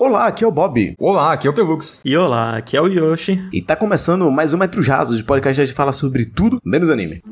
Olá, 0.00 0.28
aqui 0.28 0.42
é 0.42 0.46
o 0.46 0.50
Bob. 0.50 0.94
Olá, 0.98 1.30
aqui 1.30 1.46
é 1.46 1.50
o 1.50 1.52
Pelux. 1.52 2.00
E 2.02 2.16
olá, 2.16 2.56
aqui 2.56 2.74
é 2.74 2.80
o 2.80 2.86
Yoshi. 2.86 3.38
E 3.52 3.60
tá 3.60 3.76
começando 3.76 4.30
mais 4.30 4.54
um 4.54 4.56
Metros 4.56 4.88
Rasos, 4.88 5.18
de 5.18 5.24
podcast 5.24 5.66
que 5.66 5.76
fala 5.76 5.92
sobre 5.92 6.24
tudo 6.24 6.58
menos 6.64 6.88
anime. 6.88 7.22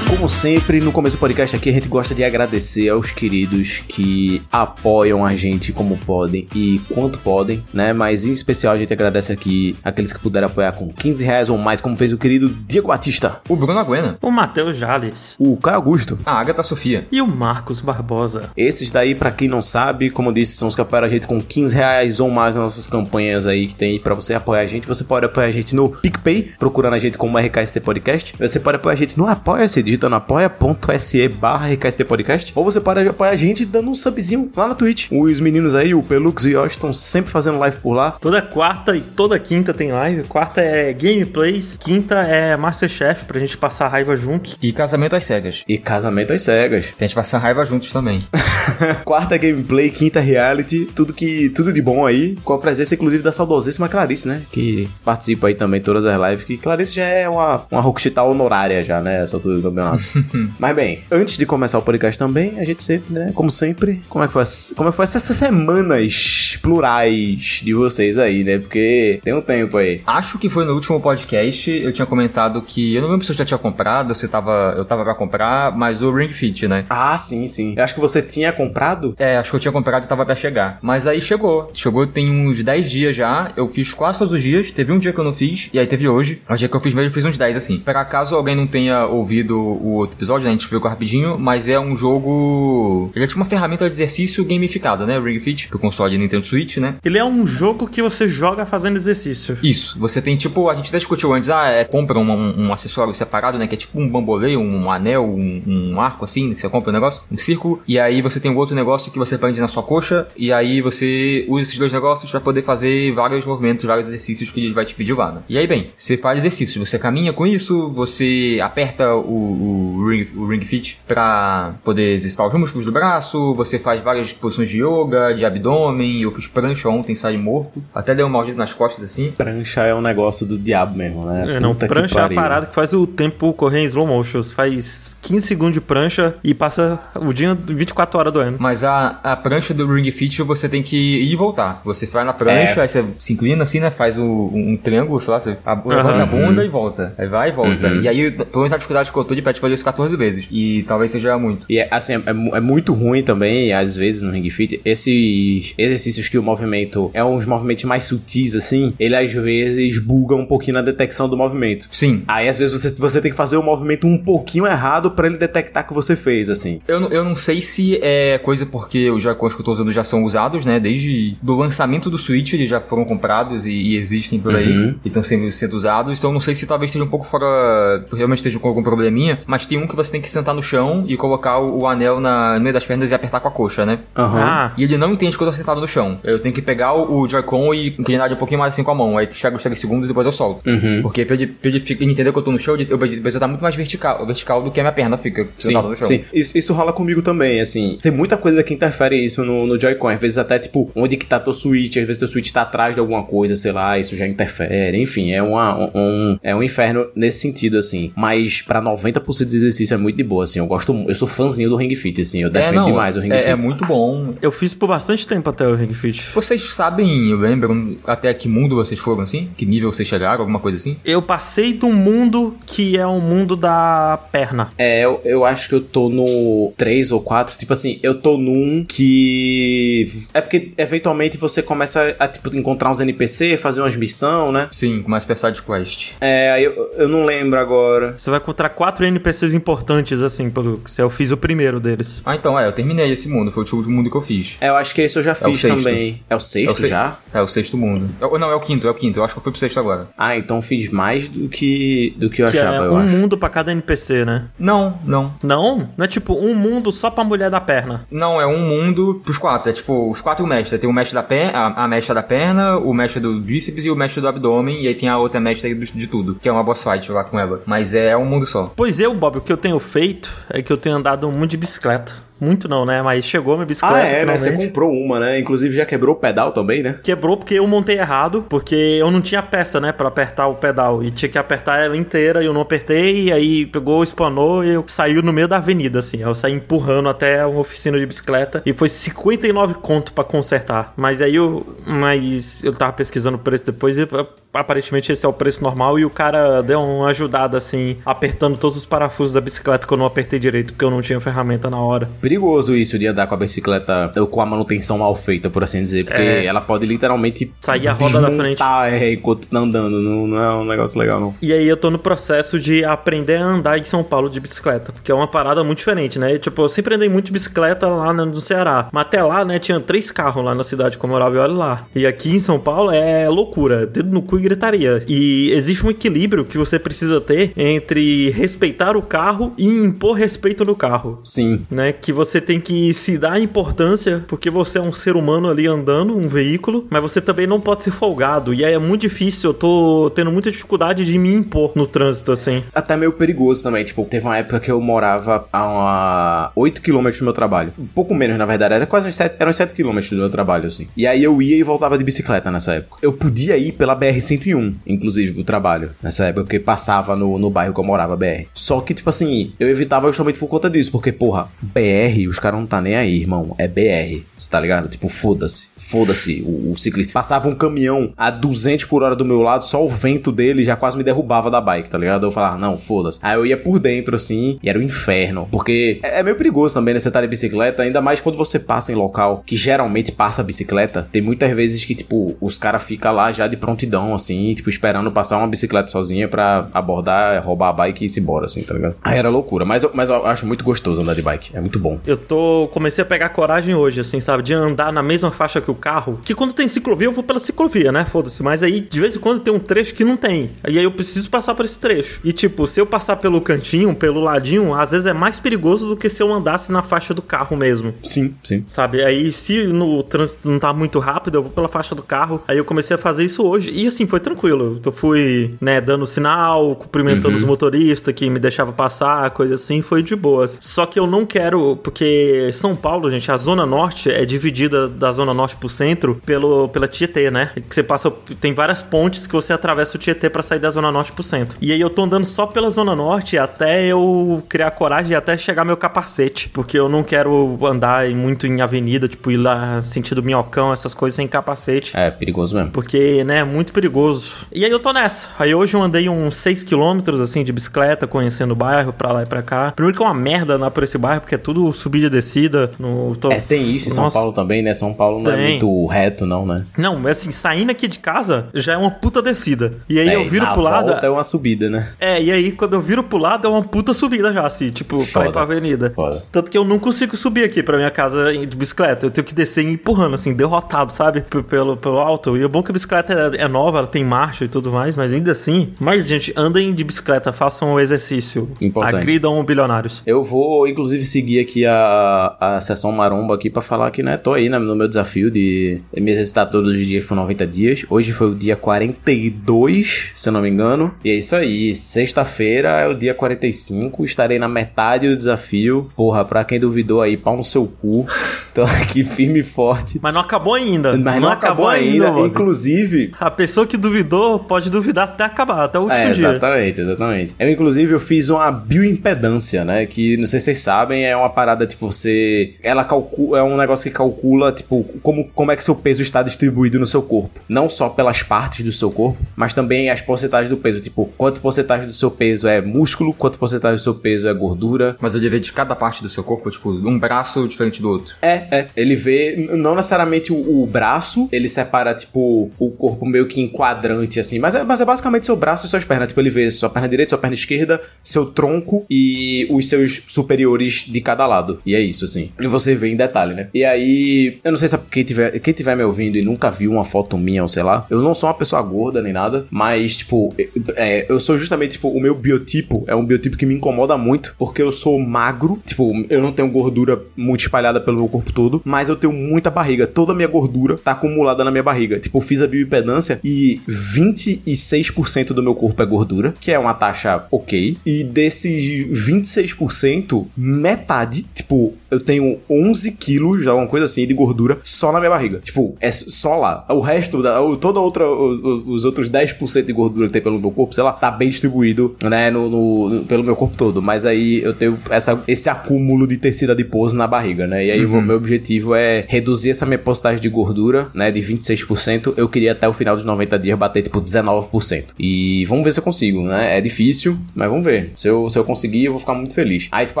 Como 0.26 0.34
sempre, 0.34 0.80
no 0.80 0.90
começo 0.90 1.16
do 1.16 1.20
podcast 1.20 1.54
aqui, 1.54 1.70
a 1.70 1.72
gente 1.72 1.86
gosta 1.86 2.12
de 2.12 2.24
agradecer 2.24 2.88
aos 2.88 3.12
queridos 3.12 3.84
que 3.86 4.42
apoiam 4.50 5.24
a 5.24 5.36
gente 5.36 5.72
como 5.72 5.96
podem 5.98 6.48
e 6.52 6.80
quanto 6.92 7.20
podem, 7.20 7.62
né? 7.72 7.92
Mas 7.92 8.24
em 8.24 8.32
especial 8.32 8.74
a 8.74 8.76
gente 8.76 8.92
agradece 8.92 9.32
aqui 9.32 9.76
aqueles 9.84 10.12
que 10.12 10.18
puderam 10.18 10.48
apoiar 10.48 10.72
com 10.72 10.88
15 10.92 11.24
reais 11.24 11.48
ou 11.48 11.56
mais, 11.56 11.80
como 11.80 11.96
fez 11.96 12.12
o 12.12 12.18
querido 12.18 12.48
Diego 12.48 12.88
Batista, 12.88 13.40
O 13.48 13.54
Bruno 13.54 13.78
Aguena. 13.78 14.18
O 14.20 14.32
Matheus 14.32 14.76
Jales. 14.76 15.36
o 15.38 15.56
Caio 15.58 15.76
Augusto. 15.76 16.18
A 16.26 16.40
Agatha 16.40 16.64
Sofia. 16.64 17.06
E 17.12 17.22
o 17.22 17.28
Marcos 17.28 17.78
Barbosa. 17.78 18.50
Esses 18.56 18.90
daí, 18.90 19.14
pra 19.14 19.30
quem 19.30 19.46
não 19.46 19.62
sabe, 19.62 20.10
como 20.10 20.30
eu 20.30 20.34
disse, 20.34 20.56
são 20.56 20.66
os 20.66 20.74
que 20.74 20.80
apoiam 20.80 21.04
a 21.04 21.08
gente 21.08 21.28
com 21.28 21.40
15 21.40 21.72
reais 21.76 22.18
ou 22.18 22.32
mais 22.32 22.56
nas 22.56 22.64
nossas 22.64 22.88
campanhas 22.88 23.46
aí 23.46 23.68
que 23.68 23.76
tem 23.76 24.00
pra 24.00 24.12
você 24.12 24.34
apoiar 24.34 24.62
a 24.62 24.66
gente. 24.66 24.88
Você 24.88 25.04
pode 25.04 25.24
apoiar 25.24 25.46
a 25.46 25.52
gente 25.52 25.72
no 25.72 25.88
PicPay, 25.88 26.50
procurando 26.58 26.94
a 26.94 26.98
gente 26.98 27.16
como 27.16 27.38
RKST 27.38 27.78
Podcast. 27.78 28.34
Você 28.40 28.58
pode 28.58 28.74
apoiar 28.74 28.94
a 28.94 28.98
gente 28.98 29.16
no 29.16 29.28
Apoia-se, 29.28 29.84
digitando 29.84 30.15
apoia.se 30.16 31.28
barra 31.28 31.72
RKST 31.72 32.04
Podcast. 32.04 32.52
Ou 32.54 32.64
você 32.64 32.80
pode 32.80 33.08
apoiar 33.08 33.30
a 33.30 33.36
gente 33.36 33.64
dando 33.64 33.90
um 33.90 33.94
subzinho 33.94 34.50
lá 34.56 34.68
na 34.68 34.74
Twitch. 34.74 35.08
Os 35.10 35.40
meninos 35.40 35.74
aí, 35.74 35.94
o 35.94 36.02
Pelux 36.02 36.44
e 36.44 36.48
o 36.48 36.62
Yoshi, 36.62 36.76
estão 36.76 36.92
sempre 36.92 37.30
fazendo 37.30 37.58
live 37.58 37.76
por 37.78 37.94
lá. 37.94 38.12
Toda 38.12 38.42
quarta 38.42 38.96
e 38.96 39.00
toda 39.00 39.38
quinta 39.38 39.72
tem 39.72 39.92
live. 39.92 40.24
Quarta 40.24 40.60
é 40.60 40.92
gameplays, 40.92 41.76
quinta 41.78 42.16
é 42.16 42.56
Masterchef 42.56 43.24
pra 43.24 43.38
gente 43.38 43.56
passar 43.56 43.88
raiva 43.88 44.16
juntos. 44.16 44.56
E 44.62 44.72
Casamento 44.72 45.16
às 45.16 45.24
Cegas. 45.24 45.64
E 45.68 45.78
casamento 45.78 46.32
às 46.32 46.42
cegas. 46.42 46.86
Que 46.86 47.04
a 47.04 47.06
gente 47.06 47.14
passa 47.14 47.38
raiva 47.38 47.64
juntos 47.64 47.92
também. 47.92 48.26
Quarta 49.04 49.36
gameplay, 49.36 49.90
quinta 49.90 50.20
reality, 50.20 50.86
tudo 50.94 51.12
que 51.12 51.48
tudo 51.50 51.72
de 51.72 51.82
bom 51.82 52.06
aí, 52.06 52.36
com 52.44 52.52
a 52.52 52.58
presença 52.58 52.94
inclusive 52.94 53.22
da 53.22 53.32
saudosíssima 53.32 53.88
Clarice, 53.88 54.26
né? 54.28 54.42
Que 54.50 54.88
participa 55.04 55.48
aí 55.48 55.54
também 55.54 55.80
todas 55.80 56.04
as 56.04 56.20
lives, 56.20 56.44
que 56.44 56.56
Clarice 56.56 56.94
já 56.94 57.04
é 57.04 57.28
uma, 57.28 57.64
uma 57.70 57.80
rockstar 57.80 58.24
honorária 58.24 58.82
já, 58.82 59.00
né? 59.00 59.22
Essa 59.22 59.36
altura 59.36 59.56
do 59.56 59.62
campeonato. 59.62 60.02
Mas 60.58 60.76
bem, 60.76 61.00
antes 61.10 61.36
de 61.36 61.46
começar 61.46 61.78
o 61.78 61.82
podcast 61.82 62.18
também, 62.18 62.58
a 62.58 62.64
gente 62.64 62.82
sempre, 62.82 63.12
né? 63.12 63.32
Como 63.34 63.50
sempre, 63.50 64.00
como 64.08 64.24
é 64.24 64.26
que 64.26 64.32
foi, 64.32 64.44
como 64.76 64.88
é 64.88 64.92
que 64.92 64.96
foi 64.96 65.04
essas 65.04 65.22
semanas 65.22 66.58
plurais 66.62 67.60
de 67.62 67.74
vocês 67.74 68.18
aí, 68.18 68.44
né? 68.44 68.58
Porque 68.58 69.20
tem 69.22 69.34
um 69.34 69.40
tempo 69.40 69.76
aí. 69.76 70.00
Acho 70.06 70.38
que 70.38 70.48
foi 70.48 70.64
no 70.64 70.74
último 70.74 71.00
podcast, 71.00 71.70
eu 71.70 71.92
tinha 71.92 72.06
comentado 72.06 72.62
que. 72.62 72.94
Eu 72.94 73.02
não 73.02 73.10
lembro 73.10 73.24
se 73.24 73.32
eu 73.32 73.36
já 73.36 73.44
tinha 73.44 73.58
comprado, 73.58 74.14
se 74.14 74.28
tava, 74.28 74.74
eu 74.76 74.84
tava 74.84 75.04
pra 75.04 75.14
comprar, 75.14 75.76
mas 75.76 76.02
o 76.02 76.10
Ring 76.10 76.32
Fit, 76.32 76.66
né? 76.68 76.84
Ah, 76.88 77.16
sim, 77.18 77.46
sim. 77.46 77.74
Eu 77.76 77.84
acho 77.84 77.94
que 77.94 78.00
você 78.00 78.22
tinha 78.22 78.52
comprado. 78.52 79.14
É, 79.18 79.36
acho 79.36 79.50
que 79.50 79.56
eu 79.56 79.60
tinha 79.60 79.72
comprado 79.72 80.04
e 80.04 80.08
tava 80.08 80.24
pra 80.24 80.34
chegar. 80.34 80.78
Mas 80.82 81.06
aí 81.06 81.20
chegou. 81.20 81.70
Chegou 81.74 82.06
tem 82.06 82.30
uns 82.30 82.62
10 82.62 82.90
dias 82.90 83.16
já. 83.16 83.52
Eu 83.56 83.68
fiz 83.68 83.92
quase 83.92 84.18
todos 84.18 84.34
os 84.34 84.42
dias. 84.42 84.70
Teve 84.70 84.92
um 84.92 84.98
dia 84.98 85.12
que 85.12 85.18
eu 85.18 85.24
não 85.24 85.32
fiz. 85.32 85.68
E 85.72 85.78
aí 85.78 85.86
teve 85.86 86.08
hoje. 86.08 86.40
O 86.48 86.54
dia 86.54 86.68
que 86.68 86.76
eu 86.76 86.80
fiz 86.80 86.94
mesmo, 86.94 87.08
eu 87.08 87.12
fiz 87.12 87.24
uns 87.24 87.38
10 87.38 87.56
assim. 87.56 87.78
Pra 87.78 88.04
caso 88.04 88.34
alguém 88.34 88.54
não 88.54 88.66
tenha 88.66 89.06
ouvido 89.06 89.58
o 89.58 89.95
outro 89.96 90.16
episódio, 90.16 90.44
né? 90.44 90.50
A 90.50 90.52
gente 90.52 90.62
explicou 90.62 90.88
rapidinho. 90.90 91.38
Mas 91.38 91.68
é 91.68 91.78
um 91.78 91.96
jogo. 91.96 93.10
Ele 93.14 93.24
é 93.24 93.28
tipo 93.28 93.38
uma 93.40 93.46
ferramenta 93.46 93.86
de 93.88 93.94
exercício 93.94 94.44
gamificada, 94.44 95.06
né? 95.06 95.18
O 95.18 95.22
Ring 95.24 95.38
Fit, 95.38 95.68
pro 95.68 95.78
console 95.78 96.16
Nintendo 96.18 96.44
Switch, 96.44 96.76
né? 96.78 96.96
Ele 97.04 97.18
é 97.18 97.24
um 97.24 97.46
jogo 97.46 97.86
que 97.86 98.02
você 98.02 98.28
joga 98.28 98.64
fazendo 98.66 98.96
exercício. 98.96 99.58
Isso, 99.62 99.98
você 99.98 100.20
tem 100.20 100.36
tipo, 100.36 100.68
a 100.68 100.74
gente 100.74 100.88
até 100.88 100.98
discutiu 100.98 101.32
antes, 101.32 101.48
ah, 101.50 101.66
é, 101.68 101.84
compra 101.84 102.18
um, 102.18 102.30
um- 102.30 102.66
um 102.66 102.72
acessório 102.72 103.14
separado, 103.14 103.58
né, 103.58 103.66
que 103.66 103.74
é 103.74 103.78
tipo 103.78 103.98
um 104.00 104.08
bambolê, 104.08 104.56
um 104.56 104.90
anel, 104.90 105.24
um, 105.24 105.62
um 105.92 106.00
arco 106.00 106.24
assim, 106.24 106.52
que 106.54 106.60
você 106.60 106.68
compra 106.68 106.90
um 106.90 106.94
negócio, 106.94 107.22
um 107.30 107.38
círculo, 107.38 107.80
e 107.86 107.98
aí 107.98 108.20
você 108.22 108.40
tem 108.40 108.50
um 108.50 108.56
outro 108.56 108.74
negócio 108.74 109.10
que 109.12 109.18
você 109.18 109.36
prende 109.38 109.60
na 109.60 109.68
sua 109.68 109.82
coxa, 109.82 110.26
e 110.36 110.52
aí 110.52 110.80
você 110.80 111.44
usa 111.48 111.62
esses 111.62 111.78
dois 111.78 111.92
negócios 111.92 112.30
pra 112.30 112.40
poder 112.40 112.62
fazer 112.62 113.12
vários 113.12 113.44
movimentos, 113.46 113.84
vários 113.84 114.08
exercícios 114.08 114.50
que 114.50 114.60
ele 114.60 114.72
vai 114.72 114.84
te 114.84 114.94
pedir 114.94 115.14
lá, 115.14 115.32
né? 115.32 115.40
E 115.48 115.56
aí, 115.58 115.66
bem, 115.66 115.86
você 115.96 116.16
faz 116.16 116.38
exercícios, 116.38 116.88
você 116.88 116.98
caminha 116.98 117.32
com 117.32 117.46
isso, 117.46 117.88
você 117.88 118.58
aperta 118.62 119.14
o, 119.14 119.20
o, 119.20 119.85
ring, 120.08 120.26
o 120.36 120.46
ring 120.46 120.64
fit 120.64 120.98
pra 121.06 121.74
poder 121.84 122.12
exercitar 122.14 122.46
os 122.46 122.54
músculos 122.54 122.84
do 122.86 122.92
braço, 122.92 123.54
você 123.54 123.78
faz 123.78 124.02
várias 124.02 124.32
posições 124.32 124.68
de 124.68 124.82
yoga, 124.82 125.34
de 125.34 125.44
abdômen, 125.44 126.22
eu 126.22 126.30
fiz 126.30 126.46
prancha 126.48 126.88
ontem, 126.88 127.14
saí 127.14 127.36
morto, 127.36 127.82
até 127.94 128.14
dei 128.14 128.24
um 128.24 128.28
maldito 128.28 128.58
nas 128.58 128.72
costas 128.74 129.04
assim, 129.04 129.32
Prancha 129.36 129.82
é 129.82 129.94
um 129.94 130.00
negócio 130.00 130.46
do 130.46 130.56
diabo 130.58 130.96
mesmo, 130.96 131.24
né? 131.26 131.56
É, 131.56 131.60
não, 131.60 131.72
Puta 131.74 131.86
que 131.86 131.94
prancha 131.94 132.20
é 132.20 132.24
a 132.24 132.30
parada 132.30 132.66
que 132.66 132.74
faz 132.74 132.92
o 132.92 133.06
tempo 133.06 133.52
correr 133.52 133.80
em 133.80 133.84
slow 133.84 134.06
motion. 134.06 134.42
Você 134.42 134.54
faz 134.54 135.16
15 135.22 135.42
segundos 135.46 135.74
de 135.74 135.80
prancha 135.80 136.34
e 136.42 136.54
passa 136.54 136.98
o 137.14 137.32
dia 137.32 137.54
24 137.54 138.18
horas 138.18 138.32
doendo. 138.32 138.56
Mas 138.60 138.84
a, 138.84 139.18
a 139.22 139.36
prancha 139.36 139.72
do 139.74 139.86
Ring 139.92 140.10
Fit 140.10 140.42
você 140.42 140.68
tem 140.68 140.82
que 140.82 140.96
ir 140.96 141.32
e 141.32 141.36
voltar. 141.36 141.80
Você 141.84 142.06
vai 142.06 142.24
na 142.24 142.32
prancha, 142.32 142.80
É. 142.80 142.82
aí 142.82 142.88
você 142.88 143.04
se 143.18 143.32
inclina 143.32 143.62
assim, 143.62 143.80
né? 143.80 143.90
Faz 143.90 144.18
o, 144.18 144.24
um 144.52 144.76
triângulo, 144.76 145.20
sei 145.20 145.32
lá, 145.32 145.40
você 145.40 145.56
a- 145.64 145.82
levanta 145.84 146.22
a 146.22 146.26
bunda 146.26 146.64
e 146.64 146.68
volta. 146.68 147.14
Aí 147.18 147.26
vai 147.26 147.48
e 147.48 147.52
volta. 147.52 147.88
Uhum. 147.88 148.00
E 148.00 148.08
aí, 148.08 148.30
pelo 148.30 148.48
menos 148.56 148.72
a 148.72 148.76
dificuldade 148.76 149.10
que 149.12 149.18
eu 149.18 149.24
tô 149.24 149.34
de 149.34 149.42
pet 149.42 149.60
fazer 149.66 149.74
isso 149.74 149.84
14 149.84 150.16
vezes. 150.16 150.48
E 150.50 150.84
talvez 150.86 151.10
seja 151.10 151.36
muito. 151.38 151.66
E 151.68 151.78
é, 151.78 151.88
assim, 151.90 152.14
é, 152.24 152.32
mu- 152.32 152.54
é 152.56 152.60
muito 152.60 152.92
ruim 152.92 153.22
também, 153.22 153.72
às 153.72 153.96
vezes, 153.96 154.22
no 154.22 154.30
Ring 154.30 154.48
Fit, 154.50 154.80
esses 154.84 155.74
exercícios 155.78 156.28
que 156.28 156.38
o 156.38 156.42
movimento 156.42 157.10
é 157.14 157.22
uns 157.24 157.44
movimentos 157.46 157.84
mais 157.84 158.04
sutis, 158.04 158.54
assim, 158.54 158.92
ele 158.98 159.14
às 159.16 159.32
vezes 159.32 159.98
buga 159.98 160.34
um 160.34 160.44
pouquinho 160.46 160.74
na 160.74 160.82
detecção 160.82 161.28
do 161.28 161.36
movimento. 161.36 161.88
Sim. 161.90 162.22
Aí, 162.26 162.48
às 162.48 162.58
vezes, 162.58 162.80
você, 162.80 162.90
você 162.92 163.20
tem 163.20 163.30
que 163.30 163.36
fazer 163.36 163.56
o 163.56 163.62
movimento 163.62 164.06
um 164.06 164.18
pouquinho 164.18 164.66
errado 164.66 165.10
pra 165.10 165.26
ele 165.26 165.36
detectar 165.38 165.86
que 165.86 165.94
você 165.94 166.16
fez, 166.16 166.48
assim. 166.50 166.80
Eu, 166.86 167.00
não- 167.00 167.08
eu 167.10 167.24
não 167.24 167.36
sei 167.36 167.60
se 167.62 167.98
é 168.02 168.38
coisa 168.38 168.66
porque 168.66 169.10
os 169.10 169.22
Joy-Cons 169.22 169.54
que 169.54 169.60
eu 169.60 169.64
tô 169.64 169.72
usando 169.72 169.92
já 169.92 170.04
são 170.04 170.24
usados, 170.24 170.64
né? 170.64 170.78
Desde 170.80 171.36
do 171.42 171.54
lançamento 171.56 172.10
do 172.10 172.18
Switch 172.18 172.52
eles 172.52 172.68
já 172.68 172.80
foram 172.80 173.04
comprados 173.04 173.66
e, 173.66 173.72
e 173.72 173.96
existem 173.96 174.38
por 174.38 174.54
aí. 174.54 174.68
Uhum. 174.70 174.94
E 175.04 175.08
estão 175.08 175.22
sendo, 175.22 175.50
sendo 175.52 175.74
usados. 175.74 176.18
Então 176.18 176.32
não 176.32 176.40
sei 176.40 176.54
se 176.54 176.66
talvez 176.66 176.90
esteja 176.90 177.04
um 177.04 177.08
pouco 177.08 177.26
fora. 177.26 178.04
Realmente 178.12 178.38
esteja 178.38 178.58
com 178.58 178.68
algum 178.68 178.82
probleminha. 178.82 179.40
Mas 179.46 179.55
tem 179.64 179.78
um 179.78 179.86
que 179.86 179.94
você 179.96 180.10
tem 180.10 180.20
que 180.20 180.28
sentar 180.28 180.54
no 180.54 180.62
chão 180.62 181.04
e 181.06 181.16
colocar 181.16 181.58
o, 181.58 181.80
o 181.80 181.86
anel 181.86 182.20
na, 182.20 182.54
no 182.56 182.60
meio 182.60 182.74
das 182.74 182.84
pernas 182.84 183.10
e 183.10 183.14
apertar 183.14 183.40
com 183.40 183.48
a 183.48 183.50
coxa, 183.50 183.86
né? 183.86 184.00
Aham. 184.16 184.40
Ah, 184.42 184.72
E 184.76 184.82
ele 184.84 184.98
não 184.98 185.12
entende 185.12 185.36
que 185.36 185.42
eu 185.42 185.46
tô 185.48 185.52
sentado 185.54 185.80
no 185.80 185.86
chão. 185.88 186.18
Eu 186.24 186.38
tenho 186.40 186.54
que 186.54 186.60
pegar 186.60 186.92
o, 186.94 187.20
o 187.20 187.28
Joy-Con 187.28 187.72
e 187.72 187.88
inclinar 187.98 188.32
um 188.32 188.36
pouquinho 188.36 188.58
mais 188.60 188.72
assim 188.74 188.82
com 188.82 188.90
a 188.90 188.94
mão. 188.94 189.16
Aí 189.16 189.28
chega 189.30 189.54
os 189.56 189.62
3 189.62 189.78
segundos 189.78 190.06
e 190.06 190.08
depois 190.08 190.26
eu 190.26 190.32
solto. 190.32 190.68
Uhum. 190.68 191.00
Porque 191.02 191.24
pra 191.24 191.34
ele, 191.36 191.46
pra 191.46 191.70
ele 191.70 191.80
fi- 191.80 191.96
ele 192.00 192.10
entender 192.10 192.32
que 192.32 192.38
eu 192.38 192.42
tô 192.42 192.50
no 192.52 192.58
chão, 192.58 192.76
eu 192.76 192.98
preciso 192.98 193.28
estar 193.28 193.46
muito 193.48 193.60
mais 193.62 193.74
vertical, 193.76 194.26
vertical 194.26 194.62
do 194.62 194.70
que 194.70 194.80
a 194.80 194.82
minha 194.82 194.92
perna 194.92 195.16
fica 195.16 195.44
Sim, 195.58 195.68
sentada 195.68 195.88
no 195.88 195.96
chão. 195.96 196.08
sim. 196.08 196.24
Isso, 196.32 196.58
isso 196.58 196.72
rola 196.74 196.92
comigo 196.92 197.22
também, 197.22 197.60
assim. 197.60 197.98
Tem 198.02 198.10
muita 198.10 198.36
coisa 198.36 198.62
que 198.62 198.74
interfere 198.74 199.16
isso 199.24 199.44
no, 199.44 199.66
no 199.66 199.80
Joy-Con. 199.80 200.08
Às 200.08 200.20
vezes 200.20 200.38
até, 200.38 200.58
tipo, 200.58 200.90
onde 200.94 201.16
que 201.16 201.26
tá 201.26 201.38
teu 201.38 201.52
Switch, 201.52 201.96
às 201.96 202.06
vezes 202.06 202.18
teu 202.18 202.28
Switch 202.28 202.50
tá 202.52 202.62
atrás 202.62 202.94
de 202.94 203.00
alguma 203.00 203.22
coisa, 203.22 203.54
sei 203.54 203.72
lá, 203.72 203.98
isso 203.98 204.16
já 204.16 204.26
interfere. 204.26 205.00
Enfim, 205.00 205.32
é, 205.32 205.42
uma, 205.42 205.76
um, 205.78 205.90
um- 205.94 206.38
é 206.42 206.54
um 206.54 206.62
inferno 206.62 207.06
nesse 207.14 207.40
sentido, 207.40 207.76
assim. 207.78 208.12
Mas 208.16 208.62
pra 208.62 208.80
90% 208.80 209.45
dos 209.46 209.54
exercícios 209.54 209.92
é 209.92 209.96
muito 209.96 210.16
de 210.16 210.24
boa, 210.24 210.44
assim. 210.44 210.58
Eu 210.58 210.66
gosto, 210.66 210.92
eu 211.08 211.14
sou 211.14 211.28
fãzinho 211.28 211.68
do 211.68 211.76
Ring 211.76 211.94
Fit, 211.94 212.20
assim. 212.20 212.42
Eu 212.42 212.50
defendo 212.50 212.72
é, 212.72 212.76
não, 212.76 212.86
demais 212.86 213.16
o 213.16 213.20
Ring 213.20 213.32
é, 213.32 213.38
Fit. 213.38 213.50
é 213.50 213.56
muito 213.56 213.84
bom. 213.84 214.34
eu 214.40 214.52
fiz 214.52 214.74
por 214.74 214.88
bastante 214.88 215.26
tempo 215.26 215.48
até 215.50 215.66
o 215.66 215.74
Ring 215.74 215.92
Fit. 215.92 216.30
Vocês 216.34 216.72
sabem, 216.72 217.34
lembram 217.34 217.96
até 218.06 218.32
que 218.34 218.48
mundo 218.48 218.76
vocês 218.76 218.98
foram 218.98 219.22
assim? 219.22 219.48
Que 219.56 219.64
nível 219.64 219.92
vocês 219.92 220.08
chegaram, 220.08 220.40
alguma 220.40 220.58
coisa 220.58 220.76
assim? 220.76 220.96
Eu 221.04 221.22
passei 221.22 221.72
do 221.72 221.88
mundo 221.88 222.56
que 222.66 222.98
é 222.98 223.06
o 223.06 223.20
mundo 223.20 223.56
da 223.56 224.18
perna. 224.30 224.70
É, 224.78 225.04
eu, 225.04 225.20
eu 225.24 225.44
acho 225.44 225.68
que 225.68 225.74
eu 225.74 225.80
tô 225.80 226.08
no 226.08 226.72
3 226.76 227.12
ou 227.12 227.20
4. 227.20 227.56
Tipo 227.56 227.72
assim, 227.72 227.98
eu 228.02 228.14
tô 228.14 228.36
num 228.36 228.84
que. 228.86 230.06
É 230.32 230.40
porque 230.40 230.72
eventualmente 230.76 231.36
você 231.36 231.62
começa 231.62 232.14
a, 232.18 232.28
tipo, 232.28 232.54
encontrar 232.56 232.90
uns 232.90 233.00
NPC, 233.00 233.56
fazer 233.56 233.80
umas 233.80 233.96
missões, 233.96 234.52
né? 234.52 234.68
Sim, 234.72 235.02
começa 235.02 235.26
a 235.26 235.34
ter 235.34 235.40
side 235.40 235.62
quest. 235.62 236.12
É, 236.20 236.50
aí 236.50 236.64
eu, 236.64 236.90
eu 236.96 237.08
não 237.08 237.24
lembro 237.24 237.58
agora. 237.58 238.16
Você 238.18 238.30
vai 238.30 238.38
encontrar 238.38 238.70
quatro 238.70 239.04
NPCs 239.04 239.35
importantes, 239.54 240.20
assim, 240.20 240.50
pelo 240.50 240.78
que 240.78 241.00
eu 241.00 241.10
fiz 241.10 241.30
o 241.30 241.36
primeiro 241.36 241.80
deles. 241.80 242.22
Ah, 242.24 242.34
então, 242.36 242.58
é, 242.58 242.66
eu 242.66 242.72
terminei 242.72 243.10
esse 243.10 243.28
mundo, 243.28 243.50
foi 243.52 243.64
o 243.64 243.76
último 243.76 243.96
mundo 243.96 244.10
que 244.10 244.16
eu 244.16 244.20
fiz. 244.20 244.56
É, 244.60 244.68
eu 244.68 244.76
acho 244.76 244.94
que 244.94 245.02
esse 245.02 245.18
eu 245.18 245.22
já 245.22 245.32
o 245.32 245.34
fiz 245.34 245.62
também. 245.62 246.22
É 246.28 246.36
o 246.36 246.40
sexto 246.40 246.70
É 246.70 246.74
o 246.74 246.76
se- 246.80 246.88
já? 246.88 247.16
É 247.32 247.40
o 247.40 247.48
sexto 247.48 247.76
mundo. 247.76 248.08
Eu- 248.20 248.38
não, 248.38 248.50
é 248.50 248.54
o 248.54 248.60
quinto, 248.60 248.86
é 248.86 248.90
o 248.90 248.94
quinto. 248.94 249.18
Eu 249.18 249.24
acho 249.24 249.34
que 249.34 249.38
eu 249.38 249.42
fui 249.42 249.52
pro 249.52 249.58
sexto 249.60 249.78
agora. 249.80 250.08
Ah, 250.16 250.36
então 250.36 250.60
fiz 250.62 250.92
mais 250.92 251.28
do 251.28 251.48
que, 251.48 252.14
do 252.16 252.28
que 252.30 252.42
eu 252.42 252.46
Que 252.46 252.58
achava, 252.58 252.76
é 252.76 252.86
eu 252.88 252.92
um 252.92 252.96
acho. 252.98 253.14
mundo 253.14 253.36
pra 253.38 253.48
cada 253.48 253.72
NPC, 253.72 254.24
né? 254.24 254.44
Não, 254.58 254.98
não. 255.04 255.34
Não? 255.42 255.88
Não 255.96 256.04
é 256.04 256.08
tipo 256.08 256.34
um 256.34 256.54
mundo 256.54 256.90
só 256.92 257.10
pra 257.10 257.24
mulher 257.24 257.50
da 257.50 257.60
perna. 257.60 258.06
Não, 258.10 258.40
é 258.40 258.46
um 258.46 258.58
mundo 258.58 259.20
pros 259.24 259.38
quatro. 259.38 259.70
É 259.70 259.72
tipo, 259.72 260.10
os 260.10 260.20
quatro 260.20 260.46
mestres. 260.46 260.80
Tem 260.80 260.88
o 260.88 260.92
mestre 260.92 261.14
da 261.14 261.22
perna, 261.22 261.58
a, 261.58 261.84
a 261.84 261.88
mestra 261.88 262.14
da 262.14 262.22
perna, 262.22 262.76
o 262.78 262.92
mestre 262.94 263.20
do 263.20 263.40
bíceps 263.40 263.84
e 263.84 263.90
o 263.90 263.96
mestre 263.96 264.20
do 264.20 264.28
abdômen. 264.28 264.82
E 264.82 264.88
aí 264.88 264.94
tem 264.94 265.08
a 265.08 265.18
outra 265.18 265.40
mestra 265.40 265.72
de 265.74 266.06
tudo, 266.06 266.36
que 266.40 266.48
é 266.48 266.52
uma 266.52 266.62
boss 266.62 266.82
fight 266.82 267.10
lá 267.10 267.24
com 267.24 267.38
ela. 267.38 267.62
Mas 267.66 267.94
é 267.94 268.16
um 268.16 268.24
mundo 268.24 268.46
só. 268.46 268.72
Pois 268.76 268.98
eu, 268.98 269.14
Bob, 269.26 269.38
o 269.38 269.40
que 269.40 269.52
eu 269.52 269.56
tenho 269.56 269.80
feito 269.80 270.30
é 270.48 270.62
que 270.62 270.72
eu 270.72 270.76
tenho 270.76 270.94
andado 270.94 271.28
muito 271.32 271.50
de 271.50 271.56
bicicleta. 271.56 272.14
Muito 272.40 272.68
não, 272.68 272.84
né? 272.84 273.02
Mas 273.02 273.24
chegou 273.24 273.54
minha 273.54 273.66
bicicleta. 273.66 273.96
Ah, 273.96 274.06
é, 274.06 274.24
né? 274.24 274.36
Você 274.36 274.52
comprou 274.52 274.92
uma, 274.92 275.18
né? 275.18 275.38
Inclusive 275.38 275.74
já 275.74 275.86
quebrou 275.86 276.14
o 276.14 276.18
pedal 276.18 276.52
também, 276.52 276.82
né? 276.82 276.98
Quebrou 277.02 277.36
porque 277.36 277.54
eu 277.54 277.66
montei 277.66 277.98
errado, 277.98 278.44
porque 278.48 278.74
eu 278.74 279.10
não 279.10 279.20
tinha 279.20 279.42
peça, 279.42 279.80
né, 279.80 279.92
Pra 279.92 280.08
apertar 280.08 280.46
o 280.46 280.54
pedal. 280.54 281.02
E 281.02 281.10
tinha 281.10 281.28
que 281.28 281.38
apertar 281.38 281.82
ela 281.82 281.96
inteira 281.96 282.42
e 282.42 282.46
eu 282.46 282.52
não 282.52 282.60
apertei, 282.60 283.24
e 283.24 283.32
aí 283.32 283.66
pegou, 283.66 284.02
espanou 284.02 284.64
e 284.64 284.70
eu 284.70 284.84
saiu 284.86 285.22
no 285.22 285.32
meio 285.32 285.48
da 285.48 285.56
avenida, 285.56 285.98
assim. 285.98 286.20
Eu 286.20 286.34
saí 286.34 286.52
empurrando 286.52 287.08
até 287.08 287.44
uma 287.46 287.60
oficina 287.60 287.98
de 287.98 288.06
bicicleta 288.06 288.62
e 288.66 288.72
foi 288.72 288.88
59 288.88 289.74
conto 289.74 290.12
pra 290.12 290.24
consertar. 290.24 290.92
Mas 290.96 291.22
aí 291.22 291.36
eu. 291.36 291.66
Mas 291.86 292.62
eu 292.62 292.74
tava 292.74 292.92
pesquisando 292.92 293.36
o 293.36 293.40
preço 293.40 293.64
depois 293.64 293.96
e 293.96 294.06
aparentemente 294.52 295.12
esse 295.12 295.24
é 295.24 295.28
o 295.28 295.32
preço 295.32 295.62
normal 295.62 295.98
e 295.98 296.04
o 296.04 296.10
cara 296.10 296.62
deu 296.62 296.80
uma 296.80 297.08
ajudada, 297.08 297.56
assim, 297.56 297.98
apertando 298.04 298.56
todos 298.56 298.76
os 298.76 298.86
parafusos 298.86 299.34
da 299.34 299.40
bicicleta 299.40 299.86
que 299.86 299.92
eu 299.92 299.98
não 299.98 300.06
apertei 300.06 300.38
direito, 300.38 300.72
porque 300.72 300.84
eu 300.84 300.90
não 300.90 301.02
tinha 301.02 301.20
ferramenta 301.20 301.68
na 301.70 301.78
hora. 301.78 302.08
Perigoso 302.26 302.74
isso 302.74 302.98
de 302.98 303.06
andar 303.06 303.28
com 303.28 303.34
a 303.34 303.38
bicicleta 303.38 304.10
ou 304.16 304.26
com 304.26 304.40
a 304.40 304.46
manutenção 304.46 304.98
mal 304.98 305.14
feita, 305.14 305.48
por 305.48 305.62
assim 305.62 305.80
dizer, 305.80 306.04
porque 306.04 306.20
É. 306.20 306.44
ela 306.44 306.60
pode 306.60 306.84
literalmente 306.84 307.52
Sair 307.60 307.86
a 307.86 307.92
roda 307.92 308.20
da 308.20 308.32
frente. 308.32 308.60
É, 308.90 309.12
enquanto 309.12 309.46
tá 309.48 309.60
andando. 309.60 310.00
Não, 310.00 310.26
não 310.26 310.42
é 310.42 310.52
um 310.56 310.64
negócio 310.64 310.98
legal, 310.98 311.20
não. 311.20 311.36
E 311.40 311.52
aí 311.52 311.68
eu 311.68 311.76
tô 311.76 311.88
no 311.88 312.00
processo 312.00 312.58
de 312.58 312.84
aprender 312.84 313.36
a 313.36 313.44
andar 313.44 313.78
em 313.78 313.84
São 313.84 314.02
Paulo 314.02 314.28
de 314.28 314.40
bicicleta, 314.40 314.90
porque 314.90 315.12
é 315.12 315.14
uma 315.14 315.28
parada 315.28 315.62
muito 315.62 315.78
diferente, 315.78 316.18
né? 316.18 316.36
Tipo, 316.36 316.62
eu 316.62 316.68
sempre 316.68 316.96
andei 316.96 317.08
muito 317.08 317.26
de 317.26 317.32
bicicleta 317.32 317.86
lá 317.86 318.12
no 318.12 318.40
Ceará, 318.40 318.88
mas 318.90 319.02
até 319.06 319.22
lá, 319.22 319.44
né, 319.44 319.60
tinha 319.60 319.78
três 319.80 320.10
carros 320.10 320.44
lá 320.44 320.52
na 320.52 320.64
cidade 320.64 320.98
que 320.98 321.04
eu 321.04 321.08
morava 321.08 321.36
e 321.36 321.38
olha 321.38 321.52
lá. 321.54 321.86
E 321.94 322.04
aqui 322.08 322.34
em 322.34 322.40
São 322.40 322.58
Paulo 322.58 322.90
é 322.90 323.28
loucura, 323.28 323.86
dedo 323.86 324.10
no 324.10 324.20
cu 324.20 324.36
e 324.36 324.42
gritaria. 324.42 325.00
E 325.06 325.52
existe 325.52 325.86
um 325.86 325.90
equilíbrio 325.90 326.44
que 326.44 326.58
você 326.58 326.76
precisa 326.76 327.20
ter 327.20 327.52
entre 327.56 328.30
respeitar 328.30 328.96
o 328.96 329.02
carro 329.02 329.52
e 329.56 329.64
impor 329.64 330.16
respeito 330.16 330.64
no 330.64 330.74
carro. 330.74 331.20
Sim. 331.22 331.64
Né, 331.70 331.92
que 331.92 332.15
você 332.16 332.40
tem 332.40 332.60
que 332.60 332.92
se 332.94 333.18
dar 333.18 333.38
importância 333.38 334.24
porque 334.26 334.50
você 334.50 334.78
é 334.78 334.82
um 334.82 334.92
ser 334.92 335.14
humano 335.16 335.48
ali 335.48 335.66
andando, 335.66 336.16
um 336.16 336.28
veículo, 336.28 336.86
mas 336.90 337.02
você 337.02 337.20
também 337.20 337.46
não 337.46 337.60
pode 337.60 337.82
ser 337.82 337.90
folgado. 337.90 338.54
E 338.54 338.64
aí 338.64 338.72
é 338.72 338.78
muito 338.78 339.02
difícil, 339.02 339.50
eu 339.50 339.54
tô 339.54 340.10
tendo 340.14 340.32
muita 340.32 340.50
dificuldade 340.50 341.04
de 341.04 341.18
me 341.18 341.32
impor 341.32 341.72
no 341.74 341.86
trânsito, 341.86 342.32
assim. 342.32 342.62
Até 342.74 342.96
meio 342.96 343.12
perigoso 343.12 343.62
também. 343.62 343.84
Tipo, 343.84 344.04
teve 344.04 344.26
uma 344.26 344.38
época 344.38 344.60
que 344.60 344.70
eu 344.70 344.80
morava 344.80 345.46
a 345.52 345.66
uma 345.66 346.52
8 346.56 346.80
km 346.80 347.10
do 347.10 347.24
meu 347.24 347.32
trabalho. 347.32 347.72
Um 347.78 347.86
pouco 347.86 348.14
menos, 348.14 348.38
na 348.38 348.46
verdade. 348.46 348.74
Era 348.74 348.86
quase 348.86 349.06
uns 349.08 349.16
7, 349.16 349.36
eram 349.38 349.50
uns 349.50 349.56
7 349.56 349.74
km 349.74 350.00
do 350.10 350.16
meu 350.16 350.30
trabalho, 350.30 350.68
assim. 350.68 350.88
E 350.96 351.06
aí 351.06 351.22
eu 351.22 351.40
ia 351.42 351.56
e 351.56 351.62
voltava 351.62 351.98
de 351.98 352.04
bicicleta 352.04 352.50
nessa 352.50 352.74
época. 352.74 352.98
Eu 353.02 353.12
podia 353.12 353.56
ir 353.56 353.72
pela 353.72 353.94
BR-101, 353.94 354.74
inclusive, 354.86 355.34
pro 355.34 355.44
trabalho. 355.44 355.90
Nessa 356.02 356.26
época, 356.26 356.44
porque 356.44 356.58
passava 356.58 357.14
no, 357.14 357.38
no 357.38 357.50
bairro 357.50 357.74
que 357.74 357.80
eu 357.80 357.84
morava, 357.84 358.16
BR. 358.16 358.46
Só 358.54 358.80
que, 358.80 358.94
tipo 358.94 359.10
assim, 359.10 359.52
eu 359.58 359.68
evitava 359.68 360.06
justamente 360.08 360.38
por 360.38 360.48
conta 360.48 360.70
disso. 360.70 360.90
Porque, 360.90 361.12
porra, 361.12 361.48
BR, 361.60 362.05
os 362.28 362.38
caras 362.38 362.58
não 362.58 362.66
tá 362.66 362.80
nem 362.80 362.94
aí, 362.96 363.20
irmão. 363.20 363.54
É 363.58 363.66
BR. 363.68 364.22
Você 364.36 364.50
tá 364.50 364.60
ligado? 364.60 364.88
Tipo, 364.88 365.08
foda-se. 365.08 365.68
Foda-se 365.76 366.42
o, 366.44 366.72
o 366.72 366.76
ciclista. 366.76 367.12
Passava 367.12 367.48
um 367.48 367.54
caminhão 367.54 368.12
a 368.16 368.30
200 368.30 368.84
por 368.86 369.02
hora 369.02 369.14
do 369.14 369.24
meu 369.24 369.40
lado, 369.42 369.62
só 369.64 369.84
o 369.84 369.88
vento 369.88 370.32
dele 370.32 370.64
já 370.64 370.74
quase 370.74 370.96
me 370.96 371.04
derrubava 371.04 371.50
da 371.50 371.60
bike, 371.60 371.88
tá 371.88 371.96
ligado? 371.96 372.26
Eu 372.26 372.30
falava, 372.32 372.58
não, 372.58 372.76
foda-se. 372.76 373.18
Aí 373.22 373.36
eu 373.36 373.46
ia 373.46 373.56
por 373.56 373.78
dentro, 373.78 374.16
assim, 374.16 374.58
e 374.62 374.68
era 374.68 374.78
o 374.78 374.82
inferno. 374.82 375.48
Porque 375.50 376.00
é, 376.02 376.18
é 376.20 376.22
meio 376.22 376.36
perigoso 376.36 376.74
também, 376.74 376.92
né? 376.94 376.98
Você 377.00 377.10
tá 377.10 377.20
de 377.20 377.28
bicicleta, 377.28 377.82
ainda 377.84 378.00
mais 378.00 378.20
quando 378.20 378.36
você 378.36 378.58
passa 378.58 378.90
em 378.90 378.94
local 378.96 379.42
que 379.46 379.56
geralmente 379.56 380.10
passa 380.10 380.42
bicicleta. 380.42 381.06
Tem 381.12 381.22
muitas 381.22 381.54
vezes 381.56 381.84
que, 381.84 381.94
tipo, 381.94 382.36
os 382.40 382.58
caras 382.58 382.82
ficam 382.82 383.12
lá 383.14 383.30
já 383.30 383.46
de 383.46 383.56
prontidão, 383.56 384.12
assim, 384.14 384.52
tipo, 384.54 384.68
esperando 384.68 385.10
passar 385.12 385.38
uma 385.38 385.46
bicicleta 385.46 385.88
sozinha 385.88 386.26
pra 386.28 386.68
abordar, 386.74 387.44
roubar 387.44 387.68
a 387.68 387.72
bike 387.72 388.04
e 388.04 388.08
ir 388.08 388.20
embora, 388.20 388.46
assim, 388.46 388.62
tá 388.62 388.74
ligado? 388.74 388.96
Aí 389.02 389.18
era 389.18 389.28
loucura. 389.28 389.64
Mas, 389.64 389.82
eu- 389.84 389.90
mas 389.94 390.08
eu 390.08 390.26
acho 390.26 390.44
muito 390.46 390.64
gostoso 390.64 391.00
andar 391.02 391.14
de 391.14 391.22
bike. 391.22 391.50
É 391.54 391.60
muito 391.60 391.78
bom. 391.78 391.95
Eu 392.06 392.16
tô. 392.16 392.68
Comecei 392.72 393.02
a 393.02 393.06
pegar 393.06 393.28
coragem 393.30 393.74
hoje, 393.74 394.00
assim, 394.00 394.20
sabe? 394.20 394.42
De 394.42 394.54
andar 394.54 394.92
na 394.92 395.02
mesma 395.02 395.30
faixa 395.30 395.60
que 395.60 395.70
o 395.70 395.74
carro. 395.74 396.20
Que 396.24 396.34
quando 396.34 396.52
tem 396.52 396.68
ciclovia, 396.68 397.08
eu 397.08 397.12
vou 397.12 397.22
pela 397.22 397.38
ciclovia, 397.38 397.92
né? 397.92 398.04
Foda-se. 398.04 398.42
Mas 398.42 398.62
aí, 398.62 398.80
de 398.80 399.00
vez 399.00 399.16
em 399.16 399.20
quando, 399.20 399.40
tem 399.40 399.52
um 399.52 399.58
trecho 399.58 399.94
que 399.94 400.04
não 400.04 400.16
tem. 400.16 400.50
E 400.68 400.78
aí 400.78 400.84
eu 400.84 400.90
preciso 400.90 401.28
passar 401.30 401.54
por 401.54 401.64
esse 401.64 401.78
trecho. 401.78 402.20
E, 402.24 402.32
tipo, 402.32 402.66
se 402.66 402.80
eu 402.80 402.86
passar 402.86 403.16
pelo 403.16 403.40
cantinho, 403.40 403.94
pelo 403.94 404.20
ladinho, 404.20 404.74
às 404.74 404.90
vezes 404.90 405.06
é 405.06 405.12
mais 405.12 405.38
perigoso 405.38 405.88
do 405.88 405.96
que 405.96 406.08
se 406.08 406.22
eu 406.22 406.32
andasse 406.32 406.72
na 406.72 406.82
faixa 406.82 407.14
do 407.14 407.22
carro 407.22 407.56
mesmo. 407.56 407.94
Sim, 408.02 408.34
sim. 408.42 408.64
Sabe? 408.66 409.04
Aí, 409.04 409.32
se 409.32 409.64
no 409.64 410.02
trânsito 410.02 410.48
não 410.48 410.58
tá 410.58 410.72
muito 410.72 410.98
rápido, 410.98 411.36
eu 411.36 411.42
vou 411.42 411.52
pela 411.52 411.68
faixa 411.68 411.94
do 411.94 412.02
carro. 412.02 412.42
Aí 412.46 412.58
eu 412.58 412.64
comecei 412.64 412.94
a 412.94 412.98
fazer 412.98 413.24
isso 413.24 413.44
hoje. 413.44 413.70
E 413.72 413.86
assim, 413.86 414.06
foi 414.06 414.20
tranquilo. 414.20 414.80
Eu 414.84 414.92
fui, 414.92 415.54
né, 415.60 415.80
dando 415.80 416.06
sinal, 416.06 416.76
cumprimentando 416.76 417.36
os 417.36 417.44
motoristas 417.44 418.14
que 418.14 418.28
me 418.30 418.38
deixavam 418.38 418.72
passar, 418.72 419.30
coisa 419.30 419.54
assim, 419.54 419.82
foi 419.82 420.02
de 420.02 420.14
boas. 420.14 420.58
Só 420.60 420.86
que 420.86 420.98
eu 420.98 421.06
não 421.06 421.26
quero, 421.26 421.76
porque 421.86 422.50
São 422.52 422.74
Paulo, 422.74 423.08
gente, 423.08 423.30
a 423.30 423.36
Zona 423.36 423.64
Norte 423.64 424.10
é 424.10 424.24
dividida 424.24 424.88
da 424.88 425.12
Zona 425.12 425.32
Norte 425.32 425.54
pro 425.54 425.68
centro 425.68 426.20
pelo, 426.26 426.68
pela 426.68 426.88
Tietê, 426.88 427.30
né? 427.30 427.52
Que 427.54 427.72
você 427.72 427.80
passa. 427.80 428.10
Tem 428.40 428.52
várias 428.52 428.82
pontes 428.82 429.24
que 429.24 429.32
você 429.32 429.52
atravessa 429.52 429.96
o 429.96 430.00
Tietê 430.00 430.28
pra 430.28 430.42
sair 430.42 430.58
da 430.58 430.68
Zona 430.68 430.90
Norte 430.90 431.12
pro 431.12 431.22
centro. 431.22 431.56
E 431.62 431.70
aí 431.70 431.80
eu 431.80 431.88
tô 431.88 432.02
andando 432.02 432.24
só 432.24 432.44
pela 432.44 432.70
Zona 432.70 432.96
Norte 432.96 433.38
até 433.38 433.86
eu 433.86 434.42
criar 434.48 434.72
coragem 434.72 435.12
e 435.12 435.14
até 435.14 435.36
chegar 435.36 435.64
meu 435.64 435.76
capacete. 435.76 436.48
Porque 436.48 436.76
eu 436.76 436.88
não 436.88 437.04
quero 437.04 437.56
andar 437.64 438.08
muito 438.08 438.48
em 438.48 438.60
avenida, 438.60 439.06
tipo, 439.06 439.30
ir 439.30 439.36
lá 439.36 439.80
sentido 439.80 440.24
minhocão, 440.24 440.72
essas 440.72 440.92
coisas 440.92 441.14
sem 441.14 441.28
capacete. 441.28 441.96
É 441.96 442.10
perigoso 442.10 442.56
mesmo. 442.56 442.72
Porque, 442.72 443.22
né, 443.22 443.38
é 443.38 443.44
muito 443.44 443.72
perigoso. 443.72 444.44
E 444.52 444.64
aí 444.64 444.70
eu 444.72 444.80
tô 444.80 444.92
nessa. 444.92 445.28
Aí 445.38 445.54
hoje 445.54 445.76
eu 445.76 445.82
andei 445.82 446.08
uns 446.08 446.34
6 446.38 446.64
quilômetros, 446.64 447.20
assim, 447.20 447.44
de 447.44 447.52
bicicleta, 447.52 448.08
conhecendo 448.08 448.54
o 448.54 448.56
bairro, 448.56 448.92
pra 448.92 449.12
lá 449.12 449.22
e 449.22 449.26
pra 449.26 449.40
cá. 449.40 449.70
Primeiro 449.70 449.96
que 449.96 450.02
é 450.02 450.04
uma 450.04 450.12
merda 450.12 450.54
andar 450.54 450.72
por 450.72 450.82
esse 450.82 450.98
bairro, 450.98 451.20
porque 451.20 451.36
é 451.36 451.38
tudo 451.38 451.75
subida 451.76 452.06
e 452.06 452.10
descida. 452.10 452.70
No, 452.78 453.14
tô- 453.16 453.30
É, 453.30 453.40
tem 453.40 453.70
isso 453.74 453.88
em 453.88 453.92
São 453.92 454.04
Nossa. 454.04 454.18
Paulo 454.18 454.32
também, 454.32 454.62
né? 454.62 454.74
São 454.74 454.92
Paulo 454.94 455.22
não 455.22 455.32
é 455.32 455.36
Tem. 455.36 455.48
muito 455.50 455.86
reto, 455.86 456.26
não, 456.26 456.44
né? 456.46 456.64
Não, 456.76 456.98
mas 456.98 457.18
assim, 457.18 457.30
saindo 457.30 457.70
aqui 457.70 457.86
de 457.88 457.98
casa, 457.98 458.46
já 458.54 458.72
é 458.74 458.76
uma 458.76 458.90
puta 458.90 459.20
descida. 459.22 459.74
E 459.88 459.98
aí 460.00 460.08
É, 460.08 460.16
eu 460.16 460.24
viro 460.28 460.46
pro 460.52 460.62
lado... 460.62 460.92
é 460.92 461.10
uma 461.10 461.24
subida, 461.24 461.68
né? 461.70 461.90
É, 462.00 462.22
e 462.22 462.30
aí 462.32 462.52
quando 462.52 462.74
eu 462.74 462.80
viro 462.80 463.02
pro 463.02 463.18
lado 463.18 463.46
é 463.46 463.50
uma 463.50 463.62
puta 463.62 463.92
subida 463.92 464.32
já, 464.32 464.46
assim, 464.46 464.68
tipo, 464.70 464.96
pra 464.98 465.06
Foda. 465.06 465.28
ir 465.28 465.32
pra 465.32 465.42
avenida. 465.42 465.92
Foda. 465.94 466.24
Tanto 466.32 466.50
que 466.50 466.56
eu 466.58 466.64
não 466.64 466.78
consigo 466.78 467.16
subir 467.16 467.44
aqui 467.44 467.62
pra 467.62 467.76
minha 467.76 467.90
casa 467.90 468.32
de 468.32 468.56
bicicleta. 468.56 469.06
Eu 469.06 469.10
tenho 469.10 469.24
que 469.24 469.34
descer 469.34 469.64
empurrando, 469.64 470.14
assim, 470.14 470.34
derrotado, 470.34 470.92
sabe? 470.92 471.20
P- 471.20 471.42
Pelo, 471.42 471.76
pelo 471.76 471.98
alto. 471.98 472.36
E 472.36 472.44
o 472.44 472.48
bom 472.48 472.60
é 472.60 472.62
que 472.62 472.70
a 472.70 472.72
bicicleta 472.72 473.30
é, 473.36 473.42
é 473.42 473.48
nova, 473.48 473.78
ela 473.78 473.86
tem 473.86 474.04
marcha 474.04 474.44
e 474.44 474.48
tudo 474.48 474.70
mais, 474.72 474.96
mas 474.96 475.12
ainda 475.12 475.32
assim. 475.32 475.72
Mas, 475.78 476.06
gente, 476.06 476.32
andem 476.36 476.72
de 476.74 476.82
bicicleta, 476.84 477.32
façam 477.32 477.74
o 477.74 477.80
exercício. 477.80 478.48
Importante. 478.60 478.96
Agridam 478.96 479.42
bilionários. 479.44 480.02
Eu 480.06 480.22
vou, 480.24 480.66
inclusive, 480.66 481.04
seguir 481.04 481.40
aqui 481.40 481.65
a, 481.66 482.36
a 482.40 482.60
sessão 482.60 482.90
maromba 482.92 483.34
aqui 483.34 483.50
pra 483.50 483.62
falar 483.62 483.90
que, 483.90 484.02
né, 484.02 484.16
tô 484.16 484.32
aí 484.32 484.48
né, 484.48 484.58
no 484.58 484.74
meu 484.74 484.88
desafio 484.88 485.30
de 485.30 485.80
me 485.96 486.10
exercitar 486.10 486.48
todos 486.50 486.74
os 486.74 486.86
dias 486.86 487.04
por 487.04 487.14
90 487.14 487.46
dias. 487.46 487.84
Hoje 487.90 488.12
foi 488.12 488.30
o 488.30 488.34
dia 488.34 488.56
42, 488.56 490.10
se 490.14 490.28
eu 490.28 490.32
não 490.32 490.40
me 490.42 490.48
engano. 490.48 490.94
E 491.04 491.10
é 491.10 491.14
isso 491.14 491.34
aí. 491.36 491.74
Sexta-feira 491.74 492.68
é 492.80 492.88
o 492.88 492.94
dia 492.94 493.14
45. 493.14 494.04
Estarei 494.04 494.38
na 494.38 494.48
metade 494.48 495.08
do 495.08 495.16
desafio. 495.16 495.88
Porra, 495.96 496.24
pra 496.24 496.44
quem 496.44 496.58
duvidou 496.58 497.02
aí, 497.02 497.16
pau 497.16 497.36
no 497.36 497.44
seu 497.44 497.66
cu. 497.66 498.06
Tô 498.54 498.62
aqui 498.62 499.04
firme 499.04 499.40
e 499.40 499.42
forte. 499.42 499.98
Mas 500.02 500.14
não 500.14 500.20
acabou 500.20 500.54
ainda. 500.54 500.96
Mas 500.96 501.20
não, 501.20 501.28
acabou, 501.28 501.68
ainda. 501.68 502.10
mano. 502.10 502.26
Inclusive, 502.26 503.12
A 503.20 503.30
pessoa 503.30 503.66
que 503.66 503.76
duvidou 503.76 504.38
pode 504.38 504.70
duvidar 504.70 505.04
até 505.04 505.24
acabar, 505.24 505.64
até 505.64 505.78
o 505.78 505.82
último 505.82 505.98
É, 506.00 506.12
dia. 506.12 506.28
exatamente, 506.30 506.80
exatamente. 506.80 507.34
Eu, 507.38 507.50
inclusive, 507.50 507.92
eu 507.92 508.00
fiz 508.00 508.30
uma 508.30 508.50
bioimpedância, 508.50 509.64
né? 509.64 509.84
Que, 509.84 510.16
não 510.16 510.24
sei 510.26 510.40
se 510.40 510.46
vocês 510.46 510.60
sabem, 510.60 511.04
é 511.04 511.14
uma 511.14 511.28
parada, 511.28 511.45
tipo, 511.66 511.92
você... 511.92 512.54
Ela 512.62 512.84
calcula... 512.84 513.38
É 513.38 513.42
um 513.42 513.56
negócio 513.56 513.90
que 513.90 513.96
calcula, 513.96 514.50
tipo, 514.52 514.84
como, 515.02 515.28
como 515.28 515.52
é 515.52 515.56
que 515.56 515.62
seu 515.62 515.74
peso 515.74 516.02
está 516.02 516.22
distribuído 516.22 516.78
no 516.78 516.86
seu 516.86 517.02
corpo. 517.02 517.40
Não 517.48 517.68
só 517.68 517.90
pelas 517.90 518.22
partes 518.22 518.64
do 518.64 518.72
seu 518.72 518.90
corpo, 518.90 519.22
mas 519.36 519.52
também 519.52 519.90
as 519.90 520.00
porcentagens 520.00 520.48
do 520.50 520.56
peso. 520.56 520.80
Tipo, 520.80 521.06
quanto 521.18 521.40
porcentagem 521.40 521.86
do 521.86 521.92
seu 521.92 522.10
peso 522.10 522.48
é 522.48 522.60
músculo, 522.60 523.12
quanto 523.12 523.38
porcentagem 523.38 523.76
do 523.76 523.82
seu 523.82 523.94
peso 523.94 524.26
é 524.26 524.32
gordura. 524.32 524.96
Mas 525.00 525.14
ele 525.14 525.28
vê 525.28 525.38
de 525.38 525.52
cada 525.52 525.76
parte 525.76 526.02
do 526.02 526.08
seu 526.08 526.24
corpo, 526.24 526.50
tipo, 526.50 526.70
um 526.70 526.98
braço 526.98 527.46
diferente 527.46 527.82
do 527.82 527.90
outro. 527.90 528.14
É, 528.22 528.46
é. 528.50 528.66
Ele 528.76 528.94
vê, 528.94 529.36
não 529.52 529.74
necessariamente 529.74 530.32
o, 530.32 530.62
o 530.62 530.66
braço, 530.66 531.28
ele 531.30 531.48
separa, 531.48 531.94
tipo, 531.94 532.50
o 532.58 532.70
corpo 532.70 533.04
meio 533.04 533.26
que 533.26 533.40
em 533.40 533.48
quadrante, 533.48 534.18
assim. 534.18 534.38
Mas 534.38 534.54
é, 534.54 534.64
mas 534.64 534.80
é 534.80 534.84
basicamente 534.84 535.26
seu 535.26 535.36
braço 535.36 535.66
e 535.66 535.68
suas 535.68 535.84
pernas. 535.84 536.08
Tipo, 536.08 536.20
ele 536.20 536.30
vê 536.30 536.50
sua 536.50 536.70
perna 536.70 536.88
direita, 536.88 537.10
sua 537.10 537.18
perna 537.18 537.34
esquerda, 537.34 537.80
seu 538.02 538.26
tronco 538.26 538.86
e 538.88 539.46
os 539.50 539.68
seus 539.68 540.02
superiores 540.08 540.84
de 540.86 541.00
cada 541.00 541.26
lado. 541.26 541.35
E 541.64 541.74
é 541.74 541.80
isso, 541.80 542.04
assim. 542.04 542.30
E 542.40 542.46
você 542.46 542.74
vê 542.74 542.88
em 542.88 542.96
detalhe, 542.96 543.34
né? 543.34 543.48
E 543.52 543.64
aí, 543.64 544.38
eu 544.44 544.50
não 544.50 544.58
sei 544.58 544.68
se 544.68 544.74
é 544.74 544.80
quem 544.90 545.04
tiver, 545.04 545.38
quem 545.40 545.54
tiver 545.54 545.76
me 545.76 545.82
ouvindo 545.82 546.16
e 546.16 546.22
nunca 546.22 546.50
viu 546.50 546.72
uma 546.72 546.84
foto 546.84 547.18
minha, 547.18 547.42
ou 547.42 547.48
sei 547.48 547.62
lá, 547.62 547.86
eu 547.90 548.02
não 548.02 548.14
sou 548.14 548.28
uma 548.28 548.34
pessoa 548.34 548.62
gorda 548.62 549.02
nem 549.02 549.12
nada, 549.12 549.46
mas, 549.50 549.96
tipo, 549.96 550.34
é, 550.76 551.06
eu 551.08 551.18
sou 551.20 551.38
justamente, 551.38 551.72
tipo, 551.72 551.88
o 551.88 552.00
meu 552.00 552.14
biotipo 552.14 552.84
é 552.86 552.94
um 552.94 553.04
biotipo 553.04 553.36
que 553.36 553.46
me 553.46 553.54
incomoda 553.54 553.96
muito, 553.96 554.34
porque 554.38 554.62
eu 554.62 554.72
sou 554.72 554.98
magro, 554.98 555.60
tipo, 555.66 555.92
eu 556.08 556.20
não 556.20 556.32
tenho 556.32 556.50
gordura 556.50 557.00
muito 557.16 557.40
espalhada 557.40 557.80
pelo 557.80 557.98
meu 557.98 558.08
corpo 558.08 558.32
todo, 558.32 558.62
mas 558.64 558.88
eu 558.88 558.96
tenho 558.96 559.12
muita 559.12 559.50
barriga. 559.50 559.86
Toda 559.86 560.12
a 560.12 560.14
minha 560.14 560.28
gordura 560.28 560.76
tá 560.76 560.92
acumulada 560.92 561.44
na 561.44 561.50
minha 561.50 561.62
barriga. 561.62 561.98
Tipo, 561.98 562.20
fiz 562.20 562.42
a 562.42 562.46
bioimpedância 562.46 563.20
e 563.22 563.60
26% 563.68 565.28
do 565.28 565.42
meu 565.42 565.54
corpo 565.54 565.82
é 565.82 565.86
gordura, 565.86 566.34
que 566.40 566.50
é 566.50 566.58
uma 566.58 566.74
taxa 566.74 567.24
ok. 567.30 567.76
E 567.84 568.04
desses 568.04 568.86
26%, 568.86 570.26
metade, 570.36 571.25
tipo, 571.34 571.74
eu 571.90 572.00
tenho 572.00 572.38
11 572.48 572.92
quilos, 572.92 573.46
alguma 573.46 573.68
coisa 573.68 573.84
assim, 573.84 574.06
de 574.06 574.14
gordura 574.14 574.58
só 574.64 574.92
na 574.92 574.98
minha 574.98 575.10
barriga. 575.10 575.38
Tipo, 575.38 575.76
é 575.80 575.90
só 575.90 576.36
lá. 576.36 576.64
O 576.68 576.80
resto, 576.80 577.22
da, 577.22 577.38
toda 577.60 577.80
outra, 577.80 578.08
os 578.08 578.84
outros 578.84 579.10
10% 579.10 579.64
de 579.64 579.72
gordura 579.72 580.06
que 580.06 580.12
tem 580.12 580.22
pelo 580.22 580.38
meu 580.38 580.50
corpo, 580.50 580.74
sei 580.74 580.84
lá, 580.84 580.92
tá 580.92 581.10
bem 581.10 581.28
distribuído, 581.28 581.96
né, 582.02 582.30
no, 582.30 582.48
no, 582.48 582.88
no 582.88 583.04
pelo 583.04 583.22
meu 583.22 583.36
corpo 583.36 583.56
todo. 583.56 583.80
Mas 583.82 584.04
aí 584.04 584.42
eu 584.42 584.54
tenho 584.54 584.78
essa, 584.90 585.22
esse 585.26 585.48
acúmulo 585.48 586.06
de 586.06 586.16
tecido 586.16 586.52
adiposo 586.52 586.96
na 586.96 587.06
barriga, 587.06 587.46
né? 587.46 587.64
E 587.64 587.70
aí 587.70 587.84
uhum. 587.84 587.98
o 587.98 588.02
meu 588.02 588.16
objetivo 588.16 588.74
é 588.74 589.04
reduzir 589.08 589.50
essa 589.50 589.66
minha 589.66 589.78
postagem 589.78 590.20
de 590.20 590.28
gordura, 590.28 590.88
né, 590.94 591.10
de 591.10 591.20
26%. 591.20 592.14
Eu 592.16 592.28
queria 592.28 592.52
até 592.52 592.68
o 592.68 592.72
final 592.72 592.96
dos 592.96 593.04
90 593.04 593.38
dias 593.38 593.58
bater, 593.58 593.82
tipo, 593.82 594.00
19%. 594.00 594.86
E 594.98 595.44
vamos 595.46 595.64
ver 595.64 595.72
se 595.72 595.80
eu 595.80 595.84
consigo, 595.84 596.22
né? 596.22 596.56
É 596.56 596.60
difícil, 596.60 597.16
mas 597.34 597.48
vamos 597.48 597.64
ver. 597.64 597.92
Se 597.96 598.08
eu, 598.08 598.28
se 598.30 598.38
eu 598.38 598.44
conseguir, 598.44 598.86
eu 598.86 598.92
vou 598.92 599.00
ficar 599.00 599.14
muito 599.14 599.34
feliz. 599.34 599.68
Aí, 599.70 599.86
tipo, 599.86 600.00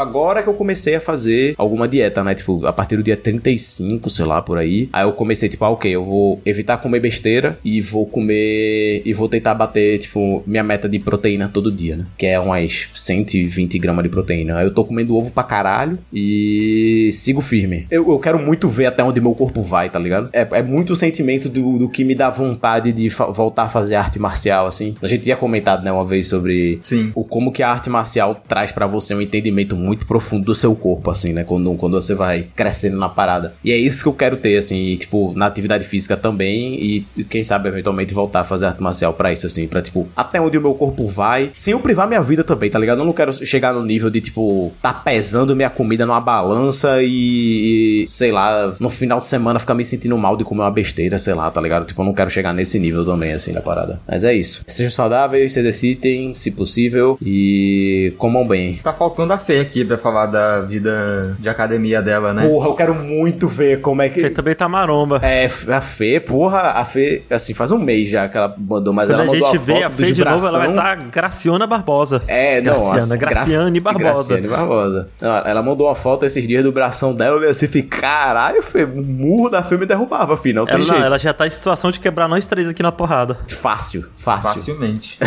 agora 0.00 0.42
que 0.42 0.48
eu 0.48 0.54
comecei 0.54 0.94
a 0.94 1.00
fazer 1.00 1.54
alguma 1.76 1.88
dieta, 1.88 2.24
né? 2.24 2.34
Tipo, 2.34 2.66
a 2.66 2.72
partir 2.72 2.96
do 2.96 3.02
dia 3.02 3.16
35, 3.16 4.08
sei 4.08 4.24
lá, 4.24 4.40
por 4.40 4.58
aí. 4.58 4.88
Aí 4.92 5.04
eu 5.04 5.12
comecei, 5.12 5.48
tipo, 5.48 5.64
ah, 5.64 5.70
ok, 5.70 5.94
eu 5.94 6.04
vou 6.04 6.40
evitar 6.44 6.78
comer 6.78 7.00
besteira 7.00 7.58
e 7.64 7.80
vou 7.80 8.06
comer. 8.06 9.02
E 9.04 9.12
vou 9.12 9.28
tentar 9.28 9.54
bater, 9.54 9.98
tipo, 9.98 10.42
minha 10.46 10.64
meta 10.64 10.88
de 10.88 10.98
proteína 10.98 11.50
todo 11.52 11.70
dia, 11.70 11.96
né? 11.96 12.06
Que 12.16 12.26
é 12.26 12.40
umas 12.40 12.88
120 12.94 13.78
gramas 13.78 14.02
de 14.02 14.08
proteína. 14.08 14.58
Aí 14.58 14.66
eu 14.66 14.72
tô 14.72 14.84
comendo 14.84 15.16
ovo 15.16 15.30
pra 15.30 15.44
caralho 15.44 15.98
e 16.12 17.10
sigo 17.12 17.40
firme. 17.40 17.86
Eu, 17.90 18.10
eu 18.10 18.18
quero 18.18 18.38
muito 18.38 18.68
ver 18.68 18.86
até 18.86 19.04
onde 19.04 19.20
meu 19.20 19.34
corpo 19.34 19.62
vai, 19.62 19.90
tá 19.90 19.98
ligado? 19.98 20.30
É, 20.32 20.46
é 20.52 20.62
muito 20.62 20.92
o 20.92 20.96
sentimento 20.96 21.48
do, 21.48 21.78
do 21.78 21.88
que 21.88 22.02
me 22.04 22.14
dá 22.14 22.30
vontade 22.30 22.92
de 22.92 23.08
voltar 23.08 23.64
a 23.64 23.68
fazer 23.68 23.96
arte 23.96 24.18
marcial, 24.18 24.66
assim. 24.66 24.96
A 25.02 25.06
gente 25.06 25.24
tinha 25.24 25.36
comentado, 25.36 25.84
né, 25.84 25.92
uma 25.92 26.04
vez 26.04 26.28
sobre 26.28 26.80
Sim. 26.82 27.12
o 27.14 27.24
como 27.24 27.52
que 27.52 27.62
a 27.62 27.70
arte 27.70 27.90
marcial 27.90 28.40
traz 28.48 28.72
para 28.72 28.86
você 28.86 29.14
um 29.14 29.20
entendimento 29.20 29.76
muito 29.76 30.06
profundo 30.06 30.46
do 30.46 30.54
seu 30.54 30.74
corpo, 30.74 31.10
assim, 31.10 31.32
né? 31.32 31.44
Quando, 31.44 31.65
quando 31.74 32.00
você 32.00 32.14
vai 32.14 32.48
crescendo 32.54 32.98
na 32.98 33.08
parada. 33.08 33.54
E 33.64 33.72
é 33.72 33.76
isso 33.76 34.02
que 34.02 34.08
eu 34.08 34.12
quero 34.12 34.36
ter, 34.36 34.56
assim, 34.56 34.96
tipo, 34.96 35.32
na 35.34 35.46
atividade 35.46 35.84
física 35.84 36.16
também. 36.16 36.74
E 36.74 37.24
quem 37.24 37.42
sabe, 37.42 37.68
eventualmente, 37.68 38.12
voltar 38.12 38.40
a 38.40 38.44
fazer 38.44 38.66
arte 38.66 38.82
marcial 38.82 39.14
para 39.14 39.32
isso, 39.32 39.46
assim, 39.46 39.66
pra, 39.66 39.80
tipo, 39.80 40.08
até 40.14 40.40
onde 40.40 40.58
o 40.58 40.60
meu 40.60 40.74
corpo 40.74 41.06
vai, 41.08 41.50
sem 41.54 41.72
eu 41.72 41.80
privar 41.80 42.06
minha 42.06 42.22
vida 42.22 42.44
também, 42.44 42.68
tá 42.68 42.78
ligado? 42.78 42.98
Eu 42.98 43.04
não 43.04 43.12
quero 43.12 43.32
chegar 43.44 43.72
no 43.72 43.82
nível 43.82 44.10
de, 44.10 44.20
tipo, 44.20 44.72
tá 44.82 44.92
pesando 44.92 45.56
minha 45.56 45.70
comida 45.70 46.04
numa 46.04 46.20
balança 46.20 47.02
e, 47.02 48.04
e 48.04 48.06
sei 48.08 48.30
lá, 48.30 48.74
no 48.78 48.90
final 48.90 49.18
de 49.18 49.26
semana 49.26 49.58
ficar 49.58 49.74
me 49.74 49.84
sentindo 49.84 50.16
mal 50.18 50.36
de 50.36 50.44
comer 50.44 50.62
uma 50.62 50.70
besteira, 50.70 51.18
sei 51.18 51.34
lá, 51.34 51.50
tá 51.50 51.60
ligado? 51.60 51.86
Tipo, 51.86 52.02
eu 52.02 52.06
não 52.06 52.14
quero 52.14 52.30
chegar 52.30 52.52
nesse 52.52 52.78
nível 52.78 53.04
também, 53.04 53.32
assim, 53.32 53.52
da 53.52 53.60
parada. 53.60 54.00
Mas 54.06 54.24
é 54.24 54.34
isso. 54.34 54.62
Sejam 54.66 54.90
saudáveis, 54.90 55.52
se 55.52 55.60
exercitem, 55.60 56.34
se 56.34 56.50
possível, 56.50 57.18
e 57.22 58.12
comam 58.18 58.46
bem. 58.46 58.76
Tá 58.82 58.92
faltando 58.92 59.32
a 59.32 59.38
Fê 59.38 59.60
aqui 59.60 59.84
pra 59.84 59.96
falar 59.96 60.26
da 60.26 60.62
vida 60.62 61.36
de 61.38 61.48
academia 61.56 62.02
dela, 62.02 62.32
né? 62.32 62.46
Porra, 62.46 62.68
eu 62.68 62.74
quero 62.74 62.94
muito 62.94 63.48
ver 63.48 63.80
como 63.80 64.02
é 64.02 64.08
que. 64.08 64.20
Fê 64.20 64.30
também 64.30 64.54
tá 64.54 64.68
maromba. 64.68 65.20
É, 65.22 65.46
a 65.46 65.80
Fê, 65.80 66.20
porra, 66.20 66.60
a 66.60 66.84
Fê, 66.84 67.22
assim, 67.30 67.54
faz 67.54 67.72
um 67.72 67.78
mês 67.78 68.08
já 68.08 68.28
que 68.28 68.36
ela 68.36 68.54
mandou, 68.56 68.92
mas 68.92 69.08
Quando 69.08 69.20
ela 69.20 69.26
mandou 69.26 69.48
a 69.48 69.52
gente 69.52 69.60
a 69.60 69.64
vê 69.64 69.72
foto 69.80 69.84
a 69.84 69.90
Fê 69.90 70.12
de 70.12 70.20
bração. 70.22 70.44
novo, 70.44 70.48
ela 70.48 70.58
vai 70.58 70.70
estar 70.70 70.96
tá 70.96 71.10
Graciana 71.10 71.66
Barbosa. 71.66 72.22
É, 72.26 72.60
não, 72.60 72.74
Graciana, 72.74 72.98
assim, 72.98 73.18
Graciane 73.18 73.80
Gra... 73.80 73.92
Barbosa. 73.92 74.36
Graciane 74.36 74.48
Barbosa. 74.48 75.08
Não, 75.20 75.36
ela 75.38 75.62
mandou 75.62 75.86
uma 75.86 75.94
foto 75.94 76.24
esses 76.24 76.46
dias 76.46 76.62
do 76.62 76.70
bração 76.70 77.14
dela, 77.14 77.32
eu 77.32 77.38
olhei 77.38 77.50
assim, 77.50 77.66
fiquei, 77.66 77.82
caralho, 77.82 78.62
Fê, 78.62 78.84
o 78.84 79.02
murro 79.02 79.48
da 79.48 79.62
Fê 79.62 79.76
me 79.76 79.86
derrubava, 79.86 80.36
filho, 80.36 80.56
não 80.56 80.66
tem 80.66 80.74
ela, 80.74 80.84
jeito. 80.84 80.98
Não, 80.98 81.06
ela 81.06 81.18
já 81.18 81.32
tá 81.32 81.46
em 81.46 81.50
situação 81.50 81.90
de 81.90 81.98
quebrar 81.98 82.28
nós 82.28 82.46
três 82.46 82.68
aqui 82.68 82.82
na 82.82 82.92
porrada. 82.92 83.38
Fácil, 83.48 84.04
fácil. 84.16 84.60
Facilmente. 84.60 85.18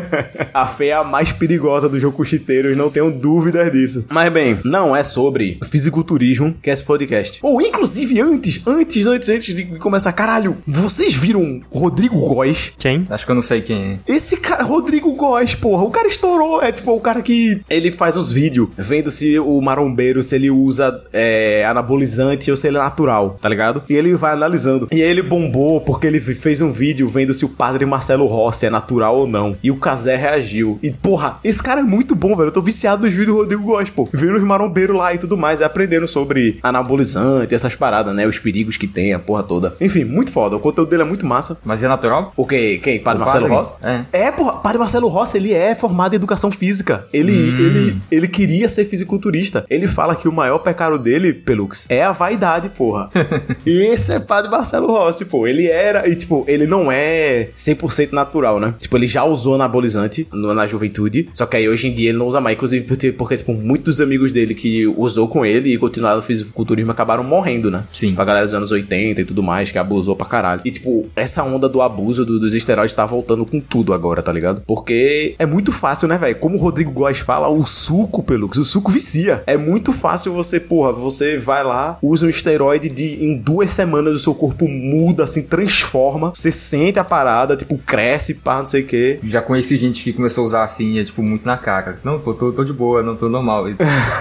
a 0.52 0.66
Fê 0.66 0.88
é 0.88 0.94
a 0.94 1.04
mais 1.04 1.32
perigosa 1.32 1.88
dos 1.88 2.00
Jocuchiteiros, 2.00 2.76
não 2.76 2.90
tenho 2.90 3.10
dúvidas 3.10 3.70
disso. 3.72 4.06
Mas 4.10 4.32
bem, 4.32 4.58
não 4.64 4.94
é 4.94 5.02
sobre 5.02 5.58
fisiculturismo 5.78 6.54
que 6.60 6.70
é 6.70 6.72
esse 6.72 6.82
podcast. 6.82 7.38
Ou 7.42 7.62
inclusive 7.62 8.20
antes, 8.20 8.66
antes, 8.66 9.06
antes, 9.06 9.28
antes 9.28 9.54
de 9.54 9.64
começar, 9.78 10.12
caralho, 10.12 10.56
vocês 10.66 11.14
viram 11.14 11.60
Rodrigo 11.72 12.18
Góes? 12.18 12.72
Quem? 12.76 13.06
Acho 13.08 13.24
que 13.24 13.30
eu 13.30 13.34
não 13.34 13.42
sei 13.42 13.60
quem 13.60 14.00
é. 14.06 14.12
Esse 14.12 14.36
cara, 14.36 14.64
Rodrigo 14.64 15.12
Góes, 15.14 15.54
porra, 15.54 15.84
o 15.84 15.90
cara 15.90 16.08
estourou. 16.08 16.62
É 16.62 16.72
tipo 16.72 16.92
o 16.92 17.00
cara 17.00 17.22
que 17.22 17.60
ele 17.70 17.90
faz 17.90 18.16
uns 18.16 18.32
vídeos 18.32 18.68
vendo 18.76 19.10
se 19.10 19.38
o 19.38 19.60
marombeiro, 19.60 20.22
se 20.22 20.34
ele 20.34 20.50
usa 20.50 21.02
é, 21.12 21.64
anabolizante 21.64 22.50
ou 22.50 22.56
se 22.56 22.66
ele 22.66 22.76
é 22.76 22.80
natural, 22.80 23.38
tá 23.40 23.48
ligado? 23.48 23.82
E 23.88 23.94
ele 23.94 24.16
vai 24.16 24.32
analisando. 24.32 24.88
E 24.90 25.02
aí 25.02 25.08
ele 25.08 25.22
bombou 25.22 25.80
porque 25.80 26.06
ele 26.06 26.20
fez 26.20 26.60
um 26.60 26.72
vídeo 26.72 27.08
vendo 27.08 27.32
se 27.32 27.44
o 27.44 27.48
padre 27.48 27.86
Marcelo 27.86 28.26
Rossi 28.26 28.66
é 28.66 28.70
natural 28.70 29.16
ou 29.16 29.26
não. 29.26 29.56
E 29.62 29.70
o 29.70 29.76
Casé 29.76 30.16
reagiu. 30.16 30.78
E, 30.82 30.90
porra, 30.90 31.38
esse 31.44 31.62
cara 31.62 31.80
é 31.80 31.84
muito 31.84 32.14
bom, 32.14 32.34
velho. 32.34 32.48
Eu 32.48 32.52
tô 32.52 32.60
viciado 32.60 33.02
nos 33.02 33.12
vídeos 33.12 33.28
do 33.28 33.36
Rodrigo 33.36 33.62
Góes, 33.62 33.90
pô. 33.90 34.08
Vendo 34.12 34.36
os 34.36 34.42
marombeiros 34.42 34.96
lá 34.96 35.14
e 35.14 35.18
tudo 35.18 35.36
mais, 35.36 35.60
aprendendo 35.68 36.06
sobre 36.08 36.58
anabolizante, 36.62 37.54
essas 37.54 37.74
paradas, 37.74 38.14
né? 38.14 38.26
Os 38.26 38.38
perigos 38.38 38.76
que 38.76 38.86
tem, 38.86 39.12
a 39.12 39.18
porra 39.18 39.42
toda. 39.42 39.74
Enfim, 39.80 40.04
muito 40.04 40.30
foda. 40.32 40.56
O 40.56 40.60
conteúdo 40.60 40.88
dele 40.88 41.02
é 41.02 41.06
muito 41.06 41.26
massa. 41.26 41.58
Mas 41.64 41.82
é 41.82 41.88
natural? 41.88 42.32
O 42.36 42.46
quê? 42.46 42.80
Quem? 42.82 42.98
Padre 43.00 43.22
O 43.22 43.24
Marcelo? 43.24 43.48
Rossi? 43.48 43.74
É. 43.82 44.04
É, 44.12 44.30
porra. 44.32 44.52
Padre 44.54 44.78
Marcelo 44.78 45.08
Rossi, 45.08 45.36
ele 45.36 45.52
é 45.52 45.74
formado 45.74 46.14
em 46.14 46.16
educação 46.16 46.50
física. 46.50 47.06
Ele, 47.12 47.32
Hum. 47.32 47.58
ele, 47.58 47.96
ele 48.10 48.28
queria 48.28 48.68
ser 48.68 48.84
fisiculturista. 48.84 49.64
Ele 49.70 49.86
fala 49.86 50.14
que 50.16 50.28
o 50.28 50.32
maior 50.32 50.58
pecado 50.58 50.98
dele, 50.98 51.32
Pelux, 51.32 51.86
é 51.88 52.02
a 52.02 52.12
vaidade, 52.12 52.68
porra. 52.70 53.08
e 53.64 53.78
esse 53.82 54.12
é 54.12 54.20
Padre 54.20 54.50
Marcelo 54.50 54.86
Rossi, 54.88 55.24
pô. 55.24 55.46
Ele 55.46 55.66
era, 55.66 56.08
e 56.08 56.16
tipo, 56.16 56.44
ele 56.48 56.66
não 56.66 56.90
é 56.90 57.48
100% 57.56 58.12
natural, 58.12 58.58
né? 58.60 58.74
Tipo, 58.78 58.96
ele 58.96 59.06
já 59.06 59.24
usou 59.24 59.54
anabolizante 59.54 60.26
na 60.32 60.66
juventude, 60.66 61.28
só 61.34 61.46
que 61.46 61.56
aí 61.56 61.68
hoje 61.68 61.88
em 61.88 61.92
dia 61.94 62.10
ele 62.10 62.18
não 62.18 62.26
usa 62.26 62.40
mais, 62.40 62.56
inclusive 62.56 62.84
porque, 62.86 63.12
porque 63.12 63.36
tipo, 63.36 63.52
muitos 63.52 64.00
amigos 64.00 64.32
dele 64.32 64.54
que 64.54 64.86
usou 64.86 65.28
com 65.28 65.44
ele 65.44 65.57
e 65.66 65.76
continuaram 65.78 66.16
no 66.18 66.22
fisiculturismo 66.22 66.90
acabaram 66.90 67.24
morrendo, 67.24 67.70
né? 67.70 67.84
Sim. 67.92 68.14
Pra 68.14 68.24
galera 68.24 68.44
dos 68.44 68.54
anos 68.54 68.70
80 68.72 69.20
e 69.20 69.24
tudo 69.24 69.42
mais, 69.42 69.70
que 69.70 69.78
abusou 69.78 70.14
pra 70.16 70.26
caralho. 70.26 70.60
E, 70.64 70.70
tipo, 70.70 71.06
essa 71.16 71.42
onda 71.42 71.68
do 71.68 71.80
abuso 71.82 72.24
do- 72.24 72.38
dos 72.38 72.54
esteroides 72.54 72.94
tá 72.94 73.04
voltando 73.06 73.44
com 73.44 73.60
tudo 73.60 73.92
agora, 73.92 74.22
tá 74.22 74.32
ligado? 74.32 74.62
Porque 74.66 75.34
é 75.38 75.46
muito 75.46 75.72
fácil, 75.72 76.08
né, 76.08 76.16
velho? 76.18 76.36
Como 76.36 76.56
o 76.56 76.60
Rodrigo 76.60 76.90
Góes 76.92 77.18
fala, 77.18 77.48
o 77.48 77.64
suco, 77.66 78.22
Pelux, 78.22 78.56
o 78.58 78.64
suco 78.64 78.90
vicia. 78.90 79.42
É 79.46 79.56
muito 79.56 79.92
fácil 79.92 80.32
você, 80.32 80.58
porra, 80.60 80.92
você 80.92 81.36
vai 81.38 81.62
lá, 81.64 81.98
usa 82.02 82.26
um 82.26 82.28
esteroide 82.28 82.88
de 82.88 83.24
em 83.24 83.36
duas 83.36 83.70
semanas 83.70 84.14
o 84.14 84.18
seu 84.18 84.34
corpo 84.34 84.68
muda, 84.68 85.24
assim, 85.24 85.42
transforma. 85.42 86.32
Você 86.34 86.50
sente 86.50 86.98
a 86.98 87.04
parada, 87.04 87.56
tipo, 87.56 87.78
cresce, 87.78 88.34
pá, 88.34 88.58
não 88.58 88.66
sei 88.66 88.82
o 88.82 88.86
quê. 88.86 89.18
Já 89.24 89.40
conheci 89.42 89.76
gente 89.76 90.02
que 90.02 90.12
começou 90.12 90.42
a 90.42 90.46
usar 90.46 90.64
assim, 90.64 90.98
é 90.98 91.04
tipo 91.04 91.22
muito 91.22 91.44
na 91.46 91.56
cara. 91.56 91.98
Não, 92.04 92.18
pô, 92.18 92.34
tô, 92.34 92.52
tô 92.52 92.64
de 92.64 92.72
boa, 92.72 93.02
não 93.02 93.16
tô 93.16 93.28
normal. 93.28 93.68
E 93.68 93.72
o 93.72 93.76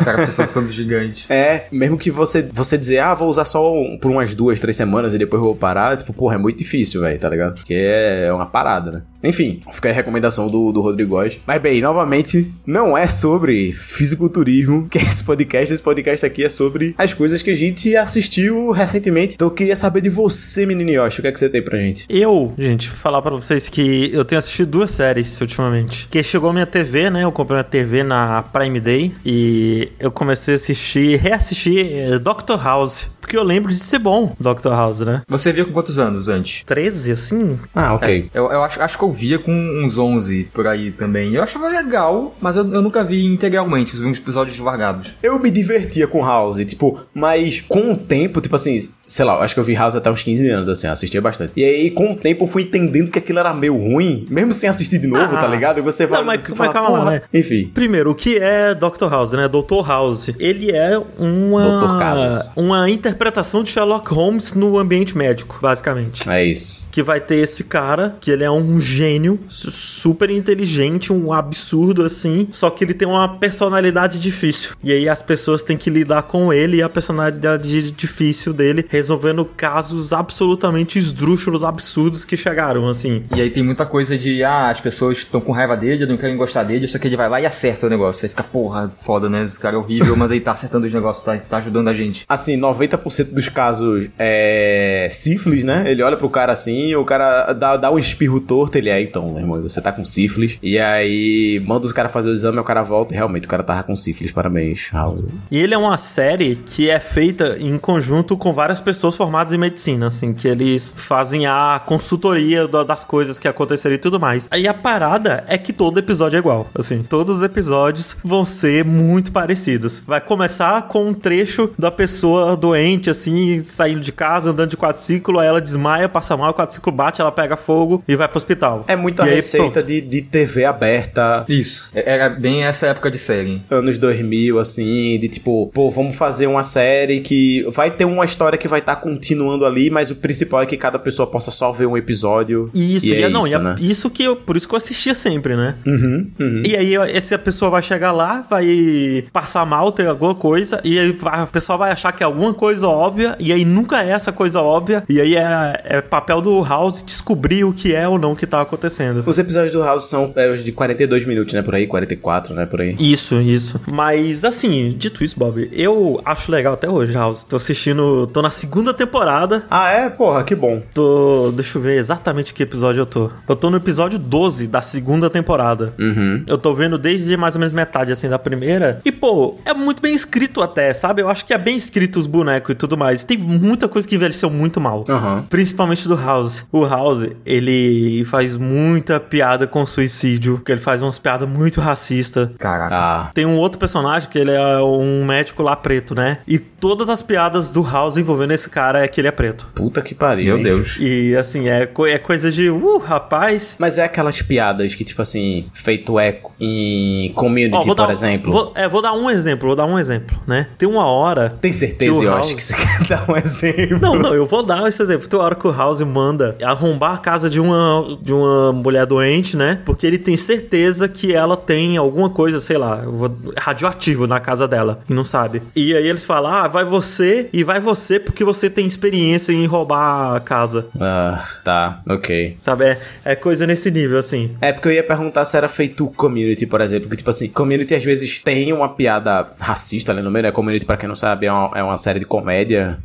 cara 0.05 0.25
pensou 0.25 0.47
ficando 0.47 0.67
gigante. 0.69 1.25
É, 1.29 1.63
mesmo 1.71 1.97
que 1.97 2.09
você, 2.11 2.41
você 2.53 2.77
dizer, 2.77 2.99
ah, 2.99 3.13
vou 3.13 3.29
usar 3.29 3.45
só 3.45 3.73
um- 3.73 3.97
por 3.97 4.11
umas 4.11 4.33
duas, 4.33 4.59
três 4.59 4.75
semanas 4.75 5.13
e 5.13 5.17
depois 5.17 5.41
vou 5.41 5.55
parar, 5.55 5.97
tipo, 5.97 6.13
porra, 6.13 6.35
é 6.35 6.37
muito 6.37 6.57
difícil, 6.57 7.01
velho, 7.01 7.19
tá 7.19 7.29
ligado? 7.29 7.55
Porque 7.55 7.73
é 7.75 8.31
uma 8.33 8.45
parada, 8.45 8.91
né? 8.91 9.01
Enfim, 9.23 9.59
fica 9.71 9.89
aí 9.89 9.93
a 9.93 9.95
recomendação 9.95 10.47
do, 10.47 10.71
do 10.71 10.79
Rodrigo 10.79 11.09
Góes. 11.11 11.39
Mas 11.45 11.61
bem, 11.61 11.81
novamente, 11.81 12.49
não 12.65 12.95
é 12.97 13.07
sobre 13.07 13.71
fisiculturismo 13.71 14.87
que 14.89 14.97
é 14.97 15.01
esse 15.01 15.23
podcast. 15.23 15.73
Esse 15.73 15.81
podcast 15.81 16.25
aqui 16.25 16.43
é 16.43 16.49
sobre 16.49 16.93
as 16.97 17.13
coisas 17.13 17.41
que 17.41 17.49
a 17.49 17.55
gente 17.55 17.95
assistiu 17.95 18.71
recentemente. 18.71 19.35
Então 19.35 19.47
eu 19.47 19.51
queria 19.53 19.75
saber 19.75 20.01
de 20.01 20.09
você, 20.09 20.65
menino 20.65 20.89
Yoshi, 20.91 21.19
o 21.19 21.21
que 21.21 21.27
é 21.27 21.31
que 21.31 21.39
você 21.39 21.49
tem 21.49 21.61
pra 21.61 21.77
gente? 21.79 22.05
Eu, 22.09 22.53
gente, 22.57 22.89
vou 22.89 22.97
falar 22.97 23.21
pra 23.21 23.31
vocês 23.31 23.67
que 23.69 24.09
eu 24.13 24.23
tenho 24.23 24.39
assistido 24.39 24.69
duas 24.69 24.91
séries 24.91 25.39
ultimamente. 25.41 26.07
Que 26.09 26.21
chegou 26.23 26.53
minha 26.53 26.65
TV, 26.65 27.09
né? 27.09 27.23
Eu 27.23 27.31
comprei 27.31 27.57
uma 27.57 27.63
TV 27.63 28.03
na 28.03 28.43
Prime 28.43 28.79
Day 28.79 29.11
e 29.25 29.89
eu 29.99 30.11
comecei 30.11 30.53
a 30.53 30.55
assistir, 30.55 31.16
reassistir 31.17 31.85
eh, 31.85 32.19
Doctor 32.19 32.63
House. 32.63 33.09
Porque 33.27 33.37
eu 33.37 33.43
lembro 33.43 33.69
de 33.73 33.77
ser 33.79 33.99
bom, 33.99 34.33
Doctor 34.39 34.71
House, 34.71 35.01
né? 35.01 35.21
Você 35.27 35.51
via 35.51 35.65
com 35.65 35.73
quantos 35.73 35.99
anos 35.99 36.29
antes? 36.29 36.63
13, 36.65 37.11
assim? 37.11 37.59
Ah, 37.75 37.93
ok. 37.93 38.29
É, 38.33 38.39
eu, 38.39 38.45
eu 38.49 38.63
acho, 38.63 38.81
acho 38.81 38.97
que 38.97 39.03
eu 39.03 39.11
via 39.11 39.37
com 39.37 39.51
uns 39.51 39.97
11 39.97 40.45
por 40.53 40.65
aí 40.65 40.91
também. 40.91 41.35
Eu 41.35 41.43
achava 41.43 41.67
legal, 41.67 42.33
mas 42.39 42.55
eu, 42.55 42.63
eu 42.73 42.81
nunca 42.81 43.03
vi 43.03 43.25
integralmente. 43.25 43.93
Eu 43.93 43.99
vi 43.99 44.05
uns 44.07 44.17
episódios 44.17 44.57
largados. 44.59 45.13
Eu 45.21 45.37
me 45.39 45.51
divertia 45.51 46.07
com 46.07 46.23
House, 46.25 46.63
tipo, 46.63 47.01
mas 47.13 47.59
com 47.59 47.91
o 47.91 47.97
tempo, 47.97 48.39
tipo 48.39 48.55
assim, 48.55 48.77
sei 49.05 49.25
lá, 49.25 49.33
eu 49.35 49.41
acho 49.41 49.53
que 49.53 49.59
eu 49.59 49.63
vi 49.65 49.73
House 49.73 49.97
até 49.97 50.09
uns 50.09 50.23
15 50.23 50.49
anos, 50.49 50.69
assim, 50.69 50.87
eu 50.87 50.93
assistia 50.93 51.19
bastante. 51.19 51.51
E 51.57 51.65
aí, 51.65 51.91
com 51.91 52.11
o 52.11 52.15
tempo, 52.15 52.45
eu 52.45 52.47
fui 52.47 52.63
entendendo 52.63 53.11
que 53.11 53.19
aquilo 53.19 53.39
era 53.39 53.53
meio 53.53 53.75
ruim, 53.75 54.25
mesmo 54.29 54.53
sem 54.53 54.69
assistir 54.69 54.99
de 54.99 55.07
novo, 55.07 55.35
Ah. 55.35 55.39
tá 55.41 55.47
ligado? 55.47 55.79
E 55.79 55.81
você 55.81 56.05
vai 56.05 56.23
mas- 56.23 56.43
você 56.43 56.51
mas 56.51 56.57
fala, 56.57 56.71
calma 56.71 57.03
lá, 57.03 57.11
né? 57.11 57.21
Enfim. 57.33 57.69
Primeiro, 57.73 58.11
o 58.11 58.15
que 58.15 58.37
é 58.37 58.73
Dr. 58.73 59.09
House, 59.09 59.33
né? 59.33 59.49
Dr. 59.49 59.85
House. 59.85 60.29
Ele 60.39 60.71
é 60.71 60.97
uma. 61.19 61.81
Dr. 61.81 61.97
Casas. 61.99 62.53
Uma 62.55 62.89
interpretação 63.17 63.63
de 63.63 63.71
Sherlock 63.71 64.13
Holmes 64.13 64.53
no 64.53 64.77
ambiente 64.77 65.17
médico, 65.17 65.57
basicamente. 65.59 66.29
É 66.29 66.45
isso. 66.45 66.87
Que 66.91 67.01
vai 67.01 67.19
ter 67.19 67.37
esse 67.37 67.63
cara, 67.63 68.15
que 68.21 68.29
ele 68.29 68.43
é 68.43 68.51
um 68.51 68.79
gênio, 68.79 69.39
su- 69.49 69.71
super 69.71 70.29
inteligente, 70.29 71.11
um 71.11 71.33
absurdo 71.33 72.03
assim, 72.03 72.47
só 72.51 72.69
que 72.69 72.83
ele 72.83 72.93
tem 72.93 73.07
uma 73.07 73.27
personalidade 73.37 74.19
difícil. 74.19 74.71
E 74.83 74.91
aí 74.91 75.09
as 75.09 75.21
pessoas 75.23 75.63
têm 75.63 75.75
que 75.75 75.89
lidar 75.89 76.23
com 76.23 76.53
ele 76.53 76.77
e 76.77 76.81
a 76.83 76.89
personalidade 76.89 77.91
difícil 77.91 78.53
dele, 78.53 78.85
resolvendo 78.87 79.43
casos 79.45 80.13
absolutamente 80.13 80.99
esdrúxulos, 80.99 81.63
absurdos 81.63 82.23
que 82.23 82.37
chegaram, 82.37 82.87
assim. 82.87 83.23
E 83.35 83.41
aí 83.41 83.49
tem 83.49 83.63
muita 83.63 83.85
coisa 83.85 84.15
de, 84.15 84.43
ah, 84.43 84.69
as 84.69 84.79
pessoas 84.79 85.17
estão 85.19 85.41
com 85.41 85.51
raiva 85.51 85.75
dele, 85.75 86.05
não 86.05 86.17
querem 86.17 86.37
gostar 86.37 86.63
dele, 86.63 86.87
só 86.87 86.99
que 86.99 87.07
ele 87.07 87.17
vai 87.17 87.27
lá 87.29 87.41
e 87.41 87.45
acerta 87.47 87.87
o 87.87 87.89
negócio. 87.89 88.25
Aí 88.25 88.29
fica, 88.29 88.43
porra, 88.43 88.91
foda, 88.99 89.27
né? 89.27 89.43
Esse 89.43 89.59
cara 89.59 89.75
é 89.75 89.79
horrível, 89.79 90.15
mas 90.15 90.29
aí 90.31 90.39
tá 90.39 90.51
acertando 90.51 90.85
os 90.85 90.93
negócios, 90.93 91.23
tá, 91.25 91.35
tá 91.37 91.57
ajudando 91.57 91.87
a 91.87 91.93
gente. 91.93 92.25
Assim, 92.29 92.59
90% 92.59 93.06
dos 93.07 93.49
casos 93.49 94.09
é 94.17 95.07
sífilis, 95.09 95.63
né? 95.63 95.83
Ele 95.87 96.01
olha 96.01 96.17
pro 96.17 96.29
cara 96.29 96.51
assim, 96.51 96.95
o 96.95 97.05
cara 97.05 97.53
dá, 97.53 97.77
dá 97.77 97.91
um 97.91 97.99
espirro 97.99 98.39
torto, 98.39 98.77
ele 98.77 98.89
é, 98.89 99.01
então, 99.01 99.29
meu 99.29 99.39
irmão, 99.39 99.61
você 99.61 99.81
tá 99.81 99.91
com 99.91 100.03
sífilis. 100.05 100.57
E 100.61 100.79
aí 100.79 101.61
manda 101.65 101.85
os 101.85 101.93
caras 101.93 102.11
fazer 102.11 102.29
o 102.29 102.33
exame, 102.33 102.59
o 102.59 102.63
cara 102.63 102.83
volta 102.83 103.13
e 103.13 103.17
realmente 103.17 103.45
o 103.45 103.49
cara 103.49 103.63
tava 103.63 103.83
com 103.83 103.95
sífilis. 103.95 104.31
Parabéns, 104.31 104.89
Raul. 104.89 105.25
E 105.51 105.57
ele 105.57 105.73
é 105.73 105.77
uma 105.77 105.97
série 105.97 106.55
que 106.55 106.89
é 106.89 106.99
feita 106.99 107.57
em 107.59 107.77
conjunto 107.77 108.37
com 108.37 108.53
várias 108.53 108.81
pessoas 108.81 109.15
formadas 109.15 109.53
em 109.53 109.57
medicina, 109.57 110.07
assim, 110.07 110.33
que 110.33 110.47
eles 110.47 110.93
fazem 110.95 111.45
a 111.45 111.81
consultoria 111.85 112.67
das 112.67 113.03
coisas 113.03 113.39
que 113.39 113.47
aconteceram 113.47 113.95
e 113.95 113.99
tudo 113.99 114.19
mais. 114.19 114.47
Aí 114.51 114.67
a 114.67 114.73
parada 114.73 115.43
é 115.47 115.57
que 115.57 115.73
todo 115.73 115.99
episódio 115.99 116.37
é 116.37 116.39
igual. 116.39 116.67
Assim, 116.75 117.03
todos 117.03 117.37
os 117.37 117.43
episódios 117.43 118.17
vão 118.23 118.43
ser 118.43 118.83
muito 118.85 119.31
parecidos. 119.31 120.01
Vai 120.05 120.21
começar 120.21 120.83
com 120.83 121.07
um 121.07 121.13
trecho 121.13 121.71
da 121.77 121.91
pessoa 121.91 122.55
doente, 122.55 122.96
assim, 123.09 123.57
saindo 123.59 124.01
de 124.01 124.11
casa, 124.11 124.49
andando 124.51 124.69
de 124.69 124.77
quadriciclo, 124.77 125.39
aí 125.39 125.47
ela 125.47 125.61
desmaia, 125.61 126.07
passa 126.09 126.35
mal, 126.35 126.51
o 126.51 126.53
quadriciclo 126.53 126.91
bate, 126.91 127.21
ela 127.21 127.31
pega 127.31 127.55
fogo 127.57 128.03
e 128.07 128.15
vai 128.15 128.27
pro 128.27 128.37
hospital. 128.37 128.83
É 128.87 128.95
muito 128.95 129.21
a 129.21 129.25
E 129.25 129.29
aí, 129.29 129.35
receita 129.35 129.71
pronto. 129.71 129.83
de, 129.87 130.01
de 130.01 130.21
TV 130.21 130.65
aberta, 130.65 131.45
Isso. 131.47 131.89
É- 131.93 132.13
Era 132.17 132.29
bem 132.29 132.63
essa 132.63 132.87
época 132.87 133.11
de 133.11 133.17
série. 133.17 133.61
anos 133.69 133.97
2000, 133.97 134.59
assim, 134.59 135.17
de 135.19 135.27
tipo, 135.27 135.69
pô, 135.73 135.89
vamos 135.89 136.15
fazer 136.15 136.47
uma 136.47 136.63
série 136.63 137.19
que 137.19 137.63
vai 137.69 137.91
ter 137.91 138.05
uma 138.05 138.25
história 138.25 138.57
que 138.57 138.67
vai 138.67 138.79
estar 138.79 138.95
continuando 138.97 139.65
ali, 139.65 139.89
mas 139.89 140.09
o 140.09 140.15
principal 140.15 140.61
é 140.61 140.65
que 140.65 140.77
cada 140.77 140.97
pessoa 140.97 141.27
possa 141.29 141.51
só 141.51 141.71
ver 141.71 141.85
um 141.85 141.97
episódio. 141.97 142.69
Isso, 142.73 143.07
e 143.07 143.19
e 143.19 143.23
é 143.23 143.29
não, 143.29 143.41
isso, 143.41 143.53
e 143.53 143.55
é 143.55 143.59
né? 143.59 143.75
isso 143.79 144.09
que 144.09 144.23
eu, 144.23 144.35
por 144.35 144.55
isso 144.57 144.67
que 144.67 144.73
eu 144.73 144.77
assistia 144.77 145.13
sempre, 145.13 145.55
né? 145.55 145.75
Uhum, 145.85 146.29
uhum. 146.39 146.63
E 146.65 146.75
aí 146.75 146.95
essa 147.15 147.37
pessoa 147.37 147.69
vai 147.71 147.81
chegar 147.81 148.11
lá, 148.11 148.45
vai 148.49 149.25
passar 149.33 149.65
mal, 149.65 149.91
ter 149.91 150.07
alguma 150.07 150.35
coisa, 150.35 150.79
e 150.83 150.97
aí 150.99 151.15
a 151.25 151.45
pessoa 151.47 151.77
vai 151.77 151.91
achar 151.91 152.11
que 152.11 152.23
é 152.23 152.25
alguma 152.25 152.53
coisa 152.53 152.86
óbvia, 152.89 153.35
e 153.39 153.51
aí 153.51 153.65
nunca 153.65 154.03
é 154.03 154.09
essa 154.09 154.31
coisa 154.31 154.61
óbvia, 154.61 155.03
e 155.07 155.19
aí 155.19 155.35
é, 155.35 155.81
é 155.83 156.01
papel 156.01 156.41
do 156.41 156.63
House 156.63 157.03
descobrir 157.03 157.63
o 157.63 157.73
que 157.73 157.93
é 157.93 158.07
ou 158.07 158.17
não 158.17 158.35
que 158.35 158.45
tá 158.45 158.61
acontecendo. 158.61 159.23
Os 159.25 159.37
episódios 159.37 159.71
do 159.71 159.81
House 159.81 160.09
são 160.09 160.31
é, 160.35 160.49
os 160.49 160.63
de 160.63 160.71
42 160.71 161.25
minutos, 161.25 161.53
né? 161.53 161.61
Por 161.61 161.75
aí, 161.75 161.87
44, 161.87 162.53
né? 162.53 162.65
Por 162.65 162.81
aí. 162.81 162.95
Isso, 162.99 163.41
isso. 163.41 163.79
Mas 163.87 164.43
assim, 164.43 164.93
dito 164.97 165.23
isso, 165.23 165.37
Bob, 165.37 165.69
eu 165.71 166.21
acho 166.25 166.51
legal 166.51 166.73
até 166.73 166.89
hoje, 166.89 167.13
House. 167.13 167.43
Tô 167.43 167.55
assistindo, 167.55 168.27
tô 168.27 168.41
na 168.41 168.49
segunda 168.49 168.93
temporada. 168.93 169.63
Ah, 169.69 169.89
é? 169.89 170.09
Porra, 170.09 170.43
que 170.43 170.55
bom. 170.55 170.81
Tô. 170.93 171.51
Deixa 171.55 171.77
eu 171.77 171.81
ver 171.81 171.97
exatamente 171.97 172.53
que 172.53 172.63
episódio 172.63 173.01
eu 173.01 173.05
tô. 173.05 173.29
Eu 173.47 173.55
tô 173.55 173.69
no 173.69 173.77
episódio 173.77 174.19
12 174.19 174.67
da 174.67 174.81
segunda 174.81 175.29
temporada. 175.29 175.93
Uhum. 175.97 176.43
Eu 176.47 176.57
tô 176.57 176.73
vendo 176.73 176.97
desde 176.97 177.35
mais 177.37 177.55
ou 177.55 177.59
menos 177.59 177.73
metade, 177.73 178.11
assim, 178.11 178.29
da 178.29 178.39
primeira. 178.39 179.01
E, 179.05 179.11
pô, 179.11 179.57
é 179.65 179.73
muito 179.73 180.01
bem 180.01 180.13
escrito 180.13 180.61
até, 180.61 180.93
sabe? 180.93 181.21
Eu 181.21 181.29
acho 181.29 181.45
que 181.45 181.53
é 181.53 181.57
bem 181.57 181.75
escrito 181.75 182.19
os 182.19 182.27
bonecos 182.27 182.66
e 182.71 182.75
tudo 182.75 182.97
mais. 182.97 183.23
Tem 183.23 183.37
muita 183.37 183.87
coisa 183.87 184.07
que 184.07 184.15
envelheceu 184.15 184.49
muito 184.49 184.79
mal. 184.79 185.03
Aham. 185.09 185.45
Principalmente 185.49 186.07
do 186.07 186.15
House. 186.15 186.65
O 186.71 186.85
House, 186.85 187.27
ele 187.45 188.23
faz 188.25 188.55
muita 188.55 189.19
piada 189.19 189.65
com 189.67 189.85
suicídio. 189.85 190.61
Que 190.65 190.71
ele 190.71 190.81
faz 190.81 191.01
umas 191.01 191.19
piadas 191.19 191.47
muito 191.47 191.79
racistas. 191.81 192.49
Caraca. 192.57 192.95
Ah. 192.95 193.31
Tem 193.33 193.45
um 193.45 193.57
outro 193.57 193.79
personagem 193.79 194.29
que 194.29 194.37
ele 194.37 194.51
é 194.51 194.77
um 194.81 195.25
médico 195.25 195.61
lá 195.63 195.75
preto, 195.75 196.13
né? 196.15 196.39
E 196.47 196.59
todas 196.59 197.09
as 197.09 197.21
piadas 197.21 197.71
do 197.71 197.81
House 197.81 198.17
envolvendo 198.17 198.51
esse 198.53 198.69
cara 198.69 199.03
é 199.03 199.07
que 199.07 199.19
ele 199.21 199.27
é 199.27 199.31
preto. 199.31 199.67
Puta 199.75 200.01
que 200.01 200.13
pariu. 200.15 200.45
Meu 200.45 200.57
hein? 200.57 200.63
Deus. 200.63 200.97
E 200.99 201.35
assim, 201.35 201.67
é, 201.69 201.85
co- 201.85 202.05
é 202.07 202.17
coisa 202.17 202.51
de, 202.51 202.69
uh, 202.69 202.97
rapaz. 202.97 203.75
Mas 203.79 203.97
é 203.97 204.03
aquelas 204.03 204.41
piadas 204.41 204.93
que, 204.95 205.03
tipo 205.03 205.21
assim, 205.21 205.67
feito 205.73 206.19
eco 206.19 206.53
em 206.59 207.31
community, 207.33 207.75
Ó, 207.75 207.81
vou 207.81 207.95
por 207.95 208.05
dar, 208.07 208.11
exemplo. 208.11 208.51
Vou, 208.51 208.71
é, 208.75 208.87
vou 208.87 209.01
dar 209.01 209.13
um 209.13 209.29
exemplo, 209.29 209.67
vou 209.67 209.75
dar 209.75 209.85
um 209.85 209.97
exemplo, 209.97 210.37
né? 210.47 210.67
Tem 210.77 210.87
uma 210.87 211.05
hora. 211.07 211.55
Tem 211.61 211.71
certeza, 211.73 212.19
que 212.19 212.25
o 212.25 212.27
eu 212.29 212.31
House- 212.33 212.47
acho 212.47 212.55
que 212.57 212.63
você 212.63 212.73
quer 212.75 213.07
dar 213.07 213.29
um 213.29 213.35
exemplo. 213.37 213.99
Não, 213.99 214.15
não, 214.15 214.33
eu 214.33 214.45
vou 214.45 214.63
dar 214.63 214.87
esse 214.87 215.01
exemplo. 215.01 215.27
Tem 215.27 215.39
uma 215.39 215.45
hora 215.45 215.55
que 215.55 215.67
o 215.67 215.71
House 215.71 216.01
manda 216.01 216.55
arrombar 216.63 217.13
a 217.15 217.17
casa 217.17 217.49
de 217.49 217.59
uma, 217.59 218.17
de 218.21 218.33
uma 218.33 218.71
mulher 218.73 219.05
doente, 219.05 219.55
né? 219.55 219.79
Porque 219.85 220.05
ele 220.05 220.17
tem 220.17 220.35
certeza 220.35 221.07
que 221.07 221.33
ela 221.33 221.55
tem 221.55 221.97
alguma 221.97 222.29
coisa, 222.29 222.59
sei 222.59 222.77
lá, 222.77 222.95
vou- 222.97 223.35
radioativo 223.57 224.25
na 224.27 224.39
casa 224.39 224.67
dela 224.67 224.99
e 225.09 225.13
não 225.13 225.23
sabe. 225.23 225.61
E 225.75 225.95
aí 225.95 226.07
eles 226.07 226.23
falam: 226.23 226.51
ah, 226.51 226.67
vai 226.67 226.83
você 226.85 227.49
e 227.53 227.63
vai 227.63 227.79
você 227.79 228.19
porque 228.19 228.43
você 228.43 228.69
tem 228.69 228.85
experiência 228.85 229.51
em 229.53 229.65
roubar 229.65 230.35
a 230.35 230.39
casa. 230.39 230.87
Ah, 230.99 231.43
tá, 231.63 232.01
ok. 232.09 232.55
Sabe? 232.59 232.85
É, 232.85 232.97
é 233.25 233.35
coisa 233.35 233.67
nesse 233.67 233.91
nível, 233.91 234.17
assim. 234.17 234.55
É 234.61 234.71
porque 234.73 234.87
eu 234.87 234.91
ia 234.93 235.03
perguntar 235.03 235.45
se 235.45 235.55
era 235.57 235.67
feito 235.67 236.07
community, 236.15 236.65
por 236.65 236.81
exemplo. 236.81 237.03
Porque, 237.07 237.17
tipo 237.17 237.29
assim, 237.29 237.49
community 237.49 237.93
às 237.95 238.03
vezes 238.03 238.39
tem 238.43 238.73
uma 238.73 238.89
piada 238.89 239.47
racista 239.59 240.11
ali 240.11 240.21
no 240.21 240.31
meio, 240.31 240.43
né? 240.43 240.51
Community, 240.51 240.85
pra 240.85 240.97
quem 240.97 241.07
não 241.07 241.15
sabe, 241.15 241.45
é 241.45 241.51
uma, 241.51 241.77
é 241.77 241.83
uma 241.83 241.97
série 241.97 242.19
de 242.19 242.25
comédia, 242.25 242.46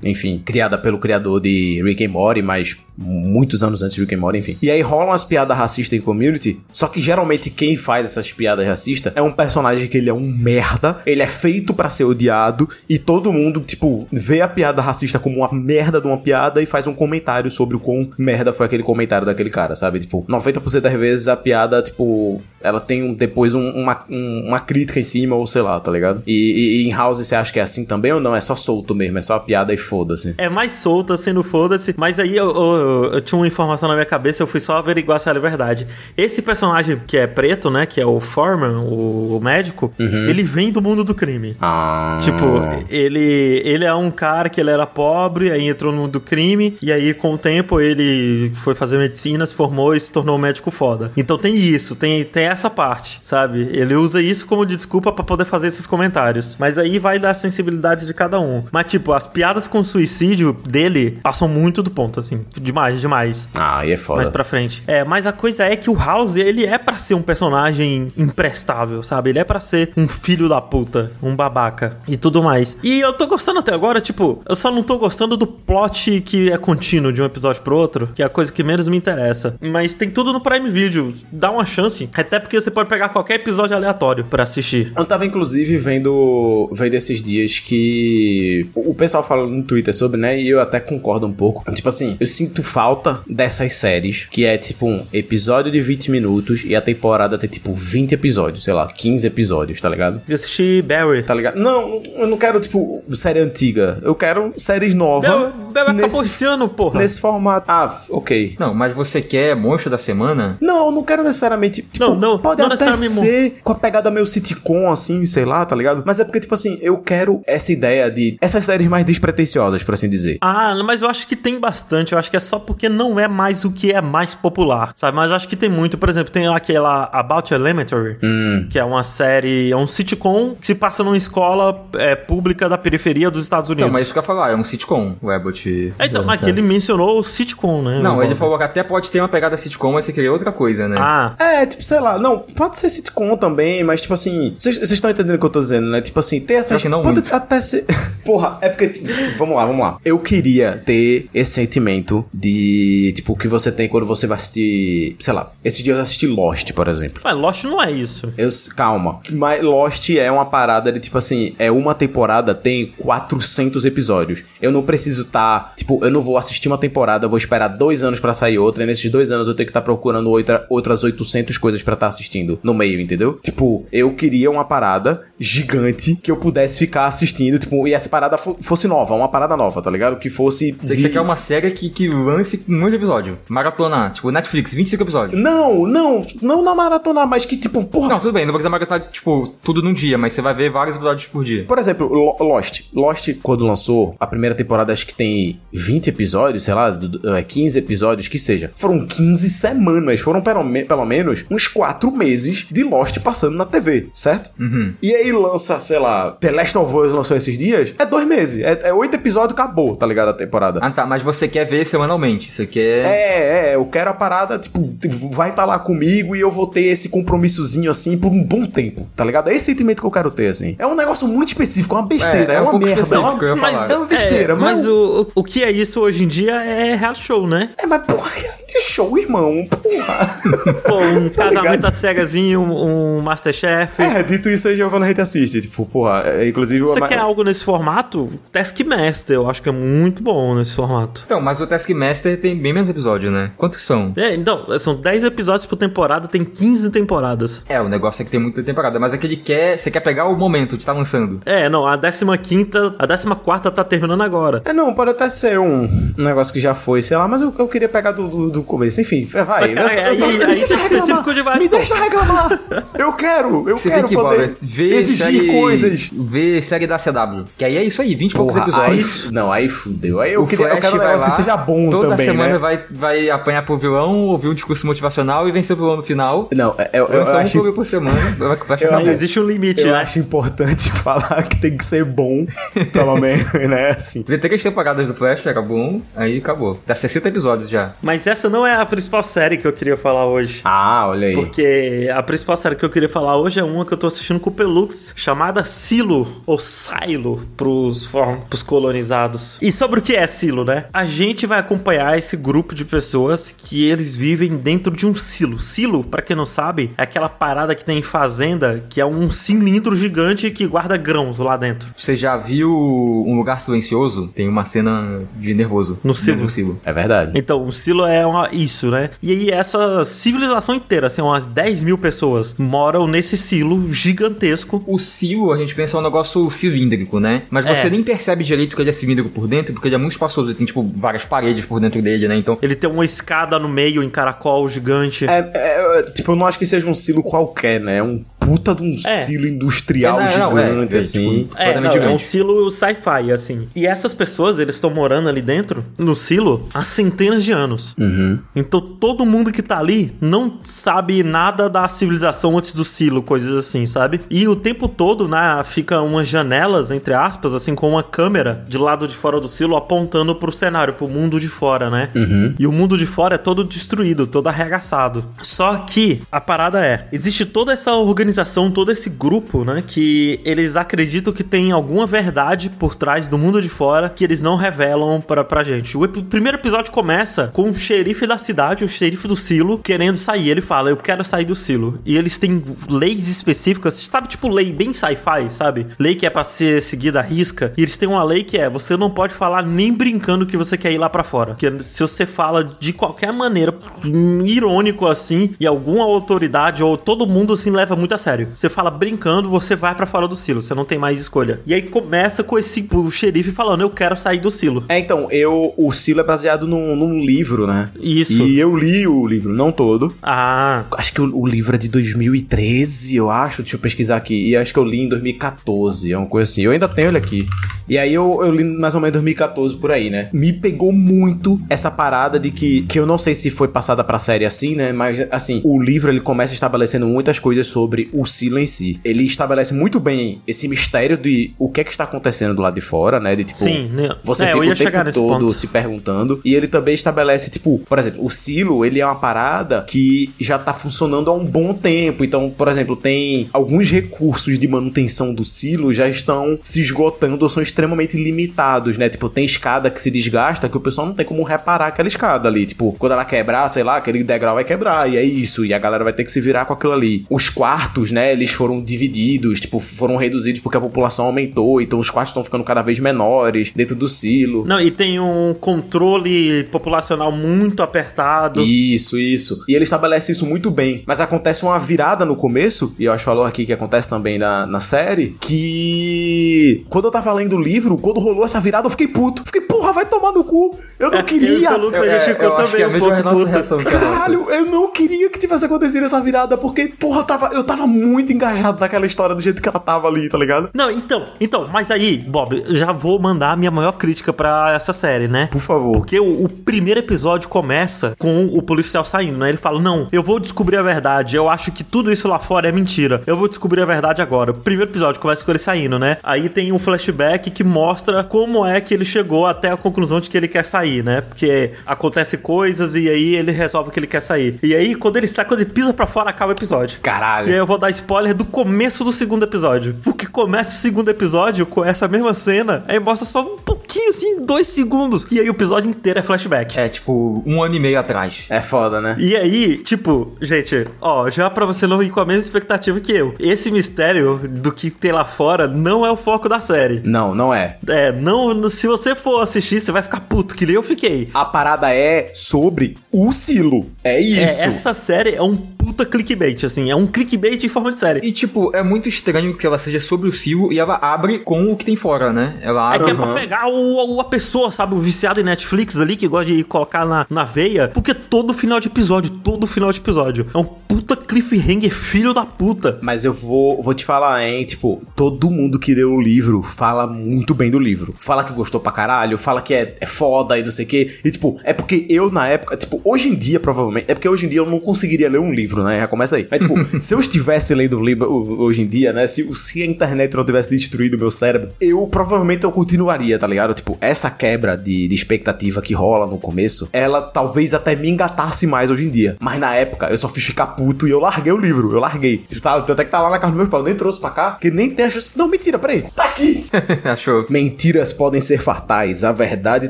enfim, 0.05 0.41
criada 0.45 0.77
pelo 0.79 0.99
criador 0.99 1.41
de 1.41 1.83
Rick 1.83 2.05
and 2.05 2.11
Morty, 2.11 2.43
mas 2.43 2.77
muitos 2.97 3.63
anos 3.65 3.83
antes 3.83 3.95
de 3.95 4.01
Rick 4.03 4.15
and 4.15 4.19
Morty, 4.19 4.39
enfim. 4.39 4.57
E 4.63 4.71
aí 4.71 4.81
rolam 4.83 5.09
umas 5.09 5.25
piadas 5.25 5.57
racistas 5.57 5.99
em 5.99 6.03
community, 6.03 6.61
só 6.73 6.87
que 6.89 7.01
geralmente 7.01 7.51
quem 7.51 7.75
faz 7.77 8.05
essas 8.07 8.31
piadas 8.33 8.67
racistas 8.67 9.13
é 9.17 9.23
um 9.23 9.33
personagem 9.33 9.89
que 9.89 9.97
ele 9.99 10.11
é 10.11 10.15
um 10.15 10.21
merda, 10.21 10.99
ele 11.07 11.23
é 11.23 11.27
feito 11.27 11.73
pra 11.75 11.89
ser 11.89 12.05
odiado, 12.05 12.69
e 12.89 12.99
todo 12.99 13.33
mundo, 13.33 13.61
tipo, 13.61 14.07
vê 14.13 14.41
a 14.41 14.49
piada 14.49 14.83
racista 14.83 15.19
como 15.19 15.39
uma 15.39 15.53
merda 15.53 16.01
de 16.01 16.07
uma 16.07 16.19
piada 16.19 16.63
e 16.63 16.67
faz 16.67 16.87
um 16.87 16.95
comentário 16.95 17.51
sobre 17.51 17.77
o 17.77 17.81
quão 17.81 18.11
merda 18.19 18.53
foi 18.53 18.67
aquele 18.67 18.83
comentário 18.83 19.27
daquele 19.27 19.51
cara, 19.51 19.75
sabe? 19.75 19.99
Tipo, 20.01 20.25
90% 20.29 20.81
das 20.81 20.93
vezes 20.99 21.29
a 21.29 21.37
piada, 21.37 21.83
tipo, 21.83 22.41
ela 22.61 22.81
tem 22.81 23.03
um- 23.03 23.15
depois 23.15 23.55
um- 23.55 23.71
uma, 23.71 24.05
um- 24.11 24.45
uma 24.49 24.61
crítica 24.61 25.01
em 25.01 25.05
cima, 25.05 25.35
ou 25.35 25.47
sei 25.47 25.63
lá, 25.63 25.79
tá 25.81 25.91
ligado? 25.91 26.23
E, 26.27 26.33
e- 26.33 26.83
e 26.83 26.89
em 26.89 26.93
House 26.93 27.19
você 27.19 27.35
acha 27.35 27.53
que 27.53 27.59
é 27.59 27.63
assim 27.63 27.85
também 27.85 28.13
ou 28.13 28.21
não? 28.21 28.37
É 28.37 28.41
só 28.41 28.55
solto 28.55 28.95
mesmo, 28.95 29.19
é 29.19 29.21
só 29.23 29.32
a 29.37 29.41
piada 29.41 29.73
e 29.73 29.77
foda-se. 29.77 30.35
É 30.39 30.49
mais 30.49 30.73
solta, 30.73 31.17
sendo 31.17 31.43
foda-se. 31.43 31.95
Mas 31.97 32.19
aí 32.19 32.37
eu, 32.37 32.51
eu- 32.51 33.11
eu 33.15 33.21
tinha 33.21 33.39
uma 33.39 33.47
informação 33.47 33.89
na 33.89 33.95
minha 33.95 34.07
cabeça, 34.07 34.43
eu 34.43 34.47
fui 34.47 34.61
só 34.61 34.77
averiguar 34.77 35.19
se 35.21 35.29
era 35.29 35.39
verdade. 35.39 35.87
Esse 36.17 36.43
personagem 36.43 37.01
que 37.07 37.17
é 37.17 37.27
preto, 37.27 37.71
né? 37.71 37.87
Que 37.87 38.01
é 38.01 38.07
o 38.07 38.19
Foreman, 38.21 38.79
o, 38.79 39.37
o 39.37 39.41
médico, 39.43 39.93
ele 39.99 40.43
vem 40.43 40.71
do 40.73 40.81
mundo 40.83 41.05
do 41.05 41.15
crime. 41.15 41.57
Ah. 41.61 42.19
Tipo, 42.21 42.45
ele, 42.89 43.63
ele 43.65 43.85
é 43.85 43.95
um 43.95 44.11
cara 44.11 44.49
que 44.49 44.61
ele 44.61 44.71
era 44.71 44.87
pobre, 44.87 45.51
aí 45.51 45.67
entrou 45.69 45.93
no 45.93 46.03
mundo 46.03 46.13
do 46.13 46.21
crime, 46.21 46.77
e 46.83 46.93
aí 46.93 47.15
com 47.15 47.35
o 47.35 47.39
tempo 47.39 47.81
ele 47.81 48.51
foi 48.57 48.75
fazer 48.75 48.99
medicina, 48.99 49.47
se 49.47 49.55
formou 49.55 49.95
e 49.95 50.01
se 50.01 50.11
tornou 50.13 50.37
um 50.37 50.39
médico 50.41 50.71
foda. 50.71 51.11
Então 51.17 51.39
tem 51.39 51.57
isso, 51.57 51.95
tem, 51.95 52.25
tem 52.25 52.45
essa 52.45 52.69
parte, 52.71 53.19
sabe? 53.23 53.69
Ele 53.73 53.95
usa 53.95 54.21
isso 54.23 54.47
como 54.47 54.65
de 54.67 54.77
desculpa 54.77 55.13
pra 55.13 55.25
poder 55.25 55.45
fazer 55.45 55.69
esses 55.69 55.87
comentários. 55.87 56.57
Mas 56.59 56.77
aí 56.79 56.99
vai 56.99 57.19
da 57.19 57.33
sensibilidade 57.35 58.07
de 58.07 58.15
cada 58.15 58.41
um. 58.41 58.65
Mas, 58.73 58.87
tipo, 58.87 59.13
as 59.23 59.27
piadas 59.27 59.69
com 59.69 59.83
suicídio 59.85 60.57
dele 60.69 61.19
passam 61.23 61.49
muito 61.49 61.83
do 61.83 61.91
ponto, 61.91 62.21
assim. 62.21 62.45
Demais, 62.61 63.01
demais. 63.01 63.49
Ah, 63.55 63.81
aí 63.81 63.93
é 63.93 63.97
foda. 63.97 64.19
Mais 64.19 64.29
pra 64.29 64.45
frente. 64.45 64.83
É, 64.87 65.05
mas 65.05 65.27
a 65.27 65.33
coisa 65.33 65.65
é 65.65 65.77
que 65.77 65.91
o 65.91 65.95
House, 65.95 66.37
ele 66.37 66.65
é 66.65 66.79
pra 66.79 66.97
ser 66.97 67.15
um 67.15 67.23
personagem 67.23 68.13
imprestável, 68.17 69.03
sabe? 69.03 69.31
Ele 69.31 69.39
é 69.39 69.45
pra 69.45 69.61
ser 69.61 69.93
um 69.97 70.09
filho 70.09 70.49
da 70.49 70.61
puta, 70.61 71.13
um 71.23 71.37
babaca 71.37 71.99
e 72.09 72.17
tudo 72.17 72.43
mais. 72.43 72.77
E 72.83 73.01
eu 73.01 73.13
tô 73.13 73.27
gostando 73.27 73.61
até 73.61 73.73
agora, 73.73 74.01
tipo, 74.01 74.43
eu 74.49 74.55
só 74.55 74.71
não 74.71 74.83
tô 74.83 74.99
gostando 74.99 75.37
do 75.37 75.47
plot 75.47 76.21
que 76.21 76.51
é 76.51 76.59
contínuo 76.59 77.13
de 77.13 77.23
um 77.23 77.25
episódio 77.25 77.63
pro 77.63 77.77
outro, 77.77 78.09
que 78.15 78.23
é 78.23 78.27
a 78.27 78.29
coisa 78.29 78.53
que 78.53 78.63
menos 78.65 78.89
me 78.89 78.97
interessa. 78.97 79.57
Mas 79.61 79.95
tem 79.95 80.11
tudo 80.11 80.33
no 80.33 80.41
Prime 80.41 80.69
Video, 80.69 81.15
dá 81.31 81.51
uma 81.51 81.65
chance, 81.65 82.09
até 82.13 82.39
porque 82.41 82.61
você 82.61 82.71
pode 82.71 82.89
pegar 82.89 83.09
qualquer 83.11 83.35
episódio 83.35 83.77
aleatório 83.77 84.25
pra 84.25 84.43
assistir. 84.43 84.93
Eu 84.97 85.05
tava, 85.05 85.25
inclusive, 85.25 85.77
vendo, 85.77 86.69
vendo 86.73 86.95
esses 86.95 87.23
dias 87.23 87.59
que 87.59 88.69
o 88.75 88.93
o 88.93 88.95
pessoal 89.13 89.23
fala 89.23 89.47
no 89.47 89.63
Twitter 89.63 89.95
sobre, 89.95 90.19
né? 90.19 90.41
E 90.41 90.49
eu 90.49 90.61
até 90.61 90.81
concordo 90.81 91.27
um 91.27 91.33
pouco. 91.33 91.71
Tipo 91.73 91.89
assim, 91.89 92.17
eu 92.19 92.27
sinto 92.27 92.63
falta 92.63 93.21
dessas 93.27 93.75
séries 93.75 94.27
que 94.31 94.47
é 94.47 94.57
tipo 94.57 94.87
um 94.87 95.05
episódio 95.13 95.71
de 95.71 95.81
20 95.81 96.11
minutos 96.11 96.65
e 96.65 96.75
a 96.75 96.81
temporada 96.81 97.37
tem 97.37 97.49
tipo 97.49 97.75
20 97.75 98.13
episódios, 98.13 98.65
sei 98.65 98.73
lá, 98.73 98.87
15 98.87 99.27
episódios, 99.27 99.81
tá 99.81 99.89
ligado? 99.89 100.23
Eu 100.27 100.35
assisti 100.35 100.83
Barry. 100.83 101.23
Tá 101.23 101.35
ligado? 101.35 101.57
Não, 101.57 102.01
eu 102.17 102.27
não 102.27 102.39
quero, 102.39 102.59
tipo, 102.61 103.03
série 103.13 103.41
antiga. 103.41 103.99
Eu 104.03 104.15
quero 104.15 104.53
séries 104.57 104.95
novas. 104.95 105.31
Barry 105.73 105.91
acabou 105.91 106.23
nesse, 106.23 106.27
esse 106.27 106.45
ano, 106.45 106.69
porra. 106.69 107.01
nesse 107.01 107.21
formato. 107.21 107.67
Ah, 107.69 108.01
ok. 108.09 108.57
Não, 108.59 108.75
mas 108.75 108.95
você 108.95 109.21
quer 109.21 109.55
monstro 109.55 109.91
da 109.91 109.99
semana? 109.99 110.57
Não, 110.61 110.87
eu 110.87 110.93
não 110.93 111.03
quero 111.03 111.23
necessariamente. 111.23 111.83
Tipo, 111.83 112.05
Não, 112.05 112.15
não, 112.15 112.39
pode 112.39 112.61
não 112.61 112.67
até 112.67 112.85
necessariamente 112.87 113.21
ser 113.21 113.61
com 113.63 113.73
a 113.73 113.75
pegada 113.75 114.11
meio 114.11 114.27
sitcom, 114.27 114.91
assim, 114.91 115.27
sei 115.27 115.45
lá, 115.45 115.65
tá 115.67 115.77
ligado? 115.77 116.03
Mas 116.07 116.19
é 116.19 116.25
porque, 116.25 116.41
tipo 116.41 116.55
assim, 116.55 116.79
eu 116.81 116.99
quero 116.99 117.43
essa 117.47 117.73
ideia 117.73 118.11
de. 118.11 118.37
Essas 118.41 118.65
séries 118.65 118.89
mais 118.89 119.02
despretensiosas, 119.05 119.83
por 119.83 119.95
assim 119.95 120.09
dizer. 120.09 120.39
Ah, 120.41 120.75
mas 120.85 121.03
eu 121.03 121.09
acho 121.09 121.27
que 121.27 121.37
tem 121.37 121.59
bastante. 121.59 122.13
Eu 122.13 122.19
acho 122.19 122.31
que 122.31 122.37
é 122.37 122.41
só 122.41 122.59
porque 122.59 122.89
não 122.89 123.19
é 123.19 123.29
mais 123.29 123.65
o 123.65 123.73
que 123.73 123.93
é 123.93 124.01
mais 124.01 124.35
popular, 124.35 124.93
sabe? 124.97 125.17
Mas 125.17 125.31
eu 125.31 125.37
acho 125.37 125.49
que 125.49 125.57
tem 125.57 125.69
muito. 125.69 125.97
Por 125.99 126.09
exemplo, 126.09 126.33
tem 126.33 126.47
aquela 126.49 127.05
About 127.13 127.53
Elementary, 127.53 128.17
Hum. 128.23 128.67
que 128.71 128.79
é 128.79 128.85
uma 128.85 129.03
série, 129.03 129.71
é 129.71 129.77
um 129.77 129.87
sitcom 129.87 130.55
que 130.61 130.67
se 130.67 130.75
passa 130.75 131.03
numa 131.05 131.17
escola 131.17 131.85
é, 131.95 132.15
pública 132.15 132.69
da 132.69 132.79
periferia 132.79 133.31
dos 133.31 133.43
Estados 133.45 133.71
Unidos. 133.71 133.87
Não, 133.87 133.93
mas 133.93 134.05
isso 134.05 134.13
que 134.13 134.19
eu 134.19 134.23
ia 134.23 134.27
falar, 134.27 134.51
é 134.51 134.57
um 134.57 134.65
sitcom, 134.65 135.17
o 135.21 135.31
Abbott. 135.31 135.93
É, 135.99 136.07
então, 136.07 136.23
aqui 136.29 136.45
certo. 136.45 136.49
ele 136.49 136.63
mencionou 136.63 137.19
o 137.19 137.23
sitcom, 137.23 137.83
né? 137.83 138.01
Não, 138.03 138.23
ele 138.23 138.35
falou 138.35 138.57
que 138.59 138.65
até 138.65 138.83
pode 138.83 139.11
ter 139.11 139.21
uma 139.21 139.29
pegada 139.29 139.57
sitcom, 139.57 139.93
mas 139.93 140.05
você 140.05 140.13
queria 140.13 140.33
outra 140.33 140.53
coisa, 140.53 140.89
né? 140.89 140.97
Ah, 140.99 141.35
É, 141.39 141.67
tipo, 141.67 141.83
sei 141.83 142.01
lá, 142.01 142.19
não, 142.19 142.39
pode 142.39 142.79
ser 142.79 142.89
sitcom 142.91 143.37
também, 143.37 143.83
mas 143.85 144.01
tipo 144.01 144.15
assim, 144.15 144.55
vocês 144.59 144.91
estão 144.91 145.11
entendendo 145.11 145.37
o 145.37 145.39
que 145.39 145.47
eu 145.47 145.51
tô 145.51 145.61
dizendo, 145.61 145.87
né? 145.89 146.01
Tipo 146.01 146.21
assim, 146.21 146.41
ter 146.41 146.55
essas. 146.55 146.73
Acho 146.73 146.83
que 146.83 146.89
não 146.89 147.03
pode 147.03 147.21
muito. 147.21 147.35
até 147.35 147.61
ser. 147.61 147.85
Porra, 148.25 148.59
é 148.61 148.69
porque, 148.69 148.89
vamos 149.39 149.57
lá, 149.57 149.65
vamos 149.65 149.81
lá. 149.81 149.99
Eu 150.05 150.19
queria 150.19 150.81
ter 150.85 151.29
esse 151.35 151.53
sentimento 151.53 152.25
de, 152.33 153.13
tipo, 153.17 153.37
que 153.37 153.49
você 153.49 153.71
tem 153.73 153.89
quando 153.89 154.07
você 154.07 154.27
vai 154.27 154.37
assistir, 154.37 155.17
sei 155.19 155.35
lá, 155.35 155.53
esses 155.65 155.83
dias 155.83 155.97
eu 155.97 156.03
assisti 156.03 156.27
Lost, 156.27 156.73
por 156.73 156.89
exemplo. 156.89 157.21
mas 157.25 157.37
Lost 157.37 157.65
não 157.65 157.83
é 157.83 157.91
isso. 157.91 158.29
Eu, 158.37 158.49
calma. 158.77 159.21
Mas 159.31 159.63
Lost 159.63 160.11
é 160.11 160.31
uma 160.31 160.45
parada 160.45 160.91
de 160.93 161.01
tipo 161.01 161.19
assim, 161.19 161.55
é 161.59 161.71
uma 161.71 161.95
temporada 161.95 162.55
tem 162.55 162.87
400 162.87 163.85
episódios. 163.85 164.45
Eu 164.61 164.71
não 164.73 164.83
preciso 164.83 165.23
estar, 165.23 165.75
tipo, 165.77 166.05
eu 166.05 166.11
não 166.11 166.21
vou 166.21 166.37
assistir 166.37 166.69
uma 166.69 166.79
temporada, 166.79 167.27
eu 167.27 167.31
vou 167.31 167.39
esperar 167.39 167.69
dois 167.69 168.03
anos 168.03 168.21
pra 168.21 168.33
sair 168.35 168.59
outra, 168.59 168.83
e 168.85 168.87
nesses 168.87 169.11
dois 169.11 169.31
anos 169.31 169.49
eu 169.49 169.55
tenho 169.55 169.67
que 169.67 169.71
estar 169.71 169.83
procurando 169.83 170.29
outra, 170.31 170.67
outras 170.69 171.03
800 171.05 171.57
coisas 171.59 171.83
pra 171.83 171.95
estar 171.95 172.07
assistindo 172.09 172.59
no 172.63 172.75
meio, 172.75 173.01
entendeu? 173.01 173.39
Tipo, 173.43 173.87
eu 173.93 174.15
queria 174.15 174.51
uma 174.51 174.65
parada 174.65 175.21
gigante 175.39 176.17
que 176.17 176.31
eu 176.31 176.37
pudesse 176.37 176.79
ficar 176.79 177.07
assistindo, 177.07 177.59
tipo, 177.59 177.87
e 177.87 177.93
essa 177.95 178.09
parada 178.09 178.37
fo- 178.39 178.57
fosse 178.73 178.89
nova, 178.89 179.15
uma 179.15 179.29
parada 179.29 179.57
nova, 179.57 179.83
tá 179.83 179.91
ligado? 179.91 180.17
Que 180.19 180.31
fosse. 180.31 180.73
Você, 180.81 180.95
de- 180.97 181.03
você 181.03 181.09
quer 181.11 181.21
uma 181.21 181.37
série 181.37 181.71
que, 181.71 181.91
que 181.91 182.09
lance 182.09 182.65
um 182.69 182.81
monte 182.81 182.91
de 182.91 182.97
episódio. 182.97 183.39
Maratona, 183.49 184.11
tipo, 184.11 184.31
Netflix, 184.31 184.73
25 184.75 185.03
episódios. 185.03 185.41
Não, 185.41 185.87
não, 185.87 186.25
não 186.41 186.63
na 186.63 186.75
maratona, 186.75 187.27
mas 187.27 187.45
que 187.45 187.57
tipo, 187.57 187.85
porra, 187.85 188.09
Não, 188.09 188.21
tudo 188.21 188.33
bem, 188.33 188.45
não 188.47 188.53
vou 188.53 188.59
precisar 188.59 188.71
maratonar, 188.71 189.11
tipo, 189.11 189.49
tudo 189.63 189.83
num 189.83 189.93
dia, 189.93 190.17
mas 190.17 190.33
você 190.33 190.41
vai 190.41 190.55
ver 190.55 190.71
vários 190.71 190.97
episódios 190.97 191.27
por 191.27 191.45
dia. 191.45 191.65
Por 191.67 191.79
exemplo, 191.79 192.09
Lo- 192.09 192.37
Lost. 192.41 192.83
Lost, 192.95 193.29
quando 193.43 193.67
lançou, 193.67 194.17
a 194.19 194.27
primeira 194.27 194.55
temporada 194.55 194.93
acho 194.93 195.07
que 195.07 195.15
tem 195.15 195.61
20 195.73 196.09
episódios, 196.09 196.65
sei 196.65 196.75
lá, 196.75 196.91
do- 196.91 197.09
do- 197.09 197.37
é, 197.37 197.43
15 197.43 197.79
episódios, 197.79 198.27
que 198.29 198.39
seja. 198.39 198.71
Foram 198.75 199.07
15 199.07 199.51
semanas, 199.51 200.21
foram 200.21 200.41
pelo, 200.41 200.63
me- 200.65 200.85
pelo 200.85 201.05
menos 201.05 201.45
uns 201.51 201.69
4 201.69 202.11
meses 202.11 202.67
de 202.71 202.83
Lost 202.83 203.19
passando 203.21 203.57
na 203.57 203.67
TV, 203.67 204.09
certo? 204.13 204.51
Uhum. 204.59 204.95
E 205.03 205.15
aí 205.15 205.31
lança, 205.33 205.79
sei 205.81 205.99
lá, 205.99 206.31
The 206.33 206.51
Last 206.51 206.79
of 206.79 206.95
Us 206.97 207.13
lançou 207.13 207.37
esses 207.37 207.57
dias, 207.59 207.95
é 207.99 208.07
dois 208.07 208.27
meses. 208.27 208.62
É, 208.63 208.89
é 208.89 208.93
8 208.93 209.15
episódios, 209.17 209.53
acabou, 209.53 209.97
tá 209.97 210.07
ligado? 210.07 210.29
A 210.29 210.33
temporada. 210.35 210.81
Ah 210.83 210.91
tá, 210.91 211.07
mas 211.07 211.23
você 211.23 211.49
quer 211.49 211.65
ver 211.65 211.85
semanalmente, 211.87 212.51
você 212.51 212.67
quer... 212.67 213.05
É, 213.05 213.71
é, 213.71 213.75
eu 213.75 213.85
quero 213.87 214.11
a 214.11 214.15
parada, 214.15 214.59
tipo, 214.59 214.89
vai 215.33 215.51
estar 215.51 215.65
lá 215.65 215.79
comigo 215.79 216.35
e 216.37 216.41
eu 216.41 216.51
vou 216.51 216.67
ter 216.67 216.83
esse 216.85 217.09
compromissozinho 217.09 217.91
assim 217.91 218.19
por 218.19 218.31
um 218.31 218.43
bom 218.43 218.67
tempo, 218.67 219.07
tá 219.17 219.25
ligado? 219.25 219.49
É 219.51 219.55
esse 219.55 219.67
sentimento 219.67 220.01
que 220.01 220.07
eu 220.07 220.11
quero 220.11 220.31
ter, 220.31 220.49
assim. 220.49 220.77
É 220.79 220.87
um 220.87 220.95
negócio 220.95 221.27
muito 221.29 221.49
específico, 221.49 221.95
é 221.95 221.99
uma 221.99 222.07
besteira, 222.07 222.53
É, 222.53 222.57
é, 222.57 222.59
é 222.59 222.61
um 222.61 222.65
uma 222.65 222.71
pouco 222.73 222.87
merda. 222.87 223.15
É, 223.15 223.19
uma, 223.19 223.57
mas 223.57 223.91
é 223.91 223.97
uma 223.97 224.07
besteira, 224.07 224.53
É, 224.53 224.57
mas 224.57 224.73
mas. 224.73 224.87
o, 224.87 225.31
o 225.35 225.45
que 225.45 225.63
é 225.63 225.71
isso 225.71 226.01
hoje 226.01 226.25
em 226.25 226.29
dia 226.29 226.55
é 226.63 226.95
reality 226.95 227.23
show, 227.25 227.47
né? 227.47 227.71
É, 227.79 227.87
mas 227.87 228.05
porra, 228.05 228.31
reality 228.73 228.81
show, 228.83 229.19
irmão, 229.19 229.65
porra. 229.67 230.41
Pô, 230.87 230.97
um 230.99 231.29
Tá 231.33 231.45
casamento 231.45 231.73
ligado? 231.73 231.85
às 231.87 231.95
cegazinho, 231.95 232.61
um, 232.61 233.17
um 233.19 233.21
Masterchef. 233.21 234.01
é, 234.03 234.23
dito 234.23 234.49
isso 234.49 234.69
aí, 234.69 234.77
Giovanna, 234.77 235.05
a 235.07 235.09
gente 235.09 235.21
assiste. 235.21 235.61
Tipo, 235.61 235.87
porra, 235.87 236.23
é, 236.27 236.49
inclusive. 236.49 236.81
Você 236.83 236.99
uma- 237.01 237.09
quer 237.09 237.19
algo 237.19 237.43
nesse 237.45 237.65
formato? 237.65 238.31
Taskmaster, 238.51 239.37
eu 239.37 239.49
acho 239.51 239.63
que 239.63 239.69
é 239.69 239.73
muito 239.73 240.23
bom 240.23 240.55
nesse 240.55 240.75
formato. 240.75 241.23
Então, 241.27 241.41
mas 241.41 241.61
o 241.61 241.67
Taskmaster 241.67 242.41
tem 242.41 242.57
bem 242.57 242.73
menos 242.73 242.89
episódio, 242.89 243.31
né? 243.31 243.51
Quantos 243.57 243.79
que 243.79 243.85
são? 243.85 244.13
É, 244.17 244.35
então, 244.35 244.67
são 244.79 244.95
10 244.95 245.25
episódios 245.25 245.67
por 245.67 245.77
temporada, 245.77 246.29
tem 246.29 246.45
15 246.45 246.91
temporadas. 246.91 247.63
É, 247.69 247.81
o 247.81 247.89
negócio 247.89 248.23
é 248.23 248.25
que 248.25 248.31
tem 248.31 248.41
muita 248.41 248.63
temporada, 248.63 248.99
mas 248.99 249.13
é 249.13 249.19
que 249.19 249.27
ele 249.27 249.37
quer... 249.37 249.79
Você 249.79 249.91
quer 249.91 250.01
pegar 250.01 250.27
o 250.27 250.37
momento 250.37 250.77
de 250.77 250.83
estar 250.83 250.93
lançando. 250.93 251.41
É, 251.45 251.69
não, 251.69 251.87
a 251.87 251.97
15 252.39 252.63
a 252.99 253.07
14 253.07 253.73
tá 253.75 253.85
terminando 253.85 254.23
agora. 254.23 254.63
É, 254.65 254.73
não, 254.73 254.93
pode 254.95 255.11
até 255.11 255.29
ser 255.29 255.59
um 255.59 255.83
um 256.19 256.25
negócio 256.25 256.53
que 256.53 256.61
já 256.61 256.75
foi, 256.75 257.03
sei 257.03 257.17
lá, 257.17 257.27
mas 257.27 257.41
eu, 257.43 257.53
eu 257.59 257.67
queria 257.69 257.89
pegar 257.89 258.13
do, 258.13 258.51
do, 258.51 258.62
do 258.63 258.67
começo. 258.69 259.01
Enfim, 259.01 259.25
vai. 259.25 259.45
Mas, 259.45 259.75
cara, 259.75 260.01
Eu- 260.01 260.07
eu 260.09 260.15
só- 260.15 260.25
aí- 260.27 260.39
me 260.39 260.45
aí 260.45 260.55
deixa 260.57 260.77
reclamar, 260.77 260.99
específico 260.99 261.35
demais, 261.35 261.59
Me 261.59 261.69
pô. 261.69 261.77
deixa 261.77 261.95
reclamar. 261.95 262.61
Eu 262.99 263.13
quero, 263.13 263.69
eu 263.69 263.77
Você 263.79 263.89
quero 263.91 264.07
tem 264.09 264.17
que 264.17 264.23
poder 264.23 264.57
ver 264.61 264.93
exigir 264.95 265.25
série, 265.25 265.47
coisas. 265.61 266.11
Ver 266.13 266.63
série 266.65 266.87
da 266.87 266.99
CW. 266.99 267.45
Que 267.57 267.65
aí 267.65 267.77
é 267.77 267.85
isso 267.85 268.01
aí, 268.03 268.15
20 268.15 268.33
e 268.33 268.35
poucos 268.37 268.57
episódios. 268.57 269.25
Aí, 269.27 269.33
não, 269.33 269.53
aí 269.53 269.69
fudeu. 269.69 270.21
Aí 270.21 270.33
eu, 270.33 270.43
o 270.43 270.47
queria, 270.47 270.65
eu 270.67 270.71
Flash 270.71 270.81
quero 270.81 270.95
um 270.95 270.99
vai 270.99 271.07
negócio 271.09 271.27
lá, 271.29 271.31
que 271.31 271.43
seja 271.43 271.57
bom 271.57 271.91
toda 271.91 272.09
também, 272.11 272.27
semana 272.27 272.53
né? 272.53 272.59
vai, 272.59 272.81
vai 272.91 273.31
apanhar 273.31 273.65
pro 273.65 273.77
vilão, 273.77 274.17
ouvir 274.29 274.49
um 274.49 274.55
discurso 274.55 274.87
motivacional 274.87 275.49
e 275.49 275.53
vencer 275.53 275.75
o 275.77 275.79
vilão 275.79 275.97
no 275.97 276.03
final. 276.03 276.49
Não, 276.55 276.75
é- 276.79 276.91
eu, 276.93 277.07
eu, 277.09 277.19
Lançar 277.21 277.37
um 277.37 277.41
acho, 277.41 277.53
filme 277.53 277.73
por 277.73 277.85
semana. 277.87 278.13
Vai, 278.39 278.57
vai 278.57 278.79
Eu 278.81 278.95
acho- 278.97 279.09
existe 279.11 279.41
um 279.41 279.45
limite, 279.47 279.81
eu 279.83 279.89
né? 279.93 279.95
acho 280.01 280.19
importante 280.19 280.91
falar 281.03 281.43
que 281.45 281.57
tem 281.61 281.77
que 281.77 281.85
ser 281.85 282.05
bom, 282.05 282.47
pelo 282.93 283.17
menos, 283.17 283.45
né? 283.53 283.91
Assim. 283.91 284.25
Vê 284.27 284.39
três 284.39 284.63
temporadas 284.63 285.07
do 285.07 285.15
Flash, 285.15 285.45
era 285.47 285.61
bom, 285.63 286.01
aí 286.17 286.39
acabou. 286.39 286.79
Dá 286.87 286.95
60 286.95 287.29
episódios 287.29 287.69
já. 287.69 287.93
Mas 288.03 288.27
essa 288.27 288.49
não 288.53 288.67
é 288.67 288.75
a 288.77 288.85
principal 288.87 289.23
série 289.23 289.57
que 289.57 289.67
eu 289.67 289.73
queria 289.73 289.97
falar 289.97 290.27
hoje. 290.27 290.61
Ah, 290.65 291.07
olha 291.09 291.29
aí. 291.29 291.35
Porque 291.35 292.09
a 292.15 292.23
principal 292.23 292.57
série 292.57 292.77
que 292.77 292.85
eu 292.85 292.91
queria 292.91 293.09
falar 293.09 293.37
hoje 293.37 293.59
é 293.59 293.65
uma 293.65 293.85
que 293.85 293.93
eu 293.95 293.99
tô 293.99 294.07
assistindo 294.07 294.39
com 294.39 294.51
o 294.51 294.53
Pelux, 294.53 295.13
chamada 295.17 295.65
Silo, 295.65 296.43
ou 296.47 296.59
Silo, 296.59 297.43
pros, 297.57 298.09
pros 298.49 298.63
colonizados. 298.63 299.59
E 299.63 299.73
sobre 299.73 300.01
o 300.01 300.03
que 300.03 300.15
é 300.15 300.27
Silo, 300.27 300.65
né? 300.65 300.85
A 300.93 301.05
gente 301.05 301.47
vai 301.47 301.59
acompanhar 301.59 302.17
esse 302.19 302.37
grupo 302.37 302.75
de 302.75 302.85
pessoas 302.85 303.51
que 303.57 303.89
eles 303.89 304.15
vivem 304.15 304.57
dentro 304.57 304.95
de 304.95 305.07
um 305.07 305.15
silo. 305.15 305.59
Silo, 305.59 306.05
pra 306.05 306.21
quem 306.23 306.37
não 306.37 306.45
sabe, 306.47 306.93
é 306.99 307.03
aquela 307.03 307.29
parada 307.29 307.75
que 307.75 307.85
tem 307.85 307.99
em 307.99 308.03
fazenda, 308.03 308.85
que 308.89 309.01
é 309.01 309.07
um 309.07 309.31
cilindro 309.31 309.97
gigante 309.97 310.51
que 310.51 310.67
guarda 310.67 310.97
grãos 310.97 311.39
lá 311.39 311.57
dentro. 311.57 311.89
Você 311.97 312.15
já 312.15 312.37
viu 312.37 312.71
Um 312.71 313.37
Lugar 313.37 313.61
Silencioso? 313.61 314.29
Tem 314.29 314.49
uma 314.49 314.65
cena 314.65 315.23
de 315.37 315.55
nervoso. 315.55 315.99
No 316.05 316.15
silo. 316.15 316.43
No 316.43 316.49
silo. 316.49 316.81
É 316.85 316.93
verdade. 316.93 317.33
Então, 317.35 317.65
o 317.65 317.73
silo 317.73 318.05
é 318.05 318.27
uma- 318.27 318.42
isso, 318.53 318.91
né? 318.91 319.11
E 319.23 319.31
aí, 319.31 319.51
essa 319.51 320.05
civilização 320.05 320.75
inteira, 320.75 321.07
assim, 321.07 321.23
umas 321.23 321.47
10 321.47 321.85
mil 321.85 321.99
pessoas, 321.99 322.55
moram 322.59 323.07
nesse 323.07 323.37
silo 323.37 323.91
gigantesco. 323.93 324.83
O 324.87 324.99
silo, 324.99 325.53
a 325.53 325.57
gente 325.57 325.75
pensa 325.75 325.99
um 325.99 326.03
negócio 326.03 326.49
cilíndrico, 326.51 327.19
né? 327.21 327.43
Mas 327.51 327.65
você 327.65 327.87
É. 327.87 327.91
nem 327.91 328.03
percebe 328.03 328.45
direito 328.45 328.75
que 328.77 328.83
ele 328.83 328.91
é 328.91 328.93
cilíndrico 328.93 329.29
por 329.31 329.47
dentro, 329.47 329.73
porque 329.75 329.89
ele 329.89 329.95
é 329.95 329.99
muito 329.99 330.13
espaçoso. 330.13 330.49
Ele 330.49 330.55
tem, 330.57 330.67
tipo, 330.67 330.83
várias 330.95 331.25
paredes 331.25 331.65
por 331.65 331.81
dentro 331.81 332.01
dele, 332.03 332.29
né? 332.29 332.37
Então, 332.37 332.59
Ele 332.63 332.75
tem 332.75 332.89
uma 332.91 333.05
escada 333.05 333.59
no 333.59 333.69
meio 333.69 334.03
em 334.03 334.09
caracol 334.11 334.69
gigante. 334.69 335.27
É, 335.27 335.51
é, 335.55 335.99
é, 335.99 336.03
tipo, 336.13 336.33
eu 336.33 336.37
não 336.37 336.47
acho 336.47 336.59
que 336.59 336.67
seja 336.67 336.89
um 336.89 336.95
silo 336.95 337.23
qualquer, 337.23 337.81
né? 337.81 337.99
É 337.99 338.03
um 338.03 338.25
puta 338.39 338.75
de 338.75 338.83
um 338.83 338.93
É. 338.93 339.21
silo 339.21 339.47
industrial 339.47 340.21
É, 340.21 340.37
não, 340.39 340.51
não, 340.51 340.59
é, 340.59 340.69
gigante, 340.69 340.97
é, 340.97 340.99
assim. 341.01 341.19
tipo, 341.19 341.29
É, 341.29 341.41
não, 341.41 341.45
completamente 341.75 341.97
é 341.97 342.01
um 342.01 342.03
gigante. 342.05 342.25
silo 342.25 342.71
sci-fi, 342.71 343.33
assim. 343.33 343.69
E 343.75 343.87
essas 343.87 344.13
pessoas, 344.13 344.59
eles 344.59 344.75
estão 344.75 344.91
morando 344.91 345.29
ali 345.29 345.41
dentro, 345.43 345.85
no 345.99 346.15
silo, 346.17 346.69
há 346.75 346.83
centenas 346.85 347.45
de 347.45 347.53
anos. 347.53 347.95
Uhum. 347.99 348.32
Então 348.55 348.81
todo 348.81 349.25
mundo 349.27 349.51
que 349.53 349.63
tá 349.63 349.79
ali 349.79 350.13
não 350.21 350.59
sabe 350.63 351.23
nada 351.23 351.69
da 351.69 351.89
civilização 351.89 352.57
antes 352.57 352.75
do 352.75 352.85
silo, 352.85 353.23
coisas 353.23 353.55
assim, 353.57 353.87
sabe? 353.87 354.21
E 354.31 354.47
o 354.49 354.57
tempo 354.57 354.89
todo, 354.89 355.27
né, 355.29 355.63
fica 355.65 356.01
umas 356.01 356.29
janelas, 356.29 356.91
entre 356.91 357.15
aspas, 357.15 357.55
assim, 357.55 357.75
com 357.75 357.91
uma 357.91 358.03
câmera 358.03 358.65
de 358.69 358.79
lado 358.79 359.07
de 359.09 359.15
fora 359.17 359.41
do 359.41 359.49
silo 359.49 359.77
apontando 359.77 360.35
pro 360.35 360.53
cenário, 360.53 360.95
pro 360.95 361.09
mundo 361.09 361.41
de 361.41 361.49
fora, 361.49 361.91
né? 361.91 362.09
Uhum. 362.15 362.55
E 362.59 362.67
o 362.67 362.73
mundo 362.73 362.97
de 362.99 363.07
fora 363.07 363.35
é 363.35 363.39
todo 363.39 363.65
destruído, 363.65 364.27
todo 364.27 364.49
arregaçado. 364.49 365.25
Só 365.41 365.79
que 365.79 366.23
a 366.31 366.41
parada 366.41 366.85
é: 366.85 367.09
existe 367.13 367.45
toda 367.47 367.73
essa 367.73 367.93
organização, 367.95 368.71
todo 368.71 368.93
esse 368.93 369.09
grupo, 369.11 369.65
né? 369.65 369.83
Que 369.87 370.41
eles 370.45 370.77
acreditam 370.77 371.33
que 371.33 371.43
tem 371.45 371.73
alguma 371.73 372.07
verdade 372.07 372.71
por 372.71 372.95
trás 372.95 373.29
do 373.29 373.39
mundo 373.39 373.61
de 373.63 373.69
fora 373.69 374.09
que 374.09 374.23
eles 374.25 374.43
não 374.43 374.57
revelam 374.57 375.21
pra, 375.21 375.43
pra 375.45 375.63
gente. 375.65 375.97
O 375.97 376.05
ep- 376.05 376.23
primeiro 376.25 376.59
episódio 376.59 376.93
começa 376.93 377.49
com 377.53 377.71
o 377.71 377.75
xerife 377.79 378.12
da 378.27 378.39
cidade, 378.39 378.85
o 378.85 378.89
xerife 378.89 379.27
do 379.27 379.37
silo, 379.37 379.79
querendo 379.79 380.17
sair. 380.17 380.51
Ele 380.51 380.61
fala: 380.61 380.91
Eu 380.91 380.97
quero 380.97 381.25
sair 381.25 381.45
do 381.45 381.55
silo. 381.55 381.99
E 382.05 382.17
eles 382.17 382.39
têm 382.39 382.63
leis 382.89 383.29
específicas, 383.29 383.95
sabe? 383.95 384.29
Tipo, 384.29 384.49
lei 384.49 384.73
bem 384.73 384.93
sci-fi, 384.93 385.51
sabe? 385.51 385.87
Lei 385.99 386.15
que 386.15 386.27
é 386.27 386.31
pra 386.31 386.45
ser 386.45 386.81
seguida 386.81 387.21
à 387.21 387.23
risca. 387.23 387.73
E 387.77 387.83
eles 387.83 387.97
têm 387.97 388.09
uma 388.09 388.23
lei 388.23 388.43
que 388.43 388.59
é: 388.59 388.69
você 388.69 388.97
não 388.97 389.11
pode 389.11 389.35
falar 389.35 389.63
nem 389.63 389.93
brincando 389.93 390.47
que 390.47 390.57
você 390.57 390.77
quer 390.77 390.93
ir 390.93 390.99
lá 390.99 391.09
pra 391.09 391.25
fora. 391.25 391.55
Que 391.55 391.71
se 391.81 392.01
você 392.01 392.27
fala 392.27 392.65
de 392.65 392.93
qualquer 392.93 393.33
maneira, 393.33 393.75
hum, 394.05 394.45
irônico 394.45 395.07
assim, 395.07 395.55
e 395.59 395.67
alguma 395.67 396.05
autoridade 396.05 396.83
ou 396.83 396.97
todo 396.97 397.27
mundo 397.27 397.53
assim 397.53 397.71
leva 397.71 397.97
muito 397.97 398.15
a 398.15 398.19
sério. 398.19 398.49
Você 398.55 398.69
fala 398.69 398.91
brincando, 398.91 399.49
você 399.49 399.75
vai 399.75 399.95
pra 399.95 400.07
fora 400.07 400.29
do 400.29 400.37
silo, 400.37 400.63
você 400.63 400.75
não 400.75 400.85
tem 400.85 400.99
mais 400.99 401.21
escolha. 401.21 401.61
E 401.67 401.75
aí 401.75 401.83
começa 401.83 402.43
com 402.43 402.59
esse 402.59 402.87
o 402.93 403.11
xerife 403.11 403.51
falando: 403.53 403.83
Eu 403.83 403.91
quero 403.91 404.17
sair 404.17 404.41
do 404.41 404.51
silo. 404.51 404.85
É, 404.89 404.99
então, 404.99 405.29
eu. 405.31 405.73
O 405.77 405.93
silo 405.93 406.21
é 406.21 406.25
baseado 406.25 406.67
num, 406.67 406.97
num 406.97 407.19
livro, 407.19 407.67
né? 407.67 407.91
Isso. 408.03 408.43
E 408.47 408.59
eu 408.59 408.77
li 408.77 409.07
o 409.07 409.27
livro, 409.27 409.53
não 409.53 409.71
todo. 409.73 410.15
Ah, 410.23 410.85
Acho 410.97 411.13
que 411.13 411.21
o, 411.21 411.37
o 411.37 411.47
livro 411.47 411.75
é 411.75 411.79
de 411.79 411.89
2013, 411.89 413.17
eu 413.17 413.31
acho. 413.31 413.63
Deixa 413.63 413.77
eu 413.77 413.81
pesquisar 413.81 414.17
aqui. 414.17 414.49
E 414.49 414.57
acho 414.57 414.73
que 414.73 414.79
eu 414.79 414.85
li 414.85 415.01
em 415.01 415.09
2014, 415.09 416.13
é 416.13 416.19
uma 416.19 416.27
coisa 416.27 416.51
assim. 416.51 416.63
Eu 416.63 416.73
ainda 416.73 416.89
tenho 416.89 417.09
ele 417.09 417.19
aqui. 417.19 417.47
E 417.89 417.99
aí 417.99 418.15
eu, 418.15 418.41
eu 418.43 418.51
li 418.53 418.65
mais 418.65 418.95
ou 418.95 419.01
menos 419.01 419.13
2014 419.15 419.77
por 419.77 419.91
aí, 419.91 420.09
né? 420.11 420.29
Me 420.33 420.53
pegou 420.53 420.93
muito 420.93 421.61
essa 421.69 421.91
parada 421.91 422.39
de 422.39 422.51
que, 422.51 422.83
que 422.83 422.99
eu 422.99 423.07
não 423.07 423.19
sei 423.19 423.35
se 423.35 423.51
foi 423.51 423.69
passada 423.69 424.03
pra 424.05 424.19
série 424.19 424.45
assim, 424.45 424.75
né? 424.75 424.93
Mas, 424.93 425.21
assim, 425.31 425.61
o 425.65 425.81
livro 425.81 426.11
ele 426.11 426.21
começa 426.21 426.53
estabelecendo 426.55 427.07
muitas 427.07 427.39
coisas 427.39 427.67
sobre 427.67 428.09
o 428.13 428.25
Silo 428.25 428.59
em 428.59 428.67
si. 428.67 428.99
Ele 429.05 429.25
estabelece 429.25 429.75
muito 429.75 430.01
bem 430.01 430.41
esse 430.47 430.69
mistério 430.69 431.17
de 431.17 431.53
o 431.59 431.71
que 431.71 431.81
é 431.81 431.85
que 431.85 431.91
está 431.91 432.05
acontecendo 432.05 432.55
do 432.55 432.63
lado 432.63 432.75
de 432.75 432.81
fora, 432.81 433.19
né? 433.21 433.35
De 433.37 433.45
tipo, 433.45 433.59
Sim, 433.59 433.89
né? 433.93 434.11
você 434.23 434.45
É, 434.45 434.53
fica 434.53 434.61
o 434.61 434.75
tempo 435.05 435.13
todo 435.13 435.41
ponto. 435.47 435.55
se 435.55 435.67
perguntando. 435.67 436.41
E 436.45 436.55
ele 436.55 436.67
também 436.69 436.95
estabelece, 436.95 437.51
tipo, 437.51 437.79
por 437.93 437.99
exemplo, 437.99 438.25
o 438.25 438.31
silo, 438.31 438.87
ele 438.87 439.01
é 439.01 439.05
uma 439.05 439.17
parada 439.17 439.85
que 439.87 440.33
já 440.41 440.59
tá 440.59 440.73
funcionando 440.73 441.31
há 441.31 441.35
um 441.35 441.45
bom 441.45 441.75
tempo. 441.75 442.25
Então, 442.25 442.49
por 442.49 442.67
exemplo, 442.69 442.97
tem 442.97 443.51
alguns 443.53 443.91
recursos 443.91 444.59
de 444.59 444.67
manutenção 444.67 445.35
do 445.35 445.45
silo 445.45 445.93
já 445.93 446.09
estão 446.09 446.59
se 446.63 446.81
esgotando 446.81 447.45
ou 447.45 447.51
são 447.51 447.63
extremamente 447.63 448.17
limitados, 448.17 448.97
né? 448.97 449.11
Tipo, 449.11 449.29
tem 449.29 449.45
escada 449.45 449.91
que 449.91 450.01
se 450.01 450.11
desgasta 450.11 450.71
que 450.71 450.77
o 450.79 450.81
pessoal 450.81 451.07
não 451.07 451.13
tem 451.13 451.27
como 451.27 451.43
reparar 451.43 451.89
aquela 451.89 452.09
escada 452.09 452.49
ali. 452.49 452.65
Tipo, 452.65 452.97
quando 452.99 453.13
ela 453.13 453.27
quebrar, 453.27 453.69
sei 453.69 453.83
lá, 453.83 453.99
aquele 453.99 454.25
degrau 454.25 454.55
vai 454.55 454.65
quebrar 454.65 455.13
e 455.13 455.19
é 455.19 455.23
isso. 455.23 455.63
E 455.63 455.75
a 455.75 455.79
galera 455.79 456.03
vai 456.03 456.15
ter 456.15 456.25
que 456.25 456.33
se 456.33 456.41
virar 456.41 456.65
com 456.65 456.73
aquilo 456.73 456.95
ali. 456.95 457.27
Os 457.29 457.51
quartos, 457.51 458.11
né, 458.11 458.33
eles 458.33 458.53
foram 458.53 458.83
divididos, 458.83 459.61
tipo, 459.61 459.79
foram 459.79 460.17
reduzidos 460.17 460.63
porque 460.63 460.79
a 460.79 460.81
população 460.81 461.27
aumentou. 461.27 461.79
Então 461.79 461.99
os 461.99 462.09
quartos 462.09 462.31
estão 462.31 462.43
ficando 462.43 462.65
cada 462.65 462.81
vez 462.81 462.99
menores 462.99 463.71
dentro 463.77 463.95
do 463.95 464.09
silo. 464.09 464.65
Não, 464.65 464.81
e 464.81 464.91
tem 464.91 465.21
um 465.21 465.55
controle 465.61 466.65
populacional 466.73 467.31
muito 467.31 467.82
apertado. 467.83 468.61
Isso, 468.63 469.19
isso. 469.19 469.65
E 469.69 469.75
ele 469.75 469.85
estabelece 469.85 470.33
isso 470.33 470.47
muito 470.47 470.71
bem. 470.71 471.03
Mas 471.07 471.21
acontece 471.21 471.65
uma 471.65 471.79
virada 471.79 472.25
no 472.25 472.37
começo, 472.37 472.95
e 472.99 473.05
eu 473.05 473.13
acho 473.13 473.21
que 473.21 473.25
falou 473.25 473.45
aqui 473.45 473.65
que 473.67 473.73
acontece 473.73 474.09
também 474.09 474.39
na, 474.39 474.67
na 474.67 474.81
série, 474.81 475.37
que 475.41 476.85
quando 476.89 477.07
eu 477.07 477.11
tava 477.11 477.33
lendo 477.33 477.57
o 477.57 477.61
livro, 477.61 477.97
quando 477.99 478.21
rolou 478.21 478.45
essa 478.45 478.61
virada, 478.61 478.87
eu 478.87 478.91
fiquei 478.91 479.09
puto. 479.09 479.43
Fiquei, 479.45 479.61
porra, 479.61 479.93
vai 479.93 480.05
tomar 480.07 480.33
no 480.33 480.45
cu. 480.45 480.79
Eu 480.99 481.11
não 481.11 481.19
É, 481.19 481.23
queria. 481.23 481.49
eu 481.51 481.61
e 481.61 481.67
o 481.67 481.79
Lucas, 481.79 482.01
Eu- 482.05 482.13
a 482.15 482.19
gente 482.19 482.31
é, 482.31 482.33
ficou 482.35 482.47
eu 482.49 482.57
acho 482.57 482.65
que 482.65 482.71
também 482.71 482.83
é 482.83 482.85
a 482.85 482.89
um 482.89 482.93
mesma 482.93 483.09
pouco 483.09 483.23
nossa 483.25 483.37
puto. 483.41 483.51
reação 483.53 483.79
que 483.79 483.89
a 483.89 483.91
nossa. 483.93 484.05
Caralho, 484.07 484.51
eu 484.51 484.67
não 484.67 484.91
queria 484.93 485.31
que 485.31 485.39
tivesse 485.39 485.65
acontecido 485.65 486.05
essa 486.05 486.21
virada, 486.21 486.57
porque, 486.57 486.89
porra, 486.89 487.21
eu 487.21 487.25
tava, 487.25 487.47
eu 487.55 487.65
tava 487.65 487.87
muito 487.87 488.33
engajado 488.33 488.79
naquela 488.81 489.07
história 489.07 489.35
do 489.35 489.43
jeito 489.43 489.61
que 489.63 489.69
ela 489.69 489.79
tava 489.79 490.09
ali, 490.09 490.29
tá 490.29 490.39
ligado? 490.39 490.71
Não, 490.75 490.91
então, 490.91 491.27
então, 491.41 491.69
mas 491.73 491.91
aí, 491.91 492.19
Bob, 492.19 492.63
já 492.69 492.93
vou 492.93 493.19
mandar 493.19 493.53
a 493.53 493.57
minha 493.57 493.71
maior 493.71 493.93
crítica 493.93 494.33
pra 494.33 494.73
essa 494.75 494.93
série, 494.93 495.29
né? 495.29 495.49
Por 495.51 495.61
favor. 495.61 495.93
Porque 495.93 496.19
o, 496.19 496.45
o 496.45 496.49
primeiro 496.49 497.01
episódio 497.01 497.49
começa 497.49 497.72
com 498.19 498.47
o 498.47 498.63
policial 498.63 499.05
saindo, 499.05 499.39
né? 499.39 499.49
Ele 499.49 499.59
fala: 499.59 499.81
Não, 499.81 500.09
eu 500.13 500.23
vou 500.23 500.39
descobrir 500.39 500.77
a 500.77 500.83
verdade. 500.83 501.37
Eu 501.37 501.49
acho 501.49 501.73
que 501.73 501.85
tudo 501.85 502.13
isso 502.13 502.29
lá 502.29 502.39
fora 502.39 502.69
é 502.69 502.73
mentira. 502.73 503.23
Eu 503.27 503.37
vou 503.37 503.49
descobrir 503.49 503.83
a 503.83 503.87
verdade 503.87 504.21
agora. 504.23 504.51
O 504.51 504.55
primeiro 504.55 504.91
episódio 504.91 505.21
começa 505.21 505.45
com 505.45 505.51
ele 505.51 505.59
saindo, 505.59 505.99
né? 505.99 506.19
Aí 506.23 506.49
tem 506.49 506.73
um 506.73 506.79
flashback 506.79 507.51
que 507.51 507.65
mostra 507.65 508.23
como 508.25 508.65
é 508.67 508.81
que 508.81 508.95
ele 508.95 509.05
chegou 509.05 509.47
até 509.47 509.71
a 509.71 509.77
conclusão 509.77 510.21
de 510.21 510.29
que 510.29 510.37
ele 510.37 510.49
quer 510.49 510.65
sair, 510.65 511.03
né? 511.05 511.21
Porque 511.21 511.73
acontece 511.87 512.39
coisas 512.39 512.95
e 512.95 513.09
aí 513.09 513.37
ele 513.37 513.53
resolve 513.53 513.91
que 513.91 513.99
ele 513.99 514.07
quer 514.07 514.21
sair. 514.21 514.59
E 514.63 514.75
aí, 514.75 514.95
quando 514.95 515.17
ele 515.17 515.29
sai, 515.29 515.45
quando 515.45 515.61
ele 515.61 515.71
pisa 515.71 515.93
pra 515.93 516.07
fora, 516.07 516.31
acaba 516.31 516.53
o 516.53 516.55
episódio. 516.55 516.99
E 516.99 517.01
Caralho. 517.01 517.49
aí 517.49 517.55
eu 517.55 517.67
vou 517.67 517.79
dar 517.79 517.91
spoiler 517.91 518.35
do 518.35 518.45
começo 518.45 519.05
do 519.05 519.13
segundo 519.13 519.45
episódio. 519.45 519.97
Porque 520.03 520.27
começa 520.27 520.75
o 520.75 520.79
segundo 520.79 521.11
episódio 521.11 521.67
com 521.67 521.85
essa 521.85 522.09
mesma 522.09 522.35
cena, 522.35 522.85
aí 522.89 522.99
mostra 522.99 523.27
só 523.27 523.43
um 523.43 523.57
pouquinho, 523.93 524.09
assim, 524.09 524.41
dois 524.43 524.69
segundos. 524.69 525.27
E 525.31 525.39
aí 525.39 525.47
o 525.49 525.53
episódio 525.53 525.91
inteiro 525.91 526.19
é 526.19 526.23
flashback. 526.23 526.79
É, 526.79 526.89
tipo, 526.89 527.43
um 527.45 527.63
ano 527.63 527.75
e 527.75 527.81
meio 527.81 527.99
atrás. 527.99 528.47
É 528.49 528.63
foda, 528.63 529.01
né? 529.01 529.17
E 529.19 529.37
aí, 529.37 529.77
tipo, 529.79 530.33
gente, 530.41 530.87
ó, 531.01 531.29
já 531.31 531.51
pra 531.51 531.67
você 531.67 531.87
não 531.87 532.03
ir 532.03 532.11
com 532.11 532.21
a 532.21 532.25
mesma 532.25 532.41
expectativa 532.41 532.99
que 533.01 533.13
eu, 533.13 533.35
esse 533.39 533.71
mistério 533.71 534.41
do 534.49 534.73
que 534.73 534.91
tem 534.91 535.13
lá 535.13 535.25
fora 535.25 535.67
não 535.67 536.07
é 536.07 536.11
o 536.11 536.17
foco 536.17 536.49
da 536.49 536.61
série. 536.61 537.01
Não, 537.05 537.35
não 537.35 537.53
é. 537.53 537.77
É, 537.87 538.13
não, 538.13 538.69
se 538.71 538.87
você 538.87 539.15
for 539.15 539.43
assistir, 539.43 539.81
você 539.81 539.93
vai 539.93 540.03
ficar 540.03 540.21
puto, 540.21 540.55
que 540.55 540.65
nem 540.65 540.75
eu 540.75 540.83
fiquei. 540.83 541.29
A 541.35 541.45
parada 541.45 541.95
é 541.95 542.31
sobre 542.35 542.97
o 543.11 543.33
silo. 543.33 543.87
É 544.03 544.17
É, 544.17 544.21
isso. 544.21 544.63
essa 544.63 544.95
série 544.95 545.35
é 545.35 545.43
um 545.43 545.57
puta 545.85 546.07
clickbait, 546.07 546.65
assim, 546.65 546.91
é 546.91 546.97
um 546.97 547.07
clickbait 547.07 547.63
em 547.65 547.69
forma 547.69 547.91
de 547.91 547.99
série. 547.99 548.21
E, 548.27 548.33
tipo, 548.33 548.71
é 548.75 548.83
muito 548.83 549.09
estranho 549.09 549.57
que 549.57 549.67
ela 549.67 549.79
seja 549.79 549.99
sobre 550.01 550.29
o 550.29 550.33
Silo 550.33 550.73
e 550.73 550.79
ela 550.79 550.99
abre 551.03 551.41
com 551.41 551.71
o 551.73 551.77
que 551.77 551.85
tem 551.85 551.97
fora, 551.97 552.33
né? 552.33 552.57
Ela 552.63 552.93
É 552.93 552.97
abre. 552.97 553.05
que 553.07 553.11
é 553.11 553.15
pra 553.15 553.35
pegar 553.35 553.67
o, 553.69 554.15
o- 554.17 554.21
a 554.21 554.25
pessoa, 554.25 554.71
sabe? 554.71 554.95
O 554.95 554.99
viciado 554.99 555.41
em 555.41 555.45
Netflix 555.45 555.99
ali, 555.99 556.17
que 556.17 556.29
gosta 556.29 556.53
de 556.53 556.63
colocar 556.65 557.05
na, 557.05 557.27
na 557.29 557.45
veia. 557.45 557.89
Porque 557.89 558.15
todo 558.15 558.55
final 558.55 558.79
de 558.81 558.89
episódio, 558.89 559.31
todo 559.31 559.67
final 559.67 559.91
de 559.93 559.99
episódio 559.99 560.47
é 560.55 560.59
um 560.59 560.65
puta 560.65 561.17
cliffhanger, 561.17 561.91
filho 561.93 562.33
da 562.35 562.45
puta. 562.45 562.99
Mas 563.03 563.25
eu 563.25 563.33
vou, 563.33 563.83
vou 563.83 563.95
te 563.95 564.05
falar, 564.05 564.47
hein? 564.47 564.65
Tipo, 564.65 565.03
todo 565.17 565.51
mundo 565.51 565.79
que 565.79 565.95
leu 565.95 566.13
o 566.13 566.21
livro 566.21 566.63
fala 566.63 567.07
muito 567.07 567.55
bem 567.55 567.71
do 567.71 567.79
livro. 567.79 568.15
Fala 568.19 568.45
que 568.45 568.53
gostou 568.53 568.81
pra 568.81 568.93
caralho, 568.93 569.39
fala 569.39 569.63
que 569.63 569.75
é, 569.75 569.95
é 570.01 570.07
foda 570.07 570.59
e 570.59 570.63
não 570.63 570.71
sei 570.71 570.85
o 570.85 570.89
quê. 570.89 571.17
E, 571.25 571.31
tipo, 571.31 571.59
é 571.65 571.73
porque 571.73 572.07
eu 572.09 572.31
na 572.31 572.47
época, 572.49 572.77
tipo, 572.77 573.01
hoje 573.05 573.29
em 573.29 573.35
dia, 573.35 573.59
provavelmente, 573.59 574.07
é 574.09 574.15
porque 574.15 574.29
hoje 574.29 574.47
em 574.47 574.49
dia 574.49 574.59
eu 574.59 574.67
não 574.67 574.79
conseguiria 574.79 575.29
ler 575.31 575.39
um 575.41 575.53
livro, 575.53 575.72
né? 575.83 576.01
Já 576.01 576.07
começa 576.07 576.33
daí. 576.35 576.47
Mas, 576.51 576.61
tipo, 576.61 576.75
se 577.03 577.15
eu 577.15 577.21
estivesse 577.21 577.75
lendo 577.75 577.99
um 577.99 578.05
livro 578.05 578.31
ho- 578.31 578.63
hoje 578.63 578.83
em 578.83 578.87
dia, 578.87 579.13
né? 579.13 579.27
Se, 579.27 579.43
se 579.57 579.83
a 579.83 579.87
internet 579.87 580.35
não 580.37 580.45
tivesse 580.45 580.71
destruído 580.71 581.15
o 581.15 581.19
meu 581.19 581.31
cérebro, 581.31 581.71
eu 581.81 582.07
provavelmente 582.07 582.65
eu 582.65 582.73
continuaria, 582.73 583.39
tá 583.39 583.47
ligado? 583.47 583.75
Tipo, 583.75 583.97
essa 584.01 584.31
quebra 584.31 584.77
de, 584.77 585.07
de 585.09 585.15
expectativa 585.15 585.81
que 585.81 585.95
rola 585.95 586.27
no 586.27 586.39
começo, 586.39 586.89
ela 586.93 587.21
talvez 587.23 587.73
até 587.75 587.95
me 587.95 588.09
engatasse 588.09 588.67
mais 588.67 588.91
hoje 588.91 589.05
em 589.05 589.11
dia. 589.11 589.37
Mas 589.41 589.59
na 589.61 589.75
época, 589.75 590.09
eu 590.09 590.17
só 590.17 590.29
fiz 590.29 590.45
ficar 590.45 590.67
puto 590.69 591.07
e 591.07 591.11
eu 591.11 591.21
larguei 591.21 591.53
o 591.53 591.57
livro. 591.59 591.93
Eu 591.93 592.01
larguei. 592.01 592.39
Tipo, 592.39 592.61
tá, 592.61 592.77
até 592.77 593.05
que 593.05 593.11
tá 593.11 593.21
lá 593.21 593.31
na 593.31 593.39
casa 593.39 593.53
dos 593.53 593.57
meus 593.59 593.69
pais. 593.69 593.81
Eu 593.83 593.87
nem 593.89 593.97
trouxe 593.97 594.21
pra 594.21 594.31
cá, 594.31 594.59
que 594.61 594.71
nem 594.71 594.91
tem 594.91 595.07
a 595.07 595.11
chance. 595.11 595.31
Não, 595.37 595.49
mentira, 595.49 595.79
peraí. 595.79 596.03
Tá 596.15 596.25
aqui. 596.25 596.65
Achou? 597.05 597.47
Mentiras 597.49 598.13
podem 598.13 598.41
ser 598.41 598.59
fatais, 598.61 599.23
a 599.25 599.33
verdade 599.33 599.89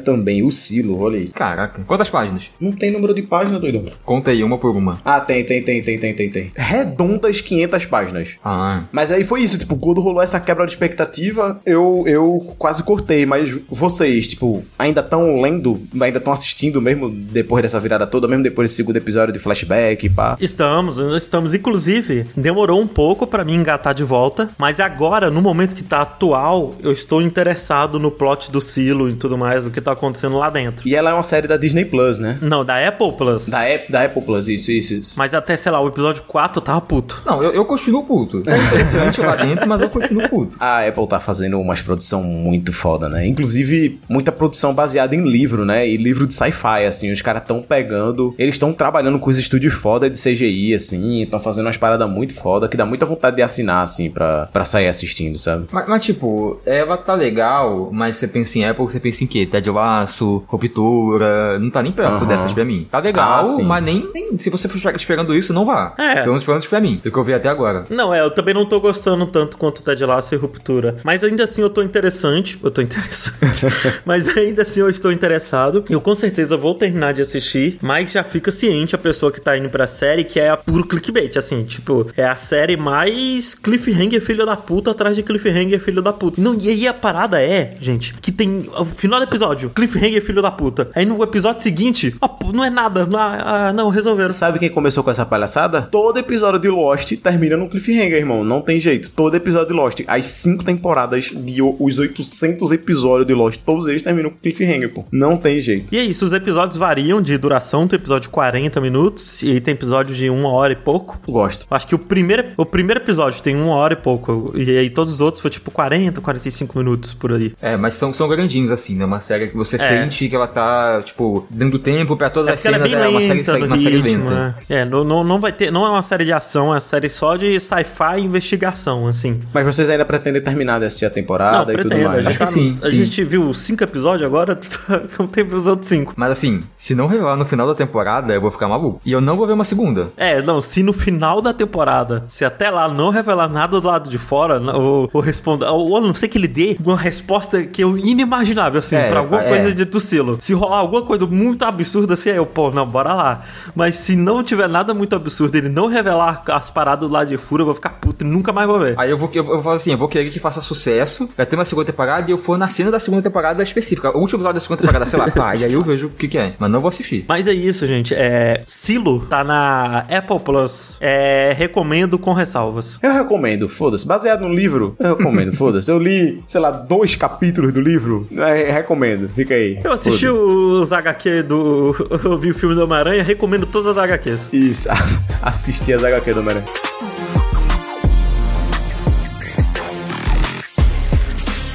também. 0.00 0.42
O 0.42 0.50
silo, 0.50 1.00
olha 1.00 1.18
aí. 1.18 1.28
Caraca. 1.28 1.84
Quantas 1.84 2.10
páginas? 2.10 2.50
Não 2.60 2.72
tem 2.72 2.90
número 2.90 3.14
de 3.14 3.22
página, 3.22 3.58
doido. 3.58 3.90
Conta 4.04 4.30
aí, 4.30 4.42
uma 4.42 4.58
por 4.58 4.74
uma. 4.74 5.00
Ah, 5.04 5.20
tem, 5.20 5.44
tem, 5.44 5.62
tem, 5.62 5.71
tem, 5.80 5.98
tem, 5.98 6.14
tem, 6.14 6.30
tem. 6.30 6.52
Redondas 6.54 7.40
500 7.40 7.86
páginas. 7.86 8.36
Ah. 8.44 8.84
Mas 8.92 9.10
aí 9.10 9.24
foi 9.24 9.42
isso, 9.42 9.58
tipo, 9.58 9.76
quando 9.76 10.00
rolou 10.00 10.22
essa 10.22 10.40
quebra 10.40 10.66
de 10.66 10.72
expectativa, 10.72 11.60
eu, 11.64 12.04
eu 12.06 12.54
quase 12.58 12.82
cortei. 12.82 13.24
Mas 13.24 13.56
vocês, 13.68 14.28
tipo, 14.28 14.64
ainda 14.78 15.00
estão 15.00 15.40
lendo, 15.40 15.80
ainda 16.00 16.18
estão 16.18 16.32
assistindo 16.32 16.80
mesmo 16.80 17.08
depois 17.08 17.62
dessa 17.62 17.78
virada 17.78 18.06
toda, 18.06 18.26
mesmo 18.28 18.42
depois 18.42 18.68
desse 18.68 18.76
segundo 18.76 18.96
episódio 18.96 19.32
de 19.32 19.38
flashback, 19.38 20.08
pá. 20.10 20.36
Estamos, 20.40 20.98
estamos. 20.98 21.54
Inclusive, 21.54 22.26
demorou 22.36 22.80
um 22.80 22.86
pouco 22.86 23.26
pra 23.26 23.44
mim 23.44 23.54
engatar 23.54 23.94
de 23.94 24.04
volta, 24.04 24.50
mas 24.58 24.80
agora, 24.80 25.30
no 25.30 25.40
momento 25.40 25.74
que 25.74 25.82
tá 25.82 26.02
atual, 26.02 26.74
eu 26.82 26.92
estou 26.92 27.22
interessado 27.22 27.98
no 27.98 28.10
plot 28.10 28.50
do 28.50 28.60
Silo 28.60 29.08
e 29.08 29.16
tudo 29.16 29.38
mais, 29.38 29.66
o 29.66 29.70
que 29.70 29.80
tá 29.80 29.92
acontecendo 29.92 30.36
lá 30.36 30.50
dentro. 30.50 30.86
E 30.86 30.94
ela 30.94 31.10
é 31.10 31.14
uma 31.14 31.22
série 31.22 31.46
da 31.46 31.56
Disney 31.56 31.84
Plus, 31.84 32.18
né? 32.18 32.38
Não, 32.40 32.64
da 32.64 32.86
Apple 32.86 33.12
Plus. 33.12 33.48
Da, 33.48 33.62
da 33.88 34.04
Apple 34.04 34.22
Plus, 34.22 34.48
isso, 34.48 34.70
isso, 34.70 34.94
isso. 34.94 35.14
Mas 35.16 35.34
até, 35.34 35.56
sei 35.62 35.72
lá, 35.72 35.80
o 35.80 35.88
episódio 35.88 36.22
4 36.26 36.58
eu 36.60 36.64
tava 36.64 36.80
puto. 36.80 37.22
Não, 37.24 37.42
eu, 37.42 37.52
eu 37.52 37.64
continuo 37.64 38.04
puto. 38.04 38.42
É 38.46 38.56
interessante 38.58 39.20
lá 39.20 39.36
dentro, 39.36 39.68
mas 39.68 39.80
eu 39.80 39.88
continuo 39.88 40.28
puto. 40.28 40.56
A 40.60 40.86
Apple 40.86 41.06
tá 41.06 41.20
fazendo 41.20 41.58
umas 41.60 41.80
produção 41.80 42.22
muito 42.22 42.72
foda, 42.72 43.08
né? 43.08 43.26
Inclusive, 43.26 44.00
muita 44.08 44.32
produção 44.32 44.74
baseada 44.74 45.14
em 45.14 45.22
livro, 45.22 45.64
né? 45.64 45.88
E 45.88 45.96
livro 45.96 46.26
de 46.26 46.34
sci-fi, 46.34 46.84
assim. 46.86 47.12
Os 47.12 47.22
caras 47.22 47.42
tão 47.46 47.62
pegando. 47.62 48.34
Eles 48.38 48.54
estão 48.56 48.72
trabalhando 48.72 49.18
com 49.18 49.30
os 49.30 49.38
estúdios 49.38 49.74
foda 49.74 50.08
de 50.10 50.18
CGI, 50.18 50.74
assim. 50.74 51.22
Estão 51.22 51.38
fazendo 51.40 51.66
umas 51.66 51.76
paradas 51.76 52.08
muito 52.10 52.34
foda 52.34 52.68
que 52.68 52.76
dá 52.76 52.84
muita 52.84 53.06
vontade 53.06 53.36
de 53.36 53.42
assinar, 53.42 53.82
assim, 53.82 54.10
pra, 54.10 54.46
pra 54.52 54.64
sair 54.64 54.88
assistindo, 54.88 55.38
sabe? 55.38 55.66
Mas, 55.70 55.88
mas, 55.88 56.04
tipo, 56.04 56.60
ela 56.66 56.96
tá 56.96 57.14
legal, 57.14 57.88
mas 57.92 58.16
você 58.16 58.26
pensa 58.26 58.58
em 58.58 58.64
Apple, 58.64 58.84
você 58.84 58.98
pensa 59.00 59.24
em 59.24 59.26
quê? 59.26 59.46
Ted 59.46 59.68
Laço, 59.70 60.42
Ruptura, 60.46 61.58
não 61.58 61.70
tá 61.70 61.82
nem 61.82 61.92
perto 61.92 62.16
Aham. 62.16 62.26
dessas 62.26 62.52
pra 62.52 62.64
mim. 62.64 62.86
Tá 62.90 62.98
legal, 62.98 63.42
Ah, 63.44 63.62
mas 63.62 63.82
nem, 63.84 64.08
nem- 64.12 64.38
se 64.38 64.50
você 64.50 64.68
for 64.68 64.78
esperando 64.96 65.34
isso, 65.34 65.51
não 65.52 65.64
vá. 65.64 65.94
É. 65.98 66.14
Pelo 66.14 66.28
menos 66.28 66.44
pelo 66.44 66.54
menos 66.54 66.66
pra 66.66 66.80
mim, 66.80 67.00
do 67.02 67.10
que 67.10 67.16
eu 67.16 67.24
vi 67.24 67.34
até 67.34 67.48
agora. 67.48 67.84
Não, 67.90 68.14
é, 68.14 68.20
eu 68.20 68.30
também 68.30 68.54
não 68.54 68.64
tô 68.64 68.80
gostando 68.80 69.26
tanto 69.26 69.56
quanto 69.56 69.78
o 69.78 69.82
Ted 69.82 70.04
Lasso 70.04 70.34
e 70.34 70.38
Ruptura. 70.38 70.96
Mas 71.04 71.22
ainda 71.22 71.44
assim 71.44 71.62
eu 71.62 71.70
tô 71.70 71.82
interessante. 71.82 72.58
Eu 72.62 72.70
tô 72.70 72.80
interessante. 72.80 73.66
mas 74.04 74.28
ainda 74.28 74.62
assim 74.62 74.80
eu 74.80 74.90
estou 74.90 75.12
interessado. 75.12 75.84
Eu 75.88 76.00
com 76.00 76.14
certeza 76.14 76.56
vou 76.56 76.74
terminar 76.74 77.12
de 77.12 77.22
assistir. 77.22 77.78
Mas 77.80 78.12
já 78.12 78.24
fica 78.24 78.50
ciente 78.50 78.94
a 78.94 78.98
pessoa 78.98 79.30
que 79.30 79.40
tá 79.40 79.56
indo 79.56 79.68
pra 79.68 79.86
série 79.86 80.24
que 80.24 80.40
é 80.40 80.50
a 80.50 80.56
puro 80.56 80.86
clickbait. 80.86 81.36
Assim, 81.36 81.64
tipo, 81.64 82.06
é 82.16 82.26
a 82.26 82.36
série 82.36 82.76
mais 82.76 83.54
cliffhanger 83.54 84.20
filho 84.20 84.44
da 84.44 84.56
puta 84.56 84.90
atrás 84.90 85.16
de 85.16 85.22
cliffhanger 85.22 85.80
filho 85.80 86.02
da 86.02 86.12
puta. 86.12 86.40
Não, 86.40 86.54
e 86.54 86.68
aí 86.68 86.88
a 86.88 86.94
parada 86.94 87.40
é, 87.42 87.76
gente, 87.80 88.14
que 88.14 88.32
tem 88.32 88.68
o 88.76 88.84
final 88.84 89.18
do 89.20 89.24
episódio, 89.24 89.70
cliffhanger 89.70 90.22
filho 90.22 90.42
da 90.42 90.50
puta. 90.50 90.90
Aí 90.94 91.04
no 91.04 91.22
episódio 91.22 91.62
seguinte, 91.62 92.14
ó, 92.20 92.28
não 92.52 92.64
é 92.64 92.70
nada. 92.70 93.08
Ah, 93.14 93.68
ah, 93.68 93.72
não, 93.72 93.88
resolveram. 93.88 94.30
Sabe 94.30 94.58
quem 94.58 94.68
começou 94.68 95.04
com 95.04 95.10
essa 95.10 95.24
palhaçada? 95.24 95.41
Todo 95.82 96.18
episódio 96.18 96.58
de 96.58 96.68
Lost 96.68 97.12
termina 97.16 97.56
no 97.56 97.68
cliffhanger, 97.68 98.18
irmão. 98.18 98.44
Não 98.44 98.60
tem 98.60 98.78
jeito. 98.78 99.10
Todo 99.10 99.34
episódio 99.34 99.68
de 99.68 99.74
Lost, 99.74 100.00
as 100.06 100.26
cinco 100.26 100.64
temporadas 100.64 101.32
de 101.34 101.62
os 101.62 101.98
800 101.98 102.70
episódios 102.72 103.26
de 103.26 103.34
Lost, 103.34 103.60
todos 103.64 103.86
eles 103.86 104.02
terminam 104.02 104.30
com 104.30 104.38
cliffhanger, 104.38 104.92
pô. 104.92 105.04
Não 105.10 105.36
tem 105.36 105.60
jeito. 105.60 105.94
E 105.94 105.98
é 105.98 106.02
isso, 106.02 106.24
os 106.24 106.32
episódios 106.32 106.76
variam 106.76 107.20
de 107.20 107.36
duração, 107.38 107.86
tem 107.86 107.96
episódio 107.96 108.22
de 108.22 108.28
40 108.30 108.80
minutos, 108.80 109.42
e 109.42 109.60
tem 109.60 109.72
episódio 109.72 110.14
de 110.14 110.28
uma 110.30 110.48
hora 110.50 110.72
e 110.72 110.76
pouco. 110.76 111.18
Gosto. 111.26 111.66
Acho 111.70 111.86
que 111.86 111.94
o 111.94 111.98
primeiro, 111.98 112.52
o 112.56 112.66
primeiro 112.66 113.00
episódio 113.00 113.42
tem 113.42 113.56
uma 113.56 113.74
hora 113.74 113.94
e 113.94 113.96
pouco. 113.96 114.52
E 114.54 114.78
aí 114.78 114.90
todos 114.90 115.12
os 115.12 115.20
outros 115.20 115.40
foi 115.40 115.50
tipo 115.50 115.70
40, 115.70 116.20
45 116.20 116.78
minutos 116.78 117.14
por 117.14 117.32
aí. 117.32 117.52
É, 117.60 117.76
mas 117.76 117.94
são, 117.94 118.12
são 118.12 118.28
grandinhos, 118.28 118.70
assim, 118.70 118.96
né? 118.96 119.04
Uma 119.04 119.20
série 119.20 119.48
que 119.48 119.56
você 119.56 119.76
é. 119.76 119.78
sente 119.78 120.28
que 120.28 120.34
ela 120.34 120.46
tá, 120.46 121.02
tipo, 121.02 121.46
dando 121.50 121.78
tempo 121.78 122.16
pra 122.16 122.30
todas 122.30 122.50
é 122.50 122.54
as 122.54 122.60
cenas. 122.60 122.80
Ela 122.80 122.86
é, 122.86 122.88
bem 122.88 123.04
é 123.04 123.08
uma 123.08 123.44
série, 123.44 123.64
uma 123.64 123.78
série 123.78 124.02
lenta. 124.02 124.30
Né? 124.30 124.54
É, 124.68 124.84
não, 124.84 125.04
não, 125.04 125.21
não 125.24 125.40
vai 125.40 125.52
ter. 125.52 125.70
Não 125.70 125.86
é 125.86 125.90
uma 125.90 126.02
série 126.02 126.24
de 126.24 126.32
ação, 126.32 126.68
é 126.68 126.70
uma 126.70 126.80
série 126.80 127.08
só 127.08 127.36
de 127.36 127.58
sci-fi 127.58 128.18
e 128.18 128.24
investigação, 128.24 129.06
assim. 129.06 129.40
Mas 129.52 129.66
vocês 129.66 129.88
ainda 129.90 130.04
pretendem 130.04 130.42
terminar 130.42 130.78
de 130.80 130.86
assistir 130.86 131.06
a 131.06 131.10
temporada 131.10 131.64
não, 131.64 131.70
e 131.70 131.74
pretendo, 131.74 131.94
tudo 131.96 132.08
mais? 132.08 132.26
Acho 132.26 132.38
que 132.38 132.46
sim. 132.46 132.76
A 132.82 132.86
sim. 132.86 132.94
gente 132.94 133.24
viu 133.24 133.52
cinco 133.54 133.84
episódios 133.84 134.26
agora, 134.26 134.58
não 135.18 135.26
tem 135.26 135.44
os 135.44 135.66
outros 135.66 135.88
cinco. 135.88 136.14
Mas 136.16 136.32
assim, 136.32 136.62
se 136.76 136.94
não 136.94 137.06
revelar 137.06 137.36
no 137.36 137.44
final 137.44 137.66
da 137.66 137.74
temporada, 137.74 138.32
eu 138.34 138.40
vou 138.40 138.50
ficar 138.50 138.68
maluco. 138.68 139.00
E 139.04 139.12
eu 139.12 139.20
não 139.20 139.36
vou 139.36 139.46
ver 139.46 139.52
uma 139.52 139.64
segunda. 139.64 140.10
É, 140.16 140.40
não, 140.42 140.60
se 140.60 140.82
no 140.82 140.92
final 140.92 141.40
da 141.40 141.52
temporada, 141.52 142.24
se 142.28 142.44
até 142.44 142.70
lá 142.70 142.88
não 142.88 143.10
revelar 143.10 143.48
nada 143.48 143.80
do 143.80 143.86
lado 143.86 144.08
de 144.08 144.18
fora, 144.18 144.60
ou, 144.74 145.10
ou 145.12 145.20
responder, 145.20 145.66
ou, 145.66 145.90
ou 145.90 146.00
não 146.00 146.14
sei 146.14 146.28
que 146.28 146.38
ele 146.38 146.48
dê 146.48 146.76
uma 146.84 146.96
resposta 146.96 147.62
que 147.64 147.82
eu 147.82 147.96
inimaginável, 147.96 148.78
assim, 148.78 148.96
é, 148.96 149.08
pra 149.08 149.20
alguma 149.20 149.42
é. 149.42 149.48
coisa 149.48 149.74
de 149.74 149.86
Tucilo. 149.86 150.38
Se 150.40 150.54
rolar 150.54 150.78
alguma 150.78 151.02
coisa 151.02 151.26
muito 151.26 151.64
absurda, 151.64 152.14
assim, 152.14 152.30
aí 152.30 152.36
eu, 152.36 152.46
pô, 152.46 152.70
não, 152.70 152.86
bora 152.86 153.12
lá. 153.14 153.42
Mas 153.74 153.96
se 153.96 154.16
não 154.16 154.42
tiver 154.42 154.68
nada 154.68 154.94
muito 154.94 155.11
absurdo, 155.14 155.56
ele 155.56 155.68
não 155.68 155.86
revelar 155.86 156.42
as 156.48 156.70
paradas 156.70 157.08
do 157.08 157.12
lado 157.12 157.28
de 157.28 157.36
fora, 157.36 157.62
eu 157.62 157.66
vou 157.66 157.74
ficar 157.74 157.90
puto 157.90 158.24
e 158.24 158.28
nunca 158.28 158.52
mais 158.52 158.66
vou 158.66 158.78
ver. 158.78 158.94
Aí 158.98 159.10
eu 159.10 159.18
vou, 159.18 159.30
eu, 159.34 159.42
eu 159.42 159.44
vou 159.44 159.62
fazer 159.62 159.76
assim, 159.76 159.92
eu 159.92 159.98
vou 159.98 160.08
querer 160.08 160.30
que 160.30 160.38
faça 160.38 160.60
sucesso, 160.60 161.28
vai 161.36 161.46
ter 161.46 161.56
uma 161.56 161.64
segunda 161.64 161.86
temporada 161.86 162.30
e 162.30 162.32
eu 162.32 162.38
for 162.38 162.58
na 162.58 162.68
cena 162.68 162.90
da 162.90 163.00
segunda 163.00 163.22
temporada 163.22 163.62
específica. 163.62 164.16
O 164.16 164.20
último 164.20 164.38
episódio 164.38 164.54
da 164.54 164.60
segunda 164.60 164.80
temporada, 164.80 165.06
sei 165.06 165.18
lá, 165.18 165.30
pá, 165.32 165.54
e 165.54 165.64
aí 165.64 165.72
eu 165.72 165.82
vejo 165.82 166.06
o 166.08 166.10
que, 166.10 166.28
que 166.28 166.38
é. 166.38 166.54
Mas 166.58 166.70
não 166.70 166.80
vou 166.80 166.88
assistir. 166.88 167.24
Mas 167.28 167.46
é 167.46 167.52
isso, 167.52 167.86
gente. 167.86 168.14
É, 168.14 168.62
Silo 168.66 169.20
tá 169.26 169.44
na 169.44 170.00
Apple 170.00 170.40
Plus. 170.40 170.98
É, 171.00 171.52
recomendo 171.56 172.18
com 172.18 172.32
ressalvas. 172.32 172.98
Eu 173.02 173.12
recomendo, 173.12 173.68
foda-se. 173.68 174.06
Baseado 174.06 174.42
no 174.42 174.54
livro, 174.54 174.96
eu 174.98 175.16
recomendo, 175.16 175.52
foda-se. 175.52 175.90
Eu 175.90 175.98
li, 175.98 176.42
sei 176.46 176.60
lá, 176.60 176.70
dois 176.70 177.16
capítulos 177.16 177.72
do 177.72 177.80
livro. 177.80 178.26
É, 178.36 178.70
recomendo, 178.70 179.28
fica 179.28 179.54
aí. 179.54 179.78
Eu 179.82 179.92
assisti 179.92 180.28
os 180.28 180.92
HQ 180.92 181.42
do. 181.42 181.94
Eu 182.24 182.38
vi 182.38 182.50
o 182.50 182.54
filme 182.54 182.74
do 182.74 182.84
Homem-Aranha, 182.84 183.22
recomendo 183.22 183.66
todas 183.66 183.96
as 183.96 183.98
HQs. 183.98 184.50
Isso, 184.52 184.88
assisti 185.42 185.92
as 185.92 186.02
HQ 186.02 186.24
do 186.24 186.40
Homem-Aranha. 186.40 187.11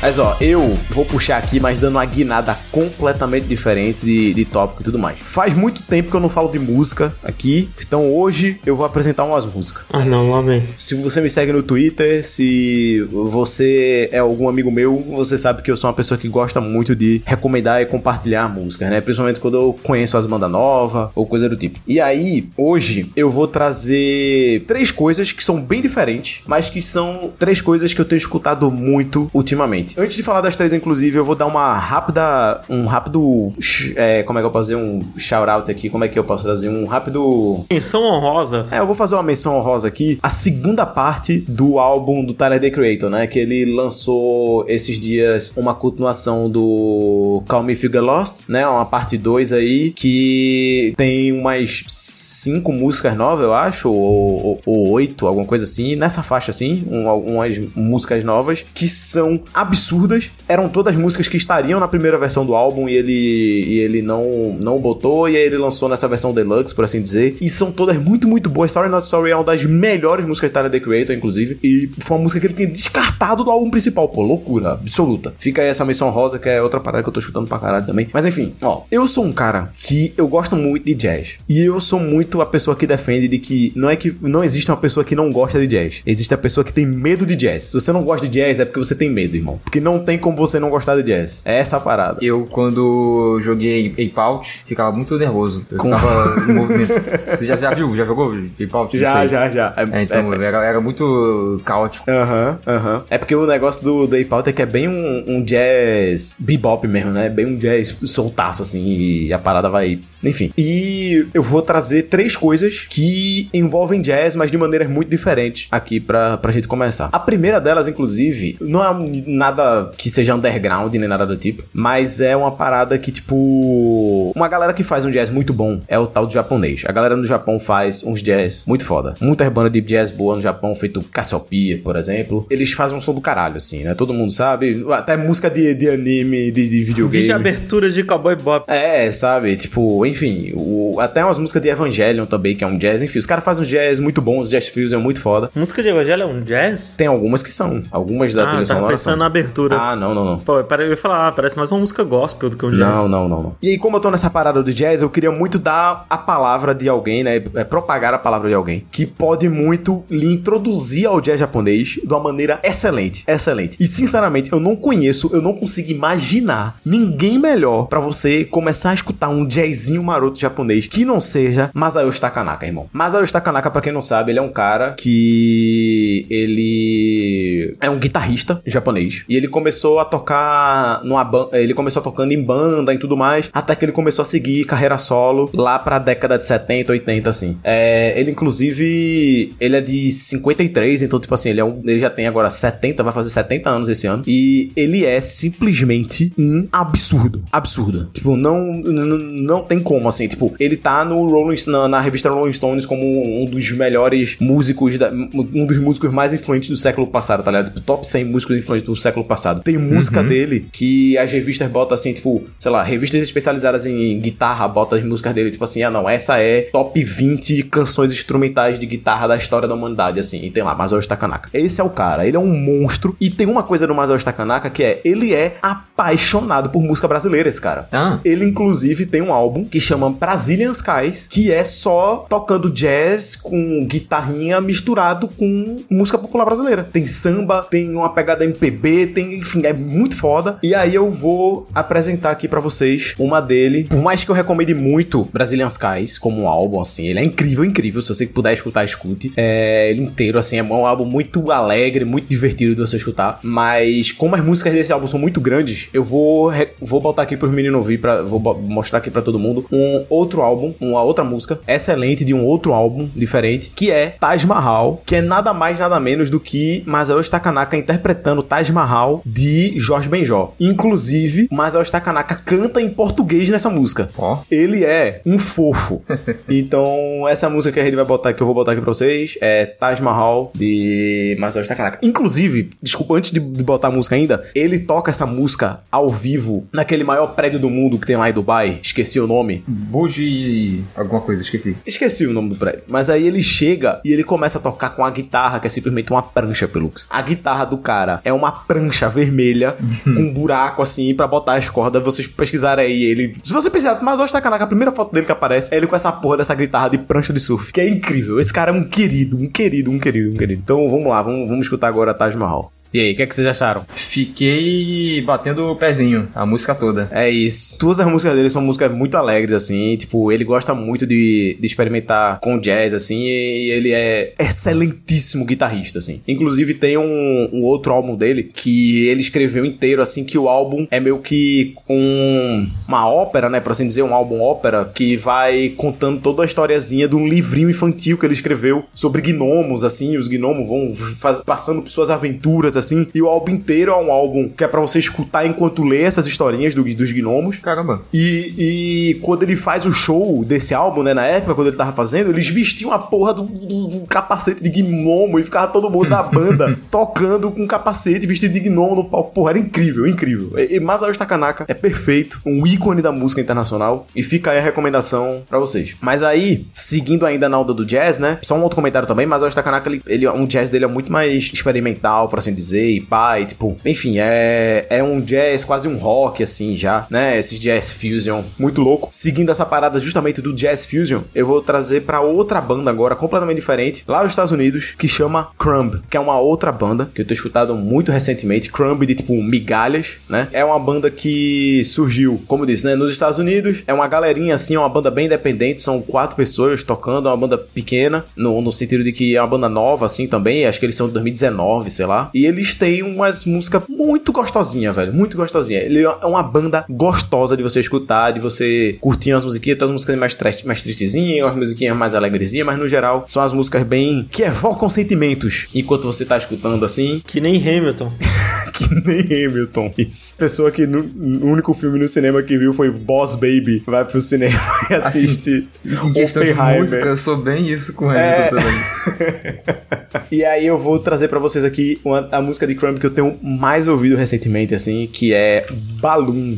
Mas 0.07 0.19
ó, 0.19 0.37
eu 0.39 0.61
vou 0.89 1.03
puxar 1.03 1.37
aqui, 1.37 1.59
mas 1.59 1.79
dando 1.79 1.95
uma 1.95 2.05
guinada 2.05 2.57
completamente 2.71 3.45
diferente 3.45 4.05
de, 4.05 4.33
de 4.33 4.45
tópico 4.45 4.81
e 4.81 4.85
tudo 4.85 4.97
mais. 4.97 5.17
Faz 5.19 5.53
muito 5.53 5.81
tempo 5.81 6.09
que 6.09 6.15
eu 6.15 6.21
não 6.21 6.29
falo 6.29 6.49
de 6.49 6.57
música 6.57 7.13
aqui, 7.21 7.67
então 7.85 8.09
hoje 8.15 8.57
eu 8.65 8.73
vou 8.73 8.85
apresentar 8.85 9.25
umas 9.25 9.45
músicas. 9.45 9.83
Ah 9.91 10.05
não, 10.05 10.41
vem. 10.45 10.65
Se 10.79 10.95
você 10.95 11.19
me 11.19 11.29
segue 11.29 11.51
no 11.51 11.61
Twitter, 11.61 12.25
se 12.25 13.05
você 13.11 14.07
é 14.09 14.19
algum 14.19 14.47
amigo 14.47 14.71
meu, 14.71 14.97
você 15.09 15.37
sabe 15.37 15.61
que 15.61 15.69
eu 15.69 15.75
sou 15.75 15.89
uma 15.89 15.93
pessoa 15.93 16.17
que 16.17 16.29
gosta 16.29 16.61
muito 16.61 16.95
de 16.95 17.21
recomendar 17.25 17.81
e 17.81 17.85
compartilhar 17.85 18.47
músicas, 18.47 18.89
né? 18.89 19.01
Principalmente 19.01 19.41
quando 19.41 19.57
eu 19.57 19.77
conheço 19.83 20.17
as 20.17 20.25
bandas 20.25 20.49
novas 20.49 21.09
ou 21.15 21.25
coisa 21.25 21.49
do 21.49 21.57
tipo. 21.57 21.81
E 21.85 21.99
aí, 21.99 22.47
hoje 22.55 23.11
eu 23.13 23.29
vou 23.29 23.45
trazer 23.45 24.63
três 24.67 24.89
coisas 24.89 25.33
que 25.33 25.43
são 25.43 25.61
bem 25.61 25.81
diferentes, 25.81 26.43
mas 26.47 26.69
que 26.69 26.81
são 26.81 27.29
três 27.37 27.59
coisas 27.59 27.93
que 27.93 27.99
eu 27.99 28.05
tenho 28.05 28.19
escutado 28.19 28.71
muito 28.71 29.29
ultimamente. 29.33 29.96
Antes 29.99 30.15
de 30.15 30.21
falar 30.21 30.41
das 30.41 30.55
três, 30.55 30.73
inclusive, 30.73 31.17
eu 31.17 31.25
vou 31.25 31.33
dar 31.33 31.47
uma 31.47 31.73
rápida. 31.73 32.61
Um 32.69 32.85
rápido. 32.85 33.51
É, 33.95 34.21
como 34.21 34.37
é 34.37 34.43
que 34.43 34.45
eu 34.45 34.51
posso 34.51 34.69
fazer? 34.69 34.75
Um 34.75 35.01
shout-out 35.17 35.71
aqui. 35.71 35.89
Como 35.89 36.03
é 36.03 36.07
que 36.07 36.19
eu 36.19 36.23
posso 36.23 36.43
trazer? 36.43 36.69
Um 36.69 36.85
rápido. 36.85 37.65
Menção 37.67 38.03
honrosa. 38.03 38.67
É, 38.69 38.77
eu 38.77 38.85
vou 38.85 38.93
fazer 38.93 39.15
uma 39.15 39.23
menção 39.23 39.57
honrosa 39.57 39.87
aqui. 39.87 40.19
A 40.21 40.29
segunda 40.29 40.85
parte 40.85 41.39
do 41.47 41.79
álbum 41.79 42.23
do 42.23 42.35
Tyler 42.35 42.59
The 42.59 42.69
Creator, 42.69 43.09
né? 43.09 43.25
Que 43.25 43.39
ele 43.39 43.65
lançou 43.65 44.65
esses 44.67 44.99
dias 44.99 45.51
uma 45.57 45.73
continuação 45.73 46.47
do 46.47 47.41
Call 47.47 47.63
Me 47.63 47.73
Figure 47.73 48.05
Lost, 48.05 48.47
né? 48.47 48.67
Uma 48.67 48.85
parte 48.85 49.17
2 49.17 49.51
aí. 49.51 49.89
Que 49.89 50.93
tem 50.95 51.31
umas 51.31 51.83
cinco 51.87 52.71
músicas 52.71 53.17
novas, 53.17 53.43
eu 53.43 53.53
acho. 53.55 53.89
Ou, 53.89 54.61
ou, 54.63 54.89
oito, 54.89 55.25
alguma 55.25 55.47
coisa 55.47 55.63
assim. 55.63 55.95
Nessa 55.95 56.21
faixa, 56.21 56.51
assim. 56.51 56.83
Um, 56.87 57.11
umas 57.11 57.57
músicas 57.75 58.23
novas. 58.23 58.63
Que 58.75 58.87
são 58.87 59.39
absurdas 59.51 59.86
absurdas. 59.87 60.31
Eram 60.47 60.67
todas 60.67 60.95
músicas 60.95 61.27
que 61.27 61.37
estariam 61.37 61.79
na 61.79 61.87
primeira 61.87 62.17
versão 62.17 62.45
do 62.45 62.55
álbum 62.55 62.89
e 62.89 62.95
ele, 62.95 63.11
e 63.11 63.79
ele 63.79 64.01
não, 64.01 64.55
não 64.59 64.79
botou. 64.79 65.29
E 65.29 65.37
aí 65.37 65.43
ele 65.43 65.57
lançou 65.57 65.87
nessa 65.87 66.07
versão 66.07 66.33
deluxe, 66.33 66.75
por 66.75 66.83
assim 66.83 67.01
dizer. 67.01 67.37
E 67.39 67.47
são 67.47 67.71
todas 67.71 67.97
muito, 67.97 68.27
muito 68.27 68.49
boas. 68.49 68.71
Story 68.71 68.89
Not 68.89 69.07
Sorry 69.07 69.31
é 69.31 69.35
uma 69.35 69.43
das 69.43 69.63
melhores 69.63 70.25
músicas 70.25 70.49
de 70.49 70.53
Tyler 70.53 70.71
The 70.71 70.79
Creator, 70.79 71.15
inclusive. 71.15 71.57
E 71.63 71.89
foi 71.99 72.17
uma 72.17 72.23
música 72.23 72.39
que 72.39 72.47
ele 72.47 72.53
tinha 72.53 72.67
descartado 72.67 73.43
do 73.43 73.51
álbum 73.51 73.69
principal. 73.69 74.09
Pô, 74.09 74.21
loucura 74.21 74.73
absoluta. 74.73 75.33
Fica 75.39 75.61
aí 75.61 75.69
essa 75.69 75.85
menção 75.85 76.09
rosa, 76.09 76.37
que 76.37 76.49
é 76.49 76.61
outra 76.61 76.79
parada 76.79 77.03
que 77.03 77.09
eu 77.09 77.13
tô 77.13 77.21
chutando 77.21 77.47
pra 77.47 77.59
caralho 77.59 77.85
também. 77.85 78.09
Mas 78.11 78.25
enfim, 78.25 78.53
ó. 78.61 78.81
Eu 78.91 79.07
sou 79.07 79.23
um 79.23 79.31
cara 79.31 79.71
que 79.73 80.13
eu 80.17 80.27
gosto 80.27 80.55
muito 80.55 80.85
de 80.85 80.93
jazz. 80.93 81.35
E 81.47 81.59
eu 81.61 81.79
sou 81.79 81.99
muito 81.99 82.41
a 82.41 82.45
pessoa 82.45 82.75
que 82.75 82.85
defende 82.85 83.27
de 83.27 83.39
que 83.39 83.71
não 83.75 83.89
é 83.89 83.95
que 83.95 84.15
não 84.21 84.43
existe 84.43 84.69
uma 84.69 84.77
pessoa 84.77 85.03
que 85.03 85.15
não 85.15 85.31
gosta 85.31 85.59
de 85.59 85.67
jazz. 85.67 86.01
Existe 86.05 86.33
a 86.33 86.37
pessoa 86.37 86.63
que 86.63 86.73
tem 86.73 86.85
medo 86.85 87.25
de 87.25 87.35
jazz. 87.35 87.63
Se 87.63 87.73
você 87.73 87.91
não 87.91 88.03
gosta 88.03 88.27
de 88.27 88.33
jazz, 88.33 88.59
é 88.59 88.65
porque 88.65 88.79
você 88.79 88.95
tem 88.95 89.09
medo, 89.09 89.35
irmão. 89.35 89.59
Porque 89.67 89.81
não 89.81 89.99
tem 89.99 90.17
como 90.17 90.37
você 90.37 90.61
não 90.61 90.69
gostar 90.69 90.95
de 90.95 91.03
jazz. 91.03 91.41
É 91.43 91.57
essa 91.57 91.75
a 91.75 91.79
parada. 91.81 92.19
Eu, 92.21 92.45
quando 92.49 93.37
joguei 93.41 93.89
Ape 93.89 94.13
Out, 94.15 94.63
ficava 94.65 94.95
muito 94.95 95.17
nervoso. 95.17 95.65
Eu 95.69 95.77
Com... 95.77 95.91
ficava 95.93 96.49
em 96.49 96.53
movimento. 96.53 96.93
Você 96.93 97.45
já, 97.45 97.57
já 97.57 97.73
viu? 97.73 97.93
Já 97.93 98.05
jogou 98.05 98.31
Ape 98.31 98.69
Out? 98.71 98.97
Já, 98.97 99.27
já, 99.27 99.49
já. 99.49 99.73
É, 99.75 99.99
é, 99.99 100.01
então, 100.03 100.33
é, 100.33 100.45
era, 100.45 100.63
era 100.63 100.79
muito 100.79 101.61
caótico. 101.65 102.09
Aham, 102.09 102.57
uh 102.65 102.69
aham. 102.69 102.77
-huh, 102.77 102.97
uh 102.97 102.99
-huh. 102.99 103.03
É 103.09 103.17
porque 103.17 103.35
o 103.35 103.45
negócio 103.45 103.83
do, 103.83 104.07
do 104.07 104.15
Ape 104.15 104.27
Out 104.31 104.49
é 104.49 104.53
que 104.53 104.61
é 104.61 104.65
bem 104.65 104.87
um, 104.87 105.23
um 105.27 105.43
jazz 105.43 106.37
bebop 106.39 106.87
mesmo, 106.87 107.11
né? 107.11 107.27
Bem 107.27 107.45
um 107.45 107.57
jazz 107.57 107.93
soltaço, 108.05 108.63
assim, 108.63 108.87
e 108.87 109.33
a 109.33 109.37
parada 109.37 109.69
vai 109.69 109.99
enfim. 110.23 110.51
E 110.57 111.25
eu 111.33 111.43
vou 111.43 111.61
trazer 111.61 112.03
três 112.03 112.35
coisas 112.35 112.81
que 112.81 113.49
envolvem 113.53 114.01
jazz, 114.01 114.35
mas 114.35 114.51
de 114.51 114.57
maneiras 114.57 114.89
muito 114.89 115.09
diferentes 115.09 115.67
aqui 115.71 115.99
pra, 115.99 116.37
pra 116.37 116.51
gente 116.51 116.67
começar. 116.67 117.09
A 117.11 117.19
primeira 117.19 117.59
delas, 117.59 117.87
inclusive, 117.87 118.57
não 118.59 118.83
é 118.83 119.11
nada 119.25 119.91
que 119.97 120.09
seja 120.09 120.35
underground 120.35 120.93
nem 120.93 121.07
nada 121.07 121.25
do 121.25 121.37
tipo, 121.37 121.63
mas 121.73 122.21
é 122.21 122.35
uma 122.35 122.51
parada 122.51 122.97
que, 122.97 123.11
tipo. 123.11 124.31
Uma 124.35 124.47
galera 124.47 124.73
que 124.73 124.83
faz 124.83 125.05
um 125.05 125.09
jazz 125.09 125.29
muito 125.29 125.53
bom 125.53 125.81
é 125.87 125.97
o 125.97 126.07
tal 126.07 126.25
do 126.25 126.33
japonês. 126.33 126.83
A 126.85 126.91
galera 126.91 127.15
no 127.15 127.25
Japão 127.25 127.59
faz 127.59 128.03
uns 128.03 128.21
jazz 128.21 128.65
muito 128.65 128.85
foda. 128.85 129.15
Muitas 129.19 129.47
bandas 129.49 129.71
de 129.71 129.81
jazz 129.81 130.11
boa 130.11 130.35
no 130.35 130.41
Japão, 130.41 130.73
feito 130.75 131.01
Cassiopeia, 131.01 131.79
por 131.83 131.95
exemplo. 131.95 132.45
Eles 132.49 132.71
fazem 132.71 132.97
um 132.97 133.01
som 133.01 133.13
do 133.13 133.21
caralho, 133.21 133.57
assim, 133.57 133.83
né? 133.83 133.93
Todo 133.93 134.13
mundo 134.13 134.31
sabe. 134.31 134.85
Até 134.91 135.15
música 135.15 135.49
de, 135.49 135.73
de 135.73 135.89
anime, 135.89 136.51
de, 136.51 136.67
de 136.67 136.81
videogame. 136.81 137.21
Vídeo 137.21 137.35
abertura 137.35 137.89
de 137.89 138.03
Cowboy 138.03 138.35
Bop. 138.35 138.65
É, 138.67 139.11
sabe? 139.11 139.55
Tipo, 139.55 140.05
enfim, 140.07 140.53
o, 140.55 140.99
até 140.99 141.23
umas 141.23 141.37
músicas 141.37 141.61
de 141.61 141.69
Evangelion 141.69 142.25
também, 142.25 142.55
que 142.55 142.63
é 142.63 142.67
um 142.67 142.77
jazz. 142.77 143.01
Enfim, 143.01 143.19
os 143.19 143.25
caras 143.25 143.43
fazem 143.43 143.63
um 143.63 143.67
jazz 143.67 143.99
muito 143.99 144.21
bom, 144.21 144.39
os 144.39 144.49
jazz 144.49 144.67
fusion 144.67 144.99
é 144.99 145.01
muito 145.01 145.19
foda. 145.21 145.49
Música 145.55 145.81
de 145.81 145.89
Evangelion 145.89 146.29
é 146.29 146.33
um 146.33 146.41
jazz? 146.41 146.95
Tem 146.95 147.07
algumas 147.07 147.43
que 147.43 147.51
são. 147.51 147.83
Algumas 147.91 148.33
da 148.33 148.43
ah, 148.43 148.47
trilha 148.49 148.65
sonora 148.65 148.87
pensando 148.87 149.13
são. 149.13 149.17
na 149.17 149.25
abertura. 149.25 149.77
Ah, 149.79 149.95
não, 149.95 150.13
não, 150.13 150.25
não. 150.25 150.39
Pô, 150.39 150.59
eu 150.59 150.89
ia 150.89 150.97
falar, 150.97 151.27
ah, 151.27 151.31
parece 151.31 151.57
mais 151.57 151.71
uma 151.71 151.79
música 151.79 152.03
gospel 152.03 152.49
do 152.49 152.57
que 152.57 152.65
um 152.65 152.69
jazz. 152.69 152.79
Não, 152.79 153.07
não, 153.07 153.27
não, 153.27 153.43
não. 153.43 153.55
E 153.61 153.69
aí, 153.69 153.77
como 153.77 153.97
eu 153.97 154.01
tô 154.01 154.11
nessa 154.11 154.29
parada 154.29 154.63
do 154.63 154.73
jazz, 154.73 155.01
eu 155.01 155.09
queria 155.09 155.31
muito 155.31 155.57
dar 155.57 156.05
a 156.09 156.17
palavra 156.17 156.73
de 156.73 156.87
alguém, 156.87 157.23
né? 157.23 157.35
É, 157.55 157.63
propagar 157.63 158.13
a 158.13 158.19
palavra 158.19 158.49
de 158.49 158.55
alguém 158.55 158.85
que 158.91 159.05
pode 159.05 159.49
muito 159.49 160.03
lhe 160.09 160.25
introduzir 160.33 161.07
ao 161.07 161.21
jazz 161.21 161.39
japonês 161.39 161.99
de 162.03 162.13
uma 162.13 162.19
maneira 162.19 162.59
excelente. 162.63 163.23
Excelente. 163.27 163.77
E, 163.79 163.87
sinceramente, 163.87 164.51
eu 164.51 164.59
não 164.59 164.75
conheço, 164.75 165.29
eu 165.33 165.41
não 165.41 165.53
consigo 165.53 165.91
imaginar 165.91 166.77
ninguém 166.85 167.39
melhor 167.39 167.87
para 167.87 167.99
você 167.99 168.43
começar 168.43 168.91
a 168.91 168.93
escutar 168.93 169.29
um 169.29 169.45
jazzinho 169.45 169.96
maroto 170.03 170.39
japonês 170.39 170.87
que 170.87 171.05
não 171.05 171.19
seja 171.19 171.69
Masayoshi 171.73 172.21
Takanaka, 172.21 172.65
irmão. 172.65 172.89
Masayoshi 172.91 173.33
Takanaka, 173.33 173.69
pra 173.71 173.81
quem 173.81 173.93
não 173.93 174.01
sabe, 174.01 174.31
ele 174.31 174.39
é 174.39 174.41
um 174.41 174.51
cara 174.51 174.93
que 174.93 176.25
ele 176.29 177.75
é 177.79 177.89
um 177.89 177.97
guitarrista 177.97 178.61
japonês 178.65 179.23
e 179.27 179.35
ele 179.35 179.47
começou 179.47 179.99
a 179.99 180.05
tocar 180.05 181.03
numa 181.03 181.23
banda, 181.23 181.59
ele 181.59 181.73
começou 181.73 182.01
tocando 182.01 182.31
em 182.31 182.41
banda 182.41 182.93
e 182.93 182.97
tudo 182.97 183.17
mais, 183.17 183.49
até 183.53 183.75
que 183.75 183.85
ele 183.85 183.91
começou 183.91 184.23
a 184.23 184.25
seguir 184.25 184.65
carreira 184.65 184.97
solo 184.97 185.49
lá 185.53 185.79
pra 185.79 185.99
década 185.99 186.37
de 186.37 186.45
70, 186.45 186.91
80, 186.91 187.29
assim. 187.29 187.57
É, 187.63 188.13
ele, 188.19 188.31
inclusive, 188.31 189.55
ele 189.59 189.75
é 189.75 189.81
de 189.81 190.11
53, 190.11 191.03
então, 191.03 191.19
tipo 191.19 191.33
assim, 191.33 191.49
ele, 191.49 191.59
é 191.59 191.65
um, 191.65 191.79
ele 191.83 191.99
já 191.99 192.09
tem 192.09 192.27
agora 192.27 192.49
70, 192.49 193.03
vai 193.03 193.13
fazer 193.13 193.29
70 193.29 193.69
anos 193.69 193.89
esse 193.89 194.07
ano, 194.07 194.23
e 194.25 194.71
ele 194.75 195.05
é 195.05 195.19
simplesmente 195.21 196.33
um 196.37 196.67
absurdo. 196.71 197.43
Absurdo. 197.51 198.09
Tipo, 198.13 198.35
não, 198.35 198.73
não, 198.73 199.17
não 199.17 199.63
tem 199.63 199.79
como, 199.87 200.07
assim, 200.09 200.27
tipo, 200.27 200.53
ele 200.59 200.75
tá 200.75 201.05
no 201.05 201.29
Rolling, 201.29 201.55
na, 201.67 201.87
na 201.87 201.99
revista 202.01 202.29
Rolling 202.29 202.53
Stones 202.53 202.85
como 202.85 203.41
um 203.43 203.45
dos 203.45 203.71
melhores 203.71 204.37
músicos, 204.39 204.97
da, 204.97 205.09
um 205.11 205.65
dos 205.65 205.77
músicos 205.77 206.11
mais 206.11 206.33
influentes 206.33 206.69
do 206.69 206.77
século 206.77 207.07
passado, 207.07 207.43
tá 207.43 207.51
ligado? 207.51 207.67
Tipo, 207.67 207.81
top 207.81 208.05
100 208.05 208.25
músicos 208.25 208.57
influentes 208.57 208.85
do 208.85 208.95
século 208.95 209.25
passado. 209.25 209.61
Tem 209.63 209.77
música 209.77 210.21
Uhum. 210.21 210.27
dele 210.27 210.67
que 210.71 211.17
as 211.17 211.31
revistas 211.31 211.69
botam 211.69 211.95
assim, 211.95 212.11
tipo, 212.13 212.43
sei 212.59 212.71
lá, 212.71 212.83
revistas 212.83 213.21
especializadas 213.21 213.85
em 213.85 214.19
guitarra 214.19 214.67
botam 214.67 214.97
as 214.97 215.05
músicas 215.05 215.33
dele, 215.33 215.51
tipo 215.51 215.63
assim, 215.63 215.83
ah 215.83 215.89
não, 215.89 216.09
essa 216.09 216.37
é 216.39 216.61
top 216.63 217.01
20 217.03 217.63
canções 217.63 218.11
instrumentais 218.11 218.79
de 218.79 218.85
guitarra 218.85 219.27
da 219.27 219.37
história 219.37 219.67
da 219.67 219.73
humanidade, 219.75 220.19
assim, 220.19 220.43
e 220.45 220.49
tem 220.51 220.63
lá, 220.63 220.75
Masao 220.75 220.99
Takanaka. 221.01 221.49
Esse 221.53 221.79
é 221.79 221.83
o 221.83 221.89
cara, 221.89 222.27
ele 222.27 222.35
é 222.35 222.39
um 222.39 222.47
monstro, 222.47 223.15
e 223.21 223.29
tem 223.29 223.47
uma 223.47 223.63
coisa 223.63 223.85
do 223.87 223.95
Masao 223.95 224.17
Takanaka 224.19 224.69
que 224.69 224.83
é, 224.83 225.01
ele 225.05 225.33
é 225.33 225.55
apaixonado 225.61 226.69
por 226.69 226.81
música 226.83 227.07
brasileira, 227.07 227.49
esse 227.49 227.59
cara. 227.61 227.87
Ah, 227.91 228.19
Ele, 228.25 228.45
inclusive, 228.45 229.05
tem 229.05 229.21
um 229.21 229.31
álbum 229.33 229.63
que 229.65 229.76
chama 229.79 230.09
Brazilian 230.09 230.71
Skies, 230.71 231.27
que 231.27 231.51
é 231.51 231.63
só 231.63 232.25
tocando 232.29 232.69
jazz 232.69 233.35
com 233.35 233.85
guitarrinha 233.85 234.59
misturado 234.61 235.27
com 235.27 235.77
música 235.89 236.17
popular 236.17 236.45
brasileira. 236.45 236.83
Tem 236.83 237.07
samba, 237.07 237.65
tem 237.69 237.89
uma 237.95 238.09
pegada 238.09 238.43
MPB, 238.43 239.07
tem, 239.07 239.39
enfim, 239.39 239.65
é 239.65 239.73
muito 239.73 240.17
foda. 240.17 240.57
E 240.61 240.73
aí 240.73 240.95
eu 240.95 241.09
vou 241.09 241.67
apresentar 241.73 242.31
aqui 242.31 242.47
pra 242.47 242.59
vocês 242.59 243.13
uma 243.17 243.41
dele. 243.41 243.85
Por 243.85 244.01
mais 244.01 244.23
que 244.23 244.31
eu 244.31 244.35
recomende 244.35 244.73
muito 244.73 245.27
Brazilian 245.31 245.69
Skies 245.69 246.17
como 246.17 246.41
um 246.41 246.47
álbum, 246.47 246.79
assim, 246.79 247.07
ele 247.07 247.19
é 247.19 247.23
incrível, 247.23 247.63
incrível. 247.63 248.01
Se 248.01 248.09
você 248.09 248.25
puder 248.25 248.53
escutar, 248.53 248.83
escute. 248.83 249.31
É, 249.35 249.89
ele 249.89 250.01
inteiro, 250.01 250.39
assim, 250.39 250.57
é 250.57 250.63
um 250.63 250.85
álbum 250.85 251.05
muito 251.05 251.51
alegre, 251.51 252.05
muito 252.05 252.27
divertido 252.27 252.75
de 252.75 252.81
você 252.81 252.97
escutar. 252.97 253.39
Mas 253.43 254.11
como 254.11 254.35
as 254.35 254.43
músicas 254.43 254.73
desse 254.73 254.91
álbum 254.91 255.07
são 255.07 255.19
muito 255.19 255.39
grandes, 255.39 255.89
eu 255.93 256.03
vou, 256.03 256.51
vou 256.81 257.01
botar 257.01 257.23
aqui 257.23 257.37
pros 257.37 257.51
meninos 257.51 257.77
ouvir, 257.77 257.99
pra, 257.99 258.21
vou 258.21 258.39
mostrar 258.61 258.99
aqui 258.99 259.09
pra 259.09 259.21
todo 259.21 259.39
mundo 259.39 259.65
um 259.71 260.05
outro 260.09 260.41
álbum, 260.41 260.73
uma 260.79 261.01
outra 261.03 261.23
música 261.23 261.59
excelente 261.67 262.23
de 262.23 262.33
um 262.33 262.43
outro 262.43 262.73
álbum 262.73 263.09
diferente, 263.15 263.71
que 263.75 263.91
é 263.91 264.15
Taj 264.19 264.45
Mahal, 264.45 265.01
que 265.05 265.15
é 265.15 265.21
nada 265.21 265.53
mais, 265.53 265.79
nada 265.79 265.99
menos 265.99 266.29
do 266.29 266.39
que 266.39 266.83
Masao 266.85 267.21
Takanaka 267.23 267.77
interpretando 267.77 268.43
Taj 268.43 268.71
Mahal 268.71 269.21
de 269.25 269.77
Jorge 269.79 270.09
Benjó. 270.09 270.53
Inclusive, 270.59 271.47
Masao 271.51 271.83
Takanaka 271.83 272.35
canta 272.35 272.81
em 272.81 272.89
português 272.89 273.49
nessa 273.49 273.69
música. 273.69 274.09
ó. 274.17 274.39
Ele 274.49 274.83
é 274.83 275.21
um 275.25 275.37
fofo. 275.39 276.01
então, 276.49 277.27
essa 277.29 277.49
música 277.49 277.73
que 277.73 277.79
a 277.79 277.83
gente 277.83 277.95
vai 277.95 278.05
botar, 278.05 278.33
que 278.33 278.41
eu 278.41 278.45
vou 278.45 278.55
botar 278.55 278.71
aqui 278.71 278.81
pra 278.81 278.93
vocês, 278.93 279.37
é 279.41 279.65
Taj 279.65 280.01
Mahal 280.01 280.51
de 280.55 281.35
Masao 281.39 281.65
Takanaka. 281.65 281.99
Inclusive, 282.01 282.69
desculpa, 282.81 283.15
antes 283.15 283.31
de, 283.31 283.39
de 283.39 283.63
botar 283.63 283.89
a 283.89 283.91
música 283.91 284.15
ainda, 284.15 284.43
ele 284.55 284.79
toca 284.79 285.11
essa 285.11 285.25
música 285.25 285.79
ao 285.91 286.09
vivo 286.09 286.67
naquele 286.71 287.03
maior 287.03 287.27
prédio 287.27 287.59
do 287.59 287.69
mundo 287.69 287.97
que 287.97 288.07
tem 288.07 288.15
lá 288.15 288.29
em 288.29 288.33
Dubai. 288.33 288.79
Esqueci 288.81 289.19
o 289.19 289.27
nome. 289.27 289.56
Buji. 289.67 290.83
alguma 290.95 291.21
coisa, 291.21 291.41
esqueci. 291.41 291.75
Esqueci 291.85 292.25
o 292.25 292.33
nome 292.33 292.49
do 292.49 292.55
prédio. 292.55 292.83
Mas 292.87 293.09
aí 293.09 293.25
ele 293.25 293.41
chega 293.41 294.01
e 294.03 294.11
ele 294.11 294.23
começa 294.23 294.57
a 294.57 294.61
tocar 294.61 294.91
com 294.91 295.03
a 295.03 295.09
guitarra, 295.09 295.59
que 295.59 295.67
é 295.67 295.69
simplesmente 295.69 296.11
uma 296.11 296.21
prancha, 296.21 296.67
Pelux. 296.67 297.07
A 297.09 297.21
guitarra 297.21 297.65
do 297.65 297.77
cara 297.77 298.21
é 298.23 298.33
uma 298.33 298.51
prancha 298.51 299.09
vermelha 299.09 299.75
com 300.03 300.21
um 300.21 300.33
buraco 300.33 300.81
assim 300.81 301.13
pra 301.15 301.27
botar 301.27 301.55
as 301.55 301.69
cordas. 301.69 302.03
Vocês 302.03 302.27
pesquisarem 302.27 302.85
aí 302.85 303.03
ele. 303.03 303.33
Se 303.43 303.53
você 303.53 303.69
precisar, 303.69 303.99
mas 304.01 304.19
hoje 304.19 304.31
tá 304.31 304.41
caraca, 304.41 304.63
a 304.63 304.67
primeira 304.67 304.91
foto 304.91 305.13
dele 305.13 305.25
que 305.25 305.31
aparece 305.31 305.73
é 305.73 305.77
ele 305.77 305.87
com 305.87 305.95
essa 305.95 306.11
porra 306.11 306.37
dessa 306.37 306.55
guitarra 306.55 306.89
de 306.89 306.97
prancha 306.97 307.33
de 307.33 307.39
surf. 307.39 307.71
Que 307.71 307.81
é 307.81 307.89
incrível. 307.89 308.39
Esse 308.39 308.53
cara 308.53 308.71
é 308.71 308.73
um 308.73 308.83
querido, 308.83 309.37
um 309.37 309.47
querido, 309.47 309.91
um 309.91 309.99
querido, 309.99 310.31
um 310.31 310.37
querido. 310.37 310.61
Então 310.61 310.89
vamos 310.89 311.07
lá, 311.07 311.21
vamos, 311.21 311.47
vamos 311.47 311.65
escutar 311.65 311.87
agora 311.87 312.13
Taj 312.13 312.35
Mahal. 312.35 312.71
E 312.97 312.99
aí, 312.99 313.13
o 313.13 313.15
que, 313.15 313.21
é 313.23 313.25
que 313.27 313.35
vocês 313.35 313.47
acharam? 313.47 313.85
Fiquei 313.93 315.21
batendo 315.21 315.71
o 315.71 315.75
pezinho, 315.75 316.27
a 316.33 316.45
música 316.45 316.73
toda. 316.73 317.07
É 317.11 317.29
isso. 317.29 317.77
Todas 317.79 317.99
as 317.99 318.07
músicas 318.07 318.35
dele 318.35 318.49
são 318.49 318.61
músicas 318.61 318.91
muito 318.91 319.15
alegres, 319.15 319.53
assim. 319.53 319.95
Tipo, 319.97 320.31
ele 320.31 320.43
gosta 320.43 320.73
muito 320.73 321.05
de, 321.05 321.55
de 321.59 321.67
experimentar 321.67 322.39
com 322.39 322.59
jazz, 322.59 322.93
assim. 322.93 323.23
E 323.23 323.69
ele 323.71 323.91
é 323.93 324.33
excelentíssimo 324.39 325.45
guitarrista, 325.45 325.99
assim. 325.99 326.21
Inclusive, 326.27 326.73
tem 326.73 326.97
um, 326.97 327.49
um 327.53 327.63
outro 327.63 327.93
álbum 327.93 328.15
dele 328.15 328.43
que 328.43 329.07
ele 329.07 329.21
escreveu 329.21 329.65
inteiro, 329.65 330.01
assim. 330.01 330.23
Que 330.23 330.37
o 330.37 330.49
álbum 330.49 330.87
é 330.89 330.99
meio 330.99 331.19
que 331.19 331.75
um, 331.89 332.67
uma 332.87 333.07
ópera, 333.07 333.49
né? 333.49 333.59
Por 333.59 333.71
assim 333.71 333.87
dizer, 333.87 334.01
um 334.03 334.13
álbum 334.13 334.41
ópera 334.41 334.85
que 334.93 335.15
vai 335.15 335.69
contando 335.77 336.19
toda 336.21 336.41
a 336.41 336.45
historiazinha 336.45 337.07
de 337.07 337.15
um 337.15 337.27
livrinho 337.27 337.69
infantil 337.69 338.17
que 338.17 338.25
ele 338.25 338.33
escreveu 338.33 338.85
sobre 338.93 339.21
gnomos, 339.21 339.83
assim. 339.83 340.17
Os 340.17 340.27
gnomos 340.27 340.67
vão 340.67 340.93
faz- 340.93 341.41
passando 341.41 341.81
por 341.81 341.89
suas 341.91 342.09
aventuras, 342.09 342.75
assim. 342.75 342.86
E 343.13 343.21
o 343.21 343.27
álbum 343.27 343.51
inteiro 343.51 343.91
é 343.91 343.95
um 343.95 344.11
álbum 344.11 344.49
que 344.49 344.63
é 344.63 344.67
pra 344.67 344.79
você 344.81 344.99
escutar 344.99 345.45
enquanto 345.45 345.83
lê 345.83 346.01
essas 346.03 346.25
historinhas 346.27 346.73
do- 346.73 346.83
dos 346.95 347.11
gnomos. 347.11 347.57
Caramba. 347.57 348.01
E, 348.13 348.53
e 348.57 349.13
quando 349.21 349.43
ele 349.43 349.55
faz 349.55 349.85
o 349.85 349.91
show 349.91 350.43
desse 350.45 350.73
álbum, 350.73 351.03
né, 351.03 351.13
na 351.13 351.25
época, 351.25 351.55
quando 351.55 351.67
ele 351.67 351.77
tava 351.77 351.91
fazendo, 351.91 352.29
eles 352.29 352.47
vestiam 352.47 352.91
a 352.91 352.99
porra 352.99 353.33
do, 353.33 353.43
do- 353.43 353.87
do 353.87 353.99
capacete 354.07 354.61
de 354.63 354.69
gnomo 354.81 355.39
e 355.39 355.43
ficava 355.43 355.67
todo 355.71 355.89
mundo 355.89 356.09
da 356.09 356.23
banda 356.23 356.77
tocando 356.91 357.51
com 357.51 357.65
capacete 357.67 358.25
vestido 358.27 358.53
de 358.53 358.59
gnomo 358.59 358.95
no 358.95 359.05
palco. 359.05 359.31
Porra, 359.33 359.51
era 359.51 359.59
incrível, 359.59 360.07
incrível. 360.07 360.51
E, 360.57 360.75
e 360.75 360.79
Masao 360.79 361.11
Takanaka 361.13 361.65
é 361.67 361.73
perfeito, 361.73 362.39
um 362.45 362.65
ícone 362.65 363.01
da 363.01 363.11
música 363.11 363.41
internacional. 363.41 364.07
E 364.15 364.23
fica 364.23 364.51
aí 364.51 364.57
a 364.57 364.61
recomendação 364.61 365.41
pra 365.49 365.59
vocês. 365.59 365.95
Mas 366.01 366.23
aí, 366.23 366.65
seguindo 366.73 367.25
ainda 367.25 367.47
na 367.49 367.59
onda 367.59 367.73
do 367.73 367.85
jazz, 367.85 368.19
né, 368.19 368.37
só 368.41 368.55
um 368.55 368.61
outro 368.61 368.75
comentário 368.75 369.07
também, 369.07 369.25
Masao 369.25 369.49
Takanaka, 369.51 369.89
ele, 369.89 370.01
ele, 370.07 370.27
um 370.29 370.45
jazz 370.45 370.69
dele 370.69 370.85
é 370.85 370.87
muito 370.87 371.11
mais 371.11 371.49
experimental, 371.53 372.27
por 372.27 372.39
assim 372.39 372.53
dizer, 372.53 372.66
pá, 373.09 373.39
e 373.39 373.45
tipo, 373.45 373.77
enfim, 373.85 374.15
é, 374.17 374.85
é 374.89 375.03
um 375.03 375.19
jazz, 375.21 375.63
quase 375.63 375.87
um 375.87 375.97
rock, 375.97 376.43
assim, 376.43 376.75
já, 376.75 377.05
né? 377.09 377.37
Esse 377.37 377.59
jazz 377.59 377.91
fusion 377.91 378.43
muito 378.57 378.81
louco. 378.81 379.09
Seguindo 379.11 379.51
essa 379.51 379.65
parada 379.65 379.99
justamente 379.99 380.41
do 380.41 380.53
jazz 380.53 380.85
fusion, 380.85 381.21
eu 381.33 381.45
vou 381.45 381.61
trazer 381.61 382.01
pra 382.01 382.21
outra 382.21 382.59
banda 382.61 382.89
agora, 382.89 383.15
completamente 383.15 383.57
diferente, 383.57 384.03
lá 384.07 384.21
dos 384.21 384.31
Estados 384.31 384.51
Unidos, 384.51 384.95
que 384.97 385.07
chama 385.07 385.49
Crumb, 385.57 386.01
que 386.09 386.17
é 386.17 386.19
uma 386.19 386.39
outra 386.39 386.71
banda 386.71 387.09
que 387.13 387.21
eu 387.21 387.25
tô 387.25 387.33
escutado 387.33 387.75
muito 387.75 388.11
recentemente. 388.11 388.71
Crumb 388.71 389.05
de 389.05 389.15
tipo 389.15 389.33
migalhas, 389.41 390.17
né? 390.29 390.47
É 390.51 390.63
uma 390.63 390.79
banda 390.79 391.09
que 391.09 391.83
surgiu, 391.85 392.41
como 392.47 392.63
eu 392.63 392.67
disse, 392.67 392.85
né? 392.85 392.95
Nos 392.95 393.11
Estados 393.11 393.37
Unidos, 393.37 393.83
é 393.87 393.93
uma 393.93 394.07
galerinha 394.07 394.55
assim, 394.55 394.75
é 394.75 394.79
uma 394.79 394.89
banda 394.89 395.11
bem 395.11 395.25
independente, 395.25 395.81
são 395.81 396.01
quatro 396.01 396.35
pessoas 396.35 396.83
tocando, 396.83 397.27
é 397.27 397.31
uma 397.31 397.37
banda 397.37 397.57
pequena, 397.57 398.25
no, 398.35 398.61
no 398.61 398.71
sentido 398.71 399.03
de 399.03 399.11
que 399.11 399.35
é 399.35 399.41
uma 399.41 399.47
banda 399.47 399.69
nova, 399.69 400.05
assim, 400.05 400.27
também. 400.27 400.65
Acho 400.65 400.79
que 400.79 400.85
eles 400.85 400.95
são 400.95 401.07
de 401.07 401.13
2019, 401.13 401.89
sei 401.89 402.05
lá. 402.05 402.29
E 402.33 402.45
eles 402.45 402.56
têm 402.73 403.03
umas 403.03 403.45
músicas 403.45 403.83
muito 403.87 404.31
gostosinha, 404.31 404.91
velho. 404.91 405.13
Muito 405.13 405.37
gostosinha. 405.37 405.79
Ele 405.79 406.03
é 406.03 406.25
uma 406.25 406.43
banda 406.43 406.85
gostosa 406.89 407.55
de 407.55 407.63
você 407.63 407.79
escutar, 407.79 408.31
de 408.31 408.39
você 408.39 408.97
curtir 409.01 409.31
as 409.31 409.43
musiquinhas, 409.43 409.77
tem 409.77 409.85
as 409.85 409.91
músicas 409.91 410.17
mais, 410.17 410.63
mais 410.63 410.81
tristezinhas, 410.81 411.49
as 411.49 411.55
musiquinhas 411.55 411.95
mais 411.95 412.15
alegrezinhas, 412.15 412.65
mas 412.65 412.77
no 412.77 412.87
geral 412.87 413.25
são 413.27 413.41
as 413.41 413.53
músicas 413.53 413.83
bem. 413.83 414.27
que 414.31 414.43
evocam 414.43 414.89
sentimentos 414.89 415.67
enquanto 415.73 416.03
você 416.03 416.25
tá 416.25 416.37
escutando 416.37 416.83
assim. 416.83 417.21
Que 417.25 417.39
nem 417.39 417.57
Hamilton. 417.57 418.11
que 418.77 418.95
nem 419.05 419.45
Hamilton. 419.45 419.93
Isso. 419.97 420.35
Pessoa 420.37 420.71
que 420.71 420.85
no, 420.87 421.01
o 421.01 421.51
único 421.51 421.73
filme 421.73 421.97
no 421.99 422.07
cinema 422.07 422.41
que 422.43 422.57
viu 422.57 422.73
foi 422.73 422.89
Boss 422.91 423.35
Baby. 423.35 423.83
Vai 423.85 424.05
pro 424.05 424.19
cinema 424.21 424.59
e 424.89 424.93
assiste 424.93 425.67
Em 425.85 426.13
questão 426.13 426.43
de 426.43 426.53
música, 426.53 427.05
eu 427.07 427.17
sou 427.17 427.37
bem 427.37 427.69
isso 427.69 427.93
com 427.93 428.09
Hamilton 428.09 428.21
É. 428.21 428.49
também. 428.49 429.77
E 430.31 430.43
aí 430.43 430.65
eu 430.65 430.77
vou 430.77 430.99
trazer 430.99 431.27
pra 431.27 431.39
vocês 431.39 431.63
aqui 431.63 431.99
uma- 432.03 432.27
a 432.31 432.41
música 432.41 432.65
de 432.67 432.75
Crumb 432.75 432.97
que 432.99 433.05
eu 433.05 433.11
tenho 433.11 433.37
mais 433.41 433.87
ouvido 433.87 434.15
recentemente, 434.15 434.73
assim, 434.75 435.07
que 435.11 435.33
é 435.33 435.65
Balloon. 436.01 436.55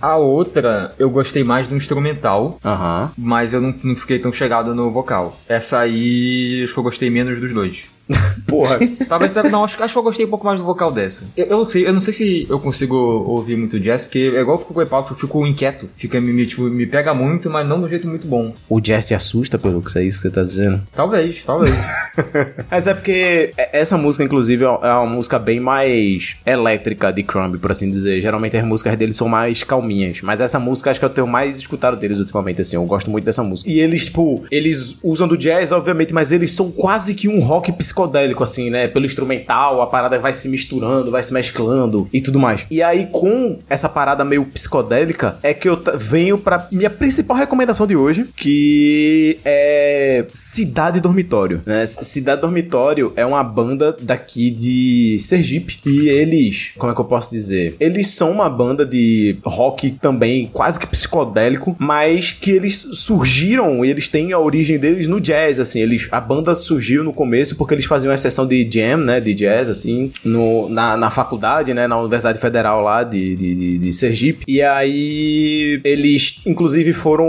A 0.00 0.16
outra, 0.16 0.92
eu 0.98 1.08
gostei 1.08 1.44
mais 1.44 1.68
do 1.68 1.76
instrumental, 1.76 2.58
Aham. 2.64 3.12
mas 3.16 3.52
eu 3.52 3.60
não, 3.60 3.72
não 3.84 3.94
fiquei 3.94 4.18
tão 4.18 4.32
chegado 4.32 4.74
no 4.74 4.90
vocal. 4.90 5.38
Essa 5.48 5.78
aí, 5.78 6.60
acho 6.64 6.72
que 6.72 6.78
eu 6.80 6.82
gostei 6.82 7.08
menos 7.08 7.38
dos 7.38 7.52
dois. 7.52 7.84
Porra. 8.46 8.78
Talvez, 9.08 9.32
não, 9.50 9.64
acho, 9.64 9.82
acho 9.82 9.94
que 9.94 9.98
eu 9.98 10.02
gostei 10.02 10.26
um 10.26 10.30
pouco 10.30 10.44
mais 10.44 10.60
do 10.60 10.66
vocal 10.66 10.90
dessa. 10.90 11.24
Eu, 11.36 11.46
eu, 11.46 11.66
sei, 11.68 11.86
eu 11.86 11.92
não 11.92 12.00
sei 12.00 12.12
se 12.12 12.46
eu 12.48 12.58
consigo 12.58 12.96
ouvir 12.96 13.56
muito 13.56 13.78
jazz, 13.80 14.04
porque 14.04 14.32
é 14.34 14.40
igual 14.40 14.56
eu 14.56 14.60
fico 14.60 14.74
com 14.74 14.80
o 14.80 14.82
Epalco, 14.82 15.12
eu 15.12 15.16
fico 15.16 15.46
inquieto. 15.46 15.88
Fica, 15.94 16.20
me, 16.20 16.32
me, 16.32 16.46
tipo, 16.46 16.64
me 16.64 16.86
pega 16.86 17.14
muito, 17.14 17.48
mas 17.48 17.66
não 17.66 17.80
do 17.80 17.88
jeito 17.88 18.06
muito 18.06 18.26
bom. 18.26 18.52
o 18.68 18.80
Jazz 18.80 19.06
se 19.06 19.14
assusta 19.14 19.58
pelo 19.58 19.80
que 19.80 19.98
é 19.98 20.02
isso 20.02 20.20
que 20.20 20.28
você 20.28 20.34
tá 20.34 20.42
dizendo. 20.42 20.80
Talvez, 20.94 21.42
talvez. 21.44 21.74
Mas 22.70 22.86
é 22.86 22.94
porque 22.94 23.52
essa 23.56 23.96
música, 23.96 24.22
inclusive, 24.22 24.64
é 24.64 24.68
uma 24.68 25.06
música 25.06 25.38
bem 25.38 25.58
mais 25.58 26.36
elétrica 26.44 27.10
de 27.10 27.22
Crumb, 27.22 27.56
por 27.56 27.72
assim 27.72 27.88
dizer. 27.88 28.20
Geralmente 28.20 28.56
as 28.56 28.64
músicas 28.64 28.96
deles 28.96 29.16
são 29.16 29.28
mais 29.28 29.62
calminhas. 29.62 30.20
Mas 30.20 30.40
essa 30.40 30.58
música 30.58 30.90
acho 30.90 31.00
que 31.00 31.06
eu 31.06 31.10
tenho 31.10 31.26
mais 31.26 31.56
escutado 31.56 31.96
deles 31.96 32.18
ultimamente, 32.18 32.60
assim. 32.60 32.76
Eu 32.76 32.84
gosto 32.84 33.10
muito 33.10 33.24
dessa 33.24 33.42
música. 33.42 33.70
E 33.70 33.80
eles, 33.80 34.06
tipo, 34.06 34.44
eles 34.50 34.98
usam 35.02 35.26
do 35.26 35.36
jazz, 35.36 35.72
obviamente, 35.72 36.12
mas 36.12 36.32
eles 36.32 36.52
são 36.52 36.70
quase 36.70 37.14
que 37.14 37.28
um 37.28 37.40
rock 37.40 37.72
psicodélico 37.72 38.01
psicodélico, 38.02 38.42
assim, 38.42 38.70
né? 38.70 38.88
Pelo 38.88 39.06
instrumental, 39.06 39.80
a 39.82 39.86
parada 39.86 40.18
vai 40.18 40.32
se 40.32 40.48
misturando, 40.48 41.10
vai 41.10 41.22
se 41.22 41.32
mesclando 41.32 42.08
e 42.12 42.20
tudo 42.20 42.38
mais. 42.38 42.64
E 42.70 42.82
aí, 42.82 43.06
com 43.10 43.58
essa 43.68 43.88
parada 43.88 44.24
meio 44.24 44.44
psicodélica, 44.44 45.38
é 45.42 45.54
que 45.54 45.68
eu 45.68 45.80
venho 45.96 46.38
pra 46.38 46.68
minha 46.72 46.90
principal 46.90 47.36
recomendação 47.36 47.86
de 47.86 47.96
hoje, 47.96 48.26
que 48.36 49.38
é 49.44 50.24
Cidade 50.32 51.00
Dormitório, 51.00 51.62
né? 51.64 51.86
Cidade 51.86 52.40
Dormitório 52.40 53.12
é 53.16 53.24
uma 53.24 53.42
banda 53.42 53.96
daqui 54.00 54.50
de 54.50 55.18
Sergipe 55.20 55.78
e 55.86 56.08
eles, 56.08 56.72
como 56.76 56.92
é 56.92 56.94
que 56.94 57.00
eu 57.00 57.04
posso 57.04 57.30
dizer? 57.30 57.76
Eles 57.78 58.08
são 58.08 58.30
uma 58.30 58.48
banda 58.48 58.84
de 58.84 59.38
rock 59.44 59.92
também 59.92 60.50
quase 60.52 60.78
que 60.78 60.86
psicodélico, 60.86 61.76
mas 61.78 62.32
que 62.32 62.50
eles 62.50 62.74
surgiram, 62.94 63.84
eles 63.84 64.08
têm 64.08 64.32
a 64.32 64.38
origem 64.38 64.78
deles 64.78 65.06
no 65.06 65.20
jazz, 65.20 65.60
assim, 65.60 65.80
eles 65.80 66.08
a 66.10 66.20
banda 66.20 66.54
surgiu 66.54 67.04
no 67.04 67.12
começo 67.12 67.56
porque 67.56 67.74
eles 67.74 67.81
faziam 67.86 68.10
uma 68.10 68.16
sessão 68.16 68.46
de 68.46 68.68
jam, 68.70 68.98
né, 68.98 69.20
de 69.20 69.34
jazz, 69.34 69.68
assim, 69.68 70.12
no, 70.24 70.68
na, 70.68 70.96
na 70.96 71.10
faculdade, 71.10 71.74
né, 71.74 71.86
na 71.86 71.98
Universidade 71.98 72.38
Federal 72.38 72.82
lá 72.82 73.02
de, 73.02 73.36
de, 73.36 73.78
de 73.78 73.92
Sergipe, 73.92 74.44
e 74.46 74.62
aí 74.62 75.80
eles, 75.84 76.40
inclusive, 76.46 76.92
foram 76.92 77.28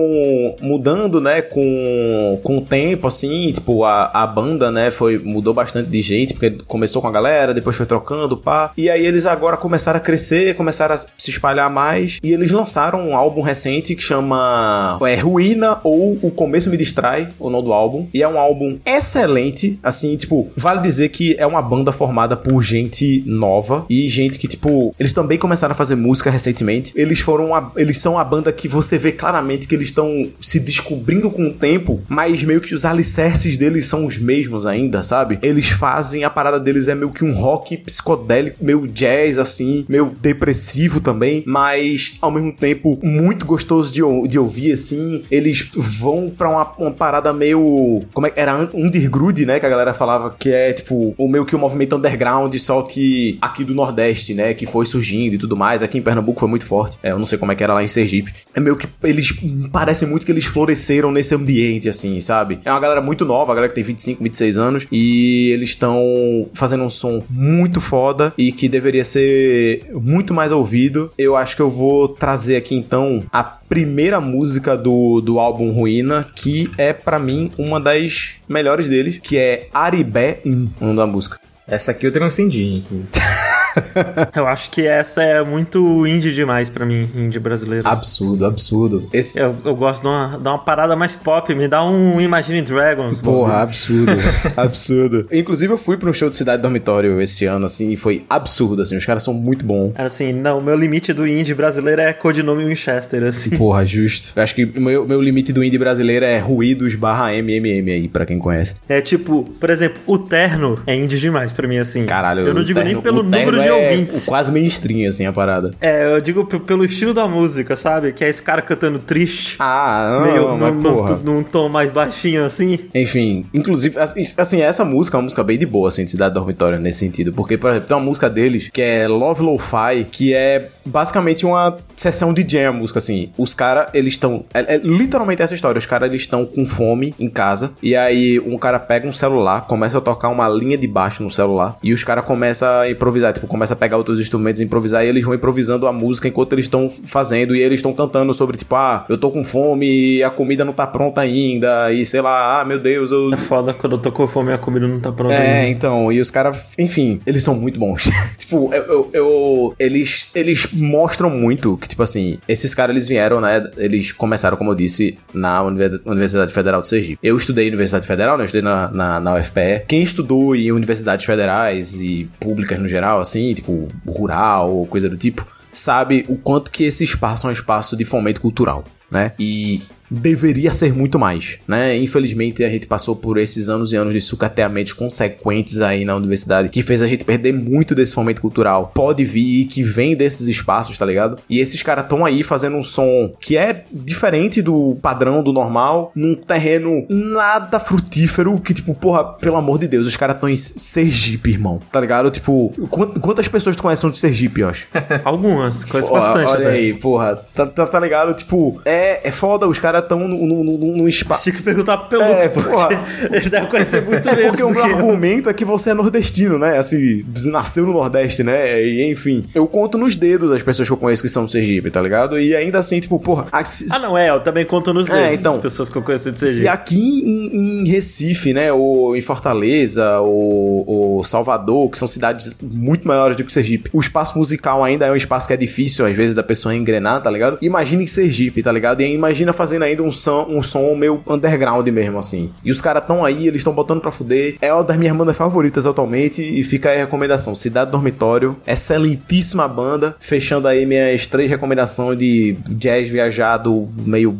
mudando, 0.62 1.20
né, 1.20 1.42
com, 1.42 2.40
com 2.44 2.58
o 2.58 2.62
tempo, 2.62 3.08
assim, 3.08 3.52
tipo, 3.52 3.84
a, 3.84 4.06
a 4.14 4.28
banda, 4.28 4.72
né, 4.72 4.92
foi, 4.92 5.18
mudou 5.18 5.54
bastante 5.54 5.90
de 5.90 6.02
gente, 6.02 6.34
porque 6.34 6.58
começou 6.68 7.02
com 7.02 7.08
a 7.08 7.12
galera, 7.12 7.54
depois 7.54 7.76
foi 7.76 7.86
trocando, 7.86 8.38
pá, 8.38 8.72
e 8.78 8.90
aí 8.90 9.06
eles 9.06 9.26
agora 9.26 9.58
começaram 9.58 9.98
a 9.98 10.02
crescer, 10.02 10.56
começaram 10.56 10.96
a 10.96 10.98
se 10.98 11.30
espalhar 11.30 11.70
mais, 11.70 12.20
e 12.24 12.32
eles 12.32 12.52
lançaram 12.52 13.00
um 13.08 13.16
álbum 13.16 13.42
recente 13.42 13.96
que 13.96 14.04
chama 14.04 14.98
é, 15.02 15.16
Ruína 15.16 15.80
ou 15.84 16.18
O 16.22 16.32
Começo 16.32 16.70
Me 16.70 16.78
Distrai, 16.78 17.30
o 17.40 17.50
nome 17.50 17.66
do 17.66 17.74
álbum, 17.74 18.08
e 18.14 18.22
é 18.22 18.28
um 18.28 18.38
álbum 18.38 18.78
excelente, 18.86 19.80
assim, 19.84 20.16
tipo, 20.18 20.43
vale 20.56 20.82
dizer 20.82 21.10
que 21.10 21.36
é 21.38 21.46
uma 21.46 21.62
banda 21.62 21.92
formada 21.92 22.36
por 22.36 22.62
gente 22.62 23.24
nova 23.26 23.86
e 23.90 24.08
gente 24.08 24.38
que, 24.40 24.48
tipo, 24.48 24.94
eles 25.00 25.14
também 25.14 25.38
começaram 25.38 25.72
a 25.72 25.76
fazer 25.76 25.96
música 25.96 26.30
recentemente, 26.30 26.92
eles 26.96 27.20
foram, 27.20 27.54
a, 27.54 27.72
eles 27.76 27.98
são 27.98 28.18
a 28.18 28.24
banda 28.24 28.52
que 28.52 28.68
você 28.68 28.98
vê 28.98 29.12
claramente 29.12 29.68
que 29.68 29.76
eles 29.76 29.90
estão 29.90 30.30
se 30.42 30.60
descobrindo 30.60 31.30
com 31.30 31.48
o 31.48 31.54
tempo, 31.54 32.02
mas 32.08 32.44
meio 32.44 32.62
que 32.62 32.74
os 32.74 32.86
alicerces 32.86 33.58
deles 33.58 33.86
são 33.86 34.06
os 34.06 34.18
mesmos 34.18 34.66
ainda, 34.66 35.04
sabe? 35.04 35.40
Eles 35.42 35.70
fazem, 35.70 36.24
a 36.24 36.30
parada 36.30 36.60
deles 36.60 36.88
é 36.88 36.96
meio 36.96 37.12
que 37.12 37.24
um 37.24 37.34
rock 37.34 37.78
psicodélico, 37.78 38.58
meio 38.64 38.88
jazz, 38.88 39.38
assim, 39.40 39.86
meio 39.88 40.12
depressivo 40.22 41.00
também, 41.00 41.44
mas 41.46 42.18
ao 42.22 42.32
mesmo 42.32 42.52
tempo 42.52 43.00
muito 43.04 43.46
gostoso 43.46 43.92
de, 43.92 44.02
de 44.28 44.40
ouvir, 44.40 44.72
assim. 44.72 45.24
Eles 45.30 45.70
vão 45.76 46.32
pra 46.36 46.50
uma, 46.50 46.72
uma 46.78 46.92
parada 46.92 47.32
meio. 47.34 48.02
Como 48.14 48.28
é 48.28 48.34
era? 48.36 48.70
Underground, 48.74 49.40
né? 49.40 49.60
Que 49.60 49.66
a 49.66 49.70
galera 49.70 49.94
falava 49.94 50.33
que 50.40 50.50
é 50.52 50.74
tipo 50.74 51.14
o 51.18 51.28
meio 51.28 51.46
que 51.46 51.56
o 51.56 51.60
movimento 51.60 51.96
underground, 51.96 52.54
só 52.56 52.82
que 52.82 53.38
aqui 53.42 53.64
do 53.64 53.74
Nordeste, 53.74 54.34
né? 54.34 54.54
Que 54.54 54.66
foi 54.66 54.86
surgindo 54.86 55.36
e 55.36 55.38
tudo 55.38 55.56
mais. 55.56 55.84
Aqui 55.84 55.98
em 55.98 56.02
Pernambuco 56.02 56.40
foi 56.40 56.50
muito 56.50 56.66
forte. 56.66 56.98
É, 57.04 57.12
eu 57.12 57.20
não 57.20 57.26
sei 57.26 57.38
como 57.38 57.52
é 57.52 57.56
que 57.56 57.64
era 57.64 57.74
lá 57.74 57.84
em 57.84 57.88
Sergipe. 57.88 58.34
É 58.54 58.60
meio 58.60 58.76
que 58.76 58.88
eles. 59.04 59.34
Parece 59.72 60.06
muito 60.06 60.26
que 60.26 60.32
eles 60.32 60.46
floresceram 60.46 61.12
nesse 61.12 61.34
ambiente, 61.36 61.90
assim, 61.90 62.20
sabe? 62.22 62.60
É 62.64 62.72
uma 62.72 62.80
galera 62.80 63.02
muito 63.02 63.26
nova, 63.26 63.52
a 63.52 63.56
galera 63.56 63.70
que 63.70 63.76
tem 63.76 63.84
25, 63.84 64.24
26 64.24 64.58
anos. 64.58 64.88
E 64.92 65.52
eles 65.52 65.70
estão 65.70 66.50
fazendo 66.54 66.84
um 66.84 66.90
som 66.90 67.24
muito 67.30 67.82
foda 67.82 68.34
e 68.38 68.52
que 68.52 68.70
deveria 68.70 69.04
ser 69.04 69.86
muito 69.94 70.34
mais 70.34 70.52
ouvido. 70.52 71.12
Eu 71.18 71.36
acho 71.36 71.56
que 71.56 71.62
eu 71.62 71.70
vou 71.70 72.08
trazer 72.08 72.56
aqui 72.56 72.76
então 72.76 73.24
a 73.32 73.44
primeira 73.74 74.22
música 74.22 74.78
do, 74.78 75.20
do 75.20 75.40
álbum 75.40 75.72
Ruína, 75.72 76.28
que 76.36 76.70
é 76.78 76.94
para 76.94 77.18
mim 77.18 77.52
uma 77.58 77.80
das 77.80 78.36
melhores 78.48 78.88
deles, 78.88 79.18
que 79.18 79.36
é 79.36 79.68
Aribé 79.74 80.23
1, 80.46 80.70
o 80.80 80.86
nome 80.86 80.98
da 80.98 81.08
música. 81.08 81.40
Essa 81.68 81.92
aqui 81.92 82.06
eu 82.08 82.12
transcendi. 82.12 82.84
eu 84.36 84.48
acho 84.48 84.70
que 84.70 84.86
essa 84.86 85.24
é 85.24 85.44
muito 85.44 86.06
indie 86.08 86.34
demais 86.34 86.70
para 86.70 86.86
mim, 86.86 87.10
indie 87.16 87.40
brasileiro. 87.40 87.88
Absurdo, 87.88 88.46
absurdo. 88.46 89.08
Esse... 89.14 89.40
Eu, 89.40 89.56
eu 89.66 89.76
gosto 89.76 90.04
de 90.04 90.08
uma, 90.08 90.38
de 90.40 90.48
uma 90.48 90.60
parada 90.60 90.96
mais 90.96 91.16
pop, 91.16 91.54
me 91.54 91.68
dá 91.68 91.84
um 91.84 92.20
Imagine 92.20 92.62
Dragons. 92.62 93.22
Porra, 93.22 93.62
absurdo, 93.62 94.12
absurdo. 94.56 95.28
Inclusive 95.32 95.74
eu 95.74 95.78
fui 95.78 95.98
para 95.98 96.10
um 96.10 96.14
show 96.14 96.30
de 96.30 96.36
Cidade 96.36 96.62
Dormitório 96.62 97.22
esse 97.22 97.46
ano, 97.46 97.66
assim, 97.66 97.92
e 97.92 97.98
foi 97.98 98.24
absurdo, 98.30 98.82
assim, 98.82 98.98
os 98.98 99.06
caras 99.06 99.24
são 99.24 99.34
muito 99.34 99.66
bons. 99.66 99.94
Assim, 99.96 100.34
não, 100.34 100.62
meu 100.62 100.76
limite 100.76 101.14
do 101.14 101.28
indie 101.28 101.54
brasileiro 101.54 102.02
é 102.02 102.14
codinome 102.14 102.66
Winchester, 102.66 103.24
assim. 103.24 103.52
Porra, 103.52 103.86
justo. 103.86 104.32
Eu 104.36 104.44
acho 104.44 104.56
que 104.56 104.66
o 104.66 104.82
meu, 104.82 105.06
meu 105.06 105.22
limite 105.22 105.52
do 105.52 105.64
indie 105.64 105.78
brasileiro 105.78 106.26
é 106.26 106.38
ruídos 106.40 106.96
barra 106.96 107.34
MMM 107.34 107.92
aí, 107.92 108.08
pra 108.08 108.26
quem 108.26 108.40
conhece. 108.40 108.76
É 108.88 109.02
tipo, 109.02 109.44
por 109.60 109.70
exemplo, 109.70 110.02
o 110.06 110.18
Terno 110.18 110.80
é 110.86 110.96
indie 110.96 111.20
demais 111.20 111.52
pra 111.52 111.68
mim, 111.68 111.78
assim. 111.78 112.06
Caralho, 112.06 112.48
Eu 112.48 112.54
não 112.54 112.64
digo 112.64 112.80
terno, 112.80 112.94
nem 112.94 113.02
pelo 113.02 113.24
número 113.24 113.63
de 113.64 113.70
é 113.70 113.74
ouvintes. 113.74 114.26
Quase 114.26 114.52
mainstream, 114.52 115.08
assim, 115.08 115.26
a 115.26 115.34
parada. 115.34 115.72
É, 115.82 116.16
eu 116.16 116.22
digo 116.22 116.46
pelo 116.46 116.86
estilo 116.86 117.14
da 117.14 117.28
música, 117.28 117.76
sabe? 117.76 118.12
Que 118.14 118.24
é 118.24 118.30
esse 118.30 118.42
cara 118.42 118.62
cantando 118.62 119.00
triste. 119.00 119.56
Ah, 119.60 120.20
não, 120.20 120.22
meio 120.22 120.58
mas 120.58 120.74
num, 120.74 120.82
porra. 120.82 121.16
num, 121.16 121.34
num 121.36 121.44
tom 121.44 121.70
mais 121.70 121.92
baixinho, 121.92 122.46
assim. 122.46 122.80
Enfim, 122.94 123.46
inclusive, 123.54 123.98
assim, 124.00 124.62
essa 124.62 124.86
música 124.86 125.18
é 125.18 125.20
uma 125.20 125.24
música 125.24 125.44
bem 125.44 125.58
de 125.58 125.66
boa, 125.66 125.88
assim, 125.88 126.06
de 126.06 126.12
Cidade 126.12 126.34
Dormitória, 126.34 126.80
nesse 126.80 127.00
sentido. 127.00 127.34
Porque, 127.34 127.58
por 127.58 127.70
exemplo, 127.70 127.88
tem 127.88 127.98
uma 127.98 128.04
música 128.04 128.30
deles 128.30 128.70
que 128.72 128.82
é 128.82 129.08
Love 129.08 129.42
Lo-Fi, 129.42 130.06
que 130.12 130.34
é 130.34 130.70
basicamente 130.86 131.46
uma 131.46 131.78
sessão 131.96 132.34
de 132.34 132.46
jam, 132.48 132.70
a 132.70 132.74
música, 132.74 133.00
assim. 133.00 133.32
Os 133.38 133.54
caras, 133.54 133.88
eles 133.94 134.14
estão... 134.14 134.46
É, 134.54 134.76
é 134.76 134.78
literalmente 134.78 135.42
essa 135.42 135.54
história. 135.54 135.78
Os 135.78 135.86
caras, 135.86 136.10
eles 136.10 136.22
estão 136.22 136.46
com 136.46 136.66
fome 136.66 137.14
em 137.20 137.30
casa, 137.30 137.72
e 137.82 137.96
aí 137.96 138.40
um 138.40 138.58
cara 138.58 138.80
pega 138.80 139.08
um 139.08 139.14
celular, 139.14 139.62
começa 139.62 139.98
a 139.98 140.02
tocar 140.02 140.30
uma 140.30 140.48
linha 140.48 140.78
de 140.78 140.88
baixo 140.88 141.24
no 141.24 141.32
celular, 141.32 141.78
e 141.84 141.94
os 141.94 142.04
caras 142.04 142.26
começam 142.26 142.68
a 142.68 142.90
improvisar, 142.90 143.34
tipo, 143.34 143.48
começa 143.54 143.74
a 143.74 143.78
pegar 143.78 143.98
outros 143.98 144.20
instrumentos 144.20 144.60
e 144.62 144.66
improvisar, 144.66 145.06
e 145.06 145.08
eles 145.08 145.24
vão 145.24 145.34
improvisando 145.34 145.88
a 145.88 145.94
música 145.94 146.28
enquanto 146.28 146.54
eles 146.54 146.66
estão 146.66 146.90
fazendo, 146.90 147.56
e 147.56 147.62
eles 147.62 147.78
estão 147.80 147.94
cantando 147.94 148.34
sobre, 148.34 148.58
tipo, 148.58 148.76
ah, 148.76 149.06
eu 149.08 149.18
tô 149.18 149.30
com 149.32 149.44
fome, 149.44 150.22
a 150.24 150.30
comida 150.30 150.66
não 150.66 150.74
tá 150.74 150.86
pronta 150.88 151.22
ainda, 151.22 151.92
e 151.94 152.04
sei 152.06 152.22
lá, 152.22 152.62
ah, 152.62 152.66
meu 152.66 152.80
Deus, 152.80 153.12
eu... 153.12 153.34
É 153.34 153.38
foda 153.38 153.74
quando 153.74 153.94
eu 153.94 154.00
tô 154.00 154.12
com 154.12 154.28
fome 154.28 154.52
e 154.52 154.54
a 154.54 154.58
comida 154.58 154.88
não 154.88 155.00
tá 155.00 155.12
pronta 155.12 155.34
É, 155.36 155.62
ainda. 155.62 155.68
então, 155.70 156.12
e 156.12 156.20
os 156.20 156.30
caras, 156.32 156.58
enfim, 156.78 157.20
eles 157.26 157.44
são 157.44 157.56
muito 157.56 157.80
bons. 157.80 158.10
tipo, 158.38 158.70
eu, 158.74 158.84
eu, 158.84 159.10
eu- 159.14 159.76
eles, 159.80 160.28
eles 160.34 160.68
mostram 160.74 161.30
muito 161.30 161.78
que, 161.78 161.88
tipo 161.88 162.02
assim, 162.04 162.38
esses 162.48 162.74
caras, 162.74 162.94
eles 162.96 163.08
vieram, 163.08 163.40
né, 163.40 163.70
eles 163.78 164.12
começaram, 164.12 164.58
como 164.58 164.72
eu 164.72 164.76
disse, 164.76 165.18
na 165.34 165.62
Univer- 165.64 166.02
Universidade 166.06 166.52
Federal 166.54 166.82
de 166.82 166.88
Sergipe. 166.88 167.20
Eu 167.22 167.38
estudei 167.38 167.66
em 167.66 167.68
Universidade 167.70 168.06
Federal, 168.08 168.38
né, 168.38 168.44
eu 168.44 168.46
estudei 168.46 168.64
na, 168.64 168.90
na, 168.92 169.20
na 169.20 169.36
UFPE. 169.36 169.84
Quem 169.88 170.02
estudou 170.02 170.56
em 170.56 170.72
universidades 170.72 171.26
federais 171.26 171.94
e 172.02 172.28
públicas 172.40 172.78
no 172.80 172.88
geral, 172.88 173.20
assim, 173.20 173.43
tipo, 173.54 173.88
rural 174.08 174.72
ou 174.72 174.86
coisa 174.86 175.10
do 175.10 175.18
tipo, 175.18 175.46
sabe 175.72 176.24
o 176.30 176.38
quanto 176.38 176.70
que 176.70 176.84
esse 176.84 177.04
espaço 177.04 177.48
é 177.48 177.50
um 177.50 177.54
espaço 177.54 177.98
de 177.98 178.06
fomento 178.06 178.40
cultural, 178.40 178.84
né? 179.10 179.32
E 179.40 179.82
deveria 180.14 180.72
ser 180.72 180.94
muito 180.94 181.18
mais, 181.20 181.58
né? 181.68 181.98
Infelizmente 181.98 182.64
a 182.64 182.70
gente 182.70 182.88
passou 182.88 183.16
por 183.16 183.38
esses 183.38 183.70
anos 183.70 183.92
e 183.94 183.96
anos 183.96 184.14
de 184.14 184.22
sucateamentos 184.22 184.94
consequentes 184.94 185.82
aí 185.82 186.06
na 186.06 186.16
universidade 186.16 186.70
que 186.70 186.82
fez 186.82 187.02
a 187.02 187.08
gente 187.08 187.24
perder 187.26 187.54
muito 187.54 187.96
desse 187.96 188.14
fomento 188.14 188.42
cultural. 188.42 188.92
Pode 188.94 189.24
vir 189.24 189.66
que 189.66 189.82
vem 189.84 190.16
desses 190.16 190.48
espaços, 190.48 190.98
tá 190.98 191.06
ligado? 191.06 191.38
E 191.50 191.60
esses 191.60 191.82
caras 191.82 192.04
estão 192.06 192.26
aí 192.26 192.44
fazendo 192.44 192.78
um 192.78 192.84
som 192.84 193.32
que 193.40 193.58
é 193.58 193.84
diferente 193.92 194.62
do 194.62 194.98
padrão 195.02 195.44
do 195.44 195.52
normal, 195.54 196.12
num 196.16 196.36
terreno 196.36 197.06
nada 197.10 197.80
frutífero, 197.80 198.60
que 198.60 198.74
tipo, 198.74 198.94
porra, 198.94 199.24
pelo 199.24 199.56
amor 199.58 199.80
de 199.80 199.88
Deus, 199.88 200.08
os 200.08 200.18
caras 200.18 200.36
estão 200.36 200.50
em 200.50 200.56
Sergipe, 200.56 201.50
irmão. 201.52 201.80
Tá 201.92 202.00
ligado? 202.00 202.30
Tipo, 202.30 202.72
quant- 202.90 203.20
quantas 203.20 203.48
pessoas 203.48 203.76
tu 203.76 203.82
conhece 203.84 204.10
de 204.10 204.18
Sergipe, 204.18 204.62
eu 204.62 204.70
acho? 204.70 204.88
Algumas, 205.24 205.84
conheço 205.84 206.10
Pô, 206.10 206.16
bastante 206.16 206.52
Olha 206.52 206.68
até. 206.68 206.76
aí, 206.76 206.94
porra. 206.94 207.36
Tá, 207.54 207.66
tá, 207.66 207.88
tá 207.88 208.00
ligado? 208.00 208.34
Tipo, 208.34 208.82
é, 208.86 209.28
é 209.28 209.32
foda, 209.32 209.68
os 209.68 209.80
caras 209.80 210.03
tão 210.04 210.28
num 210.28 211.08
espaço. 211.08 211.44
Tinha 211.44 211.56
que 211.56 211.64
perguntar 211.64 211.98
pro 211.98 212.10
Pelux, 212.20 212.44
É, 212.46 212.50
porque 212.50 212.70
porra. 212.70 212.90
ele 213.32 213.50
deve 213.50 213.68
conhecer 213.68 214.02
muito 214.04 214.28
É 214.30 214.36
menos 214.36 214.50
porque 214.52 214.64
o 214.64 214.68
do 214.68 214.74
meu 214.74 214.86
eu. 214.88 214.96
argumento 214.96 215.50
é 215.50 215.54
que 215.54 215.66
você 215.66 215.90
é 215.92 215.94
nordestino, 215.94 216.58
né? 216.60 216.78
Assim, 216.78 217.26
nasceu 217.46 217.86
no 217.86 217.94
Nordeste, 217.94 218.44
né? 218.44 218.82
E 218.84 219.10
enfim, 219.12 219.46
eu 219.56 219.66
conto 219.68 219.98
nos 219.98 220.16
dedos 220.16 220.52
as 220.52 220.62
pessoas 220.62 220.88
que 220.88 220.94
eu 220.94 220.98
conheço 220.98 221.22
que 221.24 221.30
são 221.30 221.46
de 221.46 221.52
Sergipe, 221.52 221.90
tá 221.90 222.02
ligado? 222.02 222.40
E 222.40 222.56
ainda 222.56 222.80
assim, 222.80 223.00
tipo, 223.00 223.20
porra, 223.20 223.48
a- 223.52 223.64
se, 223.66 223.88
Ah, 223.92 224.00
não, 224.00 224.18
é, 224.18 224.30
eu 224.30 224.40
também 224.42 224.66
conto 224.66 224.94
nos 224.94 225.10
É, 225.10 225.24
dedos 225.30 225.40
então, 225.40 225.56
as 225.56 225.62
pessoas 225.62 225.90
que 225.90 225.96
eu 225.96 226.02
conheço 226.02 226.32
de 226.32 226.40
se 226.40 226.46
Sergipe. 226.48 226.68
aqui 226.68 227.00
em, 227.00 227.84
em 227.84 227.88
Recife, 227.88 228.54
né? 228.54 228.72
Ou 228.74 229.16
em 229.16 229.22
Fortaleza, 229.22 230.20
ou, 230.20 230.84
ou 231.18 231.24
Salvador, 231.24 231.90
que 231.90 231.98
são 231.98 232.08
cidades 232.08 232.56
muito 232.62 233.08
maiores 233.08 233.38
do 233.38 233.44
que 233.44 233.52
Sergipe, 233.54 233.90
o 233.94 234.00
espaço 234.00 234.38
musical 234.38 234.84
ainda 234.84 235.06
é 235.06 235.12
um 235.12 235.16
espaço 235.16 235.48
que 235.48 235.54
é 235.54 235.58
difícil, 235.58 236.06
às 236.06 236.16
vezes, 236.16 236.36
da 236.36 236.44
pessoa 236.44 236.76
engrenar, 236.76 237.22
tá 237.22 237.30
ligado? 237.30 237.58
Imagina 237.62 238.04
em 238.04 238.08
Sergipe, 238.08 238.62
tá 238.64 238.72
ligado? 238.72 239.02
E 239.02 239.06
aí 239.06 239.14
imagina 239.14 239.54
fazendo 239.54 239.84
aí 239.84 239.93
ainda 239.94 240.04
um 240.04 240.12
som, 240.12 240.46
um 240.50 240.62
som 240.62 240.96
meio 240.96 241.22
underground 241.28 241.88
mesmo, 241.88 242.20
assim. 242.20 242.52
E 242.64 242.72
os 242.72 242.82
caras 242.82 243.06
tão 243.06 243.24
aí, 243.24 243.48
eles 243.48 243.62
estão 243.62 243.74
botando 243.74 244.02
pra 244.02 244.12
fuder. 244.12 244.56
É 244.62 244.74
uma 244.74 244.84
das 244.84 244.98
minhas 244.98 245.16
bandas 245.16 245.36
favoritas 245.36 245.86
atualmente 245.86 246.42
e 246.42 246.62
fica 246.64 246.90
aí 246.90 246.98
a 246.98 247.06
recomendação. 247.06 247.56
Cidade 247.56 247.92
Dormitório, 247.92 248.58
excelentíssima 248.66 249.68
banda, 249.68 250.16
fechando 250.20 250.68
aí 250.68 250.86
minhas 250.86 251.28
três 251.28 251.50
recomendações 251.50 252.18
de 252.18 252.58
jazz 252.70 253.10
viajado, 253.10 253.90
meio 253.98 254.38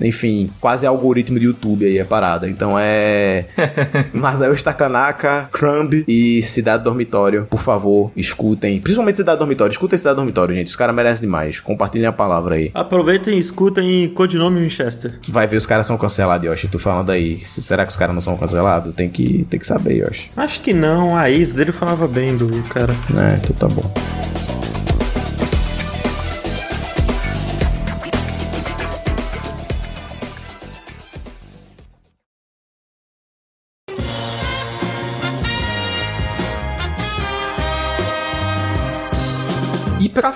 enfim, 0.00 0.50
quase 0.60 0.86
algoritmo 0.86 1.38
de 1.38 1.46
YouTube 1.46 1.84
aí 1.84 1.98
a 1.98 2.04
parada. 2.04 2.48
Então 2.48 2.78
é 2.78 3.46
Masael 4.12 4.52
Stakanaka, 4.52 5.48
Crumb 5.52 6.04
e 6.06 6.42
Cidade 6.42 6.84
Dormitório. 6.84 7.46
Por 7.50 7.60
favor, 7.60 8.12
escutem. 8.16 8.80
Principalmente 8.80 9.16
Cidade 9.16 9.38
Dormitório. 9.38 9.72
Escutem 9.72 9.98
Cidade 9.98 10.16
Dormitório, 10.16 10.54
gente. 10.54 10.68
Os 10.68 10.76
caras 10.76 10.94
merecem 10.94 11.22
demais. 11.22 11.60
Compartilhem 11.60 12.06
a 12.06 12.12
palavra 12.12 12.56
aí. 12.56 12.70
Aproveitem 12.74 13.36
e 13.36 13.38
escutem 13.38 14.08
Codinome 14.08 14.65
Winchester. 14.66 15.14
Vai 15.28 15.46
ver, 15.46 15.56
os 15.56 15.66
caras 15.66 15.86
são 15.86 15.96
cancelados, 15.96 16.46
Yoshi. 16.46 16.68
Tu 16.68 16.78
falando 16.78 17.10
aí. 17.10 17.40
Será 17.40 17.84
que 17.84 17.90
os 17.90 17.96
caras 17.96 18.14
não 18.14 18.20
são 18.20 18.36
cancelados? 18.36 18.94
Tem 18.94 19.08
que, 19.08 19.46
tem 19.48 19.58
que 19.58 19.66
saber, 19.66 20.04
Yoshi. 20.06 20.30
Acho 20.36 20.60
que 20.60 20.72
não. 20.72 21.16
A 21.16 21.30
ex 21.30 21.52
dele 21.52 21.72
falava 21.72 22.06
bem 22.06 22.36
do 22.36 22.62
cara. 22.68 22.94
É, 23.16 23.36
então 23.36 23.68
tá 23.68 23.74
bom. 23.74 24.45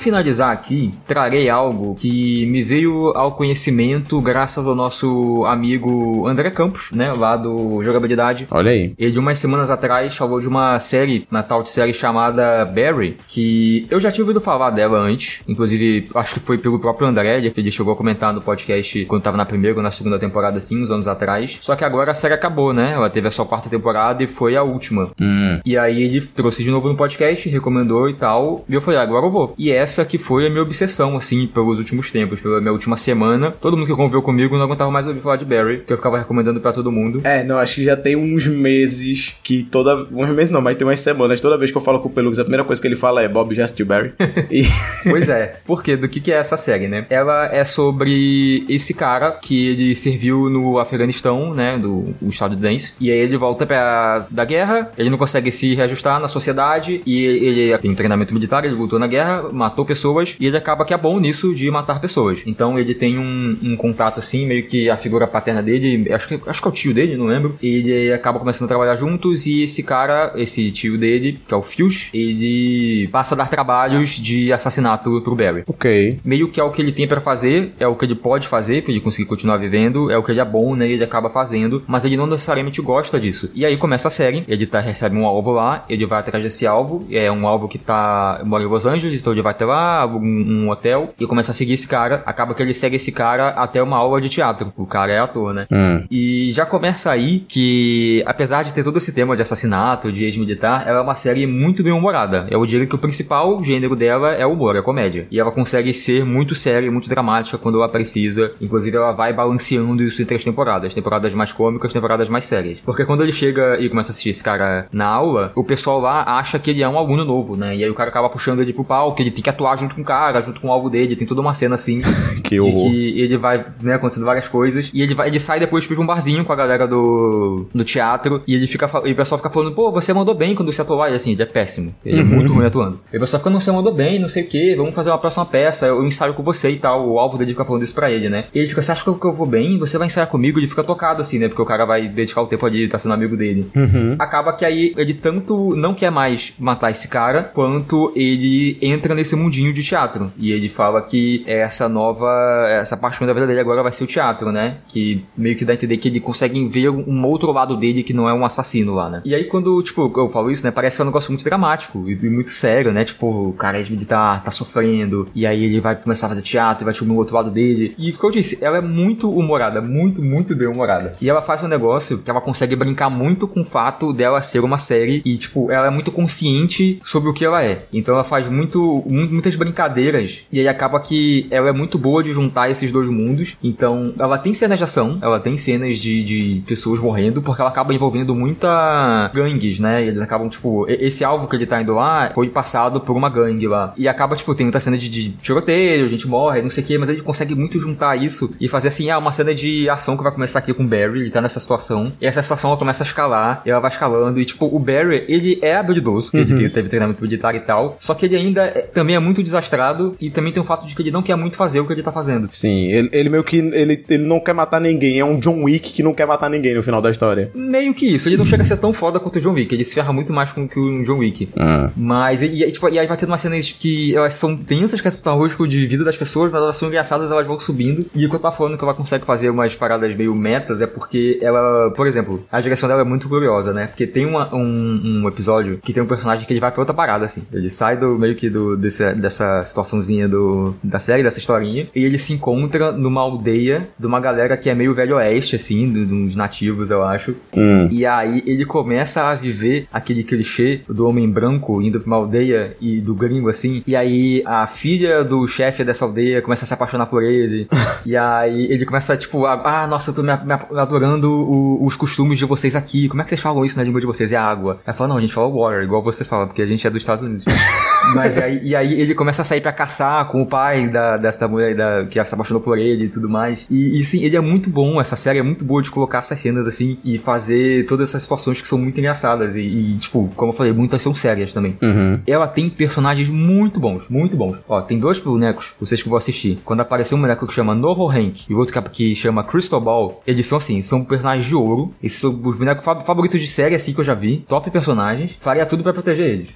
Finalizar 0.01 0.51
aqui, 0.51 0.92
trarei 1.07 1.48
algo 1.48 1.94
que 1.94 2.46
me 2.46 2.62
veio 2.62 3.12
ao 3.14 3.32
conhecimento 3.32 4.20
graças 4.20 4.66
ao 4.66 4.74
nosso 4.74 5.44
amigo 5.46 6.26
André 6.26 6.51
Campos, 6.51 6.90
né, 6.92 7.12
lá 7.12 7.36
do 7.36 7.82
Jogabilidade. 7.82 8.46
Olha 8.51 8.70
aí. 8.70 8.94
Ele, 8.98 9.18
umas 9.18 9.38
semanas 9.38 9.70
atrás, 9.70 10.16
falou 10.16 10.40
de 10.40 10.48
uma 10.48 10.78
série, 10.80 11.26
uma 11.30 11.42
tal 11.42 11.62
de 11.62 11.70
série 11.70 11.92
chamada 11.92 12.64
Barry, 12.64 13.18
que 13.28 13.86
eu 13.90 14.01
já 14.01 14.11
tinha 14.11 14.24
ouvido 14.24 14.40
falar 14.40 14.70
dela 14.70 14.98
antes, 14.98 15.42
inclusive, 15.46 16.09
acho 16.14 16.34
que 16.34 16.40
foi 16.40 16.59
pelo 16.59 16.78
próprio 16.78 17.07
André, 17.07 17.53
ele 17.57 17.70
chegou 17.70 17.92
a 17.92 17.96
comentar 17.96 18.32
no 18.32 18.40
podcast 18.40 19.05
quando 19.05 19.22
tava 19.22 19.36
na 19.36 19.44
primeira 19.44 19.76
ou 19.76 19.82
na 19.82 19.90
segunda 19.90 20.18
temporada, 20.18 20.59
assim, 20.59 20.82
uns 20.82 20.90
anos 20.90 21.07
atrás. 21.07 21.59
Só 21.61 21.76
que 21.76 21.84
agora 21.84 22.12
a 22.12 22.14
série 22.14 22.34
acabou, 22.34 22.72
né? 22.72 22.92
Ela 22.92 23.11
teve 23.11 23.28
a 23.28 23.30
sua 23.30 23.44
quarta 23.44 23.68
temporada 23.68 24.22
e 24.22 24.26
foi 24.26 24.57
a 24.57 24.62
última. 24.62 25.11
Hum. 25.20 25.59
E 25.64 25.76
aí 25.76 26.03
ele 26.03 26.20
trouxe 26.20 26.62
de 26.62 26.70
novo 26.70 26.88
no 26.88 26.96
podcast, 26.96 27.48
recomendou 27.48 28.09
e 28.09 28.14
tal, 28.14 28.64
e 28.68 28.74
eu 28.74 28.80
falei, 28.80 28.98
ah, 28.98 29.03
agora 29.03 29.26
eu 29.26 29.30
vou. 29.30 29.55
E 29.59 29.70
essa 29.70 29.89
que 30.05 30.18
foi 30.18 30.47
a 30.47 30.51
minha 30.51 30.62
obsessão, 30.62 31.16
assim, 31.16 31.47
pelos 31.47 31.78
últimos 31.78 32.11
tempos, 32.11 32.41
pela 32.41 32.61
minha 32.61 32.72
última 32.72 32.97
semana. 32.97 33.51
Todo 33.51 33.76
mundo 33.76 33.86
que 33.86 33.95
conviveu 33.95 34.22
comigo 34.22 34.57
não 34.57 34.64
aguentava 34.64 34.91
mais 34.91 35.07
ouvir 35.07 35.20
falar 35.20 35.36
de 35.36 35.45
Barry, 35.45 35.78
que 35.86 35.93
eu 35.93 35.97
ficava 35.97 36.18
recomendando 36.18 36.61
para 36.61 36.72
todo 36.72 36.91
mundo. 36.93 37.20
É, 37.24 37.43
não, 37.45 37.59
acho 37.59 37.76
que 37.76 37.84
já 37.84 37.97
tem 37.97 38.16
uns 38.16 38.47
meses 38.47 39.34
que 39.43 39.62
toda. 39.62 40.07
Uns 40.12 40.30
meses 40.30 40.53
não, 40.53 40.61
mas 40.61 40.76
tem 40.76 40.86
umas 40.86 41.01
semanas. 41.01 41.41
Toda 41.41 41.59
vez 41.59 41.70
que 41.70 41.76
eu 41.76 41.82
falo 41.82 42.01
com 42.01 42.09
o 42.09 42.12
Pelux, 42.12 42.38
a 42.38 42.45
primeira 42.45 42.64
coisa 42.64 42.80
que 42.80 42.88
ele 42.88 42.97
fala 42.97 43.22
é 43.22 43.28
Bob 43.28 43.55
já 43.55 43.64
assistiu 43.64 43.86
Barry. 43.86 44.12
e... 44.51 44.64
pois 45.05 45.28
é. 45.28 45.57
Por 45.64 45.82
quê? 45.82 45.97
Do 45.97 46.09
que, 46.09 46.20
que 46.20 46.32
é 46.32 46.36
essa 46.36 46.57
série, 46.57 46.88
né? 46.88 47.07
Ela 47.11 47.47
é 47.47 47.64
sobre 47.64 48.64
esse 48.68 48.95
cara 48.95 49.32
que 49.32 49.68
ele 49.68 49.95
serviu 49.95 50.49
no 50.49 50.78
Afeganistão, 50.78 51.55
né? 51.55 51.78
Do 51.78 52.05
estado 52.28 52.57
de 52.57 52.62
Dance. 52.62 52.93
E 53.01 53.11
aí 53.11 53.18
ele 53.18 53.36
volta 53.36 53.66
pra, 53.66 54.26
da 54.30 54.45
guerra, 54.45 54.91
ele 54.97 55.11
não 55.11 55.18
consegue 55.18 55.51
se 55.53 55.74
reajustar 55.74 56.20
na 56.20 56.28
sociedade 56.28 57.01
e 57.07 57.24
ele 57.24 57.78
tem 57.78 57.95
treinamento 57.95 58.34
militar, 58.34 58.64
ele 58.64 58.74
lutou 58.74 58.99
na 58.99 59.07
guerra, 59.07 59.51
matou 59.53 59.80
pessoas 59.85 60.37
e 60.39 60.47
ele 60.47 60.57
acaba 60.57 60.85
que 60.85 60.95
é 60.95 60.99
bom 60.99 61.18
nisso 61.18 61.55
de 61.55 61.70
matar 61.70 62.01
pessoas. 62.01 62.43
Então 62.47 62.78
ele 62.78 62.95
tem 62.95 63.18
um, 63.18 63.57
um 63.62 63.76
contato 63.76 64.20
assim, 64.20 64.47
meio 64.47 64.66
que 64.66 64.89
a 64.89 64.97
figura 64.97 65.26
paterna 65.26 65.62
dele, 65.62 66.12
acho 66.12 66.28
que, 66.28 66.41
acho 66.47 66.61
que 66.62 66.68
é 66.68 66.70
o 66.70 66.74
tio 66.74 66.95
dele, 66.95 67.16
não 67.16 67.26
lembro. 67.26 67.57
Ele 67.62 68.12
acaba 68.12 68.39
começando 68.39 68.64
a 68.64 68.68
trabalhar 68.68 68.95
juntos 68.95 69.47
e 69.47 69.62
esse 69.62 69.83
cara, 69.83 70.33
esse 70.37 70.70
tio 70.70 70.99
dele, 70.99 71.41
que 71.47 71.55
é 71.55 71.57
o 71.57 71.62
Fius, 71.62 72.09
ele 72.12 73.09
passa 73.09 73.35
a 73.35 73.39
dar 73.39 73.49
trabalhos 73.49 74.11
de 74.11 74.53
assassinato 74.53 75.20
pro 75.22 75.35
Barry. 75.35 75.64
Ok. 75.66 76.18
Meio 76.24 76.49
que 76.49 76.61
é 76.61 76.64
o 76.64 76.70
que 76.70 76.83
ele 76.83 76.93
tem 76.93 77.07
para 77.07 77.20
fazer, 77.20 77.72
é 77.78 77.87
o 77.87 77.95
que 77.95 78.05
ele 78.05 78.14
pode 78.14 78.49
fazer 78.49 78.83
pra 78.83 78.93
ele 78.93 79.01
conseguir 79.01 79.28
continuar 79.28 79.57
vivendo, 79.57 80.11
é 80.11 80.16
o 80.16 80.22
que 80.22 80.33
ele 80.33 80.41
é 80.41 80.45
bom, 80.45 80.74
né? 80.74 80.89
Ele 80.89 81.05
acaba 81.05 81.28
fazendo, 81.31 81.83
mas 81.87 82.05
ele 82.05 82.16
não 82.16 82.26
necessariamente 82.26 82.81
gosta 82.83 83.18
disso. 83.18 83.51
E 83.55 83.64
aí 83.64 83.76
começa 83.76 84.09
a 84.09 84.11
série, 84.11 84.45
ele 84.49 84.66
tá, 84.66 84.81
recebe 84.81 85.16
um 85.16 85.26
alvo 85.26 85.53
lá, 85.53 85.85
ele 85.89 86.07
vai 86.07 86.20
atrás 86.20 86.43
desse 86.43 86.66
alvo, 86.66 87.07
é 87.11 87.31
um 87.31 87.47
alvo 87.47 87.68
que 87.68 87.78
tá 87.78 88.41
mora 88.45 88.64
em 88.64 88.66
Los 88.66 88.87
Angeles, 88.87 89.20
então 89.20 89.33
ele 89.33 89.43
vai 89.43 89.53
até 89.53 89.64
lá, 89.70 90.06
um, 90.06 90.18
um, 90.20 90.70
hotel 90.70 91.14
e 91.18 91.26
começa 91.26 91.50
a 91.50 91.54
seguir 91.54 91.74
esse 91.74 91.88
cara. 91.88 92.22
Acaba 92.26 92.54
que 92.54 92.62
ele 92.62 92.74
segue 92.74 92.96
esse 92.96 93.12
cara 93.12 93.48
até 93.48 93.82
uma 93.82 93.96
aula 93.96 94.20
de 94.20 94.28
teatro. 94.28 94.72
O 94.76 94.86
cara 94.86 95.12
é 95.12 95.18
ator, 95.18 95.54
né? 95.54 95.66
Hum. 95.70 96.04
E 96.10 96.52
já 96.52 96.66
começa 96.66 97.10
aí 97.10 97.40
que, 97.40 98.22
apesar 98.26 98.62
de 98.62 98.74
ter 98.74 98.84
todo 98.84 98.98
esse 98.98 99.12
tema 99.12 99.34
de 99.34 99.42
assassinato, 99.42 100.12
de 100.12 100.24
ex-militar, 100.24 100.84
ela 100.86 100.98
é 100.98 101.02
uma 101.02 101.14
série 101.14 101.46
muito 101.46 101.82
bem 101.82 101.92
humorada. 101.92 102.46
Eu 102.50 102.64
diria 102.66 102.86
que 102.86 102.94
o 102.94 102.98
principal 102.98 103.62
gênero 103.62 103.96
dela 103.96 104.32
é 104.32 104.46
o 104.46 104.52
humor, 104.52 104.76
é 104.76 104.82
comédia. 104.82 105.26
E 105.30 105.40
ela 105.40 105.50
consegue 105.50 105.92
ser 105.94 106.24
muito 106.24 106.54
séria, 106.54 106.90
muito 106.90 107.08
dramática 107.08 107.58
quando 107.58 107.78
ela 107.78 107.88
precisa. 107.88 108.52
Inclusive, 108.60 108.96
ela 108.96 109.12
vai 109.12 109.32
balanceando 109.32 110.02
isso 110.02 110.20
entre 110.22 110.36
as 110.36 110.44
temporadas. 110.44 110.94
Temporadas 110.94 111.32
mais 111.34 111.52
cômicas, 111.52 111.92
temporadas 111.92 112.28
mais 112.28 112.44
sérias. 112.44 112.80
Porque 112.80 113.04
quando 113.04 113.22
ele 113.22 113.32
chega 113.32 113.78
e 113.78 113.88
começa 113.88 114.10
a 114.10 114.12
assistir 114.12 114.30
esse 114.30 114.42
cara 114.42 114.88
na 114.92 115.06
aula, 115.06 115.52
o 115.54 115.64
pessoal 115.64 116.00
lá 116.00 116.24
acha 116.26 116.58
que 116.58 116.70
ele 116.70 116.82
é 116.82 116.88
um 116.88 116.98
aluno 116.98 117.24
novo, 117.24 117.56
né? 117.56 117.76
E 117.76 117.84
aí 117.84 117.90
o 117.90 117.94
cara 117.94 118.10
acaba 118.10 118.28
puxando 118.28 118.60
ele 118.60 118.72
pro 118.72 118.84
palco, 118.84 119.20
ele 119.20 119.30
tem 119.30 119.42
que 119.42 119.50
atuar 119.50 119.59
atuar 119.61 119.76
junto 119.76 119.94
com 119.94 120.02
o 120.02 120.04
cara, 120.04 120.40
junto 120.40 120.61
com 120.61 120.68
o 120.68 120.72
alvo 120.72 120.88
dele. 120.88 121.14
Tem 121.14 121.26
toda 121.26 121.40
uma 121.40 121.54
cena 121.54 121.74
assim. 121.74 122.00
que 122.42 122.58
de 122.58 122.72
que 122.72 123.20
ele 123.20 123.36
vai, 123.36 123.64
né, 123.82 123.94
acontecendo 123.94 124.24
várias 124.24 124.48
coisas. 124.48 124.90
E 124.94 125.02
ele 125.02 125.14
vai, 125.14 125.28
ele 125.28 125.38
sai 125.38 125.61
depois 125.61 125.86
pra 125.86 126.00
um 126.00 126.06
barzinho 126.06 126.44
com 126.44 126.52
a 126.52 126.56
galera 126.56 126.86
do, 126.88 127.66
do 127.74 127.84
teatro. 127.84 128.42
E 128.46 128.54
ele 128.54 128.66
fica, 128.66 128.90
e 129.04 129.12
o 129.12 129.16
pessoal 129.16 129.38
fica 129.38 129.50
falando, 129.50 129.72
pô, 129.72 129.92
você 129.92 130.12
mandou 130.12 130.34
bem 130.34 130.54
quando 130.54 130.72
você 130.72 130.80
atuou. 130.82 131.06
E 131.06 131.14
assim, 131.14 131.32
ele 131.32 131.42
é 131.42 131.46
péssimo. 131.46 131.94
Ele 132.04 132.20
é 132.20 132.22
uhum. 132.22 132.28
muito 132.28 132.52
ruim 132.52 132.66
atuando. 132.66 133.00
E 133.12 133.16
o 133.16 133.20
pessoal 133.20 133.40
fica, 133.40 133.50
não, 133.50 133.61
você 133.61 133.70
mandou 133.70 133.92
bem, 133.92 134.18
não 134.18 134.28
sei 134.28 134.42
o 134.42 134.46
que, 134.46 134.74
vamos 134.74 134.94
fazer 134.94 135.11
uma 135.11 135.18
próxima 135.18 135.44
peça, 135.44 135.86
eu 135.86 136.04
ensaio 136.04 136.34
com 136.34 136.42
você 136.42 136.70
e 136.70 136.78
tal. 136.78 137.08
O 137.08 137.18
alvo 137.18 137.36
dele 137.36 137.52
fica 137.52 137.64
falando 137.64 137.82
isso 137.82 137.94
pra 137.94 138.11
ele, 138.11 138.28
né? 138.28 138.46
E 138.54 138.58
ele 138.58 138.68
fica, 138.68 138.82
você 138.82 138.92
acha 138.92 139.02
que 139.02 139.26
eu 139.26 139.32
vou 139.32 139.46
bem? 139.46 139.78
Você 139.78 139.98
vai 139.98 140.06
ensaiar 140.06 140.28
comigo? 140.28 140.58
Ele 140.58 140.66
fica 140.66 140.82
tocado 140.82 141.22
assim, 141.22 141.38
né? 141.38 141.48
Porque 141.48 141.62
o 141.62 141.66
cara 141.66 141.84
vai 141.84 142.08
dedicar 142.08 142.42
o 142.42 142.46
tempo 142.46 142.64
ali, 142.64 142.88
tá 142.88 142.98
sendo 142.98 143.14
amigo 143.14 143.36
dele. 143.36 143.70
Uhum. 143.74 144.16
Acaba 144.18 144.52
que 144.52 144.64
aí 144.64 144.94
ele 144.96 145.14
tanto 145.14 145.74
não 145.76 145.94
quer 145.94 146.11
mais 146.11 146.52
matar 146.58 146.90
esse 146.90 147.08
cara, 147.08 147.42
quanto 147.42 148.12
ele 148.14 148.78
entra 148.80 149.14
nesse 149.14 149.36
mundinho 149.51 149.72
de 149.72 149.82
teatro. 149.82 150.32
E 150.38 150.53
ele 150.53 150.68
fala 150.68 151.03
que 151.03 151.42
essa 151.46 151.88
nova. 151.88 152.30
Essa 152.70 152.96
paixão 152.96 153.26
da 153.26 153.32
vida 153.32 153.46
dele 153.46 153.61
agora 153.61 153.82
vai 153.82 153.92
ser 153.92 154.05
o 154.05 154.07
teatro, 154.07 154.53
né? 154.53 154.78
Que 154.86 155.24
meio 155.36 155.57
que 155.57 155.64
dá 155.64 155.72
a 155.72 155.74
entender 155.74 155.96
que 155.96 156.09
ele 156.09 156.20
consegue 156.20 156.66
ver 156.68 156.88
um 156.88 157.26
outro 157.26 157.51
lado 157.53 157.76
dele 157.76 158.03
que 158.03 158.12
não 158.12 158.28
é 158.28 158.32
um 158.32 158.44
assassino 158.44 158.94
lá, 158.94 159.11
né? 159.11 159.22
E 159.24 159.34
aí 159.34 159.44
quando, 159.44 159.82
tipo, 159.82 160.12
eu 160.16 160.28
falo 160.28 160.51
isso, 160.51 160.64
né? 160.64 160.70
Parece 160.70 160.96
que 160.96 161.03
é 161.03 161.05
um 161.05 161.09
negócio 161.09 161.32
muito 161.32 161.44
dramático 161.44 162.09
e 162.09 162.30
muito 162.30 162.51
sério, 162.51 162.92
né? 162.92 163.05
Tipo, 163.05 163.48
o 163.48 163.53
cara 163.53 163.78
ele 163.78 164.05
tá, 164.05 164.38
tá 164.38 164.53
sofrendo. 164.53 165.28
E 165.34 165.46
aí 165.46 165.64
ele 165.64 165.80
vai 165.80 165.96
começar 165.96 166.26
a 166.26 166.30
fazer 166.30 166.42
teatro 166.42 166.84
e 166.84 166.86
vai 166.86 166.92
descobrir 166.92 167.14
o 167.14 167.18
outro 167.18 167.34
lado 167.34 167.51
dele. 167.51 167.94
E 167.98 168.12
como 168.12 168.28
eu 168.28 168.32
disse, 168.32 168.62
ela 168.62 168.78
é 168.78 168.80
muito 168.80 169.30
humorada, 169.30 169.80
muito, 169.80 170.22
muito 170.22 170.55
bem 170.55 170.68
humorada. 170.68 171.16
E 171.20 171.28
ela 171.28 171.42
faz 171.42 171.62
um 171.62 171.68
negócio 171.68 172.18
que 172.18 172.30
ela 172.30 172.40
consegue 172.40 172.76
brincar 172.76 173.11
muito 173.11 173.48
com 173.48 173.61
o 173.61 173.64
fato 173.64 174.12
dela 174.12 174.40
ser 174.40 174.61
uma 174.61 174.78
série 174.78 175.22
e, 175.24 175.36
tipo, 175.36 175.70
ela 175.70 175.86
é 175.86 175.90
muito 175.90 176.12
consciente 176.12 177.01
sobre 177.05 177.28
o 177.28 177.32
que 177.32 177.44
ela 177.44 177.64
é. 177.64 177.86
Então 177.92 178.14
ela 178.14 178.24
faz 178.24 178.48
muito, 178.48 179.03
muitas 179.41 179.57
brincadeiras 179.57 180.43
e 180.53 180.61
aí 180.61 180.68
acaba 180.68 181.01
que 181.01 181.47
ela 181.51 181.70
é 181.70 181.72
muito 181.72 181.99
boa 181.99 182.22
de 182.22 182.32
juntar 182.32 182.70
esses 182.70 182.93
dois 182.93 183.09
mundos. 183.09 183.57
Então, 183.62 184.12
ela 184.18 184.36
tem 184.36 184.53
cenas 184.53 184.78
de 184.78 184.84
ação, 184.84 185.18
ela 185.22 185.41
tem 185.41 185.57
cenas 185.57 185.99
de, 185.99 186.22
de 186.22 186.62
pessoas 186.66 187.01
morrendo, 187.01 187.41
porque 187.41 187.62
ela 187.62 187.70
acaba 187.70 187.95
envolvendo 187.95 188.34
muita 188.34 189.30
gangues, 189.32 189.80
né? 189.80 190.05
E 190.05 190.09
eles 190.09 190.20
acabam, 190.20 190.49
tipo, 190.49 190.86
esse 190.88 191.24
alvo 191.24 191.49
que 191.49 191.57
ele 191.57 191.66
tá 191.66 191.80
indo 191.80 191.95
lá 191.95 192.30
foi 192.34 192.49
passado 192.49 193.01
por 193.01 193.16
uma 193.16 193.30
gangue 193.30 193.66
lá. 193.66 193.95
E 193.97 194.07
acaba, 194.07 194.36
tipo, 194.36 194.55
tem 194.55 194.66
muita 194.66 194.80
cena 194.80 194.99
de, 194.99 195.09
de 195.09 195.30
tiroteio, 195.30 196.07
a 196.07 196.09
gente 196.09 196.28
morre, 196.28 196.61
não 196.61 196.70
sei 196.70 196.84
o 196.84 196.86
que, 196.86 196.99
mas 196.99 197.09
ele 197.09 197.22
consegue 197.22 197.55
muito 197.55 197.80
juntar 197.80 198.16
isso 198.16 198.53
e 198.61 198.68
fazer 198.68 198.88
assim, 198.88 199.11
ah, 199.11 199.18
uma 199.18 199.32
cena 199.32 199.55
de 199.55 199.88
ação 199.88 200.16
que 200.16 200.22
vai 200.22 200.32
começar 200.32 200.59
aqui 200.59 200.74
com 200.74 200.84
o 200.84 200.88
Barry, 200.88 201.20
ele 201.20 201.30
tá 201.30 201.41
nessa 201.41 201.61
situação. 201.61 202.12
E 202.20 202.26
essa 202.26 202.43
situação 202.43 202.70
ela 202.70 202.78
começa 202.78 203.03
a 203.03 203.07
escalar, 203.07 203.62
e 203.64 203.70
ela 203.70 203.80
vai 203.80 203.91
escalando. 203.91 204.41
E, 204.41 204.45
tipo, 204.45 204.66
o 204.66 204.78
Barry, 204.78 205.24
ele 205.28 205.59
é 205.62 205.76
habilidoso, 205.76 206.30
uhum. 206.34 206.41
ele 206.41 206.68
teve 206.68 206.88
treinamento 206.88 207.22
militar 207.22 207.55
e 207.55 207.61
tal. 207.61 207.97
Só 207.99 208.14
que 208.14 208.26
ele 208.26 208.36
ainda 208.36 208.64
é, 208.64 208.82
também 208.82 209.16
é 209.16 209.18
muito 209.18 209.30
desastrado 209.43 210.14
e 210.20 210.31
também 210.31 210.53
tem 210.53 210.62
o 210.62 210.66
fato 210.66 210.87
de 210.87 210.95
que 210.95 211.03
ele 211.03 211.11
não 211.11 211.22
quer 211.22 211.37
muito 211.37 211.57
fazer 211.57 211.81
o 211.81 211.87
que 211.87 211.93
ele 211.93 212.03
tá 212.03 212.12
fazendo. 212.12 212.49
Sim, 212.51 212.87
ele, 212.87 213.09
ele 213.12 213.28
meio 213.28 213.45
que. 213.45 213.57
Ele, 213.57 214.05
ele 214.09 214.24
não 214.24 214.41
quer 214.41 214.55
matar 214.55 214.81
ninguém. 214.81 215.18
É 215.18 215.24
um 215.24 215.39
John 215.39 215.64
Wick 215.64 215.93
que 215.93 216.03
não 216.03 216.14
quer 216.14 216.26
matar 216.26 216.51
ninguém 216.51 216.74
no 216.74 216.83
final 216.83 217.01
da 217.01 217.11
história. 217.11 217.51
Meio 217.55 217.95
que 217.95 218.07
isso. 218.07 218.28
Ele 218.28 218.37
não 218.37 218.45
chega 218.45 218.62
a 218.62 218.66
ser 218.66 218.76
tão 218.76 218.93
foda 218.93 219.20
quanto 219.20 219.37
o 219.37 219.41
John 219.41 219.53
Wick. 219.53 219.74
Ele 219.74 219.85
se 219.85 219.95
ferra 219.95 220.12
muito 220.12 220.33
mais 220.33 220.53
com 220.53 220.68
que 220.68 220.78
o 220.78 221.03
John 221.05 221.18
Wick. 221.18 221.49
Ah. 221.57 221.91
Mas, 221.97 222.43
e, 222.43 222.47
e, 222.47 222.72
tipo, 222.72 222.89
e 222.89 222.99
aí 222.99 223.07
vai 223.07 223.16
tendo 223.16 223.31
umas 223.31 223.41
cenas 223.41 223.70
que 223.72 224.16
elas 224.16 224.35
são 224.35 224.57
tensas, 224.57 225.01
que 225.01 225.09
é 225.09 225.31
o 225.31 225.43
risco 225.43 225.66
de 225.66 225.87
vida 225.87 226.05
das 226.05 226.16
pessoas, 226.16 226.51
mas 226.51 226.62
elas 226.62 226.76
são 226.76 226.89
engraçadas, 226.89 227.31
elas 227.31 227.47
vão 227.47 227.59
subindo. 227.59 228.07
E 228.14 228.26
o 228.26 228.28
que 228.28 228.37
eu 228.37 228.41
tava 228.41 228.55
falando 228.55 228.76
que 228.76 228.85
ela 228.85 228.95
consegue 228.95 229.24
fazer 229.24 229.51
umas 229.51 229.74
paradas 229.74 230.14
meio 230.14 230.35
metas 230.35 230.81
é 230.81 230.87
porque 230.87 231.39
ela, 231.43 231.91
por 231.91 232.07
exemplo, 232.07 232.45
a 232.51 232.61
direção 232.61 232.89
dela 232.89 233.03
é 233.03 233.05
muito 233.05 233.28
gloriosa, 233.28 233.72
né? 233.72 233.87
Porque 233.87 234.07
tem 234.07 234.26
uma, 234.26 234.55
um, 234.55 235.22
um 235.22 235.28
episódio 235.28 235.78
que 235.78 235.93
tem 235.93 236.03
um 236.03 236.07
personagem 236.07 236.47
que 236.47 236.53
ele 236.53 236.61
vai 236.61 236.70
pra 236.70 236.81
outra 236.81 236.95
parada, 236.95 237.24
assim. 237.24 237.43
Ele 237.53 237.70
sai 237.70 237.97
do 237.97 238.18
meio 238.18 238.35
que 238.35 238.49
do, 238.49 238.76
desse, 238.76 239.09
dessa 239.14 239.64
situaçãozinha 239.64 240.28
do, 240.28 240.74
da 240.82 240.98
série, 240.98 241.22
dessa 241.22 241.38
historinha. 241.38 241.88
E 241.94 242.04
ele 242.04 242.18
se 242.18 242.32
encontra 242.32 242.92
numa 242.92 243.20
aldeia 243.20 243.88
de 243.98 244.06
uma 244.06 244.20
galera 244.20 244.56
que 244.56 244.70
é 244.70 244.74
meio 244.74 244.94
velho 244.94 245.16
oeste, 245.16 245.56
assim, 245.56 245.92
de, 245.92 246.04
de 246.04 246.14
uns 246.14 246.34
nativos, 246.34 246.90
eu 246.90 247.02
acho. 247.02 247.36
Hum. 247.56 247.88
E 247.90 248.06
aí 248.06 248.42
ele 248.46 248.64
começa 248.64 249.22
a 249.24 249.34
viver 249.34 249.86
aquele 249.92 250.22
clichê 250.22 250.82
do 250.88 251.08
homem 251.08 251.28
branco 251.28 251.80
indo 251.82 252.00
pra 252.00 252.06
uma 252.06 252.16
aldeia 252.16 252.76
e 252.80 253.00
do 253.00 253.14
gringo, 253.14 253.48
assim. 253.48 253.82
E 253.86 253.96
aí 253.96 254.42
a 254.46 254.66
filha 254.66 255.24
do 255.24 255.46
chefe 255.46 255.84
dessa 255.84 256.04
aldeia 256.04 256.42
começa 256.42 256.64
a 256.64 256.66
se 256.66 256.74
apaixonar 256.74 257.06
por 257.06 257.22
ele. 257.22 257.68
e 258.04 258.16
aí 258.16 258.70
ele 258.70 258.84
começa, 258.84 259.16
tipo, 259.16 259.46
a, 259.46 259.82
ah, 259.82 259.86
nossa, 259.86 260.11
eu 260.11 260.14
tô 260.14 260.22
me, 260.22 260.32
me 260.36 260.80
adorando 260.80 261.30
o, 261.30 261.84
os 261.84 261.96
costumes 261.96 262.38
de 262.38 262.44
vocês 262.44 262.76
aqui. 262.76 263.08
Como 263.08 263.20
é 263.20 263.24
que 263.24 263.30
vocês 263.30 263.40
falam 263.40 263.64
isso 263.64 263.76
na 263.76 263.84
língua 263.84 264.00
de 264.00 264.06
vocês? 264.06 264.32
É 264.32 264.36
água. 264.36 264.78
Aí 264.86 264.94
fala, 264.94 265.08
não, 265.08 265.16
a 265.16 265.20
gente 265.20 265.32
fala 265.32 265.48
water, 265.48 265.82
igual 265.82 266.02
você 266.02 266.24
fala, 266.24 266.46
porque 266.46 266.62
a 266.62 266.66
gente 266.66 266.86
é 266.86 266.90
dos 266.90 267.02
Estados 267.02 267.24
Unidos. 267.24 267.44
Mas 268.14 268.38
aí, 268.38 268.61
e 268.62 268.74
aí 268.74 268.99
ele 269.01 269.14
começa 269.14 269.42
a 269.42 269.44
sair 269.44 269.61
pra 269.61 269.72
caçar 269.72 270.26
com 270.26 270.42
o 270.42 270.46
pai 270.46 270.88
da, 270.88 271.16
dessa 271.16 271.46
mulher 271.48 271.74
da, 271.74 272.07
que 272.07 272.22
se 272.24 272.34
apaixonou 272.34 272.62
por 272.62 272.78
ele 272.78 273.05
e 273.05 273.09
tudo 273.09 273.28
mais. 273.28 273.66
E, 273.70 274.01
e 274.01 274.05
sim, 274.05 274.22
ele 274.24 274.36
é 274.36 274.40
muito 274.40 274.70
bom, 274.70 275.01
essa 275.01 275.16
série 275.16 275.38
é 275.38 275.42
muito 275.42 275.64
boa 275.64 275.82
de 275.82 275.90
colocar 275.90 276.18
essas 276.18 276.40
cenas 276.40 276.66
assim 276.66 276.98
e 277.05 277.18
fazer 277.18 277.86
todas 277.86 278.11
essas 278.11 278.22
situações 278.22 278.61
que 278.61 278.68
são 278.68 278.78
muito 278.78 278.98
engraçadas. 278.98 279.57
E, 279.57 279.61
e 279.61 279.98
tipo, 279.98 280.28
como 280.36 280.53
eu 280.53 280.57
falei, 280.57 280.72
muitas 280.72 281.03
são 281.03 281.14
sérias 281.14 281.53
também. 281.53 281.76
Uhum. 281.82 282.20
Ela 282.26 282.46
tem 282.46 282.68
personagens 282.68 283.28
muito 283.28 283.80
bons, 283.80 284.09
muito 284.09 284.36
bons. 284.36 284.62
Ó, 284.68 284.80
tem 284.80 284.98
dois 284.98 285.18
bonecos, 285.18 285.74
vocês 285.78 286.03
que 286.03 286.09
vão 286.09 286.18
assistir. 286.18 286.59
Quando 286.64 286.80
apareceu 286.80 287.16
um 287.16 287.20
boneco 287.20 287.46
que 287.46 287.55
chama 287.55 287.74
Noho 287.74 288.09
Hank 288.09 288.44
e 288.48 288.55
o 288.55 288.59
outro 288.59 288.80
que 288.90 289.14
chama 289.14 289.44
Crystal 289.44 289.80
Ball, 289.80 290.22
eles 290.26 290.46
são 290.46 290.59
assim, 290.59 290.82
são 290.82 291.05
personagens 291.05 291.46
de 291.46 291.55
ouro. 291.55 291.92
Esses 292.03 292.18
são 292.18 292.40
os 292.44 292.57
bonecos 292.57 292.84
favoritos 292.84 293.40
de 293.40 293.46
série 293.46 293.74
assim 293.74 293.92
que 293.92 294.01
eu 294.01 294.05
já 294.05 294.14
vi. 294.14 294.44
Top 294.48 294.70
personagens. 294.70 295.36
Faria 295.38 295.66
tudo 295.66 295.82
para 295.82 295.92
proteger 295.92 296.26
eles. 296.26 296.48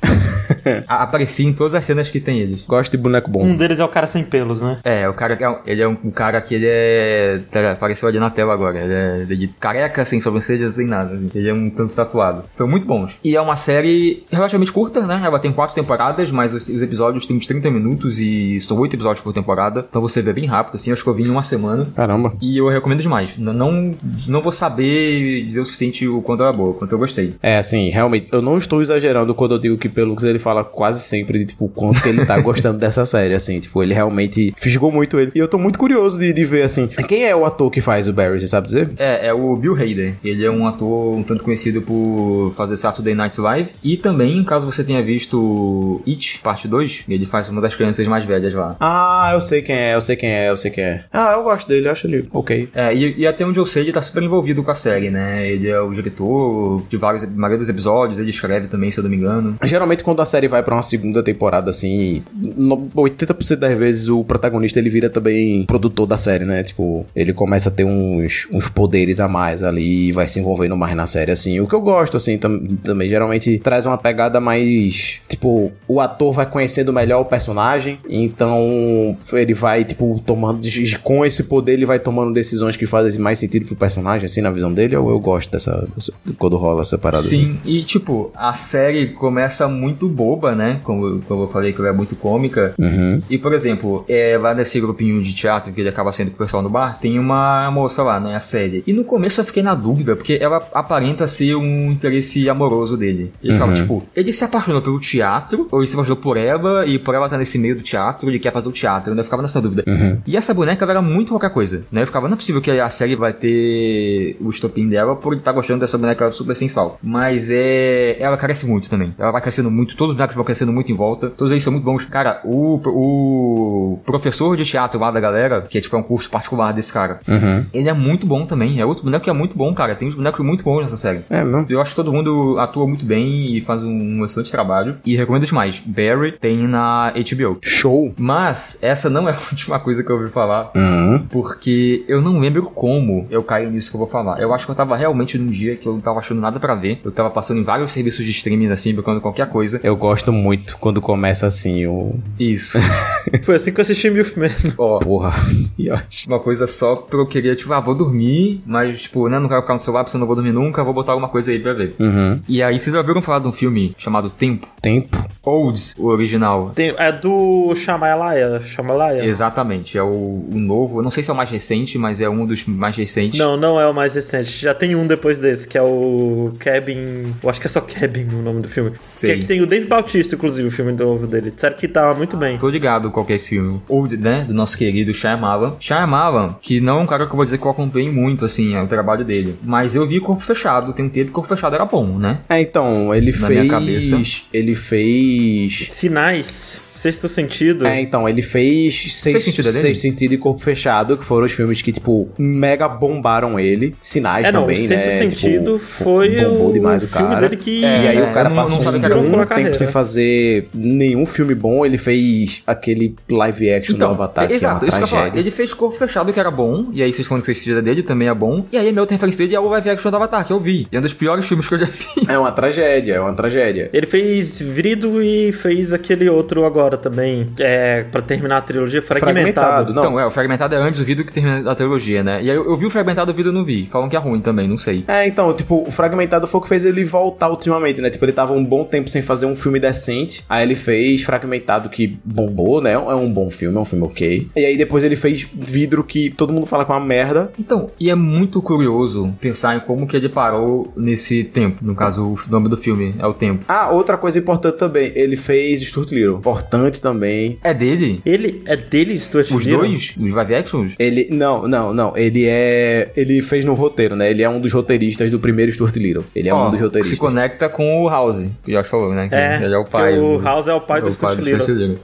Aparecia 0.86 1.46
em 1.46 1.52
todas 1.52 1.74
as 1.74 1.84
cenas 1.84 2.10
que 2.10 2.20
tem 2.20 2.33
eles. 2.38 2.64
Gosto 2.66 2.90
de 2.92 2.96
boneco 2.98 3.30
bom. 3.30 3.42
Um 3.44 3.56
deles 3.56 3.80
é 3.80 3.84
o 3.84 3.88
cara 3.88 4.06
sem 4.06 4.22
pelos, 4.24 4.62
né? 4.62 4.78
É, 4.84 5.08
o 5.08 5.14
cara 5.14 5.36
que 5.36 5.44
é, 5.44 5.58
ele 5.66 5.82
é 5.82 5.88
um, 5.88 5.96
um 6.04 6.10
cara 6.10 6.40
que 6.40 6.54
ele 6.54 6.66
é. 6.68 7.40
tá, 7.50 7.72
Apareceu 7.72 8.08
ali 8.08 8.18
na 8.18 8.30
tela 8.30 8.52
agora. 8.52 8.78
Ele 8.82 8.92
é, 8.92 9.22
ele 9.22 9.32
é 9.34 9.36
de 9.36 9.48
careca, 9.48 10.04
sem 10.04 10.20
sobrancelha, 10.20 10.68
sem 10.70 10.86
nada. 10.86 11.14
assim. 11.14 11.30
Ele 11.34 11.48
é 11.48 11.54
um 11.54 11.70
tanto 11.70 11.94
tatuado. 11.94 12.44
São 12.50 12.66
muito 12.68 12.86
bons. 12.86 13.18
E 13.24 13.34
é 13.36 13.40
uma 13.40 13.56
série 13.56 14.24
relativamente 14.30 14.72
curta, 14.72 15.00
né? 15.06 15.20
Ela 15.24 15.38
tem 15.38 15.52
quatro 15.52 15.74
temporadas, 15.74 16.30
mas 16.30 16.54
os, 16.54 16.68
os 16.68 16.82
episódios 16.82 17.26
têm 17.26 17.36
uns 17.36 17.46
30 17.46 17.70
minutos 17.70 18.18
e 18.18 18.58
são 18.60 18.78
oito 18.78 18.94
episódios 18.96 19.22
por 19.22 19.32
temporada. 19.32 19.84
Então 19.88 20.00
você 20.02 20.22
vê 20.22 20.32
bem 20.32 20.46
rápido, 20.46 20.76
assim. 20.76 20.92
Acho 20.92 21.02
que 21.02 21.10
eu 21.10 21.14
vi 21.14 21.24
em 21.24 21.30
uma 21.30 21.42
semana. 21.42 21.86
Caramba. 21.94 22.34
E 22.40 22.58
eu 22.58 22.68
recomendo 22.68 23.00
demais. 23.00 23.36
N- 23.38 23.52
Não, 23.52 23.94
não 24.28 24.40
vou 24.42 24.52
saber 24.52 25.44
dizer 25.46 25.60
o 25.60 25.64
suficiente 25.64 26.06
o 26.08 26.20
quanto 26.22 26.42
ela 26.42 26.52
é 26.52 26.56
boa, 26.56 26.70
o 26.70 26.74
quanto 26.74 26.92
eu 26.92 26.98
gostei. 26.98 27.34
É, 27.42 27.56
assim, 27.58 27.88
realmente, 27.90 28.32
eu 28.32 28.42
não 28.42 28.58
estou 28.58 28.82
exagerando 28.82 29.34
quando 29.34 29.54
eu 29.54 29.58
digo 29.58 29.76
que 29.76 29.88
Pelux 29.88 30.24
ele 30.24 30.38
fala 30.38 30.64
quase 30.64 31.00
sempre 31.02 31.38
de, 31.40 31.46
tipo, 31.46 31.68
quanto 31.68 32.02
que 32.02 32.08
ele 32.24 32.26
tá 32.26 32.38
gostando 32.40 32.78
dessa 32.78 33.04
série, 33.04 33.34
assim, 33.34 33.60
tipo, 33.60 33.82
ele 33.82 33.94
realmente 33.94 34.52
fisgou 34.56 34.90
muito 34.90 35.18
ele. 35.20 35.30
E 35.34 35.38
eu 35.38 35.46
tô 35.46 35.58
muito 35.58 35.78
curioso 35.78 36.18
de, 36.18 36.32
de 36.32 36.44
ver, 36.44 36.62
assim, 36.62 36.88
quem 37.08 37.24
é 37.24 37.36
o 37.36 37.44
ator 37.44 37.70
que 37.70 37.80
faz 37.80 38.08
o 38.08 38.12
Barry, 38.12 38.40
você 38.40 38.48
sabe 38.48 38.66
dizer? 38.66 38.90
É, 38.98 39.28
é 39.28 39.34
o 39.34 39.56
Bill 39.56 39.74
Hader. 39.74 40.16
Ele 40.24 40.44
é 40.44 40.50
um 40.50 40.66
ator 40.66 41.14
um 41.14 41.22
tanto 41.22 41.44
conhecido 41.44 41.82
por 41.82 42.52
fazer 42.56 42.76
Saturday 42.76 43.14
Night 43.14 43.38
Live. 43.40 43.70
E 43.82 43.96
também, 43.96 44.42
caso 44.44 44.66
você 44.66 44.82
tenha 44.82 45.02
visto 45.02 46.00
It, 46.06 46.40
parte 46.42 46.66
2, 46.66 47.04
ele 47.08 47.26
faz 47.26 47.48
uma 47.48 47.60
das 47.60 47.76
crianças 47.76 48.06
mais 48.06 48.24
velhas 48.24 48.54
lá. 48.54 48.76
Ah, 48.80 49.30
eu 49.34 49.40
sei 49.40 49.62
quem 49.62 49.76
é, 49.76 49.94
eu 49.94 50.00
sei 50.00 50.16
quem 50.16 50.30
é, 50.30 50.50
eu 50.50 50.56
sei 50.56 50.70
quem 50.70 50.84
é. 50.84 51.04
Ah, 51.12 51.32
eu 51.34 51.42
gosto 51.42 51.68
dele, 51.68 51.88
eu 51.88 51.92
acho 51.92 52.06
ele 52.06 52.28
ok. 52.32 52.68
É, 52.74 52.94
e, 52.94 53.20
e 53.20 53.26
até 53.26 53.44
onde 53.44 53.58
eu 53.58 53.66
sei, 53.66 53.82
ele 53.82 53.92
tá 53.92 54.02
super 54.02 54.22
envolvido 54.22 54.62
com 54.62 54.70
a 54.70 54.74
série, 54.74 55.10
né? 55.10 55.46
Ele 55.48 55.68
é 55.68 55.80
o 55.80 55.92
diretor 55.92 56.82
de 56.88 56.96
vários, 56.96 57.24
maioria 57.24 57.58
dos 57.58 57.68
episódios, 57.68 58.18
ele 58.18 58.30
escreve 58.30 58.68
também, 58.68 58.90
se 58.90 58.98
eu 58.98 59.04
não 59.04 59.10
me 59.10 59.16
engano. 59.16 59.56
Geralmente 59.62 60.02
quando 60.02 60.20
a 60.20 60.24
série 60.24 60.48
vai 60.48 60.62
pra 60.62 60.74
uma 60.74 60.82
segunda 60.82 61.22
temporada, 61.22 61.70
assim, 61.70 62.13
no- 62.34 62.88
80% 62.94 63.56
das 63.58 63.78
vezes 63.78 64.08
o 64.08 64.22
protagonista 64.24 64.78
ele 64.78 64.88
vira 64.88 65.08
também 65.10 65.64
produtor 65.66 66.06
da 66.06 66.16
série, 66.16 66.44
né? 66.44 66.62
Tipo, 66.62 67.06
ele 67.14 67.32
começa 67.32 67.68
a 67.68 67.72
ter 67.72 67.84
uns, 67.84 68.46
uns 68.52 68.68
poderes 68.68 69.20
a 69.20 69.28
mais 69.28 69.62
ali 69.62 70.08
e 70.08 70.12
vai 70.12 70.26
se 70.28 70.38
envolvendo 70.40 70.76
mais 70.76 70.94
na 70.96 71.06
série, 71.06 71.30
assim. 71.30 71.60
O 71.60 71.66
que 71.66 71.74
eu 71.74 71.80
gosto, 71.80 72.16
assim, 72.16 72.36
tam- 72.38 72.64
também 72.82 73.08
geralmente 73.08 73.58
traz 73.58 73.86
uma 73.86 73.96
pegada 73.98 74.40
mais, 74.40 75.20
tipo, 75.28 75.72
o 75.88 76.00
ator 76.00 76.32
vai 76.32 76.46
conhecendo 76.46 76.92
melhor 76.92 77.20
o 77.20 77.24
personagem, 77.24 77.98
então 78.08 79.16
ele 79.32 79.54
vai, 79.54 79.84
tipo, 79.84 80.20
tomando, 80.24 80.60
com 81.02 81.24
esse 81.24 81.44
poder 81.44 81.72
ele 81.74 81.86
vai 81.86 81.98
tomando 81.98 82.32
decisões 82.32 82.76
que 82.76 82.86
fazem 82.86 83.20
mais 83.20 83.38
sentido 83.38 83.66
pro 83.66 83.76
personagem, 83.76 84.26
assim, 84.26 84.40
na 84.40 84.50
visão 84.50 84.72
dele, 84.72 84.96
eu, 84.96 85.08
eu 85.08 85.18
gosto 85.18 85.50
dessa, 85.50 85.86
dessa- 85.94 86.12
quando 86.38 86.56
rola 86.56 86.82
essa 86.82 86.98
parada, 86.98 87.22
assim. 87.24 87.54
Sim, 87.54 87.58
e 87.64 87.84
tipo, 87.84 88.30
a 88.34 88.54
série 88.54 89.08
começa 89.08 89.68
muito 89.68 90.08
boba, 90.08 90.54
né? 90.54 90.80
Como, 90.82 91.20
como 91.22 91.44
eu 91.44 91.48
falei 91.48 91.72
que 91.72 91.78
ela 91.80 91.88
é 91.90 91.92
muito 91.92 92.03
cômica. 92.14 92.74
Uhum. 92.78 93.22
E, 93.28 93.38
por 93.38 93.52
exemplo, 93.52 94.04
é, 94.08 94.36
lá 94.38 94.54
nesse 94.54 94.80
grupinho 94.80 95.22
de 95.22 95.34
teatro 95.34 95.72
que 95.72 95.80
ele 95.80 95.88
acaba 95.88 96.12
sendo 96.12 96.30
com 96.30 96.36
o 96.36 96.38
pessoal 96.38 96.62
no 96.62 96.68
bar, 96.70 96.98
tem 97.00 97.18
uma 97.18 97.70
moça 97.70 98.02
lá, 98.02 98.20
né? 98.20 98.34
A 98.34 98.40
série. 98.40 98.82
E 98.86 98.92
no 98.92 99.04
começo 99.04 99.40
eu 99.40 99.44
fiquei 99.44 99.62
na 99.62 99.74
dúvida, 99.74 100.14
porque 100.16 100.38
ela 100.40 100.66
aparenta 100.74 101.26
ser 101.28 101.54
um 101.54 101.90
interesse 101.90 102.48
amoroso 102.48 102.96
dele. 102.96 103.32
Ele 103.42 103.52
ficava, 103.52 103.70
Uhum. 103.70 103.76
tipo, 103.76 104.02
ele 104.14 104.32
se 104.32 104.44
apaixonou 104.44 104.82
pelo 104.82 104.98
teatro, 105.00 105.68
ou 105.70 105.80
ele 105.80 105.86
se 105.86 105.94
apaixonou 105.94 106.20
por 106.20 106.36
ela, 106.36 106.86
e 106.86 106.98
por 106.98 107.14
ela 107.14 107.26
estar 107.26 107.38
nesse 107.38 107.58
meio 107.58 107.76
do 107.76 107.82
teatro, 107.82 108.28
ele 108.28 108.38
quer 108.38 108.52
fazer 108.52 108.68
o 108.68 108.72
teatro. 108.72 109.14
Eu 109.14 109.24
ficava 109.24 109.42
nessa 109.42 109.60
dúvida. 109.60 109.84
Uhum. 109.86 110.18
E 110.26 110.36
essa 110.36 110.52
boneca 110.52 110.84
era 110.84 111.00
muito 111.00 111.30
qualquer 111.32 111.50
coisa, 111.50 111.84
né? 111.90 112.02
Eu 112.02 112.06
ficava, 112.06 112.28
não 112.28 112.34
é 112.34 112.36
possível 112.36 112.60
que 112.60 112.70
a 112.70 112.90
série 112.90 113.14
vai 113.16 113.32
ter 113.32 114.36
o 114.40 114.50
estopim 114.50 114.88
dela 114.88 115.16
por 115.16 115.32
ele 115.32 115.40
estar 115.40 115.52
gostando 115.52 115.80
dessa 115.80 115.96
boneca 115.98 116.30
super 116.32 116.56
sem 116.56 116.68
sal. 116.68 116.98
Mas 117.02 117.50
é. 117.50 118.16
Ela 118.18 118.36
cresce 118.36 118.66
muito 118.66 118.88
também. 118.90 119.14
Ela 119.18 119.30
vai 119.30 119.40
crescendo 119.40 119.70
muito, 119.70 119.96
todos 119.96 120.12
os 120.12 120.16
bonecos 120.16 120.34
vão 120.36 120.44
crescendo 120.44 120.72
muito 120.72 120.90
em 120.90 120.94
volta. 120.94 121.30
Todos 121.30 121.50
eles 121.50 121.62
são 121.62 121.72
muito 121.72 121.84
bons. 121.84 121.93
Cara, 122.10 122.40
o, 122.44 122.80
o 122.86 123.98
professor 124.04 124.56
de 124.56 124.64
teatro 124.64 124.98
lá 125.00 125.10
da 125.10 125.20
galera, 125.20 125.62
que 125.62 125.78
é 125.78 125.80
tipo 125.80 125.94
é 125.96 125.98
um 125.98 126.02
curso 126.02 126.28
particular 126.30 126.72
desse 126.72 126.92
cara, 126.92 127.20
Uhum. 127.28 127.64
ele 127.72 127.88
é 127.88 127.92
muito 127.92 128.26
bom 128.26 128.46
também. 128.46 128.80
É 128.80 128.86
outro 128.86 129.04
boneco 129.04 129.24
que 129.24 129.30
é 129.30 129.32
muito 129.32 129.56
bom, 129.56 129.72
cara. 129.74 129.94
Tem 129.94 130.08
uns 130.08 130.14
bonecos 130.14 130.44
muito 130.44 130.64
bons 130.64 130.82
nessa 130.82 130.96
série. 130.96 131.20
É, 131.30 131.44
não. 131.44 131.64
Eu 131.68 131.80
acho 131.80 131.90
que 131.90 131.96
todo 131.96 132.12
mundo 132.12 132.56
atua 132.58 132.86
muito 132.86 133.04
bem 133.04 133.56
e 133.56 133.60
faz 133.60 133.82
um, 133.82 134.24
excelente 134.24 134.50
trabalho. 134.50 134.96
E 135.04 135.16
recomendo 135.16 135.44
demais. 135.46 135.80
Barry 135.84 136.32
tem 136.32 136.66
na 136.66 137.12
HBO. 137.12 137.58
Show. 137.62 138.12
Mas 138.18 138.78
essa 138.82 139.08
não 139.10 139.28
é 139.28 139.32
a 139.34 139.38
última 139.50 139.78
coisa 139.80 140.02
que 140.02 140.10
eu 140.10 140.16
ouvi 140.16 140.30
falar. 140.30 140.70
Uhum. 140.74 141.26
Porque 141.30 142.04
eu 142.08 142.20
não 142.20 142.38
lembro 142.38 142.62
como 142.64 143.26
eu 143.30 143.42
caí 143.42 143.68
nisso 143.70 143.90
que 143.90 143.96
eu 143.96 144.00
vou 144.00 144.08
falar. 144.08 144.40
Eu 144.40 144.52
acho 144.54 144.64
que 144.66 144.70
eu 144.72 144.76
tava 144.76 144.96
realmente 144.96 145.38
num 145.38 145.50
dia 145.50 145.76
que 145.76 145.86
eu 145.86 145.92
não 145.92 146.00
tava 146.00 146.18
achando 146.18 146.40
nada 146.40 146.58
pra 146.60 146.74
ver. 146.74 147.00
Eu 147.04 147.12
tava 147.12 147.30
passando 147.30 147.60
em 147.60 147.64
vários 147.64 147.92
serviços 147.92 148.24
de 148.24 148.30
streaming 148.30 148.68
assim, 148.70 148.94
procurando 148.94 149.20
qualquer 149.20 149.48
coisa. 149.48 149.80
Eu 149.82 149.96
gosto 149.96 150.32
muito 150.32 150.76
quando 150.78 151.00
começa 151.00 151.46
assim, 151.46 151.83
o. 151.86 152.14
Isso. 152.38 152.78
Foi 153.42 153.56
assim 153.56 153.72
que 153.72 153.80
eu 153.80 153.82
assisti 153.82 154.10
Milfman. 154.10 154.50
Ó, 154.78 154.98
Porra. 154.98 155.32
E 155.76 155.88
eu 155.88 155.94
acho- 155.96 156.28
uma 156.28 156.38
coisa 156.38 156.66
só 156.68 156.94
porque 156.94 157.16
eu 157.16 157.26
queria, 157.26 157.56
tipo, 157.56 157.72
ah, 157.72 157.80
vou 157.80 157.94
dormir, 157.96 158.62
mas, 158.64 159.02
tipo, 159.02 159.28
né, 159.28 159.38
não 159.40 159.48
quero 159.48 159.60
ficar 159.62 159.74
no 159.74 159.80
celular 159.80 160.04
porque 160.04 160.16
eu 160.16 160.20
não 160.20 160.26
vou 160.26 160.36
dormir 160.36 160.52
nunca, 160.52 160.84
vou 160.84 160.94
botar 160.94 161.12
alguma 161.12 161.28
coisa 161.28 161.50
aí 161.50 161.58
pra 161.58 161.72
ver. 161.72 161.94
Uhum. 161.98 162.40
E 162.48 162.62
aí, 162.62 162.78
vocês 162.78 162.92
já 162.94 163.00
ouviram 163.00 163.20
falar 163.20 163.40
de 163.40 163.48
um 163.48 163.52
filme 163.52 163.92
chamado 163.96 164.30
Tempo? 164.30 164.68
Tempo. 164.80 165.18
Olds, 165.42 165.94
o 165.98 166.06
original. 166.06 166.70
Tem- 166.74 166.94
é 166.96 167.10
do 167.10 167.74
Shamalaya. 167.74 168.60
Shamalaya? 168.60 169.24
Exatamente, 169.24 169.98
é 169.98 170.02
o, 170.02 170.06
o 170.06 170.54
novo. 170.54 171.00
Eu 171.00 171.02
não 171.02 171.10
sei 171.10 171.22
se 171.24 171.30
é 171.30 171.32
o 171.32 171.36
mais 171.36 171.50
recente, 171.50 171.98
mas 171.98 172.20
é 172.20 172.28
um 172.28 172.46
dos 172.46 172.64
mais 172.66 172.96
recentes. 172.96 173.38
Não, 173.38 173.56
não 173.56 173.80
é 173.80 173.86
o 173.88 173.92
mais 173.92 174.14
recente. 174.14 174.50
Já 174.62 174.72
tem 174.74 174.94
um 174.94 175.06
depois 175.06 175.38
desse, 175.40 175.66
que 175.66 175.76
é 175.76 175.82
o 175.82 176.52
Cabin. 176.60 177.34
Eu 177.42 177.50
acho 177.50 177.60
que 177.60 177.66
é 177.66 177.70
só 177.70 177.80
Cabin 177.80 178.26
o 178.32 178.42
nome 178.42 178.62
do 178.62 178.68
filme. 178.68 178.92
Sei. 179.00 179.30
Que, 179.32 179.36
é 179.36 179.40
que 179.40 179.46
tem 179.46 179.60
o 179.60 179.66
Dave 179.66 179.86
Bautista, 179.86 180.34
inclusive, 180.36 180.68
o 180.68 180.70
filme 180.70 180.92
novo 180.92 181.26
dele. 181.26 181.50
Disseram 181.64 181.76
que 181.76 181.88
tava 181.88 182.14
muito 182.14 182.36
bem. 182.36 182.58
Tô 182.58 182.68
ligado 182.68 183.10
qual 183.10 183.24
que 183.24 183.32
é 183.32 183.36
esse 183.36 183.50
filme. 183.50 183.80
Old, 183.88 184.16
né? 184.16 184.44
Do 184.46 184.52
nosso 184.54 184.76
querido 184.76 185.14
Shyamalan. 185.14 185.74
Shyamalan, 185.80 186.56
que 186.60 186.80
não 186.80 186.98
é 186.98 187.02
um 187.02 187.06
cara 187.06 187.26
que 187.26 187.32
eu 187.32 187.36
vou 187.36 187.44
dizer 187.44 187.58
que 187.58 187.64
eu 187.66 187.70
acompanhei 187.70 188.10
muito, 188.10 188.44
assim, 188.44 188.74
é 188.74 188.82
o 188.82 188.86
trabalho 188.86 189.24
dele. 189.24 189.56
Mas 189.62 189.94
eu 189.94 190.06
vi 190.06 190.20
Corpo 190.20 190.42
Fechado. 190.42 190.92
Tem 190.92 191.04
um 191.04 191.08
tempo 191.08 191.26
que 191.28 191.32
Corpo 191.32 191.48
Fechado 191.48 191.74
era 191.74 191.84
bom, 191.84 192.18
né? 192.18 192.40
É, 192.48 192.60
então, 192.60 193.14
ele 193.14 193.32
Na 193.32 193.46
fez. 193.46 193.60
minha 193.60 193.70
cabeça. 193.70 194.20
Ele 194.52 194.74
fez. 194.74 195.88
Sinais, 195.88 196.82
Sexto 196.88 197.28
Sentido. 197.28 197.86
É, 197.86 198.00
então, 198.00 198.28
ele 198.28 198.42
fez 198.42 199.12
Seis, 199.14 199.14
Sexto 199.14 199.40
Sentido 199.46 199.68
é 199.68 199.72
dele? 199.72 199.80
Seis 199.82 200.00
Sentido 200.00 200.34
e 200.34 200.38
Corpo 200.38 200.60
Fechado, 200.60 201.16
que 201.16 201.24
foram 201.24 201.46
os 201.46 201.52
filmes 201.52 201.80
que, 201.82 201.92
tipo, 201.92 202.28
mega 202.38 202.88
bombaram 202.88 203.58
ele. 203.58 203.94
Sinais 204.02 204.46
É, 204.48 204.52
não, 204.52 204.62
também, 204.62 204.76
Sexto 204.76 205.06
né? 205.06 205.10
Sentido 205.12 205.74
tipo, 205.74 205.78
foi 205.78 206.28
bombou 206.44 206.70
o 206.70 206.72
demais 206.72 207.02
o 207.02 207.08
filme 207.08 207.28
cara. 207.28 207.40
dele 207.40 207.56
que... 207.56 207.80
E 207.80 207.84
aí 207.84 208.18
É, 208.18 208.22
o 208.22 208.32
cara 208.32 208.48
eu 208.48 208.54
não- 208.54 208.62
passou 208.62 208.82
não 208.84 209.20
um 209.20 209.30
bom. 209.32 209.44
tempo 209.46 209.74
sem 209.74 209.86
fazer 209.88 210.68
nenhum 210.74 211.24
filme 211.26 211.53
bom. 211.54 211.84
Ele 211.84 211.98
fez 211.98 212.62
aquele 212.66 213.14
live 213.28 213.72
action 213.72 213.96
do 213.96 214.04
Avatar, 214.04 214.46
que 214.46 214.54
é 214.54 214.56
uma 214.56 214.56
exato, 214.56 214.86
isso 214.86 214.96
que 214.98 215.02
eu 215.04 215.08
falar. 215.08 215.36
Ele 215.36 215.50
fez 215.50 215.74
Corpo 215.74 215.96
Fechado, 215.96 216.32
que 216.32 216.40
era 216.40 216.50
bom, 216.50 216.86
e 216.92 217.02
aí 217.02 217.12
vocês 217.12 217.26
falam 217.26 217.40
que 217.40 217.46
vocês 217.46 217.58
fizeram 217.58 217.82
dele, 217.82 218.02
também 218.02 218.28
é 218.28 218.34
bom. 218.34 218.64
E 218.72 218.76
aí 218.76 218.88
a 218.88 218.90
minha 218.90 219.02
outra 219.02 219.14
referência 219.14 219.38
dele 219.38 219.54
é 219.54 219.60
o 219.60 219.68
live 219.68 219.90
action 219.90 220.10
do 220.10 220.16
Avatar, 220.16 220.44
que 220.44 220.52
eu 220.52 220.60
vi. 220.60 220.86
E 220.90 220.96
é 220.96 220.98
um 220.98 221.02
dos 221.02 221.12
piores 221.12 221.46
filmes 221.46 221.68
que 221.68 221.74
eu 221.74 221.78
já 221.78 221.86
vi. 221.86 222.24
É 222.34 222.38
uma 222.38 222.50
tragédia, 222.50 223.14
é 223.14 223.20
uma 223.20 223.34
tragédia. 223.34 223.90
Ele 223.92 224.06
fez 224.06 224.60
Vrido 224.60 225.22
e 225.22 225.52
fez 225.52 225.92
aquele 225.92 226.28
outro 226.28 226.64
agora 226.64 226.96
também, 226.96 227.48
é, 227.58 228.02
pra 228.02 228.20
terminar 228.22 228.58
a 228.58 228.60
trilogia, 228.60 229.02
Fragmentado. 229.02 229.34
Fragmentado, 229.34 229.94
não. 229.94 230.02
Então, 230.02 230.20
é, 230.20 230.26
o 230.26 230.30
Fragmentado 230.30 230.74
é 230.74 230.78
antes 230.78 230.98
do 230.98 231.04
vídeo 231.04 231.24
que 231.24 231.32
termina 231.32 231.70
a 231.70 231.74
trilogia, 231.74 232.24
né? 232.24 232.42
E 232.42 232.50
aí 232.50 232.56
eu, 232.56 232.64
eu 232.64 232.76
vi 232.76 232.86
o 232.86 232.90
Fragmentado, 232.90 233.30
o 233.30 233.34
vídeo 233.34 233.50
eu 233.50 233.52
não 233.52 233.64
vi. 233.64 233.86
Falam 233.86 234.08
que 234.08 234.16
é 234.16 234.18
ruim 234.18 234.40
também, 234.40 234.66
não 234.66 234.78
sei. 234.78 235.04
É, 235.06 235.26
então, 235.26 235.52
tipo, 235.54 235.84
o 235.86 235.90
Fragmentado 235.90 236.46
foi 236.46 236.58
o 236.58 236.62
que 236.62 236.68
fez 236.68 236.84
ele 236.84 237.04
voltar 237.04 237.50
ultimamente, 237.50 238.00
né? 238.00 238.10
Tipo, 238.10 238.24
ele 238.24 238.32
tava 238.32 238.52
um 238.52 238.64
bom 238.64 238.84
tempo 238.84 239.08
sem 239.08 239.22
fazer 239.22 239.46
um 239.46 239.54
filme 239.54 239.78
decente. 239.78 240.44
Aí 240.48 240.64
ele 240.64 240.74
fez 240.74 241.22
Fragmentado, 241.22 241.43
que 241.90 242.18
bombou, 242.24 242.80
né? 242.80 242.92
É 242.92 242.98
um 242.98 243.30
bom 243.32 243.48
filme, 243.50 243.76
é 243.76 243.80
um 243.80 243.84
filme 243.84 244.04
ok. 244.04 244.48
E 244.56 244.64
aí 244.64 244.76
depois 244.76 245.04
ele 245.04 245.16
fez 245.16 245.46
Vidro, 245.54 246.02
que 246.04 246.30
todo 246.30 246.52
mundo 246.52 246.66
fala 246.66 246.84
que 246.84 246.92
é 246.92 246.94
uma 246.94 247.04
merda. 247.04 247.52
Então, 247.58 247.90
e 247.98 248.10
é 248.10 248.14
muito 248.14 248.60
curioso 248.62 249.32
pensar 249.40 249.76
em 249.76 249.80
como 249.80 250.06
que 250.06 250.16
ele 250.16 250.28
parou 250.28 250.92
nesse 250.96 251.44
tempo. 251.44 251.84
No 251.84 251.94
caso, 251.94 252.24
o 252.26 252.38
nome 252.50 252.68
do 252.68 252.76
filme 252.76 253.14
é 253.18 253.26
o 253.26 253.34
tempo. 253.34 253.64
Ah, 253.68 253.90
outra 253.90 254.16
coisa 254.16 254.38
importante 254.38 254.76
também, 254.78 255.12
ele 255.14 255.36
fez 255.36 255.80
Stuart 255.80 256.10
Little. 256.12 256.36
Importante 256.36 257.00
também. 257.00 257.58
É 257.62 257.72
dele? 257.74 258.20
Ele 258.24 258.62
é 258.66 258.76
dele, 258.76 259.18
Stuart 259.18 259.50
Os 259.50 259.64
Little? 259.64 259.80
dois? 259.82 260.14
Os 260.18 260.32
live 260.34 260.54
actions? 260.54 260.94
Ele, 260.98 261.28
não, 261.30 261.66
não, 261.68 261.92
não, 261.94 262.16
ele 262.16 262.46
é, 262.46 263.10
ele 263.16 263.40
fez 263.42 263.64
no 263.64 263.74
roteiro, 263.74 264.16
né? 264.16 264.30
Ele 264.30 264.42
é 264.42 264.48
um 264.48 264.60
dos 264.60 264.72
roteiristas 264.72 265.30
do 265.30 265.38
primeiro 265.38 265.72
Stuart 265.72 265.94
Little. 265.96 266.24
Ele 266.34 266.48
é 266.48 266.54
Ó, 266.54 266.68
um 266.68 266.70
dos 266.70 266.80
roteiristas. 266.80 267.18
Se 267.18 267.20
conecta 267.20 267.68
com 267.68 268.02
o 268.02 268.08
House, 268.08 268.48
que 268.64 268.72
o 268.72 268.76
Josh 268.76 268.88
falou, 268.88 269.12
né? 269.14 269.28
Que 269.28 269.34
É, 269.34 269.62
ele 269.64 269.74
é 269.74 269.78
o 269.78 269.84
pai. 269.84 270.18
o 270.18 270.38
do- 270.38 270.44
House 270.44 270.66
é 270.68 270.74
o 270.74 270.80
pai 270.80 270.98
é 271.00 271.02
do 271.02 271.12
Stuart 271.14 271.33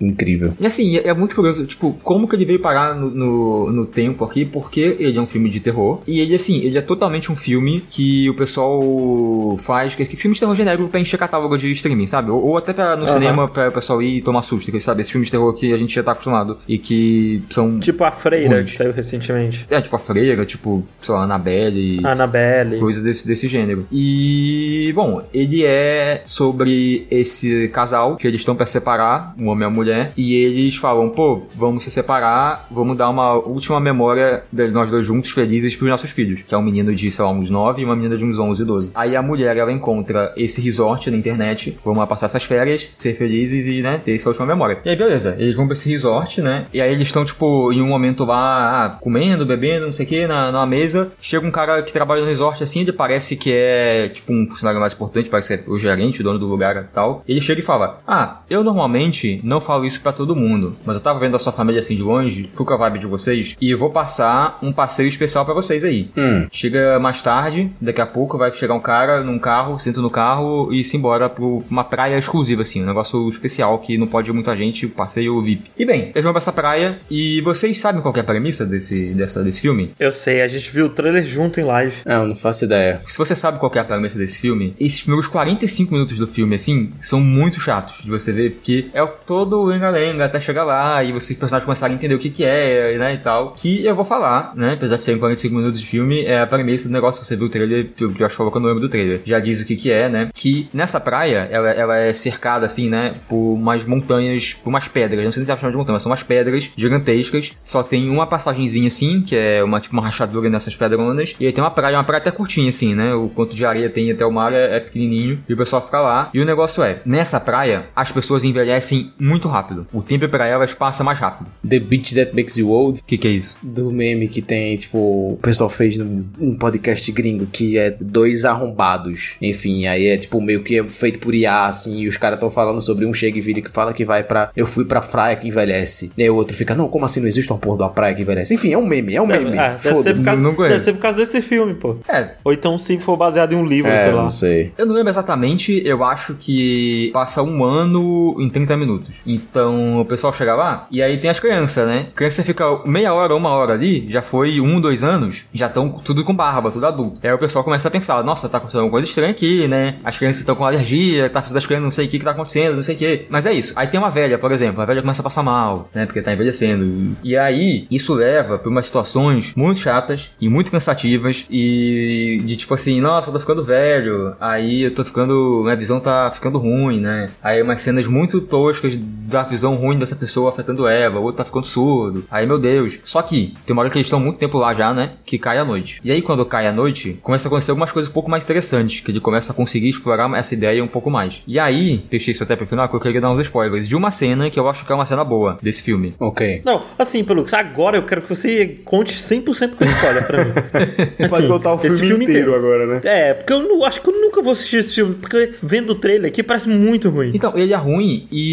Incrível. 0.00 0.54
E 0.60 0.66
assim, 0.66 0.96
é, 0.96 1.08
é 1.08 1.14
muito 1.14 1.34
curioso, 1.34 1.64
tipo, 1.66 1.96
como 2.02 2.28
que 2.28 2.36
ele 2.36 2.44
veio 2.44 2.60
parar 2.60 2.94
no, 2.94 3.10
no, 3.10 3.72
no 3.72 3.86
tempo 3.86 4.24
aqui, 4.24 4.44
porque 4.44 4.96
ele 4.98 5.18
é 5.18 5.20
um 5.20 5.26
filme 5.26 5.48
de 5.48 5.60
terror. 5.60 6.00
E 6.06 6.20
ele, 6.20 6.34
assim, 6.34 6.58
ele 6.60 6.78
é 6.78 6.82
totalmente 6.82 7.30
um 7.30 7.36
filme 7.36 7.82
que 7.88 8.28
o 8.30 8.34
pessoal 8.34 9.56
faz, 9.58 9.94
que, 9.94 10.04
que 10.04 10.16
filme 10.16 10.34
de 10.34 10.40
terror 10.40 10.54
genérico 10.54 10.88
pra 10.88 11.00
encher 11.00 11.18
catálogo 11.18 11.56
de 11.56 11.70
streaming, 11.70 12.06
sabe? 12.06 12.30
Ou, 12.30 12.44
ou 12.44 12.56
até 12.56 12.72
pra, 12.72 12.96
no 12.96 13.04
Aham. 13.04 13.12
cinema 13.12 13.48
pra 13.48 13.68
o 13.68 13.72
pessoal 13.72 14.02
ir 14.02 14.18
e 14.18 14.22
tomar 14.22 14.42
susto, 14.42 14.70
que, 14.70 14.80
sabe? 14.80 15.02
Esse 15.02 15.12
filme 15.12 15.24
de 15.24 15.30
terror 15.30 15.52
que 15.54 15.72
a 15.72 15.78
gente 15.78 15.94
já 15.94 16.02
tá 16.02 16.12
acostumado. 16.12 16.58
E 16.68 16.78
que 16.78 17.42
são. 17.50 17.78
Tipo 17.78 18.04
a 18.04 18.12
Freira, 18.12 18.56
Ruins. 18.56 18.70
que 18.70 18.76
saiu 18.76 18.92
recentemente. 18.92 19.66
É, 19.70 19.80
tipo 19.80 19.94
a 19.96 19.98
Freira, 19.98 20.44
tipo, 20.44 20.84
sei 21.00 21.14
lá, 21.14 21.24
Annabelle. 21.24 22.00
Annabelle. 22.04 22.78
Coisas 22.78 23.02
desse, 23.02 23.26
desse 23.26 23.48
gênero. 23.48 23.86
E, 23.92 24.92
bom, 24.94 25.22
ele 25.32 25.64
é 25.64 26.22
sobre 26.24 27.06
esse 27.10 27.68
casal 27.68 28.16
que 28.16 28.26
eles 28.26 28.40
estão 28.40 28.54
pra 28.54 28.66
separar, 28.66 29.19
um 29.38 29.48
homem 29.48 29.64
e 29.64 29.66
a 29.66 29.70
mulher, 29.70 30.12
e 30.16 30.34
eles 30.34 30.76
falam, 30.76 31.08
pô, 31.08 31.42
vamos 31.54 31.84
se 31.84 31.90
separar, 31.90 32.66
vamos 32.70 32.96
dar 32.96 33.08
uma 33.08 33.34
última 33.34 33.80
memória 33.80 34.42
de 34.52 34.68
nós 34.68 34.90
dois 34.90 35.06
juntos, 35.06 35.30
felizes, 35.30 35.76
pros 35.76 35.90
nossos 35.90 36.10
filhos, 36.10 36.42
que 36.42 36.54
é 36.54 36.58
um 36.58 36.62
menino 36.62 36.94
de, 36.94 37.10
sei 37.10 37.24
lá, 37.24 37.30
uns 37.30 37.50
9 37.50 37.82
e 37.82 37.84
uma 37.84 37.96
menina 37.96 38.16
de 38.16 38.24
uns 38.24 38.38
11, 38.38 38.64
12. 38.64 38.90
Aí 38.94 39.16
a 39.16 39.22
mulher, 39.22 39.56
ela 39.56 39.72
encontra 39.72 40.32
esse 40.36 40.60
resort 40.60 41.10
na 41.10 41.16
internet, 41.16 41.78
vamos 41.84 41.98
lá 41.98 42.06
passar 42.06 42.26
essas 42.26 42.44
férias, 42.44 42.86
ser 42.86 43.16
felizes 43.16 43.66
e, 43.66 43.82
né, 43.82 44.00
ter 44.04 44.14
essa 44.14 44.28
última 44.28 44.46
memória. 44.46 44.78
E 44.84 44.90
aí, 44.90 44.96
beleza, 44.96 45.36
eles 45.38 45.54
vão 45.54 45.66
pra 45.66 45.74
esse 45.74 45.90
resort, 45.90 46.40
né, 46.40 46.66
e 46.72 46.80
aí 46.80 46.92
eles 46.92 47.08
estão, 47.08 47.24
tipo, 47.24 47.72
em 47.72 47.80
um 47.80 47.86
momento 47.86 48.24
lá, 48.24 48.86
ah, 48.86 48.90
comendo, 49.00 49.44
bebendo, 49.46 49.86
não 49.86 49.92
sei 49.92 50.06
o 50.06 50.08
que, 50.08 50.26
na, 50.26 50.52
na 50.52 50.66
mesa, 50.66 51.12
chega 51.20 51.46
um 51.46 51.50
cara 51.50 51.82
que 51.82 51.92
trabalha 51.92 52.20
no 52.22 52.26
resort, 52.26 52.62
assim, 52.62 52.80
ele 52.80 52.92
parece 52.92 53.36
que 53.36 53.52
é, 53.52 54.08
tipo, 54.08 54.32
um 54.32 54.46
funcionário 54.46 54.80
mais 54.80 54.92
importante, 54.92 55.30
parece 55.30 55.56
que 55.56 55.70
é 55.70 55.72
o 55.72 55.76
gerente, 55.76 56.20
o 56.20 56.24
dono 56.24 56.38
do 56.38 56.46
lugar 56.46 56.76
e 56.76 56.84
tal. 56.94 57.24
Ele 57.26 57.40
chega 57.40 57.60
e 57.60 57.64
fala, 57.64 58.00
ah, 58.06 58.40
eu 58.48 58.62
normalmente 58.62 59.09
não 59.42 59.60
falo 59.60 59.84
isso 59.84 60.00
pra 60.00 60.12
todo 60.12 60.36
mundo, 60.36 60.76
mas 60.84 60.96
eu 60.96 61.02
tava 61.02 61.18
vendo 61.18 61.36
a 61.36 61.38
sua 61.38 61.52
família 61.52 61.80
assim 61.80 61.96
de 61.96 62.02
longe, 62.02 62.48
fui 62.52 62.64
com 62.64 62.74
a 62.74 62.76
vibe 62.76 62.98
de 62.98 63.06
vocês, 63.06 63.56
e 63.60 63.70
eu 63.70 63.78
vou 63.78 63.90
passar 63.90 64.58
um 64.62 64.72
passeio 64.72 65.08
especial 65.08 65.44
pra 65.44 65.54
vocês 65.54 65.84
aí. 65.84 66.10
Hum. 66.16 66.46
Chega 66.50 66.98
mais 66.98 67.22
tarde, 67.22 67.70
daqui 67.80 68.00
a 68.00 68.06
pouco 68.06 68.38
vai 68.38 68.52
chegar 68.52 68.74
um 68.74 68.80
cara 68.80 69.22
num 69.22 69.38
carro, 69.38 69.78
senta 69.78 70.00
no 70.00 70.10
carro 70.10 70.72
e 70.72 70.82
se 70.84 70.96
embora 70.96 71.28
pra 71.28 71.44
uma 71.44 71.84
praia 71.84 72.18
exclusiva, 72.18 72.62
assim, 72.62 72.82
um 72.82 72.86
negócio 72.86 73.28
especial 73.28 73.78
que 73.78 73.96
não 73.98 74.06
pode 74.06 74.30
ir 74.30 74.32
muita 74.32 74.56
gente, 74.56 74.86
passeio 74.86 75.40
VIP. 75.42 75.70
E 75.78 75.84
bem, 75.84 76.10
eles 76.14 76.24
vão 76.24 76.32
pra 76.32 76.38
essa 76.38 76.52
praia 76.52 76.98
e 77.10 77.40
vocês 77.40 77.78
sabem 77.78 78.00
qual 78.00 78.12
que 78.12 78.20
é 78.20 78.22
a 78.22 78.26
premissa 78.26 78.64
desse, 78.64 79.12
dessa, 79.14 79.42
desse 79.42 79.60
filme? 79.60 79.92
Eu 79.98 80.12
sei, 80.12 80.42
a 80.42 80.48
gente 80.48 80.70
viu 80.70 80.86
o 80.86 80.90
trailer 80.90 81.24
junto 81.24 81.60
em 81.60 81.64
live. 81.64 81.96
É, 82.04 82.14
eu 82.14 82.26
não 82.26 82.36
faço 82.36 82.64
ideia. 82.64 83.00
Se 83.06 83.18
você 83.18 83.34
sabe 83.34 83.58
qual 83.58 83.70
que 83.70 83.78
é 83.78 83.80
a 83.80 83.84
premissa 83.84 84.18
desse 84.18 84.38
filme, 84.38 84.74
esses 84.78 85.00
primeiros 85.00 85.26
45 85.28 85.92
minutos 85.92 86.18
do 86.18 86.26
filme, 86.26 86.54
assim, 86.54 86.92
são 87.00 87.20
muito 87.20 87.60
chatos 87.60 88.02
de 88.02 88.10
você 88.10 88.32
ver, 88.32 88.52
porque 88.52 88.88
é 88.92 88.99
o 89.02 89.08
todo 89.08 89.60
o 89.60 89.64
lenga-lenga 89.64 90.24
até 90.24 90.40
chegar 90.40 90.64
lá 90.64 91.02
e 91.02 91.12
vocês 91.12 91.38
personagens 91.38 91.64
começarem 91.64 91.94
a 91.94 91.98
entender 91.98 92.14
o 92.14 92.18
que 92.18 92.30
que 92.30 92.44
é, 92.44 92.96
né, 92.98 93.14
e 93.14 93.18
tal. 93.18 93.54
Que 93.56 93.84
eu 93.84 93.94
vou 93.94 94.04
falar, 94.04 94.52
né, 94.54 94.74
apesar 94.74 94.96
de 94.96 95.04
serem 95.04 95.20
45 95.20 95.54
minutos 95.54 95.80
de 95.80 95.86
filme, 95.86 96.24
é 96.24 96.40
a 96.40 96.46
premissa 96.46 96.88
do 96.88 96.92
negócio 96.92 97.20
que 97.20 97.26
você 97.26 97.36
viu 97.36 97.46
o 97.46 97.50
trailer, 97.50 97.90
que 97.94 98.04
o 98.04 98.12
Josh 98.12 98.34
falou 98.34 98.50
que 98.50 98.58
eu 98.58 98.62
não 98.62 98.68
lembro 98.68 98.82
do 98.82 98.88
trailer. 98.88 99.20
Já 99.24 99.38
diz 99.38 99.60
o 99.60 99.64
que 99.64 99.76
que 99.76 99.90
é, 99.90 100.08
né, 100.08 100.28
que 100.34 100.68
nessa 100.72 101.00
praia, 101.00 101.48
ela, 101.50 101.70
ela 101.70 101.96
é 101.96 102.12
cercada, 102.12 102.66
assim, 102.66 102.88
né, 102.88 103.14
por 103.28 103.54
umas 103.54 103.84
montanhas, 103.84 104.54
por 104.54 104.70
umas 104.70 104.88
pedras, 104.88 105.24
não 105.24 105.32
sei 105.32 105.44
se 105.44 105.52
você 105.52 105.58
chama 105.58 105.72
de 105.72 105.78
montanha, 105.78 105.94
mas 105.94 106.02
são 106.02 106.10
umas 106.10 106.22
pedras 106.22 106.70
gigantescas, 106.76 107.52
só 107.54 107.82
tem 107.82 108.08
uma 108.08 108.26
passagenzinha 108.26 108.88
assim, 108.88 109.22
que 109.22 109.36
é 109.36 109.62
uma, 109.62 109.80
tipo, 109.80 109.94
uma 109.94 110.02
rachadura 110.02 110.48
nessas 110.48 110.74
pedronas, 110.74 111.34
e 111.38 111.46
aí 111.46 111.52
tem 111.52 111.62
uma 111.62 111.70
praia, 111.70 111.96
uma 111.96 112.04
praia 112.04 112.20
até 112.20 112.30
curtinha, 112.30 112.68
assim, 112.68 112.94
né, 112.94 113.14
o 113.14 113.28
quanto 113.28 113.54
de 113.54 113.64
areia 113.64 113.88
tem 113.88 114.10
até 114.10 114.24
o 114.24 114.32
mar 114.32 114.52
é, 114.52 114.76
é 114.76 114.80
pequenininho, 114.80 115.42
e 115.48 115.54
o 115.54 115.56
pessoal 115.56 115.82
fica 115.82 116.00
lá. 116.00 116.30
E 116.32 116.40
o 116.40 116.44
negócio 116.44 116.82
é, 116.82 117.00
nessa 117.04 117.40
praia, 117.40 117.86
as 117.94 118.12
pessoas 118.12 118.44
envelhecem 118.44 118.89
muito 119.18 119.48
rápido. 119.48 119.86
O 119.92 120.02
tempo 120.02 120.28
pra 120.28 120.46
elas 120.46 120.74
passa 120.74 121.02
mais 121.04 121.18
rápido. 121.18 121.48
The 121.68 121.78
Beach 121.78 122.14
That 122.14 122.34
Makes 122.34 122.56
You 122.56 122.70
Old, 122.70 123.00
O 123.00 123.04
que 123.04 123.18
que 123.18 123.28
é 123.28 123.30
isso? 123.30 123.58
do 123.62 123.90
meme 123.92 124.28
que 124.28 124.42
tem, 124.42 124.76
tipo, 124.76 124.98
o 124.98 125.38
pessoal 125.42 125.68
fez 125.70 125.96
num 125.98 126.24
um 126.38 126.54
podcast 126.56 127.10
gringo 127.12 127.46
que 127.46 127.78
é 127.78 127.94
dois 128.00 128.44
arrombados. 128.44 129.32
Enfim, 129.40 129.86
aí 129.86 130.06
é 130.08 130.16
tipo 130.16 130.40
meio 130.40 130.62
que 130.62 130.78
é 130.78 130.84
feito 130.86 131.18
por 131.18 131.34
IA, 131.34 131.66
assim, 131.66 132.00
e 132.00 132.08
os 132.08 132.16
caras 132.16 132.36
estão 132.36 132.50
falando 132.50 132.80
sobre 132.80 133.04
um 133.06 133.12
chega 133.12 133.38
e 133.38 133.40
vira 133.40 133.60
que 133.60 133.70
fala 133.70 133.92
que 133.92 134.04
vai 134.04 134.22
pra. 134.22 134.50
Eu 134.56 134.66
fui 134.66 134.84
pra 134.84 135.00
praia 135.00 135.36
que 135.36 135.48
envelhece. 135.48 136.12
E 136.16 136.22
aí 136.22 136.30
o 136.30 136.36
outro 136.36 136.56
fica, 136.56 136.74
não, 136.74 136.88
como 136.88 137.04
assim 137.04 137.20
não 137.20 137.28
existe 137.28 137.50
uma 137.52 137.58
porra 137.58 137.76
de 137.78 137.82
uma 137.84 137.90
praia 137.90 138.14
que 138.14 138.22
envelhece? 138.22 138.54
Enfim, 138.54 138.72
é 138.72 138.78
um 138.78 138.86
meme, 138.86 139.14
é 139.14 139.22
um 139.22 139.26
meme. 139.26 139.58
Ah, 139.58 139.70
deve, 139.72 139.82
ser 139.82 139.88
por 139.90 139.96
Foda-se. 140.02 140.24
causa, 140.24 140.42
não 140.42 140.54
conheço. 140.54 140.72
deve 140.74 140.84
ser 140.84 140.92
por 140.94 141.00
causa 141.00 141.18
desse 141.18 141.42
filme, 141.42 141.74
pô. 141.74 141.96
É, 142.08 142.30
Ou 142.44 142.52
então 142.52 142.78
se 142.78 142.98
for 142.98 143.16
baseado 143.16 143.52
em 143.52 143.56
um 143.56 143.64
livro, 143.64 143.90
É, 143.90 143.96
sei 143.98 144.12
lá. 144.12 144.22
não 144.22 144.30
sei. 144.30 144.72
Eu 144.78 144.86
não 144.86 144.94
lembro 144.94 145.10
exatamente, 145.10 145.82
eu 145.84 146.02
acho 146.04 146.34
que 146.34 147.10
passa 147.12 147.42
um 147.42 147.64
ano 147.64 148.36
em 148.38 148.48
30 148.48 148.69
minutos. 148.76 149.22
Então 149.26 150.00
o 150.00 150.04
pessoal 150.04 150.32
chega 150.32 150.54
lá 150.54 150.86
e 150.90 151.02
aí 151.02 151.18
tem 151.18 151.30
as 151.30 151.40
crianças, 151.40 151.86
né? 151.86 152.06
A 152.10 152.16
criança 152.16 152.42
fica 152.42 152.64
meia 152.84 153.12
hora, 153.12 153.34
uma 153.34 153.50
hora 153.50 153.74
ali, 153.74 154.06
já 154.10 154.22
foi 154.22 154.60
um, 154.60 154.80
dois 154.80 155.04
anos, 155.04 155.44
já 155.52 155.66
estão 155.66 155.90
tudo 155.90 156.24
com 156.24 156.34
barba, 156.34 156.70
tudo 156.70 156.86
adulto. 156.86 157.20
Aí 157.22 157.32
o 157.32 157.38
pessoal 157.38 157.64
começa 157.64 157.88
a 157.88 157.90
pensar, 157.90 158.22
nossa, 158.24 158.48
tá 158.48 158.58
acontecendo 158.58 158.82
alguma 158.82 158.92
coisa 158.92 159.08
estranha 159.08 159.30
aqui, 159.30 159.66
né? 159.68 159.98
As 160.04 160.18
crianças 160.18 160.40
estão 160.40 160.54
com 160.54 160.64
alergia, 160.64 161.28
tá 161.28 161.40
das 161.40 161.66
crianças 161.66 161.84
não 161.84 161.90
sei 161.90 162.06
o 162.06 162.08
que 162.08 162.18
que 162.18 162.24
tá 162.24 162.30
acontecendo, 162.30 162.76
não 162.76 162.82
sei 162.82 162.94
o 162.94 162.98
que. 162.98 163.26
Mas 163.28 163.46
é 163.46 163.52
isso. 163.52 163.72
Aí 163.76 163.86
tem 163.86 163.98
uma 163.98 164.10
velha, 164.10 164.38
por 164.38 164.52
exemplo, 164.52 164.82
a 164.82 164.86
velha 164.86 165.00
começa 165.00 165.22
a 165.22 165.24
passar 165.24 165.42
mal, 165.42 165.88
né? 165.94 166.06
Porque 166.06 166.22
tá 166.22 166.32
envelhecendo. 166.32 167.16
E 167.22 167.36
aí, 167.36 167.86
isso 167.90 168.14
leva 168.14 168.58
pra 168.58 168.70
umas 168.70 168.86
situações 168.86 169.54
muito 169.54 169.80
chatas 169.80 170.30
e 170.40 170.48
muito 170.48 170.70
cansativas 170.70 171.46
e 171.50 172.42
de 172.44 172.56
tipo 172.56 172.74
assim, 172.74 173.00
nossa, 173.00 173.28
eu 173.28 173.32
tô 173.32 173.40
ficando 173.40 173.64
velho, 173.64 174.34
aí 174.40 174.82
eu 174.82 174.94
tô 174.94 175.04
ficando, 175.04 175.60
minha 175.62 175.76
visão 175.76 176.00
tá 176.00 176.30
ficando 176.30 176.58
ruim, 176.58 177.00
né? 177.00 177.30
Aí 177.42 177.62
umas 177.62 177.80
cenas 177.80 178.06
muito 178.06 178.40
toscas 178.60 178.96
da 178.96 179.42
visão 179.42 179.74
ruim 179.74 179.98
dessa 179.98 180.16
pessoa 180.16 180.50
afetando 180.50 180.86
ela, 180.86 181.18
o 181.18 181.22
outro 181.22 181.38
tá 181.38 181.44
ficando 181.44 181.64
surdo. 181.66 182.24
Aí, 182.30 182.46
meu 182.46 182.58
Deus. 182.58 182.98
Só 183.04 183.22
que 183.22 183.54
tem 183.64 183.72
uma 183.72 183.80
hora 183.82 183.90
que 183.90 183.96
eles 183.96 184.06
estão 184.06 184.20
muito 184.20 184.38
tempo 184.38 184.58
lá 184.58 184.74
já, 184.74 184.92
né? 184.92 185.12
Que 185.24 185.38
cai 185.38 185.58
a 185.58 185.64
noite. 185.64 186.00
E 186.04 186.10
aí, 186.10 186.20
quando 186.20 186.44
cai 186.44 186.66
a 186.66 186.72
noite, 186.72 187.18
começa 187.22 187.46
a 187.46 187.48
acontecer 187.48 187.70
algumas 187.70 187.92
coisas 187.92 188.10
um 188.10 188.14
pouco 188.14 188.30
mais 188.30 188.44
interessantes, 188.44 189.00
que 189.00 189.10
ele 189.10 189.20
começa 189.20 189.52
a 189.52 189.54
conseguir 189.54 189.88
explorar 189.88 190.30
essa 190.36 190.52
ideia 190.54 190.82
um 190.84 190.88
pouco 190.88 191.10
mais. 191.10 191.42
E 191.46 191.58
aí, 191.58 192.04
deixei 192.10 192.32
isso 192.32 192.42
até 192.42 192.54
pro 192.56 192.66
final, 192.66 192.88
que 192.88 192.94
eu 192.96 193.00
queria 193.00 193.20
dar 193.20 193.30
uns 193.30 193.40
spoilers 193.42 193.88
de 193.88 193.96
uma 193.96 194.10
cena 194.10 194.50
que 194.50 194.58
eu 194.58 194.68
acho 194.68 194.84
que 194.84 194.92
é 194.92 194.94
uma 194.94 195.06
cena 195.06 195.24
boa 195.24 195.58
desse 195.62 195.82
filme. 195.82 196.14
Ok. 196.20 196.62
Não, 196.64 196.82
assim, 196.98 197.24
Pelux, 197.24 197.54
agora 197.54 197.96
eu 197.96 198.02
quero 198.02 198.22
que 198.22 198.28
você 198.28 198.80
conte 198.84 199.14
100% 199.14 199.74
com 199.76 199.84
spoiler 199.84 200.26
pra 200.26 200.44
mim. 200.44 200.52
Pode 201.28 201.34
Assim, 201.34 201.48
contar 201.48 201.74
o 201.74 201.86
esse 201.86 202.00
filme, 202.00 202.24
inteiro, 202.24 202.54
agora, 202.54 202.86
né? 202.86 203.00
É, 203.04 203.34
porque 203.34 203.52
eu 203.52 203.60
não, 203.60 203.84
acho 203.84 204.00
que 204.02 204.08
eu 204.10 204.14
nunca 204.20 204.42
vou 204.42 204.52
assistir 204.52 204.78
esse 204.78 204.94
filme, 204.94 205.14
porque 205.14 205.54
vendo 205.62 205.90
o 205.90 205.94
trailer 205.94 206.28
aqui 206.28 206.42
parece 206.42 206.68
muito 206.68 207.08
ruim. 207.08 207.30
Então, 207.34 207.52
ele 207.56 207.72
é 207.72 207.76
ruim 207.76 208.26
e 208.30 208.49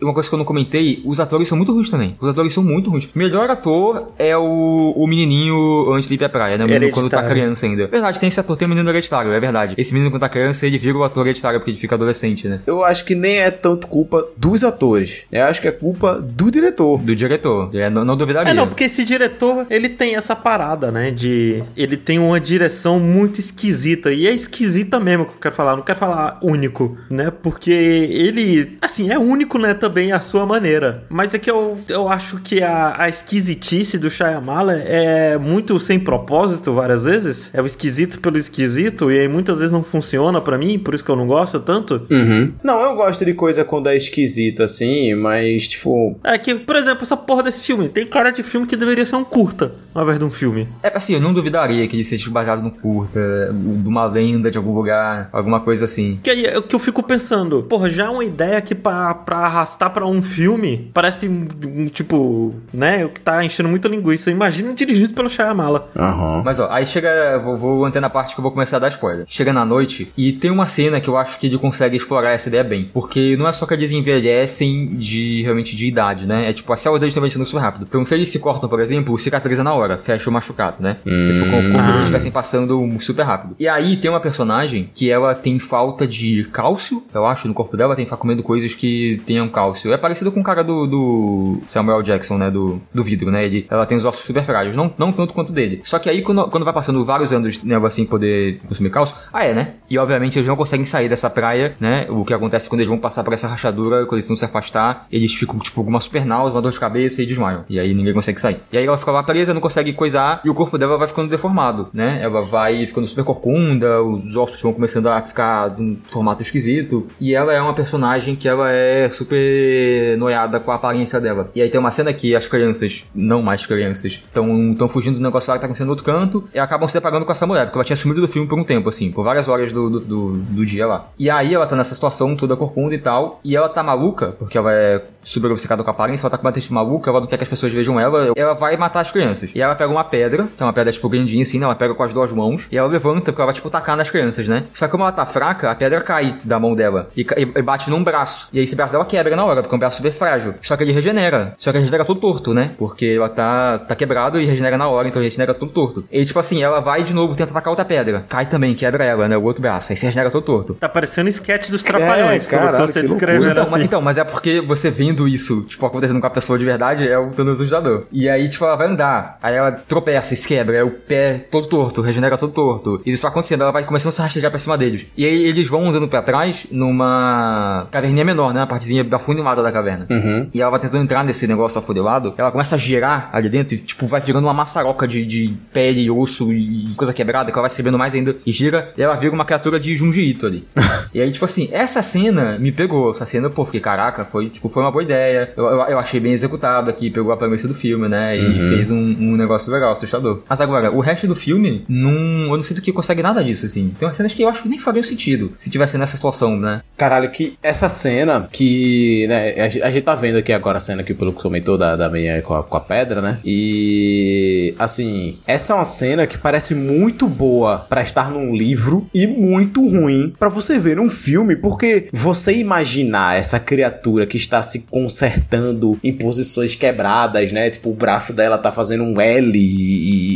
uma 0.00 0.12
coisa 0.12 0.28
que 0.28 0.34
eu 0.34 0.38
não 0.38 0.44
comentei, 0.44 1.02
os 1.04 1.20
atores 1.20 1.48
são 1.48 1.56
muito 1.56 1.72
ruins 1.72 1.90
também. 1.90 2.16
Os 2.20 2.28
atores 2.28 2.52
são 2.52 2.62
muito 2.62 2.90
ruins. 2.90 3.08
Melhor 3.14 3.50
ator 3.50 4.12
é 4.18 4.36
o, 4.36 4.92
o 4.96 5.06
menininho 5.06 5.92
antes 5.92 6.08
de 6.08 6.14
ir 6.14 6.18
pra 6.18 6.28
praia, 6.28 6.58
né? 6.58 6.64
O 6.64 6.68
menino 6.68 6.92
quando 6.92 7.08
tá 7.08 7.22
criança 7.22 7.66
ainda. 7.66 7.86
Verdade, 7.86 8.18
tem 8.18 8.28
esse 8.28 8.40
ator, 8.40 8.56
tem 8.56 8.66
o 8.66 8.68
menino 8.68 8.88
hereditário, 8.88 9.32
é 9.32 9.40
verdade. 9.40 9.74
Esse 9.76 9.92
menino 9.92 10.10
quando 10.10 10.20
tá 10.20 10.28
criança, 10.28 10.66
ele 10.66 10.78
vira 10.78 10.96
o 10.96 11.04
ator 11.04 11.26
hereditário 11.26 11.60
porque 11.60 11.70
ele 11.70 11.78
fica 11.78 11.94
adolescente, 11.94 12.48
né? 12.48 12.60
Eu 12.66 12.84
acho 12.84 13.04
que 13.04 13.14
nem 13.14 13.38
é 13.38 13.50
tanto 13.50 13.86
culpa 13.86 14.26
dos 14.36 14.64
atores. 14.64 15.24
Eu 15.30 15.44
acho 15.44 15.60
que 15.60 15.68
é 15.68 15.72
culpa 15.72 16.20
do 16.20 16.50
diretor. 16.50 16.98
Do 17.00 17.14
diretor. 17.14 17.70
É, 17.74 17.90
não, 17.90 18.04
não 18.04 18.16
duvidaria. 18.16 18.50
É, 18.50 18.54
não, 18.54 18.66
porque 18.66 18.84
esse 18.84 19.04
diretor, 19.04 19.66
ele 19.70 19.88
tem 19.88 20.16
essa 20.16 20.34
parada, 20.34 20.90
né? 20.90 21.10
De. 21.10 21.62
Ele 21.76 21.96
tem 21.96 22.18
uma 22.18 22.40
direção 22.40 22.98
muito 23.00 23.40
esquisita. 23.40 24.12
E 24.12 24.26
é 24.26 24.32
esquisita 24.32 24.98
mesmo 25.00 25.26
que 25.26 25.32
eu 25.32 25.40
quero 25.40 25.54
falar. 25.54 25.76
Não 25.76 25.82
quero 25.82 25.98
falar 25.98 26.38
único, 26.42 26.96
né? 27.10 27.30
Porque 27.30 27.70
ele, 27.70 28.76
assim, 28.80 29.10
é 29.10 29.18
único, 29.18 29.27
né? 29.58 29.74
Também 29.74 30.12
à 30.12 30.20
sua 30.20 30.46
maneira. 30.46 31.04
Mas 31.08 31.34
é 31.34 31.38
que 31.38 31.50
eu, 31.50 31.78
eu 31.88 32.08
acho 32.08 32.38
que 32.38 32.62
a, 32.62 32.94
a 32.98 33.08
esquisitice 33.08 33.98
do 33.98 34.10
Shyamala 34.10 34.74
é 34.74 35.36
muito 35.38 35.78
sem 35.80 35.98
propósito 35.98 36.72
várias 36.72 37.04
vezes. 37.04 37.50
É 37.52 37.62
o 37.62 37.66
esquisito 37.66 38.20
pelo 38.20 38.38
esquisito. 38.38 39.10
E 39.10 39.18
aí 39.18 39.28
muitas 39.28 39.58
vezes 39.58 39.72
não 39.72 39.82
funciona 39.82 40.40
pra 40.40 40.58
mim, 40.58 40.78
por 40.78 40.94
isso 40.94 41.04
que 41.04 41.10
eu 41.10 41.16
não 41.16 41.26
gosto 41.26 41.60
tanto. 41.60 42.06
Uhum. 42.10 42.52
Não, 42.62 42.80
eu 42.80 42.94
gosto 42.94 43.24
de 43.24 43.34
coisa 43.34 43.64
quando 43.64 43.88
é 43.88 43.96
esquisita, 43.96 44.64
assim, 44.64 45.14
mas, 45.14 45.68
tipo. 45.68 46.18
É 46.24 46.36
que, 46.38 46.54
por 46.54 46.76
exemplo, 46.76 47.02
essa 47.02 47.16
porra 47.16 47.42
desse 47.42 47.62
filme 47.62 47.88
tem 47.88 48.06
cara 48.06 48.30
de 48.30 48.42
filme 48.42 48.66
que 48.66 48.76
deveria 48.76 49.04
ser 49.04 49.16
um 49.16 49.24
curta, 49.24 49.72
ao 49.94 50.02
invés 50.02 50.18
de 50.18 50.24
um 50.24 50.30
filme. 50.30 50.68
É 50.82 50.96
assim, 50.96 51.14
eu 51.14 51.20
não 51.20 51.32
duvidaria 51.32 51.86
que 51.86 51.96
ele 51.96 52.04
seja 52.04 52.30
baseado 52.30 52.62
no 52.62 52.70
curta, 52.70 53.20
de 53.52 53.88
uma 53.88 54.06
lenda 54.06 54.50
de 54.50 54.58
algum 54.58 54.74
lugar, 54.74 55.28
alguma 55.32 55.60
coisa 55.60 55.84
assim. 55.84 56.18
Que 56.22 56.30
aí 56.30 56.44
é 56.44 56.58
o 56.58 56.62
que 56.62 56.74
eu 56.74 56.78
fico 56.78 57.02
pensando, 57.02 57.62
porra, 57.62 57.88
já 57.88 58.06
é 58.06 58.08
uma 58.08 58.24
ideia 58.24 58.60
que 58.60 58.74
pra, 58.74 59.14
pra 59.24 59.38
arrastar 59.38 59.90
pra 59.90 60.06
um 60.06 60.22
filme 60.22 60.90
parece 60.94 61.28
um, 61.28 61.46
um, 61.64 61.86
tipo, 61.86 62.54
né, 62.72 63.04
o 63.04 63.08
que 63.08 63.20
tá 63.20 63.44
enchendo 63.44 63.68
muita 63.68 63.88
linguiça. 63.88 64.30
Imagina 64.30 64.72
dirigido 64.74 65.14
pelo 65.14 65.28
Shyamala. 65.28 65.88
Aham. 65.96 66.42
Mas 66.44 66.58
ó, 66.60 66.68
aí 66.70 66.86
chega, 66.86 67.38
vou, 67.38 67.56
vou 67.56 67.80
manter 67.82 68.00
na 68.00 68.10
parte 68.10 68.34
que 68.34 68.40
eu 68.40 68.42
vou 68.42 68.52
começar 68.52 68.76
a 68.76 68.80
dar 68.80 68.88
spoiler. 68.88 69.24
Chega 69.28 69.52
na 69.52 69.64
noite 69.64 70.10
e 70.16 70.32
tem 70.32 70.50
uma 70.50 70.66
cena 70.66 71.00
que 71.00 71.08
eu 71.08 71.16
acho 71.16 71.38
que 71.38 71.46
ele 71.46 71.58
consegue 71.58 71.96
explorar 71.96 72.30
essa 72.30 72.48
ideia 72.48 72.64
bem. 72.64 72.90
Porque 72.92 73.36
não 73.36 73.46
é 73.48 73.52
só 73.52 73.66
que 73.66 73.74
eles 73.74 73.90
envelhecem 73.90 74.96
de 74.96 75.42
realmente 75.42 75.74
de 75.76 75.86
idade, 75.86 76.26
né? 76.26 76.48
É 76.48 76.52
tipo, 76.52 76.72
as 76.72 76.80
células 76.80 77.00
deles 77.00 77.12
estão 77.12 77.20
envelhecendo 77.20 77.46
super 77.46 77.60
rápido. 77.60 77.86
Então 77.88 78.04
se 78.04 78.14
eles 78.14 78.28
se 78.28 78.38
cortam, 78.38 78.68
por 78.68 78.80
exemplo, 78.80 79.18
cicatriza 79.18 79.62
na 79.64 79.72
hora, 79.74 79.98
fecha 79.98 80.28
o 80.28 80.32
machucado, 80.32 80.76
né? 80.80 80.96
É 81.06 81.32
tipo, 81.34 81.46
como, 81.50 81.62
como 81.72 81.78
Ah. 81.78 81.88
eles 81.90 82.02
estivessem 82.02 82.30
passando 82.30 82.88
super 83.00 83.22
rápido. 83.24 83.56
E 83.58 83.68
aí 83.68 83.96
tem 83.96 84.10
uma 84.10 84.20
personagem 84.20 84.90
que 84.94 85.10
ela 85.10 85.34
tem 85.34 85.58
falta 85.58 86.06
de 86.06 86.44
cálcio, 86.52 87.02
eu 87.14 87.24
acho, 87.26 87.48
no 87.48 87.54
corpo 87.54 87.76
dela, 87.76 87.94
tem 87.96 88.04
que 88.04 88.10
ficar 88.10 88.20
comendo 88.20 88.42
coisas 88.42 88.74
que 88.74 89.07
tenham 89.16 89.48
cálcio. 89.48 89.92
É 89.92 89.96
parecido 89.96 90.30
com 90.30 90.40
o 90.40 90.44
cara 90.44 90.62
do, 90.62 90.86
do 90.86 91.58
Samuel 91.66 92.02
Jackson, 92.02 92.36
né? 92.36 92.50
Do, 92.50 92.80
do 92.92 93.02
vidro, 93.02 93.30
né? 93.30 93.44
Ele, 93.44 93.66
ela 93.70 93.86
tem 93.86 93.96
os 93.96 94.04
ossos 94.04 94.24
super 94.24 94.42
frágeis, 94.42 94.76
não, 94.76 94.92
não 94.98 95.12
tanto 95.12 95.34
quanto 95.34 95.52
dele. 95.52 95.80
Só 95.84 95.98
que 95.98 96.08
aí, 96.08 96.22
quando, 96.22 96.48
quando 96.48 96.64
vai 96.64 96.72
passando 96.72 97.04
vários 97.04 97.32
anos 97.32 97.62
nela 97.62 97.88
assim 97.88 98.04
poder 98.04 98.60
consumir 98.68 98.90
cálcio, 98.90 99.16
ah, 99.32 99.44
é, 99.44 99.54
né? 99.54 99.74
E 99.88 99.98
obviamente 99.98 100.38
eles 100.38 100.48
não 100.48 100.56
conseguem 100.56 100.86
sair 100.86 101.08
dessa 101.08 101.30
praia, 101.30 101.74
né? 101.80 102.06
O 102.08 102.24
que 102.24 102.34
acontece 102.34 102.68
quando 102.68 102.80
eles 102.80 102.88
vão 102.88 102.98
passar 102.98 103.24
por 103.24 103.32
essa 103.32 103.48
rachadura, 103.48 104.04
quando 104.04 104.14
eles 104.14 104.28
não 104.28 104.36
se 104.36 104.44
afastar, 104.44 105.06
eles 105.10 105.34
ficam, 105.34 105.58
tipo, 105.58 105.82
com 105.82 105.90
uma 105.90 106.00
super 106.00 106.24
náusea, 106.24 106.54
uma 106.54 106.62
dor 106.62 106.72
de 106.72 106.80
cabeça 106.80 107.22
e 107.22 107.26
desmaiam. 107.26 107.64
E 107.68 107.78
aí 107.78 107.94
ninguém 107.94 108.12
consegue 108.12 108.40
sair. 108.40 108.60
E 108.72 108.78
aí 108.78 108.86
ela 108.86 108.98
fica 108.98 109.10
lá 109.10 109.22
presa, 109.22 109.54
não 109.54 109.60
consegue 109.60 109.92
coisar, 109.92 110.40
e 110.44 110.50
o 110.50 110.54
corpo 110.54 110.76
dela 110.76 110.98
vai 110.98 111.08
ficando 111.08 111.28
deformado, 111.28 111.88
né? 111.92 112.20
Ela 112.22 112.42
vai 112.42 112.86
ficando 112.86 113.06
super 113.06 113.24
corcunda, 113.24 114.02
os 114.02 114.36
ossos 114.36 114.60
vão 114.60 114.72
começando 114.72 115.08
a 115.08 115.20
ficar 115.22 115.68
de 115.68 115.82
um 115.82 115.98
formato 116.06 116.42
esquisito. 116.42 117.06
E 117.20 117.34
ela 117.34 117.52
é 117.52 117.60
uma 117.60 117.74
personagem 117.74 118.34
que 118.34 118.48
ela 118.48 118.70
é 118.70 118.97
super 119.10 120.16
noiada 120.18 120.60
com 120.60 120.70
a 120.70 120.74
aparência 120.74 121.20
dela. 121.20 121.50
E 121.54 121.62
aí 121.62 121.70
tem 121.70 121.80
uma 121.80 121.90
cena 121.90 122.12
que 122.12 122.34
as 122.34 122.46
crianças, 122.46 123.04
não 123.14 123.42
mais 123.42 123.66
crianças, 123.66 124.22
estão 124.24 124.88
fugindo 124.88 125.16
do 125.16 125.22
negócio 125.22 125.50
lá 125.50 125.56
que 125.56 125.60
tá 125.60 125.66
acontecendo 125.66 125.86
no 125.86 125.92
outro 125.92 126.04
canto 126.04 126.48
e 126.54 126.58
acabam 126.58 126.88
se 126.88 126.94
deparando 126.94 127.24
com 127.24 127.32
essa 127.32 127.46
mulher, 127.46 127.66
porque 127.66 127.78
ela 127.78 127.84
tinha 127.84 127.96
sumido 127.96 128.20
do 128.20 128.28
filme 128.28 128.48
por 128.48 128.58
um 128.58 128.64
tempo, 128.64 128.88
assim, 128.88 129.10
por 129.10 129.24
várias 129.24 129.48
horas 129.48 129.72
do, 129.72 129.90
do, 129.90 130.00
do, 130.00 130.32
do 130.36 130.66
dia 130.66 130.86
lá. 130.86 131.08
E 131.18 131.30
aí 131.30 131.54
ela 131.54 131.66
tá 131.66 131.76
nessa 131.76 131.94
situação 131.94 132.36
toda 132.36 132.56
corcunda 132.56 132.94
e 132.94 132.98
tal, 132.98 133.40
e 133.44 133.56
ela 133.56 133.68
tá 133.68 133.82
maluca, 133.82 134.28
porque 134.38 134.56
ela 134.56 134.72
é 134.72 135.02
super 135.22 135.50
obcecada 135.50 135.82
com 135.82 135.90
a 135.90 135.92
aparência, 135.92 136.24
ela 136.24 136.30
tá 136.30 136.36
completamente 136.38 136.72
maluca, 136.72 137.10
ela 137.10 137.20
não 137.20 137.26
quer 137.26 137.36
que 137.36 137.42
as 137.44 137.48
pessoas 137.48 137.72
vejam 137.72 137.98
ela, 137.98 138.32
ela 138.36 138.54
vai 138.54 138.76
matar 138.76 139.00
as 139.00 139.10
crianças. 139.10 139.50
E 139.54 139.60
ela 139.60 139.74
pega 139.74 139.90
uma 139.90 140.04
pedra, 140.04 140.48
que 140.56 140.62
é 140.62 140.66
uma 140.66 140.72
pedra 140.72 140.92
tipo 140.92 141.08
grandinha 141.08 141.42
assim, 141.42 141.58
né? 141.58 141.64
Ela 141.64 141.74
pega 141.74 141.94
com 141.94 142.02
as 142.02 142.12
duas 142.12 142.32
mãos 142.32 142.66
e 142.70 142.76
ela 142.78 142.88
levanta, 142.88 143.26
porque 143.32 143.40
ela 143.40 143.46
vai 143.46 143.54
tipo 143.54 143.68
tacar 143.70 143.96
nas 143.96 144.10
crianças, 144.10 144.48
né? 144.48 144.64
Só 144.72 144.86
que 144.86 144.92
como 144.92 145.02
ela 145.04 145.12
tá 145.12 145.26
fraca, 145.26 145.70
a 145.70 145.74
pedra 145.74 146.00
cai 146.00 146.36
da 146.44 146.58
mão 146.58 146.74
dela 146.74 147.10
e, 147.16 147.26
e- 147.36 147.62
bate 147.62 147.90
num 147.90 148.02
braço. 148.02 148.48
E 148.52 148.58
aí 148.58 148.64
esse 148.64 148.74
braço 148.76 148.92
dela 148.92 149.04
quebra 149.04 149.34
na 149.36 149.44
hora, 149.44 149.62
porque 149.62 149.74
é 149.74 149.76
um 149.76 149.78
braço 149.78 149.96
super 149.98 150.12
frágil. 150.12 150.54
Só 150.62 150.76
que 150.76 150.84
ele 150.84 150.92
regenera. 150.92 151.54
Só 151.58 151.70
que 151.70 151.78
ele 151.78 151.84
regenera 151.84 152.04
todo 152.04 152.20
torto, 152.20 152.54
né? 152.54 152.70
Porque 152.78 153.14
ela 153.16 153.28
tá, 153.28 153.78
tá 153.78 153.94
quebrado 153.94 154.40
e 154.40 154.46
regenera 154.46 154.76
na 154.78 154.88
hora, 154.88 155.08
então 155.08 155.20
ele 155.20 155.26
regenera 155.28 155.54
todo 155.54 155.72
torto. 155.72 156.04
E 156.10 156.24
tipo 156.24 156.38
assim, 156.38 156.62
ela 156.62 156.80
vai 156.80 157.02
de 157.02 157.12
novo, 157.12 157.34
tenta 157.34 157.50
atacar 157.50 157.70
outra 157.70 157.84
pedra. 157.84 158.24
Cai 158.28 158.46
também, 158.46 158.74
quebra 158.74 159.04
ela, 159.04 159.28
né? 159.28 159.36
O 159.36 159.42
outro 159.42 159.60
braço. 159.62 159.92
Aí 159.92 159.96
se 159.96 160.06
regenera 160.06 160.30
todo 160.30 160.44
torto. 160.44 160.74
Tá 160.74 160.88
parecendo 160.88 161.28
sketch 161.28 161.70
dos 161.70 161.82
trapalhões, 161.82 162.46
como 162.46 162.62
caralho, 162.62 162.86
se 162.86 162.92
você 162.92 163.02
loucura. 163.02 163.36
Então, 163.36 163.54
mas, 163.54 163.72
assim. 163.74 163.82
então, 163.84 164.00
mas 164.00 164.18
é 164.18 164.24
porque 164.24 164.60
você 164.60 164.90
vendo 165.18 165.26
isso, 165.26 165.62
tipo, 165.62 165.84
acontecendo 165.84 166.20
com 166.20 166.26
a 166.26 166.30
pessoa 166.30 166.58
de 166.58 166.64
verdade, 166.64 167.08
é 167.08 167.18
o 167.18 167.30
Thanos 167.30 167.60
ajudador. 167.60 168.06
E 168.12 168.28
aí, 168.28 168.48
tipo, 168.48 168.64
ela 168.64 168.76
vai 168.76 168.86
andar, 168.86 169.38
aí 169.42 169.54
ela 169.54 169.72
tropeça, 169.72 170.36
se 170.36 170.46
quebra, 170.46 170.76
aí 170.76 170.82
o 170.82 170.90
pé 170.90 171.46
todo 171.50 171.66
torto, 171.66 172.00
regenera 172.00 172.38
todo 172.38 172.52
torto. 172.52 173.00
E 173.04 173.10
isso 173.10 173.22
vai 173.22 173.30
acontecendo, 173.30 173.62
ela 173.62 173.72
vai 173.72 173.84
começando 173.84 174.10
a 174.10 174.12
se 174.12 174.22
rastejar 174.22 174.50
pra 174.50 174.58
cima 174.58 174.78
deles. 174.78 175.06
E 175.16 175.24
aí 175.24 175.44
eles 175.44 175.66
vão 175.68 175.88
andando 175.88 176.06
pra 176.06 176.22
trás 176.22 176.66
numa 176.70 177.88
caverninha 177.90 178.24
menor, 178.24 178.54
né? 178.54 178.60
Uma 178.60 178.66
partezinha 178.66 179.06
afunilada 179.10 179.62
da 179.62 179.72
caverna. 179.72 180.06
Uhum. 180.08 180.48
E 180.52 180.60
ela 180.60 180.70
vai 180.70 180.80
tentando 180.80 181.02
entrar 181.02 181.24
nesse 181.24 181.46
negócio 181.46 181.78
afunilado, 181.78 182.34
ela 182.36 182.52
começa 182.52 182.76
a 182.76 182.78
girar 182.78 183.30
ali 183.32 183.48
dentro 183.48 183.74
e, 183.74 183.78
tipo, 183.78 184.06
vai 184.06 184.20
virando 184.20 184.44
uma 184.44 184.54
maçaroca 184.54 185.08
de, 185.08 185.24
de 185.24 185.54
pele 185.72 186.02
e 186.02 186.10
osso 186.10 186.52
e 186.52 186.92
coisa 186.96 187.12
quebrada, 187.12 187.50
que 187.50 187.58
ela 187.58 187.66
vai 187.66 187.70
se 187.70 187.88
mais 187.88 188.14
ainda 188.14 188.36
e 188.44 188.52
gira, 188.52 188.92
e 188.96 189.02
ela 189.02 189.14
vira 189.14 189.34
uma 189.34 189.44
criatura 189.44 189.80
de 189.80 189.96
Junji 189.96 190.22
Ito 190.22 190.46
ali. 190.46 190.66
e 191.14 191.20
aí, 191.20 191.30
tipo 191.30 191.44
assim, 191.44 191.68
essa 191.72 192.02
cena 192.02 192.58
me 192.58 192.70
pegou. 192.70 193.10
Essa 193.12 193.24
cena, 193.24 193.48
pô, 193.48 193.64
fiquei, 193.64 193.80
caraca, 193.80 194.24
foi, 194.24 194.50
tipo, 194.50 194.68
foi 194.68 194.82
uma 194.82 194.92
boa 194.98 195.04
ideia. 195.04 195.52
Eu, 195.56 195.64
eu, 195.64 195.80
eu 195.82 195.98
achei 195.98 196.18
bem 196.18 196.32
executado 196.32 196.90
aqui, 196.90 197.10
pegou 197.10 197.32
a 197.32 197.36
premissa 197.36 197.68
do 197.68 197.74
filme, 197.74 198.08
né? 198.08 198.36
E 198.36 198.58
fez 198.68 198.90
um, 198.90 198.96
um 198.96 199.36
negócio 199.36 199.72
legal, 199.72 199.92
assustador. 199.92 200.42
Mas 200.48 200.60
agora, 200.60 200.90
o 200.90 201.00
resto 201.00 201.26
do 201.26 201.34
filme, 201.36 201.84
não, 201.88 202.10
eu 202.50 202.56
não 202.56 202.62
sinto 202.62 202.82
que 202.82 202.92
consegue 202.92 203.22
nada 203.22 203.42
disso, 203.44 203.66
assim. 203.66 203.94
Tem 203.98 204.06
umas 204.08 204.16
cenas 204.16 204.34
que 204.34 204.42
eu 204.42 204.48
acho 204.48 204.62
que 204.62 204.68
nem 204.68 204.78
fariam 204.78 205.02
sentido 205.02 205.52
se 205.56 205.70
tivesse 205.70 205.96
nessa 205.96 206.16
situação, 206.16 206.58
né? 206.58 206.80
Caralho, 206.96 207.30
que 207.30 207.56
essa 207.62 207.88
cena 207.88 208.48
que, 208.50 209.26
né, 209.28 209.52
a, 209.60 209.68
gente- 209.68 209.82
a 209.82 209.90
gente 209.90 210.02
tá 210.02 210.14
vendo 210.14 210.38
aqui 210.38 210.52
agora 210.52 210.78
a 210.78 210.80
cena 210.80 211.02
que 211.02 211.12
o 211.12 211.14
Peluco 211.14 211.40
comentou 211.40 211.78
da, 211.78 211.94
da 211.96 212.08
menina 212.08 212.42
com 212.42 212.54
a, 212.54 212.62
com 212.64 212.76
a 212.76 212.80
pedra, 212.80 213.20
né? 213.22 213.38
E, 213.44 214.74
assim, 214.78 215.38
essa 215.46 215.72
é 215.72 215.76
uma 215.76 215.84
cena 215.84 216.26
que 216.26 216.36
parece 216.38 216.74
muito 216.74 217.28
boa 217.28 217.78
pra 217.88 218.02
estar 218.02 218.30
num 218.30 218.54
livro 218.54 219.06
e 219.14 219.26
muito 219.26 219.86
ruim 219.86 220.32
pra 220.38 220.48
você 220.48 220.78
ver 220.78 220.96
num 220.96 221.08
filme, 221.10 221.54
porque 221.56 222.08
você 222.12 222.52
imaginar 222.54 223.38
essa 223.38 223.60
criatura 223.60 224.26
que 224.26 224.36
está 224.36 224.60
se 224.62 224.80
consertando 224.90 225.98
em 226.02 226.12
posições 226.12 226.74
quebradas, 226.74 227.52
né? 227.52 227.70
Tipo, 227.70 227.90
o 227.90 227.94
braço 227.94 228.32
dela 228.32 228.58
tá 228.58 228.70
fazendo 228.72 229.04
um 229.04 229.20
L 229.20 229.58
e, 229.58 229.60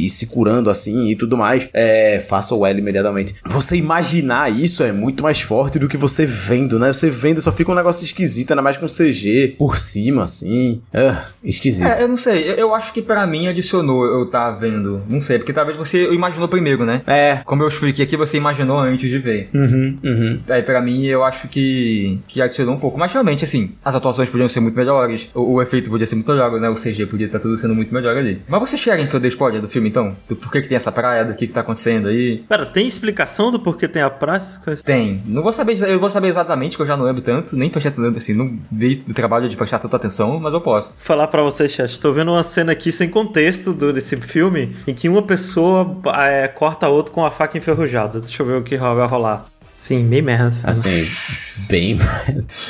e- 0.03 0.07
e 0.07 0.11
se 0.11 0.27
curando 0.27 0.69
assim 0.71 1.09
e 1.09 1.17
tudo 1.17 1.37
mais. 1.37 1.69
É, 1.73 2.21
faça 2.21 2.55
o 2.55 2.67
L 2.67 2.79
imediatamente. 2.79 3.35
Você 3.45 3.77
imaginar 3.77 4.51
isso 4.53 4.83
é 4.83 4.93
muito 4.93 5.23
mais 5.23 5.41
forte 5.41 5.79
do 5.79 5.89
que 5.89 5.97
você 5.97 6.27
vendo, 6.27 6.79
né? 6.79 6.93
Você 6.93 7.11
vendo 7.11 7.41
só 7.41 7.53
fica 7.53 7.71
um 7.73 7.75
negócio 7.75 8.05
esquisito, 8.05 8.51
ainda 8.53 8.63
mais 8.63 8.77
com 8.77 8.87
CG 8.87 9.55
por 9.59 9.77
cima, 9.77 10.25
assim. 10.25 10.81
Ah, 10.93 11.25
esquisito. 11.45 11.87
É, 11.87 12.03
eu 12.03 12.09
não 12.09 12.17
sei, 12.17 12.51
eu, 12.51 12.55
eu 12.55 12.75
acho 12.75 12.93
que 12.93 13.03
pra 13.03 13.27
mim 13.27 13.47
adicionou 13.47 14.05
eu 14.05 14.29
tá 14.29 14.51
vendo. 14.51 15.03
Não 15.09 15.21
sei, 15.21 15.39
porque 15.39 15.53
talvez 15.53 15.77
você 15.77 16.13
imaginou 16.13 16.49
primeiro, 16.49 16.85
né? 16.85 17.03
É. 17.07 17.37
Como 17.45 17.63
eu 17.63 17.69
expliquei 17.69 18.05
aqui, 18.05 18.17
você 18.17 18.37
imaginou 18.37 18.79
antes 18.79 19.09
de 19.11 19.19
ver. 19.19 19.49
Uhum, 19.55 19.99
uhum. 20.03 20.41
Aí 20.49 20.63
pra 20.63 20.81
mim 20.81 21.05
eu 21.07 21.23
acho 21.23 21.49
que, 21.49 22.19
que 22.27 22.41
adicionou 22.41 22.75
um 22.75 22.79
pouco. 22.79 22.99
Mas 22.99 23.13
realmente, 23.13 23.45
assim, 23.45 23.71
as 23.85 23.95
atuações 23.95 24.29
podiam 24.29 24.42
ser 24.49 24.61
muito 24.61 24.77
melhores, 24.77 25.31
o, 25.35 25.55
o 25.55 25.63
efeito 25.63 25.91
podia 25.91 26.07
ser 26.07 26.17
muito 26.17 26.31
melhor, 26.31 26.51
né? 26.61 26.69
O 26.69 26.75
CG 26.75 27.07
podia 27.07 27.27
estar 27.27 27.39
tudo 27.39 27.57
sendo 27.57 27.75
muito 27.75 27.95
melhor 27.95 28.17
ali. 28.17 28.43
Mas 28.49 28.61
vocês 28.61 28.83
querem 28.83 29.07
que 29.07 29.15
eu 29.15 29.21
dê 29.21 29.29
spoiler 29.29 29.61
do 29.61 29.69
filme 29.69 29.89
então? 29.89 30.17
Do 30.29 30.37
porquê 30.37 30.61
que 30.61 30.69
tem 30.69 30.77
essa 30.77 30.93
praia, 30.93 31.25
do 31.25 31.35
que, 31.35 31.47
que 31.47 31.53
tá 31.53 31.61
acontecendo 31.61 32.09
aí? 32.09 32.43
Pera, 32.49 32.67
tem 32.67 32.87
explicação 32.87 33.51
do 33.51 33.61
porquê 33.61 33.89
tem 33.89 34.03
a 34.03 34.11
praia? 34.11 34.43
essas 34.43 34.59
coisas? 34.59 34.83
Tem. 34.83 35.23
Não 35.27 35.43
vou 35.43 35.53
saber, 35.53 35.81
eu 35.89 35.99
vou 35.99 36.11
saber 36.11 36.29
exatamente, 36.29 36.77
que 36.77 36.83
eu 36.83 36.87
já 36.87 36.97
não 36.97 37.05
lembro 37.05 37.23
tanto, 37.23 37.57
nem 37.57 37.71
prestei 37.71 37.93
tanto 37.93 38.19
assim, 38.19 38.35
não 38.35 38.59
dei 38.71 39.03
o 39.09 39.15
trabalho 39.15 39.49
de 39.49 39.57
prestar 39.57 39.79
tanta 39.79 39.97
atenção, 39.97 40.39
mas 40.39 40.55
eu 40.55 40.61
posso. 40.61 40.97
Falar 41.01 41.27
pra 41.29 41.43
vocês, 41.43 41.71
chat, 41.71 41.99
tô 42.01 42.13
vendo 42.13 42.31
uma 42.31 42.43
cena 42.43 42.73
aqui 42.73 42.91
sem 42.91 43.09
contexto 43.09 43.73
do, 43.73 43.93
desse 43.93 44.17
filme, 44.17 44.77
em 44.87 44.95
que 44.95 45.09
uma 45.09 45.23
pessoa 45.23 45.99
é, 46.19 46.49
corta 46.49 46.87
a 46.87 46.89
outra 46.89 47.13
com 47.13 47.25
a 47.25 47.31
faca 47.31 47.57
enferrujada. 47.57 48.21
Deixa 48.21 48.43
eu 48.43 48.47
ver 48.47 48.55
o 48.55 48.63
que 48.63 48.77
vai 48.77 49.07
rolar. 49.07 49.47
Sim, 49.79 50.07
bem 50.07 50.23
merda. 50.23 50.55
Assim, 50.65 50.89
bem. 51.69 51.99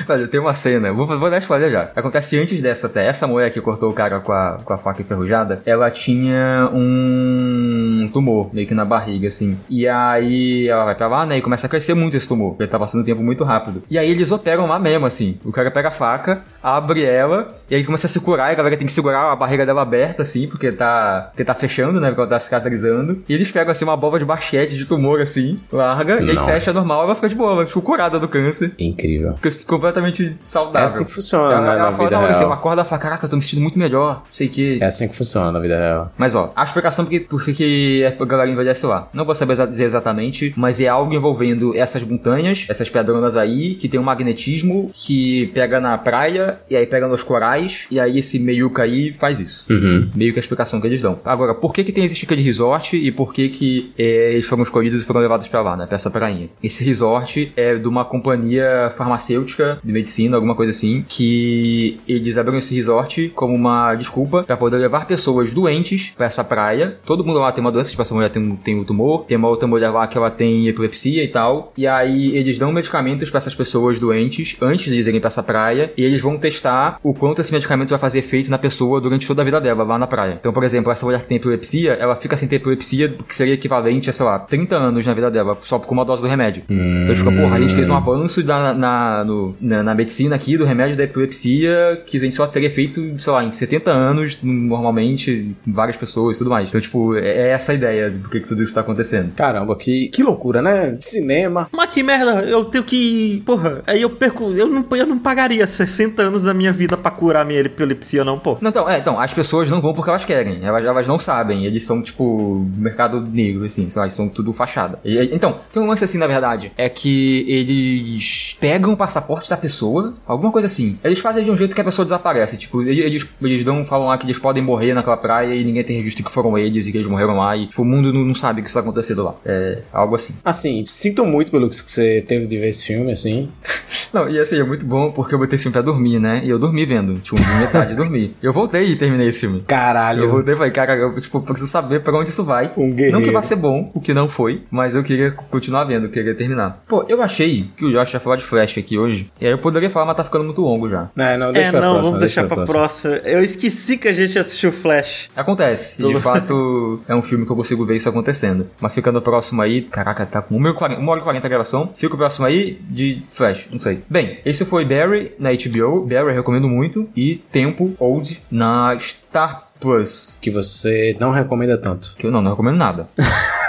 Olha, 0.08 0.28
tem 0.28 0.40
uma 0.40 0.54
cena, 0.54 0.92
vou, 0.92 1.06
vou 1.06 1.30
dar 1.30 1.38
spoiler 1.38 1.70
já. 1.70 1.90
Acontece 1.94 2.38
antes 2.38 2.60
dessa 2.60 2.86
até. 2.86 3.06
Essa 3.06 3.26
mulher 3.26 3.50
que 3.50 3.60
cortou 3.60 3.90
o 3.90 3.92
cara 3.92 4.20
com 4.20 4.32
a, 4.32 4.58
com 4.64 4.72
a 4.72 4.78
faca 4.78 5.02
enferrujada, 5.02 5.62
ela 5.64 5.90
tinha 5.90 6.68
um 6.72 8.08
tumor, 8.12 8.50
meio 8.52 8.66
que 8.66 8.74
na 8.74 8.84
barriga, 8.84 9.28
assim. 9.28 9.58
E 9.68 9.86
aí 9.88 10.68
ela 10.68 10.84
vai 10.84 10.94
pra 10.94 11.08
lá, 11.08 11.26
né, 11.26 11.38
e 11.38 11.42
começa 11.42 11.66
a 11.66 11.70
crescer 11.70 11.94
muito 11.94 12.16
esse 12.16 12.28
tumor, 12.28 12.54
porque 12.54 12.66
tá 12.66 12.78
passando 12.78 13.02
o 13.02 13.04
tempo 13.04 13.22
muito 13.22 13.44
rápido. 13.44 13.82
E 13.90 13.98
aí 13.98 14.10
eles 14.10 14.30
operam 14.30 14.66
lá 14.66 14.78
mesmo, 14.78 15.06
assim. 15.06 15.38
O 15.44 15.52
cara 15.52 15.70
pega 15.70 15.88
a 15.88 15.92
faca, 15.92 16.42
abre 16.62 17.04
ela, 17.04 17.48
e 17.70 17.74
aí 17.74 17.84
começa 17.84 18.06
a 18.06 18.10
se 18.10 18.20
curar, 18.20 18.50
e 18.50 18.52
a 18.52 18.56
galera 18.56 18.76
tem 18.76 18.86
que 18.86 18.92
segurar 18.92 19.32
a 19.32 19.36
barriga 19.36 19.64
dela 19.66 19.82
aberta, 19.82 20.22
assim, 20.22 20.46
porque 20.46 20.72
tá, 20.72 21.28
porque 21.30 21.44
tá 21.44 21.54
fechando, 21.54 22.00
né, 22.00 22.08
porque 22.08 22.20
ela 22.20 22.30
tá 22.30 22.40
cicatrizando. 22.40 23.18
E 23.28 23.34
eles 23.34 23.50
pegam, 23.50 23.72
assim, 23.72 23.84
uma 23.84 23.96
bola 23.96 24.18
de 24.18 24.24
basquete 24.24 24.76
de 24.76 24.84
tumor, 24.84 25.20
assim, 25.20 25.58
larga, 25.72 26.20
e 26.22 26.30
aí 26.30 26.36
Não. 26.36 26.44
fecha 26.44 26.72
normal, 26.72 27.04
ela 27.04 27.14
fica 27.14 27.28
de 27.28 27.34
boa, 27.34 27.52
ela 27.52 27.66
ficou 27.66 27.82
curada 27.82 28.18
do 28.18 28.28
câncer. 28.28 28.71
Incrível. 28.78 29.34
Fica 29.36 29.50
completamente 29.66 30.36
saudável. 30.40 30.80
É 30.80 30.84
assim 30.84 31.04
que 31.04 31.12
funciona, 31.12 31.54
ela, 31.54 31.60
né, 31.60 31.68
ela 31.68 31.76
na 31.76 31.92
fala 31.92 32.04
vida 32.04 32.10
na 32.10 32.22
hora, 32.22 32.30
assim, 32.32 32.40
real. 32.40 32.50
ela 32.50 32.60
acorda 32.60 32.82
e 32.82 32.84
fala, 32.84 33.00
caraca, 33.00 33.26
eu 33.26 33.30
tô 33.30 33.36
me 33.36 33.42
sentindo 33.42 33.62
muito 33.62 33.78
melhor, 33.78 34.22
sei 34.30 34.48
que... 34.48 34.78
É 34.80 34.86
assim 34.86 35.08
que 35.08 35.16
funciona 35.16 35.52
na 35.52 35.58
vida 35.58 35.78
real. 35.78 36.12
Mas 36.16 36.34
ó, 36.34 36.52
a 36.54 36.64
explicação 36.64 37.04
porque, 37.04 37.20
porque 37.20 37.52
que 37.52 37.62
que 37.62 38.04
a 38.22 38.24
galera 38.24 38.50
envelhece 38.50 38.86
lá. 38.86 39.08
Não 39.12 39.24
vou 39.24 39.34
saber 39.34 39.56
dizer 39.66 39.84
exatamente, 39.84 40.52
mas 40.56 40.80
é 40.80 40.88
algo 40.88 41.12
envolvendo 41.14 41.76
essas 41.76 42.02
montanhas, 42.02 42.66
essas 42.68 42.88
pedronas 42.88 43.36
aí, 43.36 43.74
que 43.74 43.88
tem 43.88 43.98
um 43.98 44.02
magnetismo 44.02 44.90
que 44.94 45.46
pega 45.48 45.80
na 45.80 45.96
praia 45.98 46.58
e 46.68 46.76
aí 46.76 46.86
pega 46.86 47.08
nos 47.08 47.22
corais, 47.22 47.86
e 47.90 47.98
aí 47.98 48.18
esse 48.18 48.38
meiuca 48.38 48.82
aí 48.82 49.12
faz 49.12 49.40
isso. 49.40 49.66
Uhum. 49.70 50.10
Meio 50.14 50.32
que 50.32 50.38
a 50.38 50.40
explicação 50.40 50.80
que 50.80 50.86
eles 50.86 51.00
dão. 51.00 51.18
Agora, 51.24 51.54
por 51.54 51.72
que 51.72 51.84
que 51.84 51.92
tem 51.92 52.04
esse 52.04 52.14
sticker 52.14 52.36
de 52.36 52.42
resort 52.42 52.96
e 52.96 53.10
por 53.10 53.32
que 53.32 53.48
que 53.48 53.92
é, 53.98 54.32
eles 54.32 54.46
foram 54.46 54.62
escolhidos 54.62 55.02
e 55.02 55.04
foram 55.04 55.20
levados 55.20 55.48
pra 55.48 55.60
lá, 55.60 55.76
né? 55.76 55.86
Pra 55.86 55.96
essa 55.96 56.10
prainha? 56.10 56.48
Esse 56.62 56.84
resort 56.84 57.52
é 57.56 57.74
de 57.74 57.88
uma 57.88 58.04
companhia 58.04 58.61
farmacêutica 58.94 59.78
de 59.82 59.92
medicina, 59.92 60.36
alguma 60.36 60.54
coisa 60.54 60.70
assim, 60.70 61.04
que 61.08 62.00
eles 62.08 62.36
abriram 62.36 62.58
esse 62.58 62.74
resort 62.74 63.30
como 63.34 63.54
uma 63.54 63.94
desculpa 63.94 64.42
para 64.42 64.56
poder 64.56 64.76
levar 64.78 65.06
pessoas 65.06 65.52
doentes 65.52 66.12
para 66.16 66.26
essa 66.26 66.44
praia. 66.44 66.98
Todo 67.04 67.24
mundo 67.24 67.38
lá 67.38 67.52
tem 67.52 67.62
uma 67.62 67.72
doença, 67.72 67.90
tipo, 67.90 68.02
essa 68.02 68.14
mulher 68.14 68.30
tem 68.30 68.42
um, 68.42 68.56
tem 68.56 68.78
um 68.78 68.84
tumor, 68.84 69.24
tem 69.24 69.36
uma 69.36 69.48
outra 69.48 69.66
mulher 69.66 69.90
lá 69.90 70.06
que 70.06 70.16
ela 70.16 70.30
tem 70.30 70.68
epilepsia 70.68 71.22
e 71.24 71.28
tal. 71.28 71.72
E 71.76 71.86
aí 71.86 72.36
eles 72.36 72.58
dão 72.58 72.72
medicamentos 72.72 73.30
para 73.30 73.38
essas 73.38 73.54
pessoas 73.54 73.98
doentes 73.98 74.56
antes 74.60 74.86
de 74.86 74.94
eles 74.94 75.06
irem 75.06 75.20
pra 75.20 75.28
essa 75.28 75.42
praia 75.42 75.92
e 75.96 76.04
eles 76.04 76.20
vão 76.20 76.36
testar 76.36 76.98
o 77.02 77.14
quanto 77.14 77.40
esse 77.40 77.52
medicamento 77.52 77.90
vai 77.90 77.98
fazer 77.98 78.18
efeito 78.18 78.50
na 78.50 78.58
pessoa 78.58 79.00
durante 79.00 79.26
toda 79.26 79.42
a 79.42 79.44
vida 79.44 79.60
dela 79.60 79.84
lá 79.84 79.98
na 79.98 80.06
praia. 80.06 80.36
Então, 80.38 80.52
por 80.52 80.64
exemplo, 80.64 80.92
essa 80.92 81.04
mulher 81.04 81.22
que 81.22 81.28
tem 81.28 81.36
epilepsia, 81.36 81.92
ela 81.92 82.16
fica 82.16 82.36
sem 82.36 82.48
ter 82.48 82.56
epilepsia, 82.56 83.08
que 83.08 83.34
seria 83.34 83.54
equivalente 83.54 84.10
a, 84.10 84.12
sei 84.12 84.24
lá, 84.24 84.38
30 84.38 84.76
anos 84.76 85.06
na 85.06 85.14
vida 85.14 85.30
dela, 85.30 85.56
só 85.62 85.78
com 85.78 85.94
uma 85.94 86.04
dose 86.04 86.22
do 86.22 86.28
remédio. 86.28 86.62
Hum. 86.68 87.02
Então, 87.02 87.16
fica, 87.16 87.32
porra, 87.32 87.56
a 87.56 87.60
gente 87.60 87.74
fez 87.74 87.88
um 87.88 87.94
avanço 87.94 88.42
na, 88.58 88.74
na, 88.74 89.24
no, 89.24 89.56
na, 89.60 89.82
na, 89.82 89.94
medicina 89.94 90.36
aqui 90.36 90.56
do 90.56 90.64
remédio 90.64 90.96
da 90.96 91.04
epilepsia 91.04 92.02
que 92.06 92.16
a 92.16 92.20
gente 92.20 92.36
só 92.36 92.46
teria 92.46 92.70
feito, 92.70 93.18
sei 93.18 93.32
lá, 93.32 93.44
em 93.44 93.52
70 93.52 93.90
anos, 93.90 94.38
normalmente, 94.42 95.54
várias 95.66 95.96
pessoas 95.96 96.36
e 96.36 96.38
tudo 96.38 96.50
mais. 96.50 96.68
Então, 96.68 96.80
tipo, 96.80 97.16
é, 97.16 97.28
é 97.28 97.48
essa 97.48 97.72
a 97.72 97.74
ideia 97.74 98.10
do 98.10 98.28
que, 98.28 98.40
que 98.40 98.46
tudo 98.46 98.62
isso 98.62 98.74
tá 98.74 98.80
acontecendo. 98.80 99.32
Caramba, 99.34 99.76
que, 99.76 100.08
que 100.08 100.22
loucura, 100.22 100.62
né? 100.62 100.96
Cinema. 101.00 101.68
Mas 101.72 101.90
que 101.90 102.02
merda, 102.02 102.42
eu 102.42 102.64
tenho 102.64 102.84
que. 102.84 103.42
Porra, 103.44 103.82
aí 103.86 104.02
eu 104.02 104.10
perco. 104.10 104.52
Eu 104.52 104.66
não, 104.66 104.84
eu 104.90 105.06
não 105.06 105.18
pagaria 105.18 105.66
60 105.66 106.22
anos 106.22 106.44
da 106.44 106.54
minha 106.54 106.72
vida 106.72 106.96
pra 106.96 107.10
curar 107.10 107.44
minha 107.44 107.60
epilepsia, 107.60 108.24
não, 108.24 108.38
pô. 108.38 108.58
Não, 108.60 108.70
então, 108.70 108.88
é, 108.88 108.98
então, 108.98 109.18
as 109.20 109.32
pessoas 109.32 109.70
não 109.70 109.80
vão 109.80 109.92
porque 109.92 110.10
elas 110.10 110.24
querem. 110.24 110.64
Elas, 110.64 110.84
elas 110.84 111.08
não 111.08 111.18
sabem. 111.18 111.64
Eles 111.64 111.84
são, 111.84 112.02
tipo, 112.02 112.66
mercado 112.76 113.20
negro, 113.20 113.64
assim, 113.64 113.88
sei 113.88 114.02
lá, 114.02 114.08
são 114.08 114.28
tudo 114.28 114.52
fachada. 114.52 114.98
E, 115.04 115.30
então, 115.32 115.60
tem 115.72 115.82
um 115.82 115.86
lance 115.86 116.04
assim, 116.04 116.18
na 116.18 116.26
verdade, 116.26 116.72
é 116.76 116.88
que 116.88 117.44
eles 117.48 118.41
pegam 118.60 118.92
o 118.92 118.96
passaporte 118.96 119.48
da 119.48 119.56
pessoa, 119.56 120.14
alguma 120.26 120.52
coisa 120.52 120.66
assim. 120.66 120.98
Eles 121.02 121.18
fazem 121.18 121.44
de 121.44 121.50
um 121.50 121.56
jeito 121.56 121.74
que 121.74 121.80
a 121.80 121.84
pessoa 121.84 122.04
desaparece. 122.04 122.56
Tipo, 122.56 122.82
eles, 122.82 123.26
eles 123.40 123.64
dão, 123.64 123.84
falam 123.84 124.08
lá 124.08 124.18
que 124.18 124.26
eles 124.26 124.38
podem 124.38 124.62
morrer 124.62 124.94
naquela 124.94 125.16
praia 125.16 125.54
e 125.54 125.64
ninguém 125.64 125.84
tem 125.84 125.96
registro 125.96 126.24
que 126.24 126.30
foram 126.30 126.56
eles 126.56 126.86
e 126.86 126.92
que 126.92 126.98
eles 126.98 127.08
morreram 127.08 127.36
lá. 127.36 127.56
E 127.56 127.66
tipo, 127.66 127.82
o 127.82 127.84
mundo 127.84 128.12
não, 128.12 128.24
não 128.24 128.34
sabe 128.34 128.60
o 128.60 128.64
que 128.64 128.70
está 128.70 128.80
acontecendo 128.80 129.22
lá. 129.22 129.34
É 129.44 129.82
algo 129.92 130.14
assim. 130.14 130.34
Assim, 130.44 130.84
sinto 130.86 131.24
muito 131.24 131.50
pelo 131.50 131.68
que 131.68 131.76
você 131.76 132.20
teve 132.26 132.46
de 132.46 132.58
ver 132.58 132.68
esse 132.68 132.86
filme, 132.86 133.12
assim. 133.12 133.48
não, 134.12 134.28
e 134.28 134.38
assim, 134.38 134.58
é 134.58 134.64
muito 134.64 134.84
bom 134.84 135.10
porque 135.10 135.34
eu 135.34 135.38
botei 135.38 135.56
esse 135.56 135.64
filme 135.64 135.72
pra 135.72 135.82
dormir, 135.82 136.18
né? 136.18 136.42
E 136.44 136.50
eu 136.50 136.58
dormi 136.58 136.84
vendo. 136.84 137.18
Tipo, 137.20 137.40
metade 137.58 137.94
dormi. 137.94 138.34
Eu 138.42 138.52
voltei 138.52 138.84
e 138.84 138.96
terminei 138.96 139.28
esse 139.28 139.40
filme. 139.40 139.62
Caralho. 139.66 140.24
Eu 140.24 140.30
voltei 140.30 140.54
e 140.54 140.56
falei, 140.56 140.72
cara, 140.72 140.94
eu 140.94 141.20
tipo, 141.20 141.40
preciso 141.40 141.70
saber 141.70 142.00
pra 142.00 142.16
onde 142.18 142.30
isso 142.30 142.44
vai. 142.44 142.72
Um 142.76 142.92
guerreiro. 142.92 143.18
Não 143.18 143.24
que 143.24 143.30
vai 143.30 143.42
ser 143.44 143.56
bom, 143.56 143.90
o 143.94 144.00
que 144.00 144.12
não 144.12 144.28
foi, 144.28 144.62
mas 144.70 144.94
eu 144.94 145.02
queria 145.02 145.30
continuar 145.30 145.84
vendo, 145.84 146.06
eu 146.06 146.10
queria 146.10 146.34
terminar. 146.34 146.82
Pô, 146.88 147.04
eu 147.08 147.22
achei 147.22 147.70
que 147.76 147.84
o 147.84 147.92
Josh 147.92 148.10
já 148.10 148.20
falou 148.32 148.36
de 148.36 148.44
Flash 148.44 148.78
aqui 148.78 148.98
hoje. 148.98 149.30
E 149.40 149.46
aí 149.46 149.52
eu 149.52 149.58
poderia 149.58 149.90
falar, 149.90 150.06
mas 150.06 150.16
tá 150.16 150.24
ficando 150.24 150.44
muito 150.44 150.60
longo 150.60 150.88
já. 150.88 151.10
É, 151.16 151.36
não, 151.36 151.52
deixa 151.52 151.68
é, 151.68 151.70
pra 151.72 151.80
não, 151.80 151.92
próxima. 151.94 152.04
Vamos 152.04 152.20
deixar 152.20 152.46
pra, 152.46 152.56
pra 152.56 152.64
próxima. 152.64 153.14
Eu 153.24 153.42
esqueci 153.42 153.96
que 153.96 154.08
a 154.08 154.12
gente 154.12 154.38
assistiu 154.38 154.72
Flash. 154.72 155.30
Acontece. 155.36 156.02
De 156.02 156.14
fato, 156.16 156.96
é 157.06 157.14
um 157.14 157.22
filme 157.22 157.44
que 157.44 157.52
eu 157.52 157.56
consigo 157.56 157.84
ver 157.84 157.96
isso 157.96 158.08
acontecendo. 158.08 158.66
Mas 158.80 158.94
ficando 158.94 159.20
próximo 159.20 159.62
aí, 159.62 159.82
caraca, 159.82 160.24
tá 160.26 160.42
com 160.42 160.56
1 160.56 161.08
hora 161.08 161.20
e 161.20 161.22
40 161.22 161.46
a 161.46 161.50
gravação. 161.50 161.90
Fico 161.94 162.16
próximo 162.16 162.46
aí 162.46 162.78
de 162.88 163.22
Flash, 163.30 163.68
não 163.70 163.78
sei. 163.78 164.02
Bem, 164.08 164.38
esse 164.44 164.64
foi 164.64 164.84
Barry 164.84 165.32
na 165.38 165.50
HBO. 165.52 166.06
Barry 166.06 166.28
eu 166.28 166.34
recomendo 166.34 166.68
muito. 166.68 167.08
E 167.16 167.36
Tempo 167.50 167.94
Old 167.98 168.40
na 168.50 168.96
Star 168.98 169.68
Plus. 169.80 170.38
Que 170.40 170.50
você 170.50 171.16
não 171.18 171.30
recomenda 171.30 171.76
tanto. 171.76 172.14
Que 172.16 172.26
eu 172.26 172.30
não, 172.30 172.40
não 172.40 172.52
recomendo 172.52 172.76
nada. 172.76 173.08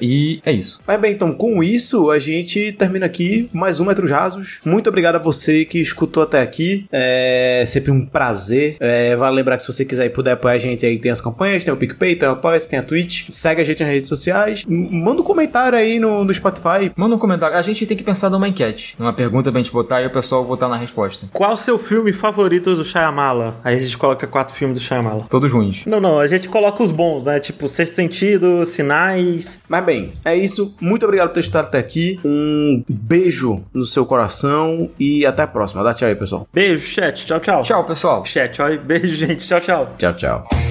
e 0.00 0.40
é 0.44 0.52
isso. 0.52 0.80
Mas 0.86 1.00
bem, 1.00 1.12
então 1.12 1.32
com 1.32 1.62
isso 1.62 2.10
a 2.10 2.18
gente 2.18 2.72
termina 2.72 3.06
aqui 3.06 3.48
mais 3.52 3.80
um 3.80 3.84
Metros 3.84 4.10
Rasos. 4.10 4.60
Muito 4.64 4.88
obrigado 4.88 5.16
a 5.16 5.18
você 5.18 5.64
que 5.64 5.78
escutou 5.78 6.22
até 6.22 6.40
aqui. 6.40 6.86
É 6.92 7.64
sempre 7.66 7.90
um 7.90 8.04
prazer. 8.04 8.76
É, 8.80 9.16
vale 9.16 9.36
lembrar 9.36 9.56
que 9.56 9.62
se 9.62 9.72
você 9.72 9.84
quiser 9.84 10.06
e 10.06 10.10
puder 10.10 10.32
apoiar 10.32 10.54
a 10.54 10.58
gente 10.58 10.84
aí, 10.86 10.98
tem 10.98 11.10
as 11.10 11.20
campanhas, 11.20 11.64
tem 11.64 11.72
o 11.72 11.76
PicPay, 11.76 12.16
tem 12.16 12.28
o 12.28 12.32
Apoia, 12.32 12.58
tem 12.60 12.78
a 12.78 12.82
Twitch. 12.82 13.28
Segue 13.30 13.60
a 13.60 13.64
gente 13.64 13.82
nas 13.82 13.92
redes 13.92 14.08
sociais. 14.08 14.64
Manda 14.68 15.20
um 15.20 15.24
comentário 15.24 15.78
aí 15.78 15.98
no, 15.98 16.24
no 16.24 16.34
Spotify. 16.34 16.92
Manda 16.96 17.14
um 17.14 17.18
comentário. 17.18 17.56
A 17.56 17.62
gente 17.62 17.86
tem 17.86 17.96
que 17.96 18.04
pensar 18.04 18.30
numa 18.30 18.48
enquete, 18.48 18.96
numa 18.98 19.12
pergunta 19.12 19.50
pra 19.50 19.60
gente 19.60 19.72
botar 19.72 20.02
e 20.02 20.06
o 20.06 20.10
pessoal 20.10 20.44
votar 20.44 20.68
na 20.68 20.76
resposta. 20.76 21.26
Qual 21.32 21.52
o 21.52 21.56
seu 21.56 21.78
filme 21.78 22.12
favorito 22.12 22.74
do 22.74 22.84
Shyamala? 22.84 23.60
Aí 23.64 23.76
a 23.76 23.80
gente 23.80 23.96
coloca 23.96 24.26
quatro 24.26 24.54
filmes 24.54 24.78
do 24.78 24.84
Shyamala. 24.84 25.26
Todos 25.28 25.52
ruins. 25.52 25.84
Não, 25.86 26.00
não, 26.00 26.18
a 26.18 26.26
gente 26.26 26.48
coloca 26.48 26.82
os 26.82 26.90
bons, 26.90 27.24
né? 27.26 27.40
Tipo, 27.40 27.68
Sexto 27.68 27.94
Sentido, 27.94 28.64
Sinais, 28.64 29.23
mas 29.68 29.84
bem, 29.84 30.12
é 30.24 30.34
isso. 30.34 30.76
Muito 30.80 31.04
obrigado 31.04 31.28
por 31.28 31.34
ter 31.34 31.40
estado 31.40 31.66
até 31.66 31.78
aqui. 31.78 32.18
Um 32.24 32.84
beijo 32.88 33.64
no 33.72 33.84
seu 33.84 34.06
coração 34.06 34.90
e 34.98 35.24
até 35.26 35.42
a 35.42 35.46
próxima. 35.46 35.82
Dá 35.82 35.94
tchau 35.94 36.08
aí, 36.08 36.14
pessoal. 36.14 36.48
Beijo, 36.52 36.86
chat. 36.86 37.26
Tchau, 37.26 37.40
tchau. 37.40 37.62
Tchau, 37.62 37.84
pessoal. 37.84 38.24
Chat, 38.24 38.54
tchau. 38.54 38.66
Beijo, 38.84 39.14
gente. 39.14 39.46
Tchau, 39.46 39.60
tchau. 39.60 39.94
Tchau, 39.98 40.14
tchau. 40.14 40.63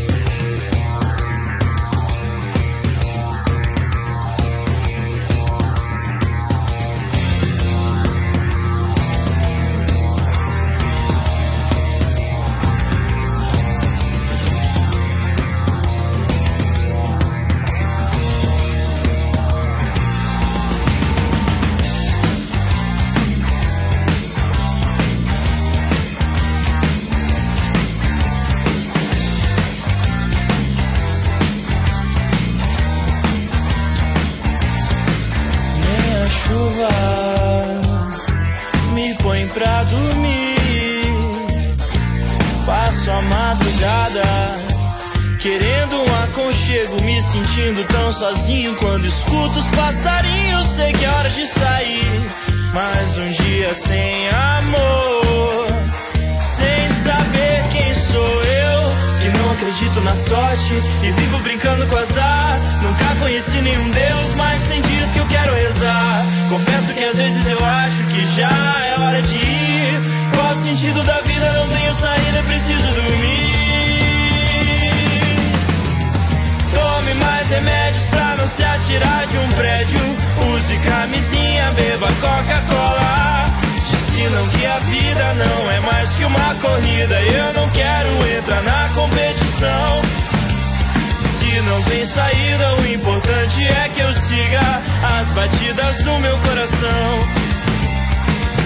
As 95.23 95.29
batidas 95.29 96.03
do 96.03 96.19
meu 96.19 96.37
coração. 96.39 97.03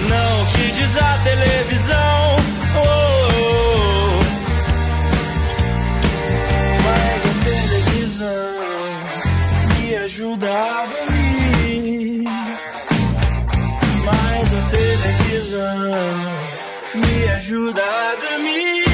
Não, 0.08 0.42
o 0.42 0.46
que 0.46 0.72
diz 0.72 0.96
a 0.98 1.18
televisão? 1.22 2.36
Oh, 2.74 2.80
oh, 2.80 3.28
oh. 3.32 4.18
Mas 6.84 7.22
a 7.30 7.34
televisão 7.44 8.50
me 9.78 9.88
ajuda 9.98 10.48
a 10.50 10.86
dormir. 10.86 12.24
Mas 14.04 14.48
a 14.52 14.62
televisão 14.70 15.94
me 16.94 17.28
ajuda 17.28 17.82
a 17.82 18.16
dormir. 18.28 18.84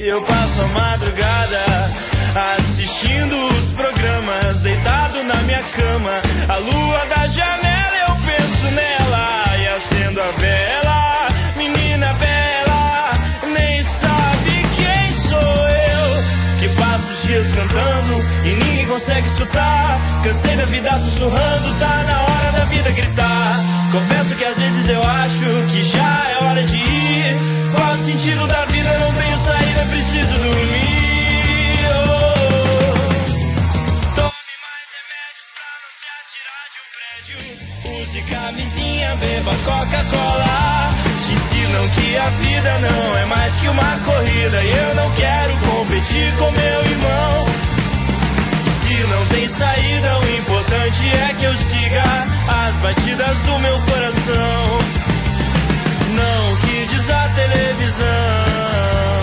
Eu 0.00 0.20
passo 0.22 0.60
a 0.60 0.66
madrugada 0.66 1.64
assistindo 2.58 3.46
os 3.46 3.72
programas 3.72 4.41
minha 5.42 5.62
cama. 5.62 6.20
A 6.48 6.56
lua 6.56 7.06
da 7.06 7.26
janela, 7.26 7.96
eu 8.08 8.14
penso 8.26 8.66
nela 8.74 9.56
e 9.58 9.68
acendo 9.68 10.20
a 10.20 10.30
vela. 10.32 11.28
Menina 11.56 12.12
bela, 12.14 13.12
nem 13.52 13.82
sabe 13.82 14.62
quem 14.76 15.12
sou 15.28 15.38
eu. 15.38 16.60
Que 16.60 16.68
passo 16.80 17.12
os 17.12 17.22
dias 17.22 17.48
cantando 17.52 18.24
e 18.44 18.54
ninguém 18.54 18.86
consegue 18.86 19.26
escutar. 19.28 20.00
Cansei 20.22 20.56
da 20.56 20.64
vida 20.66 20.90
sussurrando, 20.98 21.78
tá 21.78 22.04
na 22.04 22.22
hora 22.22 22.52
da 22.58 22.64
vida 22.66 22.90
gritar. 22.90 23.60
Confesso 23.90 24.34
que 24.36 24.44
às 24.44 24.56
vezes 24.56 24.88
eu 24.88 25.02
acho 25.02 25.70
que 25.70 25.84
já 25.84 26.30
é 26.30 26.44
hora 26.44 26.62
de 26.64 26.76
ir. 26.76 27.36
Qual 27.74 27.94
o 27.94 28.06
sentido 28.06 28.46
da 28.46 28.64
vida? 28.66 28.98
Não 28.98 29.12
tenho 29.14 29.38
saída, 29.38 29.86
preciso 29.90 30.42
dormir. 30.42 30.81
Camisinha, 39.12 39.16
beba 39.16 39.52
Coca-Cola. 39.64 40.90
Te 41.24 41.32
ensinam 41.32 41.88
que 41.90 42.16
a 42.16 42.28
vida 42.30 42.78
não 42.80 43.18
é 43.18 43.24
mais 43.26 43.52
que 43.54 43.68
uma 43.68 43.98
corrida. 44.04 44.62
E 44.62 44.70
eu 44.70 44.94
não 44.94 45.10
quero 45.12 45.56
competir 45.58 46.32
com 46.36 46.50
meu 46.50 46.84
irmão. 46.84 47.46
Se 48.82 48.94
não 49.08 49.26
tem 49.26 49.48
saída, 49.48 50.18
o 50.18 50.38
importante 50.38 51.06
é 51.06 51.34
que 51.38 51.44
eu 51.44 51.54
siga 51.54 52.02
as 52.48 52.76
batidas 52.76 53.38
do 53.38 53.58
meu 53.58 53.78
coração. 53.80 54.78
Não 56.14 56.56
que 56.56 56.86
diz 56.86 57.10
a 57.10 57.28
televisão. 57.28 59.21